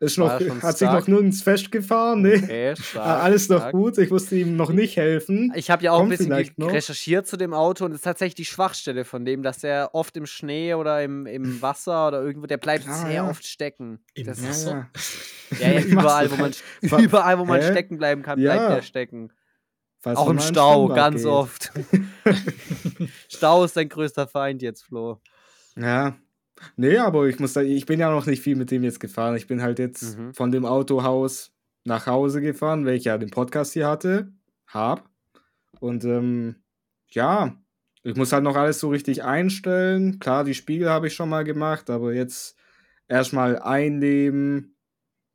ist 0.02 0.18
noch, 0.18 0.30
hat 0.62 0.76
sich 0.78 0.88
noch 0.90 1.06
nirgends 1.06 1.42
festgefahren. 1.42 2.22
Nee. 2.22 2.36
okay, 2.36 2.74
stark, 2.80 3.22
Alles 3.24 3.48
noch 3.48 3.58
stark. 3.58 3.72
gut. 3.72 3.98
Ich 3.98 4.10
musste 4.10 4.36
ihm 4.36 4.56
noch 4.56 4.70
nicht 4.70 4.96
helfen. 4.96 5.52
Ich 5.56 5.70
habe 5.70 5.82
ja 5.84 5.92
auch 5.92 6.00
ein 6.00 6.08
Kommt 6.08 6.18
bisschen 6.18 6.36
ge- 6.36 6.50
noch. 6.56 6.72
recherchiert 6.72 7.26
zu 7.26 7.36
dem 7.36 7.54
Auto 7.54 7.84
und 7.84 7.92
es 7.92 7.98
ist 7.98 8.02
tatsächlich 8.04 8.34
die 8.34 8.44
Schwachstelle 8.44 9.04
von 9.04 9.24
dem, 9.24 9.42
dass 9.42 9.62
er 9.64 9.94
oft 9.94 10.16
im 10.16 10.26
Schnee 10.26 10.74
oder 10.74 11.02
im, 11.02 11.26
im 11.26 11.62
Wasser 11.62 12.08
oder 12.08 12.22
irgendwo, 12.22 12.46
der 12.46 12.58
bleibt 12.58 12.84
Klar, 12.84 13.06
sehr 13.06 13.12
ja. 13.12 13.28
oft 13.30 13.46
stecken. 13.46 14.00
Im 14.14 14.26
Das 14.26 14.42
Ja, 14.42 14.50
ist 14.50 14.66
Wasser? 14.66 14.90
ja. 15.60 15.70
ja, 15.72 15.80
überall, 15.80 16.30
wo 16.30 16.38
Wasser. 16.38 16.52
man, 16.90 17.04
überall, 17.04 17.38
wo 17.38 17.44
man 17.44 17.60
Hä? 17.60 17.70
stecken 17.70 17.96
bleiben 17.98 18.22
kann, 18.22 18.38
bleibt 18.40 18.60
Ja. 18.60 18.74
der 18.74 18.82
stecken. 18.82 19.32
Falls 20.00 20.18
auch 20.18 20.28
im 20.30 20.40
Stau, 20.40 20.88
ganz 20.88 21.22
geht. 21.22 21.26
oft. 21.30 21.72
Stau 23.28 23.64
ist 23.64 23.76
dein 23.76 23.88
größter 23.88 24.26
Feind 24.26 24.60
jetzt, 24.62 24.82
Flo. 24.84 25.20
Ja. 25.76 26.16
Nee, 26.76 26.98
aber 26.98 27.26
ich 27.26 27.38
muss 27.38 27.52
sagen, 27.52 27.68
ich 27.68 27.86
bin 27.86 28.00
ja 28.00 28.10
noch 28.10 28.26
nicht 28.26 28.42
viel 28.42 28.56
mit 28.56 28.70
dem 28.70 28.82
jetzt 28.82 29.00
gefahren. 29.00 29.36
Ich 29.36 29.46
bin 29.46 29.62
halt 29.62 29.78
jetzt 29.78 30.18
Mhm. 30.18 30.34
von 30.34 30.50
dem 30.52 30.64
Autohaus 30.64 31.52
nach 31.84 32.06
Hause 32.06 32.40
gefahren, 32.40 32.86
weil 32.86 32.94
ich 32.96 33.04
ja 33.04 33.18
den 33.18 33.30
Podcast 33.30 33.72
hier 33.72 33.88
hatte, 33.88 34.32
hab. 34.68 35.08
Und 35.80 36.04
ähm, 36.04 36.56
ja, 37.10 37.56
ich 38.04 38.16
muss 38.16 38.32
halt 38.32 38.44
noch 38.44 38.56
alles 38.56 38.78
so 38.80 38.88
richtig 38.90 39.22
einstellen. 39.24 40.18
Klar, 40.20 40.44
die 40.44 40.54
Spiegel 40.54 40.88
habe 40.90 41.08
ich 41.08 41.14
schon 41.14 41.28
mal 41.28 41.44
gemacht, 41.44 41.90
aber 41.90 42.12
jetzt 42.12 42.56
erstmal 43.08 43.58
einleben, 43.58 44.71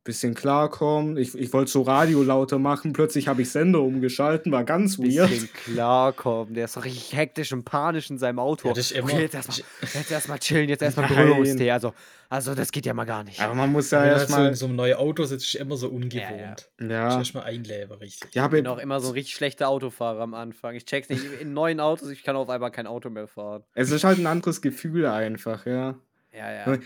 bisschen 0.08 0.34
klarkommen. 0.34 1.18
Ich, 1.18 1.36
ich 1.38 1.52
wollte 1.52 1.70
so 1.70 1.82
Radio 1.82 2.22
lauter 2.22 2.58
machen, 2.58 2.94
plötzlich 2.94 3.28
habe 3.28 3.42
ich 3.42 3.50
Sender 3.50 3.82
umgeschalten, 3.82 4.50
war 4.50 4.64
ganz 4.64 4.98
weird. 4.98 5.28
Bisschen 5.28 5.50
klarkommen. 5.52 6.54
Der 6.54 6.64
ist 6.64 6.76
doch 6.78 6.84
richtig 6.84 7.14
hektisch 7.14 7.52
und 7.52 7.64
panisch 7.64 8.08
in 8.08 8.16
seinem 8.16 8.38
Auto. 8.38 8.68
Ja, 8.68 8.74
das 8.74 8.90
immer- 8.90 9.04
okay, 9.12 9.20
jetzt 9.20 9.34
erstmal 9.34 9.58
jetzt 9.94 10.10
erstmal 10.10 10.38
chillen, 10.38 10.68
jetzt 10.70 10.82
erstmal. 10.82 11.08
Berührungstee. 11.08 11.70
Also, 11.70 11.92
also, 12.30 12.54
das 12.54 12.72
geht 12.72 12.86
ja 12.86 12.94
mal 12.94 13.04
gar 13.04 13.22
nicht. 13.22 13.38
Aber 13.40 13.54
man 13.54 13.70
muss 13.70 13.90
ja 13.90 13.98
du 13.98 14.04
halt 14.06 14.14
so 14.16 14.20
erstmal. 14.22 14.48
in 14.48 14.54
so 14.54 14.66
einem 14.66 14.76
neuen 14.76 14.94
Auto 14.96 15.24
sitzt, 15.24 15.46
ist 15.46 15.60
immer 15.60 15.76
so 15.76 15.88
ja. 15.88 15.92
ungewohnt. 15.92 16.70
Ja. 16.80 16.86
Ja, 16.88 17.18
Erstmal 17.18 17.44
einleben, 17.44 17.92
richtig. 17.98 18.34
ja, 18.34 18.46
Ich 18.46 18.50
bin 18.50 18.66
auch 18.66 18.78
immer 18.78 19.00
so 19.00 19.08
ein 19.08 19.12
richtig 19.14 19.34
schlechter 19.34 19.68
Autofahrer 19.68 20.20
am 20.22 20.32
Anfang. 20.34 20.74
Ich 20.74 20.86
check's 20.86 21.10
nicht. 21.10 21.22
In 21.40 21.52
neuen 21.52 21.80
Autos, 21.80 22.08
ich 22.08 22.22
kann 22.24 22.34
auf 22.34 22.48
einmal 22.48 22.70
kein 22.70 22.86
Auto 22.86 23.10
mehr 23.10 23.26
fahren. 23.28 23.62
es 23.74 23.90
ist 23.90 24.04
halt 24.04 24.18
ein 24.18 24.26
anderes 24.26 24.62
Gefühl 24.62 25.04
einfach, 25.06 25.66
ja. 25.66 25.96
Ja, 26.32 26.52
ja. 26.52 26.78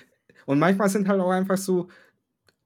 Und 0.47 0.59
manchmal 0.59 0.89
sind 0.89 1.07
halt 1.09 1.20
auch 1.20 1.31
einfach 1.31 1.57
so, 1.57 1.89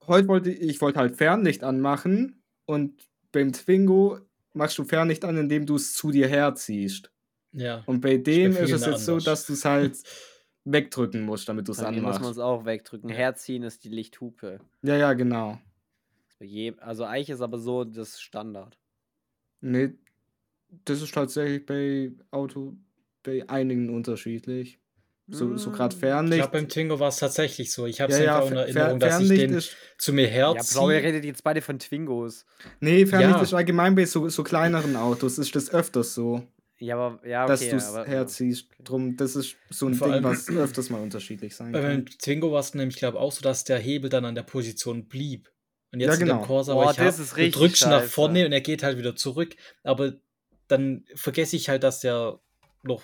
heute 0.09 0.29
wollte 0.29 0.51
ich, 0.51 0.61
ich 0.61 0.81
wollte 0.81 0.99
halt 0.99 1.17
Fernlicht 1.17 1.65
anmachen 1.65 2.43
und 2.67 3.09
beim 3.33 3.53
Twingo 3.53 4.19
machst 4.53 4.79
du 4.79 4.85
Fernlicht 4.85 5.25
an, 5.25 5.37
indem 5.37 5.67
du 5.67 5.77
es 5.77 5.95
zu 5.95 6.11
dir 6.11 6.29
herziehst. 6.29 7.11
Ja. 7.53 7.83
Und 7.87 8.01
bei 8.01 8.17
dem 8.17 8.53
ist 8.53 8.73
es 8.73 8.87
jetzt 8.87 9.05
so, 9.05 9.13
anders. 9.13 9.25
dass 9.25 9.47
du 9.47 9.53
es 9.53 9.65
halt 9.65 9.99
wegdrücken 10.65 11.23
musst, 11.23 11.49
damit 11.49 11.69
du 11.69 11.73
es 11.73 11.79
mir 11.79 11.93
muss 11.93 12.03
man 12.03 12.15
anmachst. 12.15 12.31
es 12.33 12.39
auch 12.39 12.65
wegdrücken. 12.65 13.09
Herziehen 13.09 13.63
ist 13.63 13.85
die 13.85 13.89
Lichthupe. 13.89 14.61
Ja, 14.83 14.97
ja, 14.97 15.13
genau. 15.13 15.59
Also 16.81 17.05
eigentlich 17.05 17.31
ist 17.31 17.41
aber 17.41 17.59
so 17.59 17.85
das 17.85 18.21
Standard. 18.21 18.79
Nee, 19.63 19.95
das 20.85 21.01
ist 21.01 21.15
tatsächlich 21.15 21.65
bei 21.65 22.13
Auto, 22.31 22.77
bei 23.23 23.49
einigen 23.49 23.89
unterschiedlich. 23.89 24.79
So, 25.29 25.57
so 25.57 25.71
gerade 25.73 25.95
Mm. 25.95 25.99
Ich 25.99 26.01
Fernlicht. 26.01 26.43
glaube, 26.43 26.53
beim 26.59 26.69
Twingo 26.69 27.01
war 27.01 27.09
es 27.09 27.17
tatsächlich 27.17 27.73
so. 27.73 27.87
Ich 27.87 28.01
habe 28.01 28.13
es 28.13 28.19
ja, 28.21 28.25
ja, 28.27 28.37
einfach 28.37 28.51
in 28.51 28.57
Fer- 28.57 28.61
Erinnerung, 28.67 29.01
dass 29.01 29.21
ich 29.21 29.27
Fernlicht 29.27 29.43
den 29.51 29.55
ist. 29.59 29.77
zu 29.99 30.13
mir 30.13 30.29
Ja, 30.31 30.53
Blau, 30.53 30.89
ihr 30.91 30.95
herziehe. 30.97 31.03
redet 31.03 31.25
jetzt 31.25 31.43
beide 31.43 31.63
von 31.63 31.79
Twingos. 31.81 32.47
Nee, 32.81 33.07
Fernlicht 33.07 33.37
Ja. 33.39 33.43
ist 33.43 33.53
allgemein 33.55 33.95
bei 33.97 34.05
so, 34.05 34.29
so 34.29 34.45
kleineren 34.45 34.95
Autos, 34.95 35.39
ist 35.39 35.55
das 35.57 35.73
öfters 35.75 36.15
so. 36.15 36.47
Ja, 36.79 36.97
aber 36.97 37.27
ja, 37.27 37.47
dass 37.47 37.61
okay. 37.63 37.71
du 37.71 37.77
es 37.77 37.87
aber, 37.89 38.05
herziehst. 38.05 38.69
Drum, 38.85 39.17
das 39.17 39.35
ist 39.35 39.57
so 39.71 39.87
ein 39.87 39.93
Ding, 39.95 40.03
allem- 40.03 40.25
was 40.25 40.49
öfters 40.49 40.91
mal 40.91 41.01
unterschiedlich 41.01 41.57
sein 41.57 41.73
Bei 41.73 41.81
kann. 41.81 41.89
meinem 41.89 42.07
Twingo 42.07 42.53
war 42.53 42.61
es 42.61 42.75
nämlich, 42.75 42.97
glaube 42.97 43.17
ich, 43.17 43.23
auch 43.23 43.33
so, 43.33 43.41
dass 43.41 43.65
der 43.65 43.79
Hebel 43.79 44.11
dann 44.11 44.25
an 44.27 44.35
der 44.35 44.43
Position 44.43 45.07
blieb. 45.07 45.51
Und 45.93 46.01
jetzt 46.01 46.09
Ja, 46.09 46.15
in 46.15 46.21
genau. 46.21 46.41
dem 46.41 46.47
Corsa, 46.47 46.75
Boah, 46.75 46.83
aber 46.83 46.91
ich 46.93 46.97
das 46.99 47.15
hab, 47.19 47.39
ist 47.39 47.55
du 47.55 47.59
drückst 47.59 47.87
nach 47.87 48.03
vorne 48.05 48.45
und 48.47 48.53
er 48.53 48.61
geht 48.61 48.83
halt 48.83 48.99
wieder 48.99 49.17
zurück. 49.17 49.57
Aber 49.83 50.13
dann 50.69 51.05
vergesse 51.15 51.57
ich 51.57 51.69
halt, 51.69 51.83
dass 51.83 52.01
der 52.01 52.39
noch, 52.83 53.03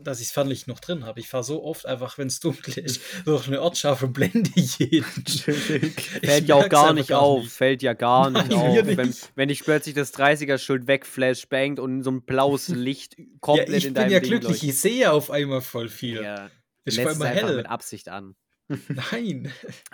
dass 0.00 0.20
ich 0.20 0.26
das 0.28 0.32
Fernlicht 0.34 0.68
noch 0.68 0.80
drin 0.80 1.04
habe. 1.06 1.20
Ich 1.20 1.28
fahre 1.28 1.44
so 1.44 1.62
oft 1.64 1.86
einfach, 1.86 2.18
wenn 2.18 2.26
es 2.28 2.40
dunkel 2.40 2.78
ist, 2.84 3.00
durch 3.24 3.46
eine 3.48 3.60
Ortschaft 3.62 4.02
und 4.02 4.12
blende 4.12 4.50
jeden. 4.54 5.04
Ich 5.26 6.28
Fällt 6.30 6.48
ja 6.48 6.54
auch 6.56 6.68
gar 6.68 6.92
nicht 6.92 7.08
gar 7.08 7.20
auf. 7.20 7.42
nicht. 7.42 7.52
Fällt 7.52 7.82
ja 7.82 7.92
gar 7.94 8.30
nicht 8.30 8.48
Nein, 8.50 8.58
auf. 8.58 8.84
mir 8.84 8.96
Wenn, 8.96 9.06
nicht. 9.08 9.30
wenn 9.34 9.48
dich 9.48 9.60
plötzlich 9.64 9.94
das 9.94 10.12
30er-Schild 10.14 10.86
wegflash 10.86 11.48
bangt 11.48 11.78
und 11.80 12.02
so 12.02 12.10
ein 12.10 12.22
blaues 12.22 12.68
Licht 12.74 13.16
Ja, 13.18 13.24
komplett 13.40 13.68
ich 13.70 13.84
in 13.86 13.94
bin 13.94 14.02
deinem 14.02 14.12
ja 14.12 14.20
Ding 14.20 14.28
glücklich, 14.30 14.50
leuchtet. 14.62 14.68
ich 14.70 14.80
sehe 14.80 15.12
auf 15.12 15.30
einmal 15.30 15.60
voll 15.60 15.88
viel. 15.88 16.22
Ja, 16.22 16.50
ist 16.84 16.96
lässt 16.96 17.10
es 17.16 17.20
einfach 17.20 17.42
hell. 17.48 17.56
mit 17.56 17.66
Absicht 17.66 18.08
an. 18.08 18.34
Nein. 19.12 19.52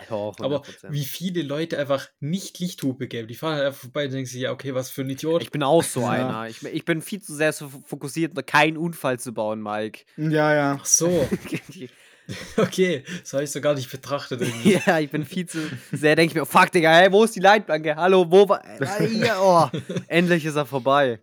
Doch, 0.09 0.35
Aber 0.39 0.61
100%. 0.61 0.91
wie 0.91 1.03
viele 1.05 1.41
Leute 1.41 1.77
einfach 1.77 2.07
nicht 2.19 2.59
Lichthupe 2.59 3.07
geben, 3.07 3.27
die 3.27 3.35
fahren 3.35 3.55
halt 3.55 3.65
einfach 3.67 3.81
vorbei 3.81 4.05
und 4.05 4.13
denken 4.13 4.27
sich, 4.27 4.41
ja, 4.41 4.51
okay, 4.51 4.73
was 4.73 4.89
für 4.89 5.01
ein 5.01 5.09
Idiot. 5.09 5.41
Ich 5.41 5.51
bin 5.51 5.63
auch 5.63 5.83
so 5.83 6.01
Ja. 6.03 6.09
einer. 6.09 6.47
Ich, 6.47 6.63
ich 6.63 6.85
bin 6.85 7.01
viel 7.01 7.21
zu 7.21 7.35
sehr 7.35 7.51
so 7.53 7.69
fokussiert, 7.69 8.33
keinen 8.47 8.77
Unfall 8.77 9.19
zu 9.19 9.33
bauen, 9.33 9.61
Mike. 9.61 10.05
Ja, 10.17 10.53
ja. 10.55 10.77
Ach 10.79 10.85
so, 10.85 11.07
okay, 12.57 13.03
das 13.21 13.33
habe 13.33 13.43
ich 13.43 13.51
so 13.51 13.59
gar 13.61 13.73
nicht 13.73 13.91
betrachtet. 13.91 14.41
Irgendwie. 14.41 14.79
ja, 14.85 14.99
ich 14.99 15.09
bin 15.09 15.25
viel 15.25 15.45
zu 15.47 15.59
sehr, 15.91 16.15
denke 16.15 16.31
ich 16.31 16.35
mir, 16.39 16.45
fuck, 16.45 16.71
Digga, 16.71 16.91
hey, 16.93 17.11
wo 17.11 17.23
ist 17.23 17.35
die 17.35 17.39
Leitplanke? 17.41 17.95
Hallo, 17.95 18.25
wo 18.29 18.47
war. 18.47 18.63
Ah, 18.79 19.03
Hier, 19.03 19.35
oh, 19.39 19.67
endlich 20.07 20.45
ist 20.45 20.55
er 20.55 20.65
vorbei. 20.65 21.19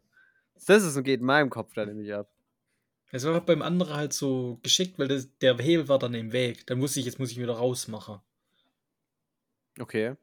Das 0.66 0.83
ist 0.83 0.97
und 0.97 1.05
geht 1.05 1.20
in 1.20 1.27
meinem 1.27 1.49
Kopf 1.49 1.73
dann 1.73 1.89
nämlich 1.89 2.12
ab. 2.12 2.29
Es 3.11 3.25
war 3.25 3.41
beim 3.41 3.63
anderen 3.63 3.95
halt 3.95 4.13
so 4.13 4.59
geschickt, 4.63 4.99
weil 4.99 5.09
das, 5.09 5.37
der 5.39 5.57
Hebel 5.59 5.89
war 5.89 5.99
dann 5.99 6.15
im 6.15 6.33
Weg. 6.33 6.67
Dann 6.67 6.79
muss 6.79 6.97
ich, 6.97 7.07
jetzt 7.07 7.19
muss 7.19 7.31
ich 7.31 7.39
ihn 7.39 7.43
wieder 7.43 7.57
rausmachen. 7.57 8.21
Okay. 9.79 10.17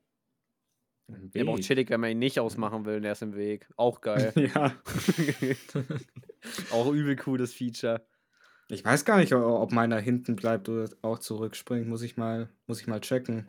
Ja, 1.33 1.41
aber 1.41 1.51
auch 1.53 1.59
chillig, 1.59 1.89
wenn 1.89 2.01
man 2.01 2.11
ihn 2.11 2.19
nicht 2.19 2.39
ausmachen 2.39 2.85
will 2.85 2.97
und 2.97 3.03
er 3.03 3.11
ist 3.11 3.21
im 3.21 3.35
Weg. 3.35 3.67
Auch 3.75 4.01
geil. 4.01 4.33
Ja. 4.35 4.75
auch 6.71 6.91
übel 6.91 7.15
cooles 7.15 7.53
Feature. 7.53 8.05
Ich 8.69 8.83
weiß 8.83 9.05
gar 9.05 9.17
nicht, 9.17 9.33
ob 9.33 9.71
meiner 9.71 9.99
hinten 9.99 10.35
bleibt 10.35 10.69
oder 10.69 10.89
auch 11.03 11.19
zurückspringt. 11.19 11.87
Muss 11.87 12.01
ich 12.01 12.17
mal, 12.17 12.49
muss 12.65 12.81
ich 12.81 12.87
mal 12.87 13.01
checken. 13.01 13.47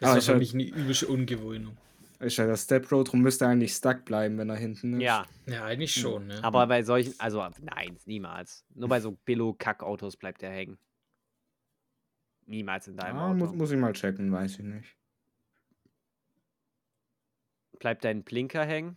Das 0.00 0.16
ich 0.16 0.24
für 0.24 0.36
mich 0.36 0.54
eine 0.54 0.64
übelste 0.64 1.08
Ungewöhnung. 1.08 1.76
Ist 2.20 2.36
ja 2.36 2.46
das 2.48 2.64
Step 2.64 2.90
Road, 2.90 3.12
drum 3.12 3.20
müsste 3.22 3.44
er 3.44 3.50
eigentlich 3.52 3.72
stuck 3.74 4.04
bleiben, 4.04 4.38
wenn 4.38 4.50
er 4.50 4.56
hinten 4.56 4.94
ist. 4.94 5.02
Ja, 5.02 5.24
Ja, 5.46 5.64
eigentlich 5.64 5.94
schon, 5.94 6.26
ne? 6.26 6.42
aber 6.42 6.66
bei 6.66 6.82
solchen, 6.82 7.14
also 7.18 7.46
nein, 7.60 7.96
niemals. 8.06 8.64
Nur 8.74 8.88
bei 8.88 9.00
so 9.00 9.12
Billo-Kack-Autos 9.24 10.16
bleibt 10.16 10.42
er 10.42 10.50
hängen. 10.50 10.78
Niemals 12.46 12.88
in 12.88 12.96
deinem 12.96 13.18
Ah, 13.18 13.26
Auto. 13.28 13.34
muss, 13.36 13.52
muss 13.52 13.70
ich 13.70 13.78
mal 13.78 13.92
checken, 13.92 14.32
weiß 14.32 14.52
ich 14.58 14.64
nicht. 14.64 14.96
bleibt 17.78 18.04
dein 18.04 18.24
Blinker 18.24 18.64
hängen? 18.64 18.96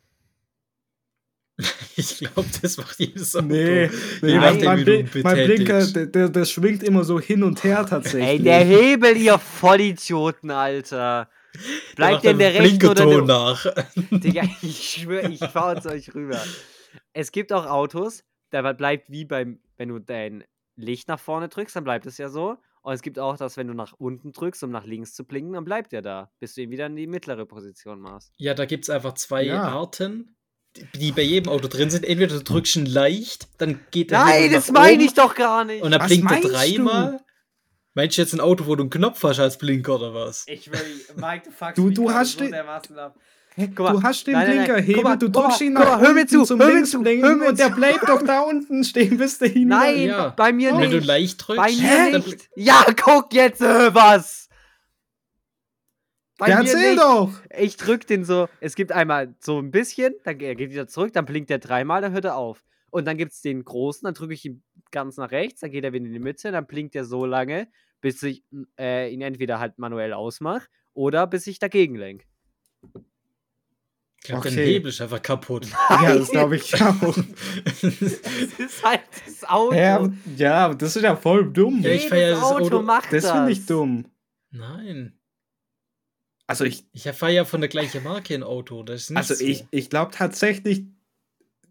Ich 1.97 2.17
glaube, 2.17 2.47
das 2.61 2.77
macht 2.77 2.97
jedes 2.97 3.35
Auto. 3.35 3.45
Nee, 3.45 3.89
nee 4.21 4.29
Je 4.31 4.39
mein, 4.39 4.59
nachdem, 4.59 5.09
mein, 5.21 5.35
Blinker, 5.45 5.85
der, 5.85 6.29
der 6.29 6.45
schwingt 6.45 6.81
immer 6.81 7.03
so 7.03 7.19
hin 7.19 7.43
und 7.43 7.63
her 7.63 7.85
tatsächlich. 7.85 8.23
Ey, 8.23 8.39
der 8.41 8.63
Hebel, 8.63 9.17
ihr 9.17 9.37
Vollidioten, 9.37 10.49
Alter. 10.49 11.29
Bleibt 11.95 12.23
denn 12.23 12.37
der 12.39 12.49
einen 12.49 12.61
rechte 12.61 12.89
oder 12.91 13.05
der... 13.05 13.21
nach. 13.23 13.65
Digga, 14.11 14.43
ich 14.61 14.89
schwöre, 14.89 15.29
ich 15.29 15.39
fahr 15.39 15.75
uns 15.75 15.85
euch 15.85 16.13
rüber. 16.15 16.41
Es 17.13 17.31
gibt 17.31 17.51
auch 17.53 17.65
Autos, 17.65 18.23
da 18.49 18.73
bleibt 18.73 19.09
wie 19.09 19.25
beim, 19.25 19.59
wenn 19.77 19.89
du 19.89 19.99
dein 19.99 20.43
Licht 20.75 21.07
nach 21.07 21.19
vorne 21.19 21.49
drückst, 21.49 21.75
dann 21.75 21.83
bleibt 21.83 22.05
es 22.05 22.17
ja 22.17 22.29
so. 22.29 22.57
Und 22.83 22.93
es 22.93 23.03
gibt 23.03 23.19
auch 23.19 23.37
das, 23.37 23.57
wenn 23.57 23.67
du 23.67 23.73
nach 23.75 23.93
unten 23.93 24.31
drückst, 24.31 24.63
um 24.63 24.71
nach 24.71 24.85
links 24.85 25.13
zu 25.13 25.23
blinken, 25.23 25.53
dann 25.53 25.65
bleibt 25.65 25.93
er 25.93 26.01
da, 26.01 26.31
bis 26.39 26.55
du 26.55 26.61
ihn 26.61 26.71
wieder 26.71 26.87
in 26.87 26.95
die 26.95 27.05
mittlere 27.05 27.45
Position 27.45 27.99
machst. 27.99 28.31
Ja, 28.37 28.55
da 28.55 28.65
gibt 28.65 28.85
es 28.85 28.89
einfach 28.89 29.13
zwei 29.13 29.43
Ja. 29.43 29.61
Arten, 29.61 30.35
die- 30.95 31.11
bei 31.11 31.21
jedem 31.21 31.51
Auto 31.51 31.67
drin 31.67 31.91
sind. 31.91 32.05
Entweder 32.05 32.37
du 32.37 32.43
drückst 32.43 32.77
ihn 32.77 32.85
leicht, 32.87 33.49
dann 33.59 33.81
geht 33.91 34.09
der 34.09 34.23
Nein, 34.23 34.51
das 34.51 34.71
meine 34.71 35.03
ich 35.03 35.13
doch 35.13 35.35
gar 35.35 35.63
nicht. 35.63 35.83
Und 35.83 35.91
dann 35.91 36.01
Was 36.01 36.07
blinkt 36.07 36.31
er 36.31 36.49
meinst 36.49 36.77
du? 36.77 37.19
Meinst 37.93 38.17
du 38.17 38.21
jetzt 38.21 38.33
ein 38.33 38.39
Auto, 38.39 38.65
wo 38.67 38.75
du 38.75 38.83
einen 38.83 38.89
Knopf 38.89 39.21
hast 39.23 39.39
als 39.39 39.57
Blinker 39.57 39.95
oder 39.95 40.13
was? 40.13 40.45
Ich 40.47 40.71
will, 40.71 40.79
Mike, 41.17 41.43
du 41.45 41.51
fuckst 41.51 41.77
Du- 41.77 41.85
mich 41.87 41.95
du 41.95 42.11
hast 42.11 42.33
so 42.33 42.39
den- 42.39 42.51
dermaßen 42.51 42.97
ab. 42.97 43.17
Du 43.57 44.01
hast 44.01 44.25
den 44.27 44.31
nein, 44.33 44.55
nein, 44.55 44.67
nein. 44.69 44.91
Guck 44.93 45.03
mal, 45.03 45.17
du 45.17 45.29
drückst 45.29 45.59
mal, 45.59 45.65
ihn 45.67 45.73
nach 45.73 45.83
mal, 45.85 45.99
hör 45.99 46.13
mir 46.13 46.21
unten 46.21 46.27
zu, 46.29 46.43
zum 46.45 46.59
hör 46.61 46.67
mir 46.67 46.73
links 46.75 46.91
zu, 46.91 47.03
hör 47.03 47.35
mir 47.35 47.49
und 47.49 47.59
der 47.59 47.67
zu. 47.67 47.75
bleibt 47.75 48.07
doch 48.07 48.21
da 48.23 48.39
unten 48.41 48.83
stehen, 48.85 49.17
bis 49.17 49.39
der 49.39 49.53
ihn 49.53 49.67
Nein. 49.67 50.03
Ja. 50.07 50.29
bei 50.29 50.53
mir 50.53 50.71
Oh. 50.71 50.75
Und 50.75 50.81
wenn 50.83 50.91
du 50.91 50.97
nicht. 50.97 51.05
leicht 51.05 51.45
drückst, 51.47 51.61
Bei 51.61 51.71
mir 51.73 52.17
nicht. 52.19 52.49
Ja, 52.55 52.85
guck 52.95 53.33
jetzt 53.33 53.59
äh, 53.61 53.93
was. 53.93 54.47
Bei 56.37 56.47
erzähl 56.47 56.91
nicht. 56.91 57.01
doch! 57.01 57.29
Ich 57.59 57.75
drück 57.77 58.07
den 58.07 58.23
so, 58.23 58.47
es 58.61 58.75
gibt 58.75 58.91
einmal 58.93 59.35
so 59.39 59.59
ein 59.59 59.69
bisschen, 59.69 60.13
dann 60.23 60.37
ge- 60.37 60.47
er 60.47 60.55
geht 60.55 60.71
wieder 60.71 60.87
zurück, 60.87 61.11
dann 61.13 61.25
blinkt 61.25 61.51
er 61.51 61.59
dreimal, 61.59 62.01
dann 62.01 62.13
hört 62.13 62.25
er 62.25 62.37
auf. 62.37 62.63
Und 62.89 63.05
dann 63.05 63.17
gibt 63.17 63.31
es 63.33 63.41
den 63.41 63.63
großen, 63.63 64.05
dann 64.05 64.13
drücke 64.13 64.33
ich 64.33 64.43
ihn 64.45 64.63
ganz 64.91 65.17
nach 65.17 65.31
rechts, 65.31 65.61
dann 65.61 65.71
geht 65.71 65.83
er 65.83 65.93
wieder 65.93 66.05
in 66.05 66.13
die 66.13 66.19
Mitte, 66.19 66.51
dann 66.51 66.67
blinkt 66.67 66.95
er 66.95 67.05
so 67.05 67.25
lange, 67.25 67.67
bis 68.01 68.21
ich 68.23 68.43
äh, 68.79 69.11
ihn 69.13 69.21
entweder 69.21 69.59
halt 69.59 69.77
manuell 69.79 70.13
ausmache 70.13 70.67
oder 70.93 71.27
bis 71.27 71.47
ich 71.47 71.59
dagegen 71.59 71.95
lenke. 71.95 72.25
Ich 74.23 74.27
glaube, 74.27 74.43
dein 74.49 74.53
Okay. 74.53 74.65
Hebel 74.65 74.89
ist 74.89 75.01
einfach 75.01 75.21
kaputt. 75.21 75.67
Ja, 75.89 76.15
das 76.15 76.29
glaube 76.29 76.55
ich 76.57 76.73
auch. 76.81 77.15
Das 77.63 77.83
ist 77.83 78.83
halt 78.83 79.01
das 79.25 79.43
Auto. 79.49 79.75
Ja, 79.75 79.95
aber- 79.97 80.13
ja, 80.37 80.73
das 80.73 80.95
ist 80.95 81.01
ja 81.01 81.15
voll 81.15 81.51
dumm. 81.51 81.81
Ja, 81.81 81.89
ich 81.89 82.03
Jedes 82.03 82.09
feier 82.09 82.31
das 82.35 82.43
Auto 82.43 82.65
Auto- 82.65 82.81
macht 82.83 83.11
das. 83.11 83.23
das 83.23 83.31
finde 83.31 83.51
ich 83.51 83.65
dumm. 83.65 84.05
Nein. 84.51 85.17
Also 86.47 86.65
ich, 86.65 86.85
Ich 86.91 87.03
fahre 87.11 87.31
ja 87.33 87.45
von 87.45 87.61
der 87.61 87.69
gleichen 87.69 88.03
Marke 88.03 88.35
ein 88.35 88.43
Auto. 88.43 88.83
Das 88.83 89.03
ist 89.03 89.09
nicht 89.11 89.17
also 89.17 89.33
so. 89.35 89.43
ich, 89.45 89.65
ich 89.71 89.89
glaube 89.89 90.11
tatsächlich, 90.11 90.83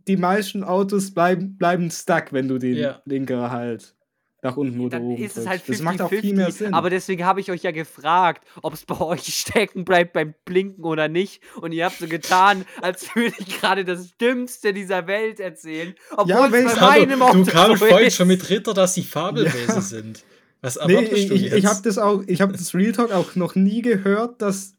die 0.09 0.17
meisten 0.17 0.65
Autos 0.65 1.13
bleiben, 1.13 1.57
bleiben 1.57 1.91
stuck, 1.91 2.33
wenn 2.33 2.49
du 2.49 2.59
den 2.59 2.77
Ja. 2.77 3.03
Blinker 3.05 3.51
halt 3.51 3.95
nach 4.43 4.57
unten 4.57 4.81
oder 4.81 4.99
Dann 4.99 5.07
oben 5.09 5.23
ist 5.23 5.37
es 5.37 5.47
halt 5.47 5.61
drückst. 5.67 5.67
50, 5.67 5.77
Das 5.77 5.85
macht 5.85 6.01
auch 6.01 6.09
viel 6.19 6.35
mehr 6.35 6.51
Sinn. 6.51 6.73
Aber 6.73 6.89
deswegen 6.89 7.27
habe 7.27 7.41
ich 7.41 7.51
euch 7.51 7.63
ja 7.63 7.73
gefragt, 7.73 8.47
ob 8.63 8.73
es 8.73 8.87
bei 8.87 8.99
euch 8.99 9.27
stecken 9.37 9.85
bleibt 9.85 10.15
beim 10.15 10.35
Blinken 10.47 10.85
oder 10.85 11.09
nicht. 11.09 11.43
Und 11.61 11.73
ihr 11.73 11.85
habt 11.85 11.99
so 11.99 12.07
getan, 12.09 12.65
als 12.81 13.15
würde 13.15 13.35
ich 13.39 13.61
gerade 13.61 13.85
das 13.85 14.17
Dümmste 14.17 14.73
dieser 14.73 15.07
Welt 15.07 15.41
erzählen. 15.41 15.95
Obwohl 16.13 16.31
Ja, 16.31 16.47
es 16.47 16.53
wenn 16.53 16.65
bei 16.65 16.73
ich- 16.73 16.81
Hallo, 16.81 17.01
meinem 17.07 17.23
Auto 17.23 17.45
du 17.45 17.51
kamst 17.51 17.81
so 17.81 17.87
vorhin 17.87 18.11
schon 18.11 18.29
mit 18.29 18.49
Ritter, 18.49 18.73
dass 18.73 18.95
die 18.95 19.03
Fabelwesen 19.03 19.69
Ja. 19.75 19.81
sind. 19.83 20.25
Was 20.63 20.77
nee, 20.87 20.95
erwartest 20.95 21.31
du 21.31 21.35
ich, 21.35 21.43
jetzt? 21.43 21.55
ich 21.57 21.67
habe 21.67 21.81
das 21.83 21.99
auch, 21.99 22.23
ich 22.27 22.41
habe 22.41 22.53
das 22.53 22.75
Real 22.75 22.93
Talk 22.93 23.13
auch 23.13 23.35
noch 23.35 23.55
nie 23.55 23.83
gehört, 23.83 24.41
dass 24.41 24.75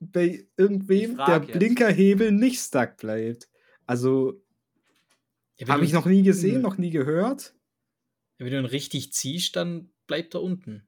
bei 0.00 0.44
irgendwem 0.56 1.16
der 1.16 1.38
jetzt. 1.44 1.52
Blinkerhebel 1.58 2.30
nicht 2.30 2.60
stuck 2.60 2.96
bleibt. 2.98 3.48
Also 3.88 4.40
ja, 5.58 5.66
habe 5.68 5.84
ich 5.84 5.92
noch 5.92 6.06
nie 6.06 6.22
gesehen, 6.22 6.56
Hm. 6.56 6.62
noch 6.62 6.78
nie 6.78 6.90
gehört. 6.90 7.54
Ja, 8.38 8.44
wenn 8.46 8.52
du 8.52 8.58
ihn 8.60 8.64
richtig 8.66 9.12
ziehst, 9.12 9.56
dann 9.56 9.90
bleibt 10.06 10.34
er 10.34 10.42
unten. 10.42 10.86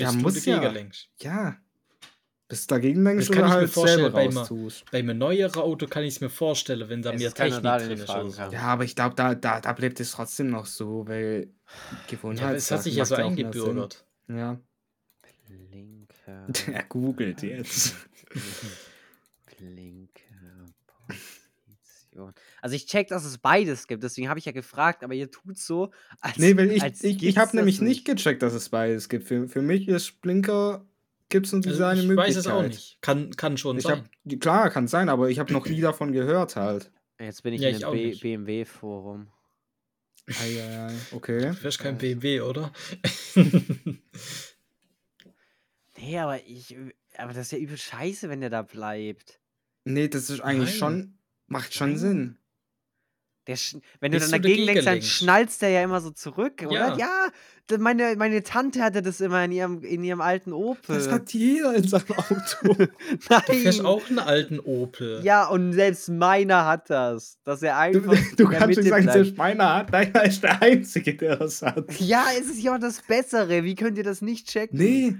Ja, 0.00 0.06
Bis 0.06 0.16
du 0.16 0.22
muss 0.22 0.34
dagegen 0.34 0.62
ja. 0.62 0.70
lenkst. 0.70 1.10
Ja. 1.20 1.56
Bist 2.48 2.70
du 2.70 2.74
dagegen 2.74 3.02
lenkst 3.02 3.28
Das 3.28 3.36
kann 3.36 3.44
oder 3.44 3.48
ich 3.48 3.52
mir 3.54 3.60
halt 3.60 3.70
vorstellen, 3.70 4.00
selber 4.00 4.16
bei 4.16 4.28
raustust. 4.28 4.90
Bei 4.90 4.98
einem 5.00 5.18
neueren 5.18 5.60
Auto 5.60 5.86
kann 5.86 6.04
ich 6.04 6.14
es 6.14 6.20
mir 6.20 6.30
vorstellen, 6.30 6.88
wenn 6.88 7.02
da 7.02 7.12
Es 7.12 7.20
mehr 7.20 7.34
Technik 7.34 7.62
drin 7.62 7.98
ist. 7.98 8.38
Ja, 8.38 8.60
aber 8.62 8.84
ich 8.84 8.94
glaube, 8.94 9.14
da, 9.16 9.34
da, 9.34 9.60
da 9.60 9.72
bleibt 9.72 9.98
es 10.00 10.12
trotzdem 10.12 10.50
noch 10.50 10.66
so, 10.66 11.06
weil 11.08 11.48
Ja, 11.66 11.98
Gewohnheit. 12.06 12.44
aber 12.44 12.56
es 12.56 12.70
hat 12.70 12.82
sich 12.84 12.94
ja 12.96 13.04
so 13.04 13.16
eingebürgert. 13.16 14.06
Ja. 14.28 14.60
Blinker. 15.48 16.46
Er 16.72 16.84
googelt 16.84 17.42
jetzt. 17.42 17.94
Blinker. 19.58 20.13
Position. 22.14 22.34
Also 22.62 22.76
ich 22.76 22.86
check, 22.86 23.08
dass 23.08 23.24
es 23.24 23.38
beides 23.38 23.86
gibt, 23.86 24.02
deswegen 24.02 24.28
habe 24.28 24.38
ich 24.38 24.44
ja 24.44 24.52
gefragt, 24.52 25.02
aber 25.04 25.14
ihr 25.14 25.30
tut 25.30 25.58
so, 25.58 25.92
als. 26.20 26.38
Nee, 26.38 26.56
weil 26.56 26.70
ich, 26.70 26.82
ich, 27.04 27.22
ich 27.22 27.38
habe 27.38 27.56
nämlich 27.56 27.80
nicht 27.80 28.04
gecheckt, 28.04 28.42
dass 28.42 28.54
es 28.54 28.68
beides 28.68 29.08
gibt. 29.08 29.26
Für, 29.26 29.48
für 29.48 29.62
mich 29.62 29.88
ist 29.88 30.20
Blinker, 30.20 30.86
gibt 31.28 31.46
es 31.46 31.52
nur 31.52 31.60
diese 31.62 31.74
Also 31.74 31.84
eine 31.84 32.00
ich 32.02 32.06
Möglichkeit. 32.08 32.28
weiß 32.30 32.36
es 32.36 32.46
auch 32.46 32.62
nicht. 32.62 32.98
Kann, 33.00 33.30
kann 33.36 33.56
schon 33.56 33.76
Ich 33.78 33.84
sein. 33.84 34.04
hab, 34.30 34.40
klar, 34.40 34.70
kann 34.70 34.88
sein, 34.88 35.08
aber 35.08 35.28
ich 35.30 35.38
habe 35.38 35.52
noch 35.52 35.66
nie 35.66 35.80
davon 35.80 36.12
gehört 36.12 36.56
halt. 36.56 36.90
Jetzt 37.18 37.42
bin 37.42 37.54
ich 37.54 37.60
Ja, 37.60 37.68
in 37.70 37.76
ich 37.76 37.84
einem. 37.86 38.20
BMW-Forum. 38.20 39.28
Eieiei, 40.26 40.92
okay. 41.12 41.50
Du 41.50 41.62
wärst 41.64 41.78
kein 41.78 41.98
BMW, 41.98 42.40
oder? 42.40 42.72
Nee, 45.96 46.18
aber 46.18 46.44
ich. 46.46 46.76
Aber 47.16 47.32
das 47.32 47.46
ist 47.46 47.52
ja 47.52 47.58
übel 47.58 47.76
scheiße, 47.78 48.28
wenn 48.28 48.40
der 48.40 48.50
da 48.50 48.62
bleibt. 48.62 49.40
Nee, 49.84 50.08
das 50.08 50.28
ist 50.30 50.40
eigentlich 50.40 50.70
Nein. 50.70 50.78
schon, 50.78 51.18
macht 51.46 51.74
schon 51.74 51.90
Nein. 51.90 51.98
Sinn. 51.98 52.38
Der 53.46 53.56
wenn 54.00 54.12
du 54.12 54.18
Bis 54.18 54.30
dann 54.30 54.40
du 54.40 54.48
dagegen 54.48 54.64
lenkst, 54.64 54.86
dann 54.86 55.02
schnallst 55.02 55.60
der 55.60 55.68
ja 55.68 55.82
immer 55.82 56.00
so 56.00 56.10
zurück, 56.10 56.64
oder? 56.66 56.96
Ja. 56.96 56.96
Ja, 56.96 57.78
meine, 57.78 58.14
meine 58.16 58.42
Tante 58.42 58.82
hatte 58.82 59.02
das 59.02 59.20
immer 59.20 59.44
in 59.44 59.52
ihrem, 59.52 59.82
in 59.84 60.02
ihrem 60.02 60.22
alten 60.22 60.54
Opel. 60.54 60.96
Das 60.96 61.10
hat 61.10 61.32
jeder 61.34 61.74
in 61.74 61.86
seinem 61.86 62.12
Auto. 62.12 62.74
Du 62.74 63.52
fährst 63.52 63.78
Nein. 63.78 63.86
auch 63.86 64.08
einen 64.08 64.18
alten 64.18 64.60
Opel. 64.60 65.20
Ja, 65.22 65.46
und 65.46 65.72
selbst 65.74 66.08
meiner 66.08 66.64
hat 66.64 66.88
das. 66.88 67.38
Dass 67.44 67.62
er 67.62 67.74
Du, 67.74 67.78
einfach. 68.00 68.16
du 68.36 68.48
der 68.48 68.58
kannst 68.58 68.78
nicht 68.78 68.88
sagen, 68.88 69.04
bleibt. 69.04 69.12
selbst 69.18 69.36
meiner 69.36 69.74
hat, 69.74 69.92
deiner 69.92 70.24
ist 70.24 70.42
der 70.42 70.62
Einzige, 70.62 71.14
der 71.14 71.36
das 71.36 71.60
hat. 71.60 72.00
Ja, 72.00 72.26
es 72.38 72.46
ist 72.46 72.62
ja 72.62 72.74
auch 72.74 72.80
das 72.80 73.02
Bessere. 73.02 73.64
Wie 73.64 73.74
könnt 73.74 73.98
ihr 73.98 74.04
das 74.04 74.22
nicht 74.22 74.48
checken? 74.48 74.78
Nee. 74.78 75.16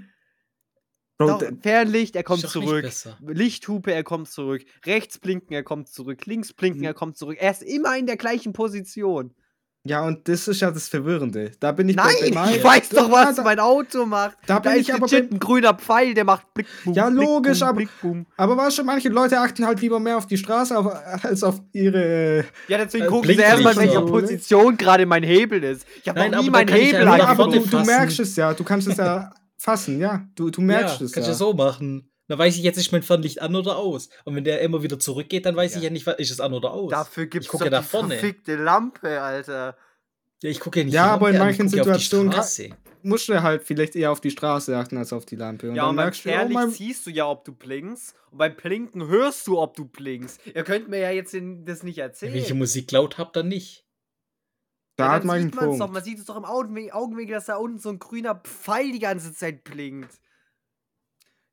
Bro, 1.17 1.27
Doch, 1.27 1.43
Fernlicht, 1.61 2.15
er 2.17 2.23
kommt 2.23 2.41
zurück. 2.47 2.85
Lichthupe, 3.25 3.93
er 3.93 4.03
kommt 4.03 4.27
zurück. 4.29 4.65
Rechts 4.85 5.17
blinken, 5.17 5.53
er 5.53 5.63
kommt 5.63 5.87
zurück. 5.87 6.25
Links 6.25 6.51
blinken, 6.51 6.81
Hm. 6.81 6.87
er 6.87 6.93
kommt 6.93 7.17
zurück. 7.17 7.37
Er 7.39 7.51
ist 7.51 7.63
immer 7.63 7.97
in 7.97 8.05
der 8.05 8.17
gleichen 8.17 8.51
Position. 8.53 9.31
ja, 9.87 10.03
und 10.03 10.27
das 10.27 10.47
ist 10.47 10.61
ja 10.61 10.71
das 10.71 10.87
Verwirrende. 10.89 11.51
Da 11.59 11.71
bin 11.71 11.87
ich 11.87 11.95
Nein, 11.95 12.07
bei 12.19 12.29
Mike. 12.31 12.57
ich 12.57 12.63
weiß 12.63 12.89
doch, 12.89 13.11
was 13.11 13.35
da, 13.35 13.43
mein 13.43 13.59
Auto 13.59 14.05
macht. 14.07 14.35
da 14.47 14.59
Da 14.59 14.71
bin 14.71 14.81
ist 14.81 14.89
ich 14.89 14.93
aber 14.95 15.05
legit 15.07 15.31
ein 15.31 15.39
grüner 15.39 15.75
Pfeil, 15.75 16.15
der 16.15 16.23
macht 16.25 16.51
Blick, 16.55 16.65
boom, 16.83 16.93
Ja, 16.95 17.07
Blick, 17.09 17.23
logisch, 17.23 17.59
boom, 17.59 17.67
aber- 17.69 17.75
Blick, 17.77 17.89
boom. 18.01 18.25
Aber 18.35 18.57
weißt 18.57 18.79
du, 18.79 18.83
manche 18.83 19.09
Leute 19.09 19.39
achten 19.39 19.63
halt 19.65 19.79
lieber 19.81 19.99
mehr 19.99 20.17
auf 20.17 20.25
die 20.25 20.37
Straße 20.37 20.75
auf, 20.77 20.87
als 21.23 21.43
auf 21.43 21.61
ihre. 21.71 22.45
Ja, 22.67 22.79
deswegen 22.79 23.05
Äh, 23.05 23.07
gucken 23.07 23.29
sie 23.29 23.35
erstmal, 23.39 23.73
in 23.73 23.79
welcher 23.79 23.99
So? 24.01 24.05
Position 24.07 24.75
gerade 24.75 25.05
mein 25.05 25.21
Hebel 25.23 25.63
ist. 25.63 25.85
Ich 26.01 26.09
habe 26.09 26.19
Nein, 26.19 26.31
noch 26.31 26.41
nie 26.41 26.49
meinen 26.49 26.67
Hebel 26.75 27.01
ja 27.03 27.27
aber 27.27 27.47
du, 27.47 27.59
du 27.59 27.85
merkst 27.85 28.19
es 28.19 28.35
ja. 28.35 28.53
Du 28.55 28.63
kannst 28.63 28.87
es 28.87 28.97
ja 28.97 29.31
fassen, 29.57 29.99
ja. 29.99 30.27
Du, 30.35 30.49
du 30.49 30.61
merkst 30.61 30.99
ja, 30.99 31.05
es 31.05 31.11
kannst 31.11 31.27
ja. 31.27 31.33
du 31.33 31.37
so 31.37 31.53
machen. 31.53 32.09
Dann 32.27 32.39
weiß 32.39 32.55
ich 32.55 32.63
jetzt 32.63 32.77
nicht 32.77 32.91
mein 32.91 33.03
Fernlicht 33.03 33.41
an 33.41 33.55
oder 33.55 33.77
aus. 33.77 34.09
Und 34.23 34.35
wenn 34.35 34.43
der 34.43 34.61
immer 34.61 34.81
wieder 34.81 34.97
zurückgeht, 34.97 35.45
dann 35.45 35.55
weiß 35.55 35.73
Ja. 35.73 35.77
ich 35.77 35.83
ja 35.83 35.89
nicht, 35.91 36.07
ist 36.07 36.31
es 36.31 36.39
an 36.39 36.53
oder 36.53 36.71
aus. 36.71 36.89
Dafür 36.91 37.27
gucke 37.29 37.45
doch 37.45 37.61
ja 37.61 37.69
da 37.69 37.81
die 37.81 37.87
vorne. 37.87 38.15
verfickte 38.15 38.55
Lampe, 38.55 39.21
Alter. 39.21 39.77
Ja, 40.41 40.49
ich 40.49 40.59
gucke 40.59 40.79
ja 40.79 40.85
nicht 40.85 40.93
Ja, 40.93 41.05
die 41.05 41.09
aber 41.11 41.29
in 41.29 41.37
manchen 41.37 41.69
Situationen. 41.69 42.33
Musst 43.03 43.29
du 43.29 43.43
halt 43.43 43.61
vielleicht 43.63 43.95
eher 43.95 44.11
auf 44.11 44.19
die 44.19 44.31
Straße 44.31 44.75
achten 44.75 44.97
als 44.97 45.13
auf 45.13 45.27
die 45.27 45.35
Lampe. 45.35 45.69
Und 45.69 45.75
ja, 45.75 45.83
dann 45.83 45.91
und 45.91 45.95
beim 45.97 46.09
oh 46.09 46.13
Fernlicht 46.13 46.53
mein, 46.53 46.71
siehst 46.71 47.05
du 47.05 47.11
ja, 47.11 47.29
ob 47.29 47.45
du 47.45 47.53
blinkst. 47.53 48.15
Und 48.31 48.39
beim 48.39 48.55
Blinken 48.55 49.07
hörst 49.07 49.45
du, 49.45 49.59
ob 49.59 49.75
du 49.75 49.85
blinkst. 49.85 50.41
Ihr 50.47 50.63
könnt 50.63 50.89
mir 50.89 50.99
ja 50.99 51.11
jetzt 51.11 51.37
das 51.65 51.83
nicht 51.83 51.99
erzählen. 51.99 52.33
Wenn 52.33 52.41
ich 52.41 52.53
Musik 52.55 52.91
laut 52.91 53.19
habe, 53.19 53.29
dann 53.31 53.47
nicht. 53.47 53.84
Da 54.97 55.05
ja, 55.07 55.11
hat 55.13 55.23
man 55.25 55.35
einen 55.37 55.45
sieht 55.47 55.55
man's 55.55 55.65
Punkt. 55.67 55.81
Doch, 55.81 55.91
man 55.91 56.03
sieht 56.03 56.19
es 56.19 56.25
doch 56.25 56.37
im 56.37 56.45
Augenwinkel, 56.45 57.33
dass 57.35 57.45
da 57.45 57.57
unten 57.57 57.79
so 57.79 57.89
ein 57.89 57.99
grüner 57.99 58.35
Pfeil 58.35 58.91
die 58.91 58.99
ganze 58.99 59.33
Zeit 59.33 59.63
blinkt. 59.63 60.19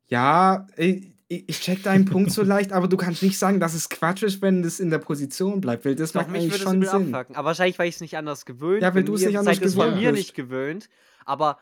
Ja, 0.06 0.66
ich, 0.76 1.12
ich 1.28 1.60
check 1.60 1.82
deinen 1.82 2.04
Punkt 2.04 2.30
so 2.32 2.42
leicht, 2.42 2.72
aber 2.72 2.86
du 2.88 2.96
kannst 2.96 3.22
nicht 3.22 3.38
sagen, 3.38 3.60
dass 3.60 3.72
es 3.74 3.88
Quatsch 3.88 4.22
ist, 4.22 4.42
wenn 4.42 4.62
das 4.62 4.78
in 4.80 4.90
der 4.90 4.98
Position 4.98 5.60
bleibt, 5.60 5.84
weil 5.84 5.94
das 5.94 6.12
Doch, 6.12 6.20
macht 6.22 6.30
mich 6.30 6.42
eigentlich 6.42 6.56
es 6.56 6.60
schon 6.62 6.82
Sinn. 6.82 7.06
abfacken. 7.14 7.36
Aber 7.36 7.46
wahrscheinlich, 7.46 7.78
weil 7.78 7.88
ich 7.88 7.94
es 7.94 8.00
nicht 8.02 8.16
anders 8.16 8.44
gewöhnt 8.44 8.82
Ja, 8.82 8.88
weil 8.88 9.02
bin. 9.02 9.06
du 9.06 9.14
es 9.14 9.24
nicht 9.24 9.38
anders 9.38 9.56
seid 9.56 9.64
es 9.64 9.74
von 9.74 9.84
gewöhnt 9.86 10.02
mir 10.02 10.10
bist. 10.12 10.22
nicht 10.22 10.34
gewöhnt. 10.34 10.88
Aber 11.24 11.58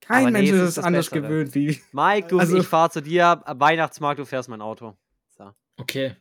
Kein 0.00 0.22
Aber 0.26 0.30
nee, 0.32 0.38
Mensch 0.38 0.50
es 0.50 0.68
ist 0.70 0.78
es 0.78 0.84
anders 0.84 1.08
Bessere. 1.08 1.28
gewöhnt 1.28 1.54
wie. 1.54 1.80
Mike, 1.92 2.28
du, 2.28 2.38
Also- 2.38 2.58
ich 2.58 2.66
fahre 2.66 2.90
zu 2.90 3.00
dir. 3.00 3.42
Weihnachtsmarkt, 3.46 4.18
du 4.18 4.26
fährst 4.26 4.48
mein 4.50 4.60
Auto. 4.60 4.94
So. 5.38 5.50
Okay. 5.78 6.14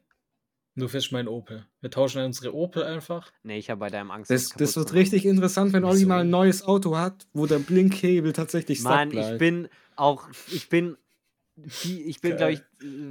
Du 0.75 0.87
fährst 0.87 1.11
mein 1.11 1.27
Opel. 1.27 1.65
Wir 1.81 1.91
tauschen 1.91 2.23
unsere 2.23 2.53
Opel 2.55 2.83
einfach. 2.83 3.31
Nee, 3.43 3.59
ich 3.59 3.69
habe 3.69 3.79
bei 3.79 3.89
deinem 3.89 4.09
Angst. 4.09 4.31
Das, 4.31 4.49
das 4.49 4.75
wird 4.75 4.87
machen. 4.87 4.97
richtig 4.97 5.25
interessant, 5.25 5.71
wenn 5.73 5.83
Olli 5.83 6.05
mal 6.05 6.21
ein 6.21 6.29
neues 6.31 6.63
Auto 6.63 6.97
hat, 6.97 7.27
wo 7.33 7.45
der 7.45 7.59
Blinkhebel 7.59 8.33
tatsächlich 8.33 8.81
Mann, 8.81 9.09
bleibt. 9.09 9.33
ich 9.33 9.37
bin 9.37 9.69
auch, 9.95 10.27
ich 10.51 10.69
bin 10.69 10.97
ich 11.55 12.19
bin, 12.19 12.35
glaube 12.35 12.53
ich, 12.53 12.61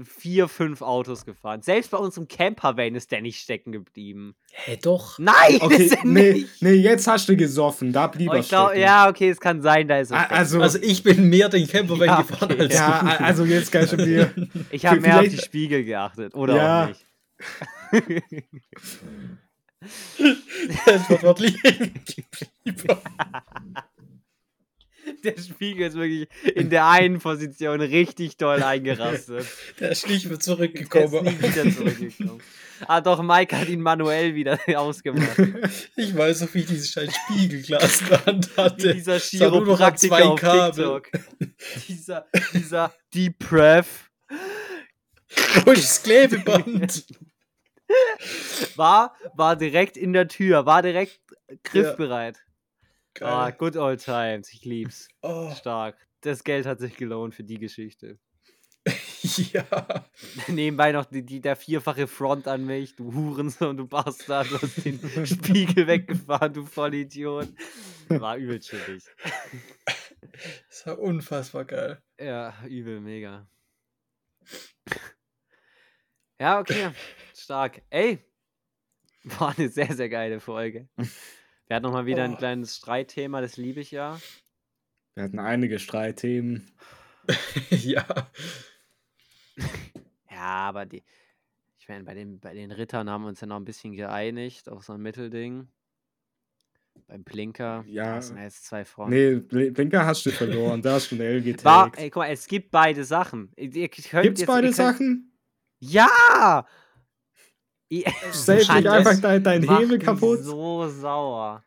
vier, 0.04 0.48
fünf 0.48 0.82
Autos 0.82 1.24
gefahren. 1.24 1.62
Selbst 1.62 1.92
bei 1.92 1.98
unserem 1.98 2.26
Campervan 2.26 2.96
ist 2.96 3.12
der 3.12 3.20
nicht 3.20 3.38
stecken 3.40 3.70
geblieben. 3.70 4.34
Hä, 4.50 4.76
doch. 4.82 5.20
Nein, 5.20 5.58
Okay, 5.60 5.84
ist 5.84 5.92
er 5.94 6.04
nee, 6.04 6.32
nicht. 6.32 6.60
nee, 6.60 6.72
jetzt 6.72 7.06
hast 7.06 7.28
du 7.28 7.36
gesoffen. 7.36 7.92
Da 7.92 8.08
blieb 8.08 8.30
Oh, 8.30 8.34
er 8.34 8.40
ich 8.40 8.48
glaub, 8.48 8.70
stecken. 8.70 8.82
ja, 8.82 9.08
okay, 9.08 9.30
es 9.30 9.38
kann 9.38 9.62
sein, 9.62 9.86
da 9.86 10.00
ist 10.00 10.10
er 10.10 10.18
stecken. 10.18 10.34
Also, 10.34 10.60
Also 10.60 10.78
ich 10.82 11.04
bin 11.04 11.28
mehr 11.30 11.48
den 11.50 11.68
Campervan 11.68 12.08
Ja, 12.08 12.22
gefahren 12.22 12.50
okay. 12.50 12.60
als 12.62 12.74
ja, 12.74 13.00
du. 13.00 13.06
a- 13.06 13.16
also 13.24 13.44
jetzt 13.44 13.70
kannst 13.70 13.92
du 13.92 13.98
dir. 13.98 14.32
Ich 14.72 14.84
habe 14.86 15.00
mehr 15.00 15.20
auf 15.20 15.28
die 15.28 15.38
Spiegel 15.38 15.84
geachtet. 15.84 16.34
Oder 16.34 16.56
Ja. 16.56 16.82
auch 16.82 16.88
nicht. 16.88 17.06
Liegen. 21.38 21.92
Der 25.24 25.36
Spiegel 25.38 25.88
ist 25.88 25.94
wirklich 25.96 26.28
in 26.54 26.70
der 26.70 26.86
einen 26.88 27.18
Position 27.18 27.80
richtig 27.80 28.36
doll 28.36 28.62
eingerastet. 28.62 29.46
Der 29.80 29.90
ist 29.90 30.06
nicht 30.08 30.24
mehr 30.26 30.30
Der 30.30 30.38
ist 30.38 30.44
zurückgekommen. 30.44 31.24
nie 31.24 31.38
wieder 31.42 31.70
zurückgekommen. 31.70 32.40
Ah, 32.88 33.00
doch, 33.00 33.22
Mike 33.22 33.56
hat 33.58 33.68
ihn 33.68 33.80
manuell 33.80 34.34
wieder 34.34 34.58
ausgemacht. 34.80 35.38
Ich 35.96 36.16
weiß 36.16 36.42
noch, 36.42 36.54
wie 36.54 36.60
ich 36.60 36.66
dieses 36.66 36.90
scheiß 36.90 37.12
Spiegelglas 37.14 38.00
in 38.00 38.08
der 38.08 38.26
Hand 38.26 38.56
Wie 38.56 38.60
hatte. 38.60 38.94
dieser 38.94 39.12
noch 39.14 39.20
an 39.80 39.96
Chiropraktiker 39.98 40.24
auf 40.30 40.40
Kabel. 40.40 41.00
TikTok. 41.02 41.10
dieser, 41.88 42.26
dieser 42.52 42.94
Deep 43.14 43.38
Breath 43.38 43.86
ist 45.28 45.84
das 45.84 46.02
Klebeband? 46.02 47.04
War, 48.76 49.14
war 49.34 49.56
direkt 49.56 49.96
in 49.96 50.12
der 50.12 50.28
Tür, 50.28 50.66
war 50.66 50.82
direkt 50.82 51.20
griffbereit. 51.62 52.38
Ah, 53.20 53.50
Geil. 53.50 53.56
good 53.58 53.76
old 53.76 54.02
times, 54.02 54.52
ich 54.52 54.64
lieb's. 54.64 55.08
Oh, 55.20 55.50
Stark. 55.54 55.96
Das 56.22 56.44
Geld 56.44 56.66
hat 56.66 56.78
sich 56.78 56.96
gelohnt 56.96 57.34
für 57.34 57.44
die 57.44 57.58
Geschichte. 57.58 58.18
ja. 59.22 59.64
Nebenbei 60.48 60.92
noch 60.92 61.04
die, 61.04 61.24
die, 61.24 61.40
der 61.40 61.56
vierfache 61.56 62.06
Front 62.06 62.48
an 62.48 62.64
mich, 62.64 62.96
du 62.96 63.12
Hurensohn, 63.14 63.76
du 63.76 63.86
Bastard, 63.86 64.50
du 64.50 64.60
hast 64.60 64.84
den 64.84 65.26
Spiegel 65.26 65.86
weggefahren, 65.86 66.52
du 66.52 66.64
Vollidiot. 66.64 67.48
War 68.08 68.36
übel 68.36 68.60
chillig. 68.60 69.04
Das 70.68 70.86
war 70.86 70.98
unfassbar 70.98 71.64
geil. 71.64 72.02
Ja, 72.18 72.54
übel, 72.66 73.00
mega. 73.00 73.46
Ja, 76.42 76.58
okay. 76.58 76.90
Stark. 77.36 77.82
Ey, 77.90 78.18
war 79.38 79.56
eine 79.56 79.68
sehr, 79.68 79.94
sehr 79.94 80.08
geile 80.08 80.40
Folge. 80.40 80.88
Wir 80.96 81.76
hatten 81.76 81.84
nochmal 81.84 82.04
wieder 82.06 82.24
ein 82.24 82.34
Oh. 82.34 82.36
kleines 82.36 82.76
Streitthema, 82.76 83.40
das 83.40 83.56
liebe 83.56 83.78
ich 83.78 83.92
ja. 83.92 84.18
Wir 85.14 85.22
hatten 85.22 85.38
einige 85.38 85.78
Streitthemen. 85.78 86.68
ja. 87.70 88.04
Ja, 90.30 90.68
aber 90.68 90.86
die, 90.86 91.04
ich 91.78 91.88
meine, 91.88 92.02
bei 92.02 92.14
den, 92.14 92.40
bei 92.40 92.52
den 92.52 92.72
Rittern 92.72 93.08
haben 93.08 93.22
wir 93.22 93.28
uns 93.28 93.40
ja 93.40 93.46
noch 93.46 93.56
ein 93.58 93.64
bisschen 93.64 93.92
geeinigt 93.94 94.68
auf 94.68 94.82
so 94.82 94.94
ein 94.94 95.00
Mittelding. 95.00 95.68
Beim 97.06 97.22
Blinker, 97.22 97.84
Ja. 97.86 98.16
das 98.16 98.26
sind 98.28 98.38
ja 98.38 98.42
jetzt 98.44 98.64
zwei 98.64 98.84
Fronten. 98.84 99.14
Nee, 99.14 99.34
Bl- 99.36 99.70
Blinker 99.72 100.04
hast 100.04 100.26
du 100.26 100.30
verloren. 100.32 100.82
Da 100.82 100.94
hast 100.94 101.12
du 101.12 101.14
eine 101.14 101.24
L 101.26 101.42
getaggt. 101.42 101.64
War, 101.64 101.98
ey, 102.02 102.10
guck 102.10 102.22
mal, 102.22 102.30
es 102.32 102.48
gibt 102.48 102.72
beide 102.72 103.04
Sachen. 103.04 103.52
Ihr, 103.56 103.72
ihr 103.72 103.88
könnt 103.88 104.24
Gibt's 104.24 104.40
jetzt, 104.40 104.46
beide 104.48 104.66
ihr 104.66 104.72
könnt, 104.74 104.96
Sachen? 104.96 105.31
Ja! 105.84 106.64
Mann, 107.90 107.90
nicht 107.90 108.70
einfach 108.88 109.20
dein, 109.20 109.42
dein 109.42 109.64
macht 109.64 109.80
Hebel 109.80 109.96
mich 109.98 110.06
kaputt? 110.06 110.42
so 110.42 110.88
sauer. 110.88 111.64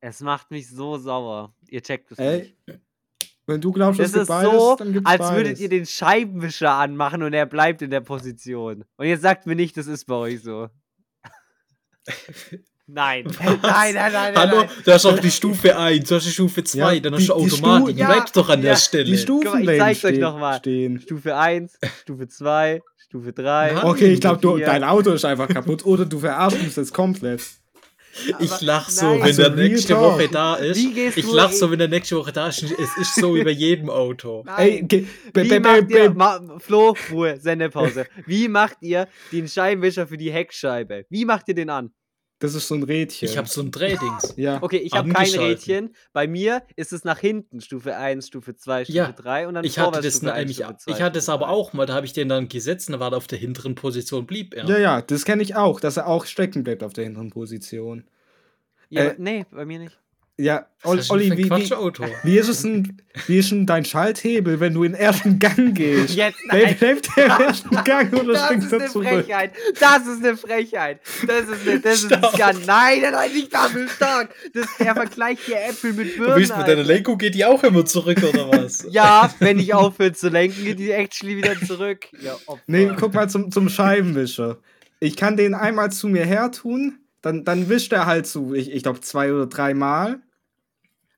Es 0.00 0.20
macht 0.20 0.50
mich 0.50 0.68
so 0.68 0.98
sauer. 0.98 1.54
Ihr 1.68 1.80
checkt 1.82 2.10
es 2.12 2.18
Ey, 2.18 2.38
nicht. 2.66 2.80
Wenn 3.46 3.60
du 3.60 3.72
glaubst, 3.72 4.00
Das 4.00 4.08
es 4.08 4.12
gibt 4.12 4.22
ist 4.22 4.28
beides, 4.28 4.52
so, 4.52 4.76
dann 4.76 4.92
gibt's 4.92 5.08
als 5.10 5.18
beides. 5.20 5.36
würdet 5.36 5.60
ihr 5.60 5.68
den 5.68 5.86
Scheibenwischer 5.86 6.72
anmachen 6.72 7.22
und 7.22 7.32
er 7.34 7.46
bleibt 7.46 7.82
in 7.82 7.90
der 7.90 8.00
Position. 8.00 8.84
Und 8.96 9.06
jetzt 9.06 9.22
sagt 9.22 9.46
mir 9.46 9.54
nicht, 9.54 9.76
das 9.76 9.86
ist 9.86 10.06
bei 10.06 10.14
euch 10.14 10.42
so. 10.42 10.68
Nein. 12.86 13.24
Nein, 13.40 13.58
nein, 13.62 13.94
nein, 13.94 14.12
nein. 14.12 14.36
Hallo, 14.36 14.56
nein. 14.58 14.68
da 14.84 14.96
ist 14.96 15.06
auch 15.06 15.18
die 15.18 15.30
Stufe 15.30 15.74
1, 15.74 16.06
du 16.06 16.16
hast 16.16 16.26
die 16.26 16.30
Stufe 16.32 16.62
2, 16.64 16.94
Ja, 16.96 17.00
dann 17.00 17.14
die- 17.14 17.18
hast 17.20 17.28
du 17.30 17.48
Stu- 17.48 17.56
Automatik. 17.64 17.96
Ja, 17.96 18.06
Bleib 18.12 18.30
doch 18.34 18.48
an 18.50 18.58
ja, 18.62 18.70
der 18.70 18.76
Stelle. 18.76 19.04
Die 19.04 19.16
Stufenläden 19.16 19.78
zeig's 19.80 20.04
euch 20.04 20.14
ste 20.16 20.20
noch 20.20 20.38
mal. 20.38 20.58
stehen. 20.58 21.00
Stufe 21.00 21.34
1, 21.34 21.78
Stufe 22.02 22.28
2, 22.28 22.82
Stufe 23.14 23.32
3. 23.32 23.74
Nein. 23.74 23.84
Okay, 23.84 24.12
ich 24.12 24.20
glaube, 24.20 24.60
dein 24.60 24.82
Auto 24.82 25.12
ist 25.12 25.24
einfach 25.24 25.46
kaputt 25.46 25.86
oder 25.86 26.04
du 26.04 26.18
verarschst 26.18 26.64
uns 26.64 26.74
jetzt 26.74 26.92
komplett. 26.92 27.42
Ich 28.40 28.60
lach 28.60 28.88
so, 28.88 29.06
nein. 29.06 29.14
wenn 29.18 29.22
Also, 29.22 29.42
der 29.42 29.56
Real 29.56 29.68
nächste 29.68 29.92
Talk. 29.92 30.02
Woche 30.02 30.28
da 30.28 30.54
ist. 30.56 30.78
Ich 30.78 31.32
lach 31.32 31.52
so, 31.52 31.70
wenn 31.70 31.78
der 31.78 31.86
nächste 31.86 32.16
Woche 32.16 32.32
da 32.32 32.48
ist. 32.48 32.64
Es 32.64 32.96
ist 32.96 33.14
so 33.14 33.36
wie 33.36 33.44
bei 33.44 33.52
jedem 33.52 33.88
Auto. 33.88 34.44
Ey, 34.56 34.84
Wie 35.32 35.60
macht 35.60 35.90
ihr, 35.90 36.10
ma, 36.12 36.40
Flo, 36.58 36.96
Ruhe, 37.12 37.36
Sendepause. 37.38 38.06
Wie 38.26 38.48
macht 38.48 38.78
ihr 38.80 39.06
den 39.30 39.46
Scheibenwischer 39.46 40.08
für 40.08 40.16
die 40.16 40.32
Heckscheibe? 40.32 41.06
Wie 41.08 41.24
macht 41.24 41.46
ihr 41.46 41.54
den 41.54 41.70
an? 41.70 41.92
Das 42.44 42.54
ist 42.54 42.68
so 42.68 42.74
ein 42.74 42.82
Rädchen. 42.82 43.26
Ich 43.26 43.38
habe 43.38 43.48
so 43.48 43.62
ein 43.62 43.70
Drehdings. 43.70 44.34
ja. 44.36 44.62
Okay, 44.62 44.76
ich 44.76 44.92
habe 44.92 45.10
kein. 45.10 45.26
Rädchen. 45.26 45.94
Bei 46.12 46.26
mir 46.26 46.62
ist 46.76 46.92
es 46.92 47.02
nach 47.02 47.18
hinten, 47.18 47.62
Stufe 47.62 47.96
1, 47.96 48.26
Stufe 48.26 48.54
2, 48.54 48.84
Stufe 48.84 48.98
Ja, 48.98 49.12
3 49.12 49.48
und 49.48 49.54
dann 49.54 49.64
Ich 49.64 49.78
hatte 49.78 50.02
das 50.02 50.16
Stufe 50.16 50.30
1, 50.32 50.38
nämlich, 50.40 50.56
Stufe 50.58 50.76
2, 50.76 50.90
ich 50.92 51.00
hatte 51.00 51.18
es 51.18 51.30
aber 51.30 51.46
3. 51.46 51.52
auch 51.52 51.72
mal, 51.72 51.86
da 51.86 51.94
habe 51.94 52.04
ich 52.04 52.12
den 52.12 52.28
dann 52.28 52.48
gesetzt 52.48 52.88
und 52.88 52.92
dann 52.92 53.00
war 53.00 53.12
er 53.12 53.16
auf 53.16 53.26
der 53.26 53.38
hinteren 53.38 53.74
Position, 53.74 54.26
blieb 54.26 54.52
er. 54.52 54.66
ja, 54.66 54.78
ja, 54.78 55.00
das 55.00 55.24
kenne 55.24 55.42
ich 55.42 55.56
auch, 55.56 55.80
dass 55.80 55.96
er 55.96 56.06
auch 56.06 56.26
stecken 56.26 56.64
bleibt 56.64 56.82
auf 56.82 56.92
der 56.92 57.04
hinteren 57.04 57.30
Position. 57.30 58.04
Ja, 58.90 59.04
Äh, 59.04 59.14
nee, 59.16 59.46
bei 59.50 59.64
mir 59.64 59.78
nicht. 59.78 59.98
Ja, 60.36 60.66
du 60.82 60.88
Olli, 60.88 61.30
ein 61.30 61.38
wie, 61.38 61.44
wie, 61.44 61.50
wie, 62.24 62.38
ist 62.38 62.48
es 62.48 62.62
denn, 62.62 63.00
wie 63.28 63.38
ist 63.38 63.52
denn 63.52 63.66
dein 63.66 63.84
Schalthebel, 63.84 64.58
wenn 64.58 64.74
du 64.74 64.82
in 64.82 64.90
den 64.92 65.00
ersten 65.00 65.38
Gang 65.38 65.74
gehst? 65.74 66.16
Jetzt, 66.16 66.38
nein. 66.46 66.74
bleibt 66.76 67.08
der 67.16 67.26
im 67.26 67.30
ersten 67.46 67.84
Gang 67.84 68.12
oder 68.12 68.32
Das 68.32 68.44
springst 68.46 68.64
ist 68.64 68.72
du 68.72 68.76
eine 68.76 68.88
zurück? 68.88 69.08
Frechheit. 69.08 69.52
Das 69.78 70.06
ist 70.08 70.24
eine 70.24 70.36
Frechheit. 70.36 71.00
Das 71.24 71.48
ist 71.48 71.68
eine, 71.68 71.80
das 71.80 72.02
ist 72.02 72.12
ein. 72.12 72.24
Skandal. 72.24 72.54
Nein, 72.66 73.02
nein, 73.02 73.12
nein, 73.12 73.32
nicht 73.32 73.54
dafür 73.54 73.88
stark. 73.88 74.34
Das, 74.52 74.66
er 74.80 74.94
vergleicht 74.94 75.42
hier 75.46 75.64
Äpfel 75.68 75.92
mit 75.92 76.14
Du 76.14 76.18
Birnen. 76.18 76.34
bist 76.34 76.56
mit 76.56 76.66
deiner 76.66 76.78
Alter. 76.78 76.92
Lenkung 76.92 77.18
geht 77.18 77.36
die 77.36 77.44
auch 77.44 77.62
immer 77.62 77.84
zurück, 77.84 78.20
oder 78.28 78.50
was? 78.50 78.84
Ja, 78.90 79.32
wenn 79.38 79.60
ich 79.60 79.72
aufhöre 79.72 80.14
zu 80.14 80.30
lenken, 80.30 80.64
geht 80.64 80.80
die 80.80 80.90
actually 80.90 81.36
wieder 81.36 81.54
zurück. 81.64 82.06
Ja, 82.20 82.34
Opfer. 82.46 82.60
Nee, 82.66 82.90
guck 82.98 83.14
mal 83.14 83.30
zum, 83.30 83.52
zum 83.52 83.68
Scheibenwischer. 83.68 84.58
Ich 84.98 85.16
kann 85.16 85.36
den 85.36 85.54
einmal 85.54 85.92
zu 85.92 86.08
mir 86.08 86.24
her 86.24 86.50
tun, 86.50 86.98
dann, 87.24 87.44
dann 87.44 87.68
wischt 87.68 87.92
er 87.92 88.06
halt 88.06 88.26
so, 88.26 88.52
ich, 88.54 88.70
ich 88.70 88.82
glaube, 88.82 89.00
zwei 89.00 89.32
oder 89.32 89.46
dreimal. 89.46 90.20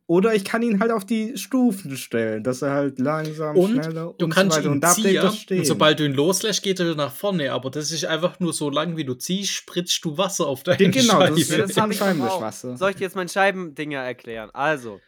Oder 0.08 0.34
ich 0.36 0.44
kann 0.44 0.62
ihn 0.62 0.78
halt 0.78 0.92
auf 0.92 1.04
die 1.04 1.36
Stufen 1.36 1.96
stellen, 1.96 2.44
dass 2.44 2.62
er 2.62 2.70
halt 2.70 3.00
langsam, 3.00 3.56
Und 3.56 3.72
schneller 3.84 4.14
du 4.16 4.26
und 4.26 4.30
kannst 4.30 4.56
so 4.56 4.62
ihn 4.62 4.68
Und 4.74 4.80
da 4.80 4.94
bleibt 4.94 5.00
ziehen, 5.08 5.16
er 5.16 5.32
stehen. 5.32 5.58
und 5.58 5.64
sobald 5.64 5.98
du 5.98 6.04
ihn 6.04 6.12
loslässt, 6.12 6.62
geht 6.62 6.78
er 6.78 6.86
wieder 6.86 6.94
nach 6.94 7.12
vorne. 7.12 7.52
Aber 7.52 7.70
das 7.70 7.90
ist 7.90 8.04
einfach 8.04 8.38
nur 8.38 8.52
so 8.52 8.70
lang, 8.70 8.96
wie 8.96 9.04
du 9.04 9.14
ziehst, 9.14 9.50
spritzt 9.50 10.04
du 10.04 10.16
Wasser 10.16 10.46
auf 10.46 10.62
deine 10.62 10.90
genau, 10.90 11.18
das 11.18 11.36
ist- 11.36 11.48
Scheibe. 11.50 11.62
das 11.66 11.76
hab 11.76 11.84
am 11.84 11.90
ich 11.90 12.00
auch. 12.00 12.52
Soll 12.52 12.90
ich 12.90 12.96
dir 12.96 13.02
jetzt 13.02 13.16
meinen 13.16 13.28
Scheibendinger 13.28 13.98
erklären? 14.00 14.50
Also, 14.52 15.00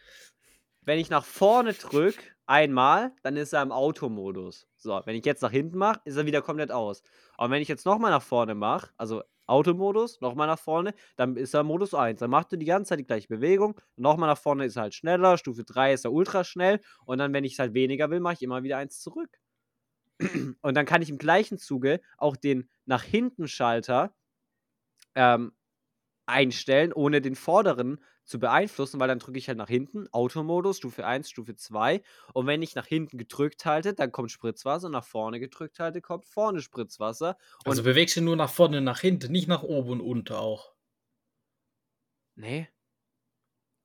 wenn 0.83 0.99
ich 0.99 1.09
nach 1.09 1.23
vorne 1.23 1.71
drücke, 1.73 2.19
einmal, 2.45 3.13
dann 3.23 3.37
ist 3.37 3.53
er 3.53 3.61
im 3.61 3.71
Automodus. 3.71 4.67
So, 4.75 4.99
wenn 5.05 5.15
ich 5.15 5.23
jetzt 5.23 5.41
nach 5.43 5.51
hinten 5.51 5.77
mache, 5.77 6.01
ist 6.03 6.17
er 6.17 6.25
wieder 6.25 6.41
komplett 6.41 6.71
aus. 6.71 7.03
Aber 7.37 7.51
wenn 7.53 7.61
ich 7.61 7.69
jetzt 7.69 7.85
nochmal 7.85 8.11
nach 8.11 8.23
vorne 8.23 8.53
mache, 8.53 8.89
also 8.97 9.21
Automodus, 9.49 10.21
nochmal 10.21 10.47
nach 10.47 10.59
vorne, 10.59 10.93
dann 11.15 11.35
ist 11.35 11.53
er 11.53 11.63
Modus 11.63 11.93
1. 11.93 12.19
Dann 12.19 12.29
macht 12.29 12.51
er 12.53 12.57
die 12.57 12.65
ganze 12.65 12.89
Zeit 12.89 12.99
die 12.99 13.05
gleiche 13.05 13.27
Bewegung. 13.27 13.79
Nochmal 13.95 14.29
nach 14.29 14.37
vorne 14.37 14.65
ist 14.65 14.75
er 14.75 14.83
halt 14.83 14.93
schneller, 14.93 15.37
Stufe 15.37 15.63
3 15.63 15.93
ist 15.93 16.05
er 16.05 16.13
ultra 16.13 16.43
schnell. 16.43 16.79
Und 17.05 17.17
dann, 17.17 17.33
wenn 17.33 17.43
ich 17.43 17.53
es 17.53 17.59
halt 17.59 17.73
weniger 17.73 18.09
will, 18.09 18.19
mache 18.19 18.35
ich 18.35 18.41
immer 18.43 18.63
wieder 18.63 18.77
eins 18.77 18.99
zurück. 19.01 19.29
Und 20.61 20.75
dann 20.75 20.85
kann 20.85 21.01
ich 21.01 21.09
im 21.09 21.17
gleichen 21.17 21.57
Zuge 21.57 22.01
auch 22.17 22.35
den 22.35 22.69
nach 22.85 23.03
hinten 23.03 23.47
Schalter 23.47 24.13
ähm, 25.15 25.53
einstellen, 26.25 26.93
ohne 26.93 27.21
den 27.21 27.35
vorderen 27.35 28.03
zu 28.29 28.39
beeinflussen, 28.39 28.99
weil 28.99 29.07
dann 29.07 29.19
drücke 29.19 29.37
ich 29.39 29.47
halt 29.47 29.57
nach 29.57 29.67
hinten, 29.67 30.07
Automodus, 30.13 30.77
Stufe 30.77 31.05
1, 31.05 31.29
Stufe 31.29 31.55
2. 31.55 32.01
Und 32.33 32.47
wenn 32.47 32.61
ich 32.61 32.75
nach 32.75 32.85
hinten 32.85 33.17
gedrückt 33.17 33.65
halte, 33.65 33.93
dann 33.93 34.11
kommt 34.11 34.31
Spritzwasser, 34.31 34.87
nach 34.89 35.03
vorne 35.03 35.39
gedrückt 35.39 35.79
halte, 35.79 35.99
kommt 36.01 36.25
vorne 36.25 36.61
Spritzwasser. 36.61 37.37
Und 37.65 37.71
Also 37.71 37.83
bewegst 37.83 38.15
du 38.17 38.21
nur 38.21 38.35
nach 38.35 38.51
vorne 38.51 38.77
und 38.77 38.83
nach 38.83 38.99
hinten, 39.01 39.31
nicht 39.31 39.47
nach 39.47 39.63
oben 39.63 39.89
und 39.93 40.01
unten 40.01 40.33
auch. 40.33 40.73
nee, 42.35 42.67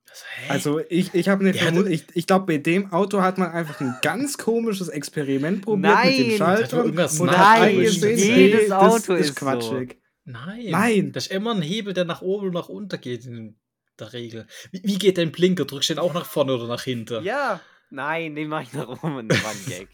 Also, 0.09 0.25
hä? 0.37 0.51
Also 0.51 0.81
ich, 0.91 1.15
ich 1.15 1.29
habe 1.29 1.41
eine 1.45 1.55
Vermutung, 1.55 1.91
ich, 1.91 2.05
ich 2.15 2.27
glaube, 2.27 2.47
bei 2.47 2.59
dem 2.59 2.93
Auto 2.93 3.23
hat 3.23 3.39
man 3.39 3.51
einfach 3.51 3.81
ein 3.81 3.97
ganz 4.03 4.37
komisches 4.39 4.89
Experiment 4.89 5.63
probiert 5.63 6.05
mit 6.05 6.05
Nein! 6.05 6.17
dem 6.19 6.31
Hat 6.33 6.39
Schalter. 6.39 6.85
er 6.85 7.25
Nein, 7.25 7.81
jedes 7.81 8.71
Auto 8.71 9.15
ist 9.15 9.31
ist 9.31 9.39
so. 9.39 9.47
quatschig. 9.47 9.99
Nein. 10.25 10.67
Nein. 10.71 11.13
Das 11.13 11.27
ist 11.27 11.33
immer 11.33 11.55
ein 11.55 11.63
Hebel, 11.63 11.95
der 11.95 12.05
nach 12.05 12.23
oben 12.23 12.49
und 12.49 12.55
nach 12.55 12.69
unten 12.69 13.01
geht 13.01 13.25
in 13.27 13.59
der 13.99 14.13
Regel. 14.13 14.47
Wie, 14.73 14.83
wie 14.85 14.99
geht 14.99 15.19
dein 15.19 15.33
Blinker? 15.33 15.65
Drückst 15.65 15.91
du 15.91 15.95
den 15.95 16.01
auch 16.01 16.15
nach 16.15 16.27
vorne 16.27 16.55
oder 16.55 16.67
nach 16.67 16.83
hinten? 16.83 17.25
Ja, 17.25 17.61
nein, 17.91 18.35
den 18.35 18.49
mache 18.49 18.65
ich 18.65 18.73
nach 18.73 18.89
oben, 18.89 19.29
das 19.29 19.43
war 19.43 19.51
ein 19.51 19.67
Gag. 19.67 19.89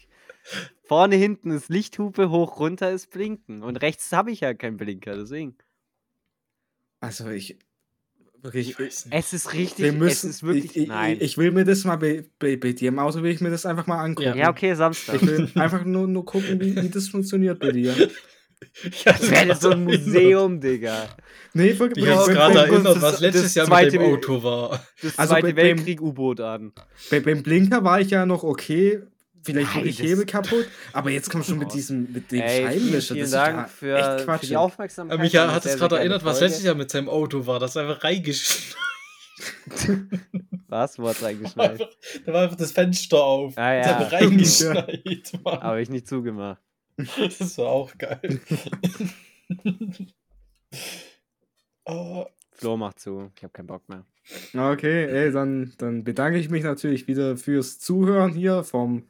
Vorne, 0.83 1.15
hinten 1.15 1.51
ist 1.51 1.69
Lichthupe, 1.69 2.29
hoch, 2.29 2.59
runter 2.59 2.91
ist 2.91 3.11
Blinken. 3.11 3.63
Und 3.63 3.77
rechts 3.77 4.11
habe 4.11 4.31
ich 4.31 4.41
ja 4.41 4.53
keinen 4.53 4.77
Blinker, 4.77 5.15
deswegen. 5.15 5.55
Also 6.99 7.29
ich, 7.29 7.57
Wirklich, 8.41 8.71
Ich 8.71 8.79
weiß 8.79 9.05
nicht. 9.05 9.15
Es 9.15 9.33
ist 9.33 9.53
richtig, 9.53 9.85
wir 9.85 9.93
müssen, 9.93 10.29
es 10.29 10.37
ist 10.37 10.43
wirklich, 10.43 10.65
ich, 10.75 10.77
ich, 10.83 10.87
nein. 10.87 11.17
ich 11.19 11.37
will 11.37 11.51
mir 11.51 11.63
das 11.63 11.83
mal 11.83 11.97
bei, 11.97 12.25
bei, 12.39 12.55
bei 12.55 12.71
dir 12.71 12.87
im 12.87 12.97
Auto, 12.97 13.21
will 13.21 13.31
ich 13.31 13.39
mir 13.39 13.51
das 13.51 13.67
einfach 13.67 13.85
mal 13.85 14.03
angucken. 14.03 14.35
ja, 14.35 14.49
okay, 14.49 14.73
Samstag. 14.73 15.15
Ich 15.15 15.27
will 15.27 15.51
einfach 15.55 15.85
nur, 15.85 16.07
nur 16.07 16.25
gucken, 16.25 16.59
wie, 16.59 16.75
wie 16.75 16.89
das 16.89 17.09
funktioniert 17.09 17.59
bei 17.59 17.71
dir. 17.71 17.95
Ja, 19.05 19.11
Das 19.13 19.29
wäre 19.31 19.55
so 19.55 19.71
ein 19.71 19.83
Museum, 19.83 20.59
Digga. 20.61 21.09
Nee, 21.53 21.77
wirklich. 21.77 22.05
Ich 22.05 22.11
habe 22.11 22.27
wenn- 22.27 22.33
gerade 22.35 22.59
erinnert, 22.59 22.95
das- 22.95 23.01
was 23.01 23.19
letztes 23.19 23.43
das 23.43 23.55
Jahr 23.55 23.65
zweite 23.67 23.97
mit 23.99 24.07
dem 24.07 24.13
Auto 24.13 24.43
war. 24.43 24.83
Das 25.01 25.19
Also 25.19 25.33
Zweite 25.33 25.55
Weltkrieg-U-Boot 25.55 26.39
an. 26.41 26.71
Bei, 27.09 27.19
beim 27.19 27.43
Blinker 27.43 27.83
war 27.83 27.99
ich 27.99 28.11
ja 28.11 28.25
noch 28.25 28.43
okay. 28.43 29.01
Vielleicht 29.43 29.73
wirklich 29.75 29.97
das- 29.97 30.05
Hebel 30.05 30.25
kaputt. 30.25 30.67
Aber 30.93 31.09
jetzt 31.09 31.29
kommst 31.31 31.49
du 31.49 31.55
mit 31.55 31.69
Oh. 31.69 31.71
diesem 31.73 32.11
mit 32.13 32.31
dem 32.31 32.41
Ey, 32.41 32.63
Scheibenwischer. 32.63 33.13
vielen 33.15 33.23
Das 33.25 33.31
Dank 33.31 33.49
ist 33.49 33.57
ja 33.57 33.67
für, 33.67 33.97
echt 33.97 34.19
für 34.19 34.25
Quatsch. 34.25 34.49
die 34.49 34.55
Aufmerksamkeit. 34.57 35.13
Aber 35.15 35.23
Micha 35.23 35.43
Eine 35.43 35.53
hat 35.53 35.65
es 35.65 35.77
gerade 35.77 35.97
erinnert, 35.97 36.23
was 36.23 36.39
letztes 36.39 36.63
Jahr 36.63 36.75
mit 36.75 36.91
seinem 36.91 37.09
Auto 37.09 37.45
war. 37.47 37.59
Das 37.59 37.71
ist 37.71 37.77
einfach 37.77 38.03
reingeschneit. 38.03 38.75
Was? 40.67 40.97
Wo 40.99 41.09
hat's 41.09 41.21
reingeschneit? 41.23 41.79
Da 42.25 42.33
war 42.33 42.43
einfach 42.43 42.55
das 42.55 42.71
Fenster 42.71 43.17
auf. 43.21 43.53
Ah, 43.57 43.77
Das 43.79 43.87
ja. 43.87 43.99
hat 43.99 44.11
reingeschneit. 44.13 45.31
Habe 45.45 45.81
ich 45.81 45.89
nicht 45.89 46.07
zugemacht. 46.07 46.61
Das 47.39 47.57
war 47.57 47.67
auch 47.67 47.97
geil. 47.97 48.39
Ah, 51.83 52.27
Flo 52.51 52.77
macht 52.77 52.99
zu. 52.99 53.31
Ich 53.35 53.43
habe 53.43 53.51
keinen 53.53 53.67
Bock 53.67 53.89
mehr. 53.89 54.05
Okay, 54.53 55.05
ey, 55.05 55.31
dann, 55.31 55.73
dann 55.79 56.03
bedanke 56.03 56.37
ich 56.37 56.49
mich 56.49 56.63
natürlich 56.63 57.07
wieder 57.07 57.35
fürs 57.37 57.79
Zuhören 57.79 58.33
hier 58.33 58.63
vom 58.63 59.09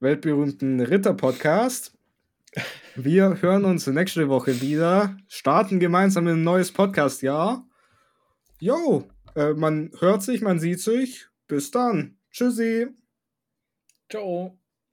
weltberühmten 0.00 0.80
Ritter-Podcast. 0.80 1.96
Wir 2.94 3.40
hören 3.42 3.64
uns 3.64 3.86
nächste 3.86 4.28
Woche 4.28 4.60
wieder, 4.60 5.16
starten 5.28 5.80
gemeinsam 5.80 6.26
ein 6.26 6.44
neues 6.44 6.72
Podcast-Jahr. 6.72 7.66
Jo, 8.60 9.08
äh, 9.34 9.54
man 9.54 9.90
hört 9.98 10.22
sich, 10.22 10.42
man 10.42 10.60
sieht 10.60 10.80
sich. 10.80 11.26
Bis 11.48 11.70
dann. 11.70 12.18
Tschüssi. 12.30 12.88
Ciao. 14.08 14.58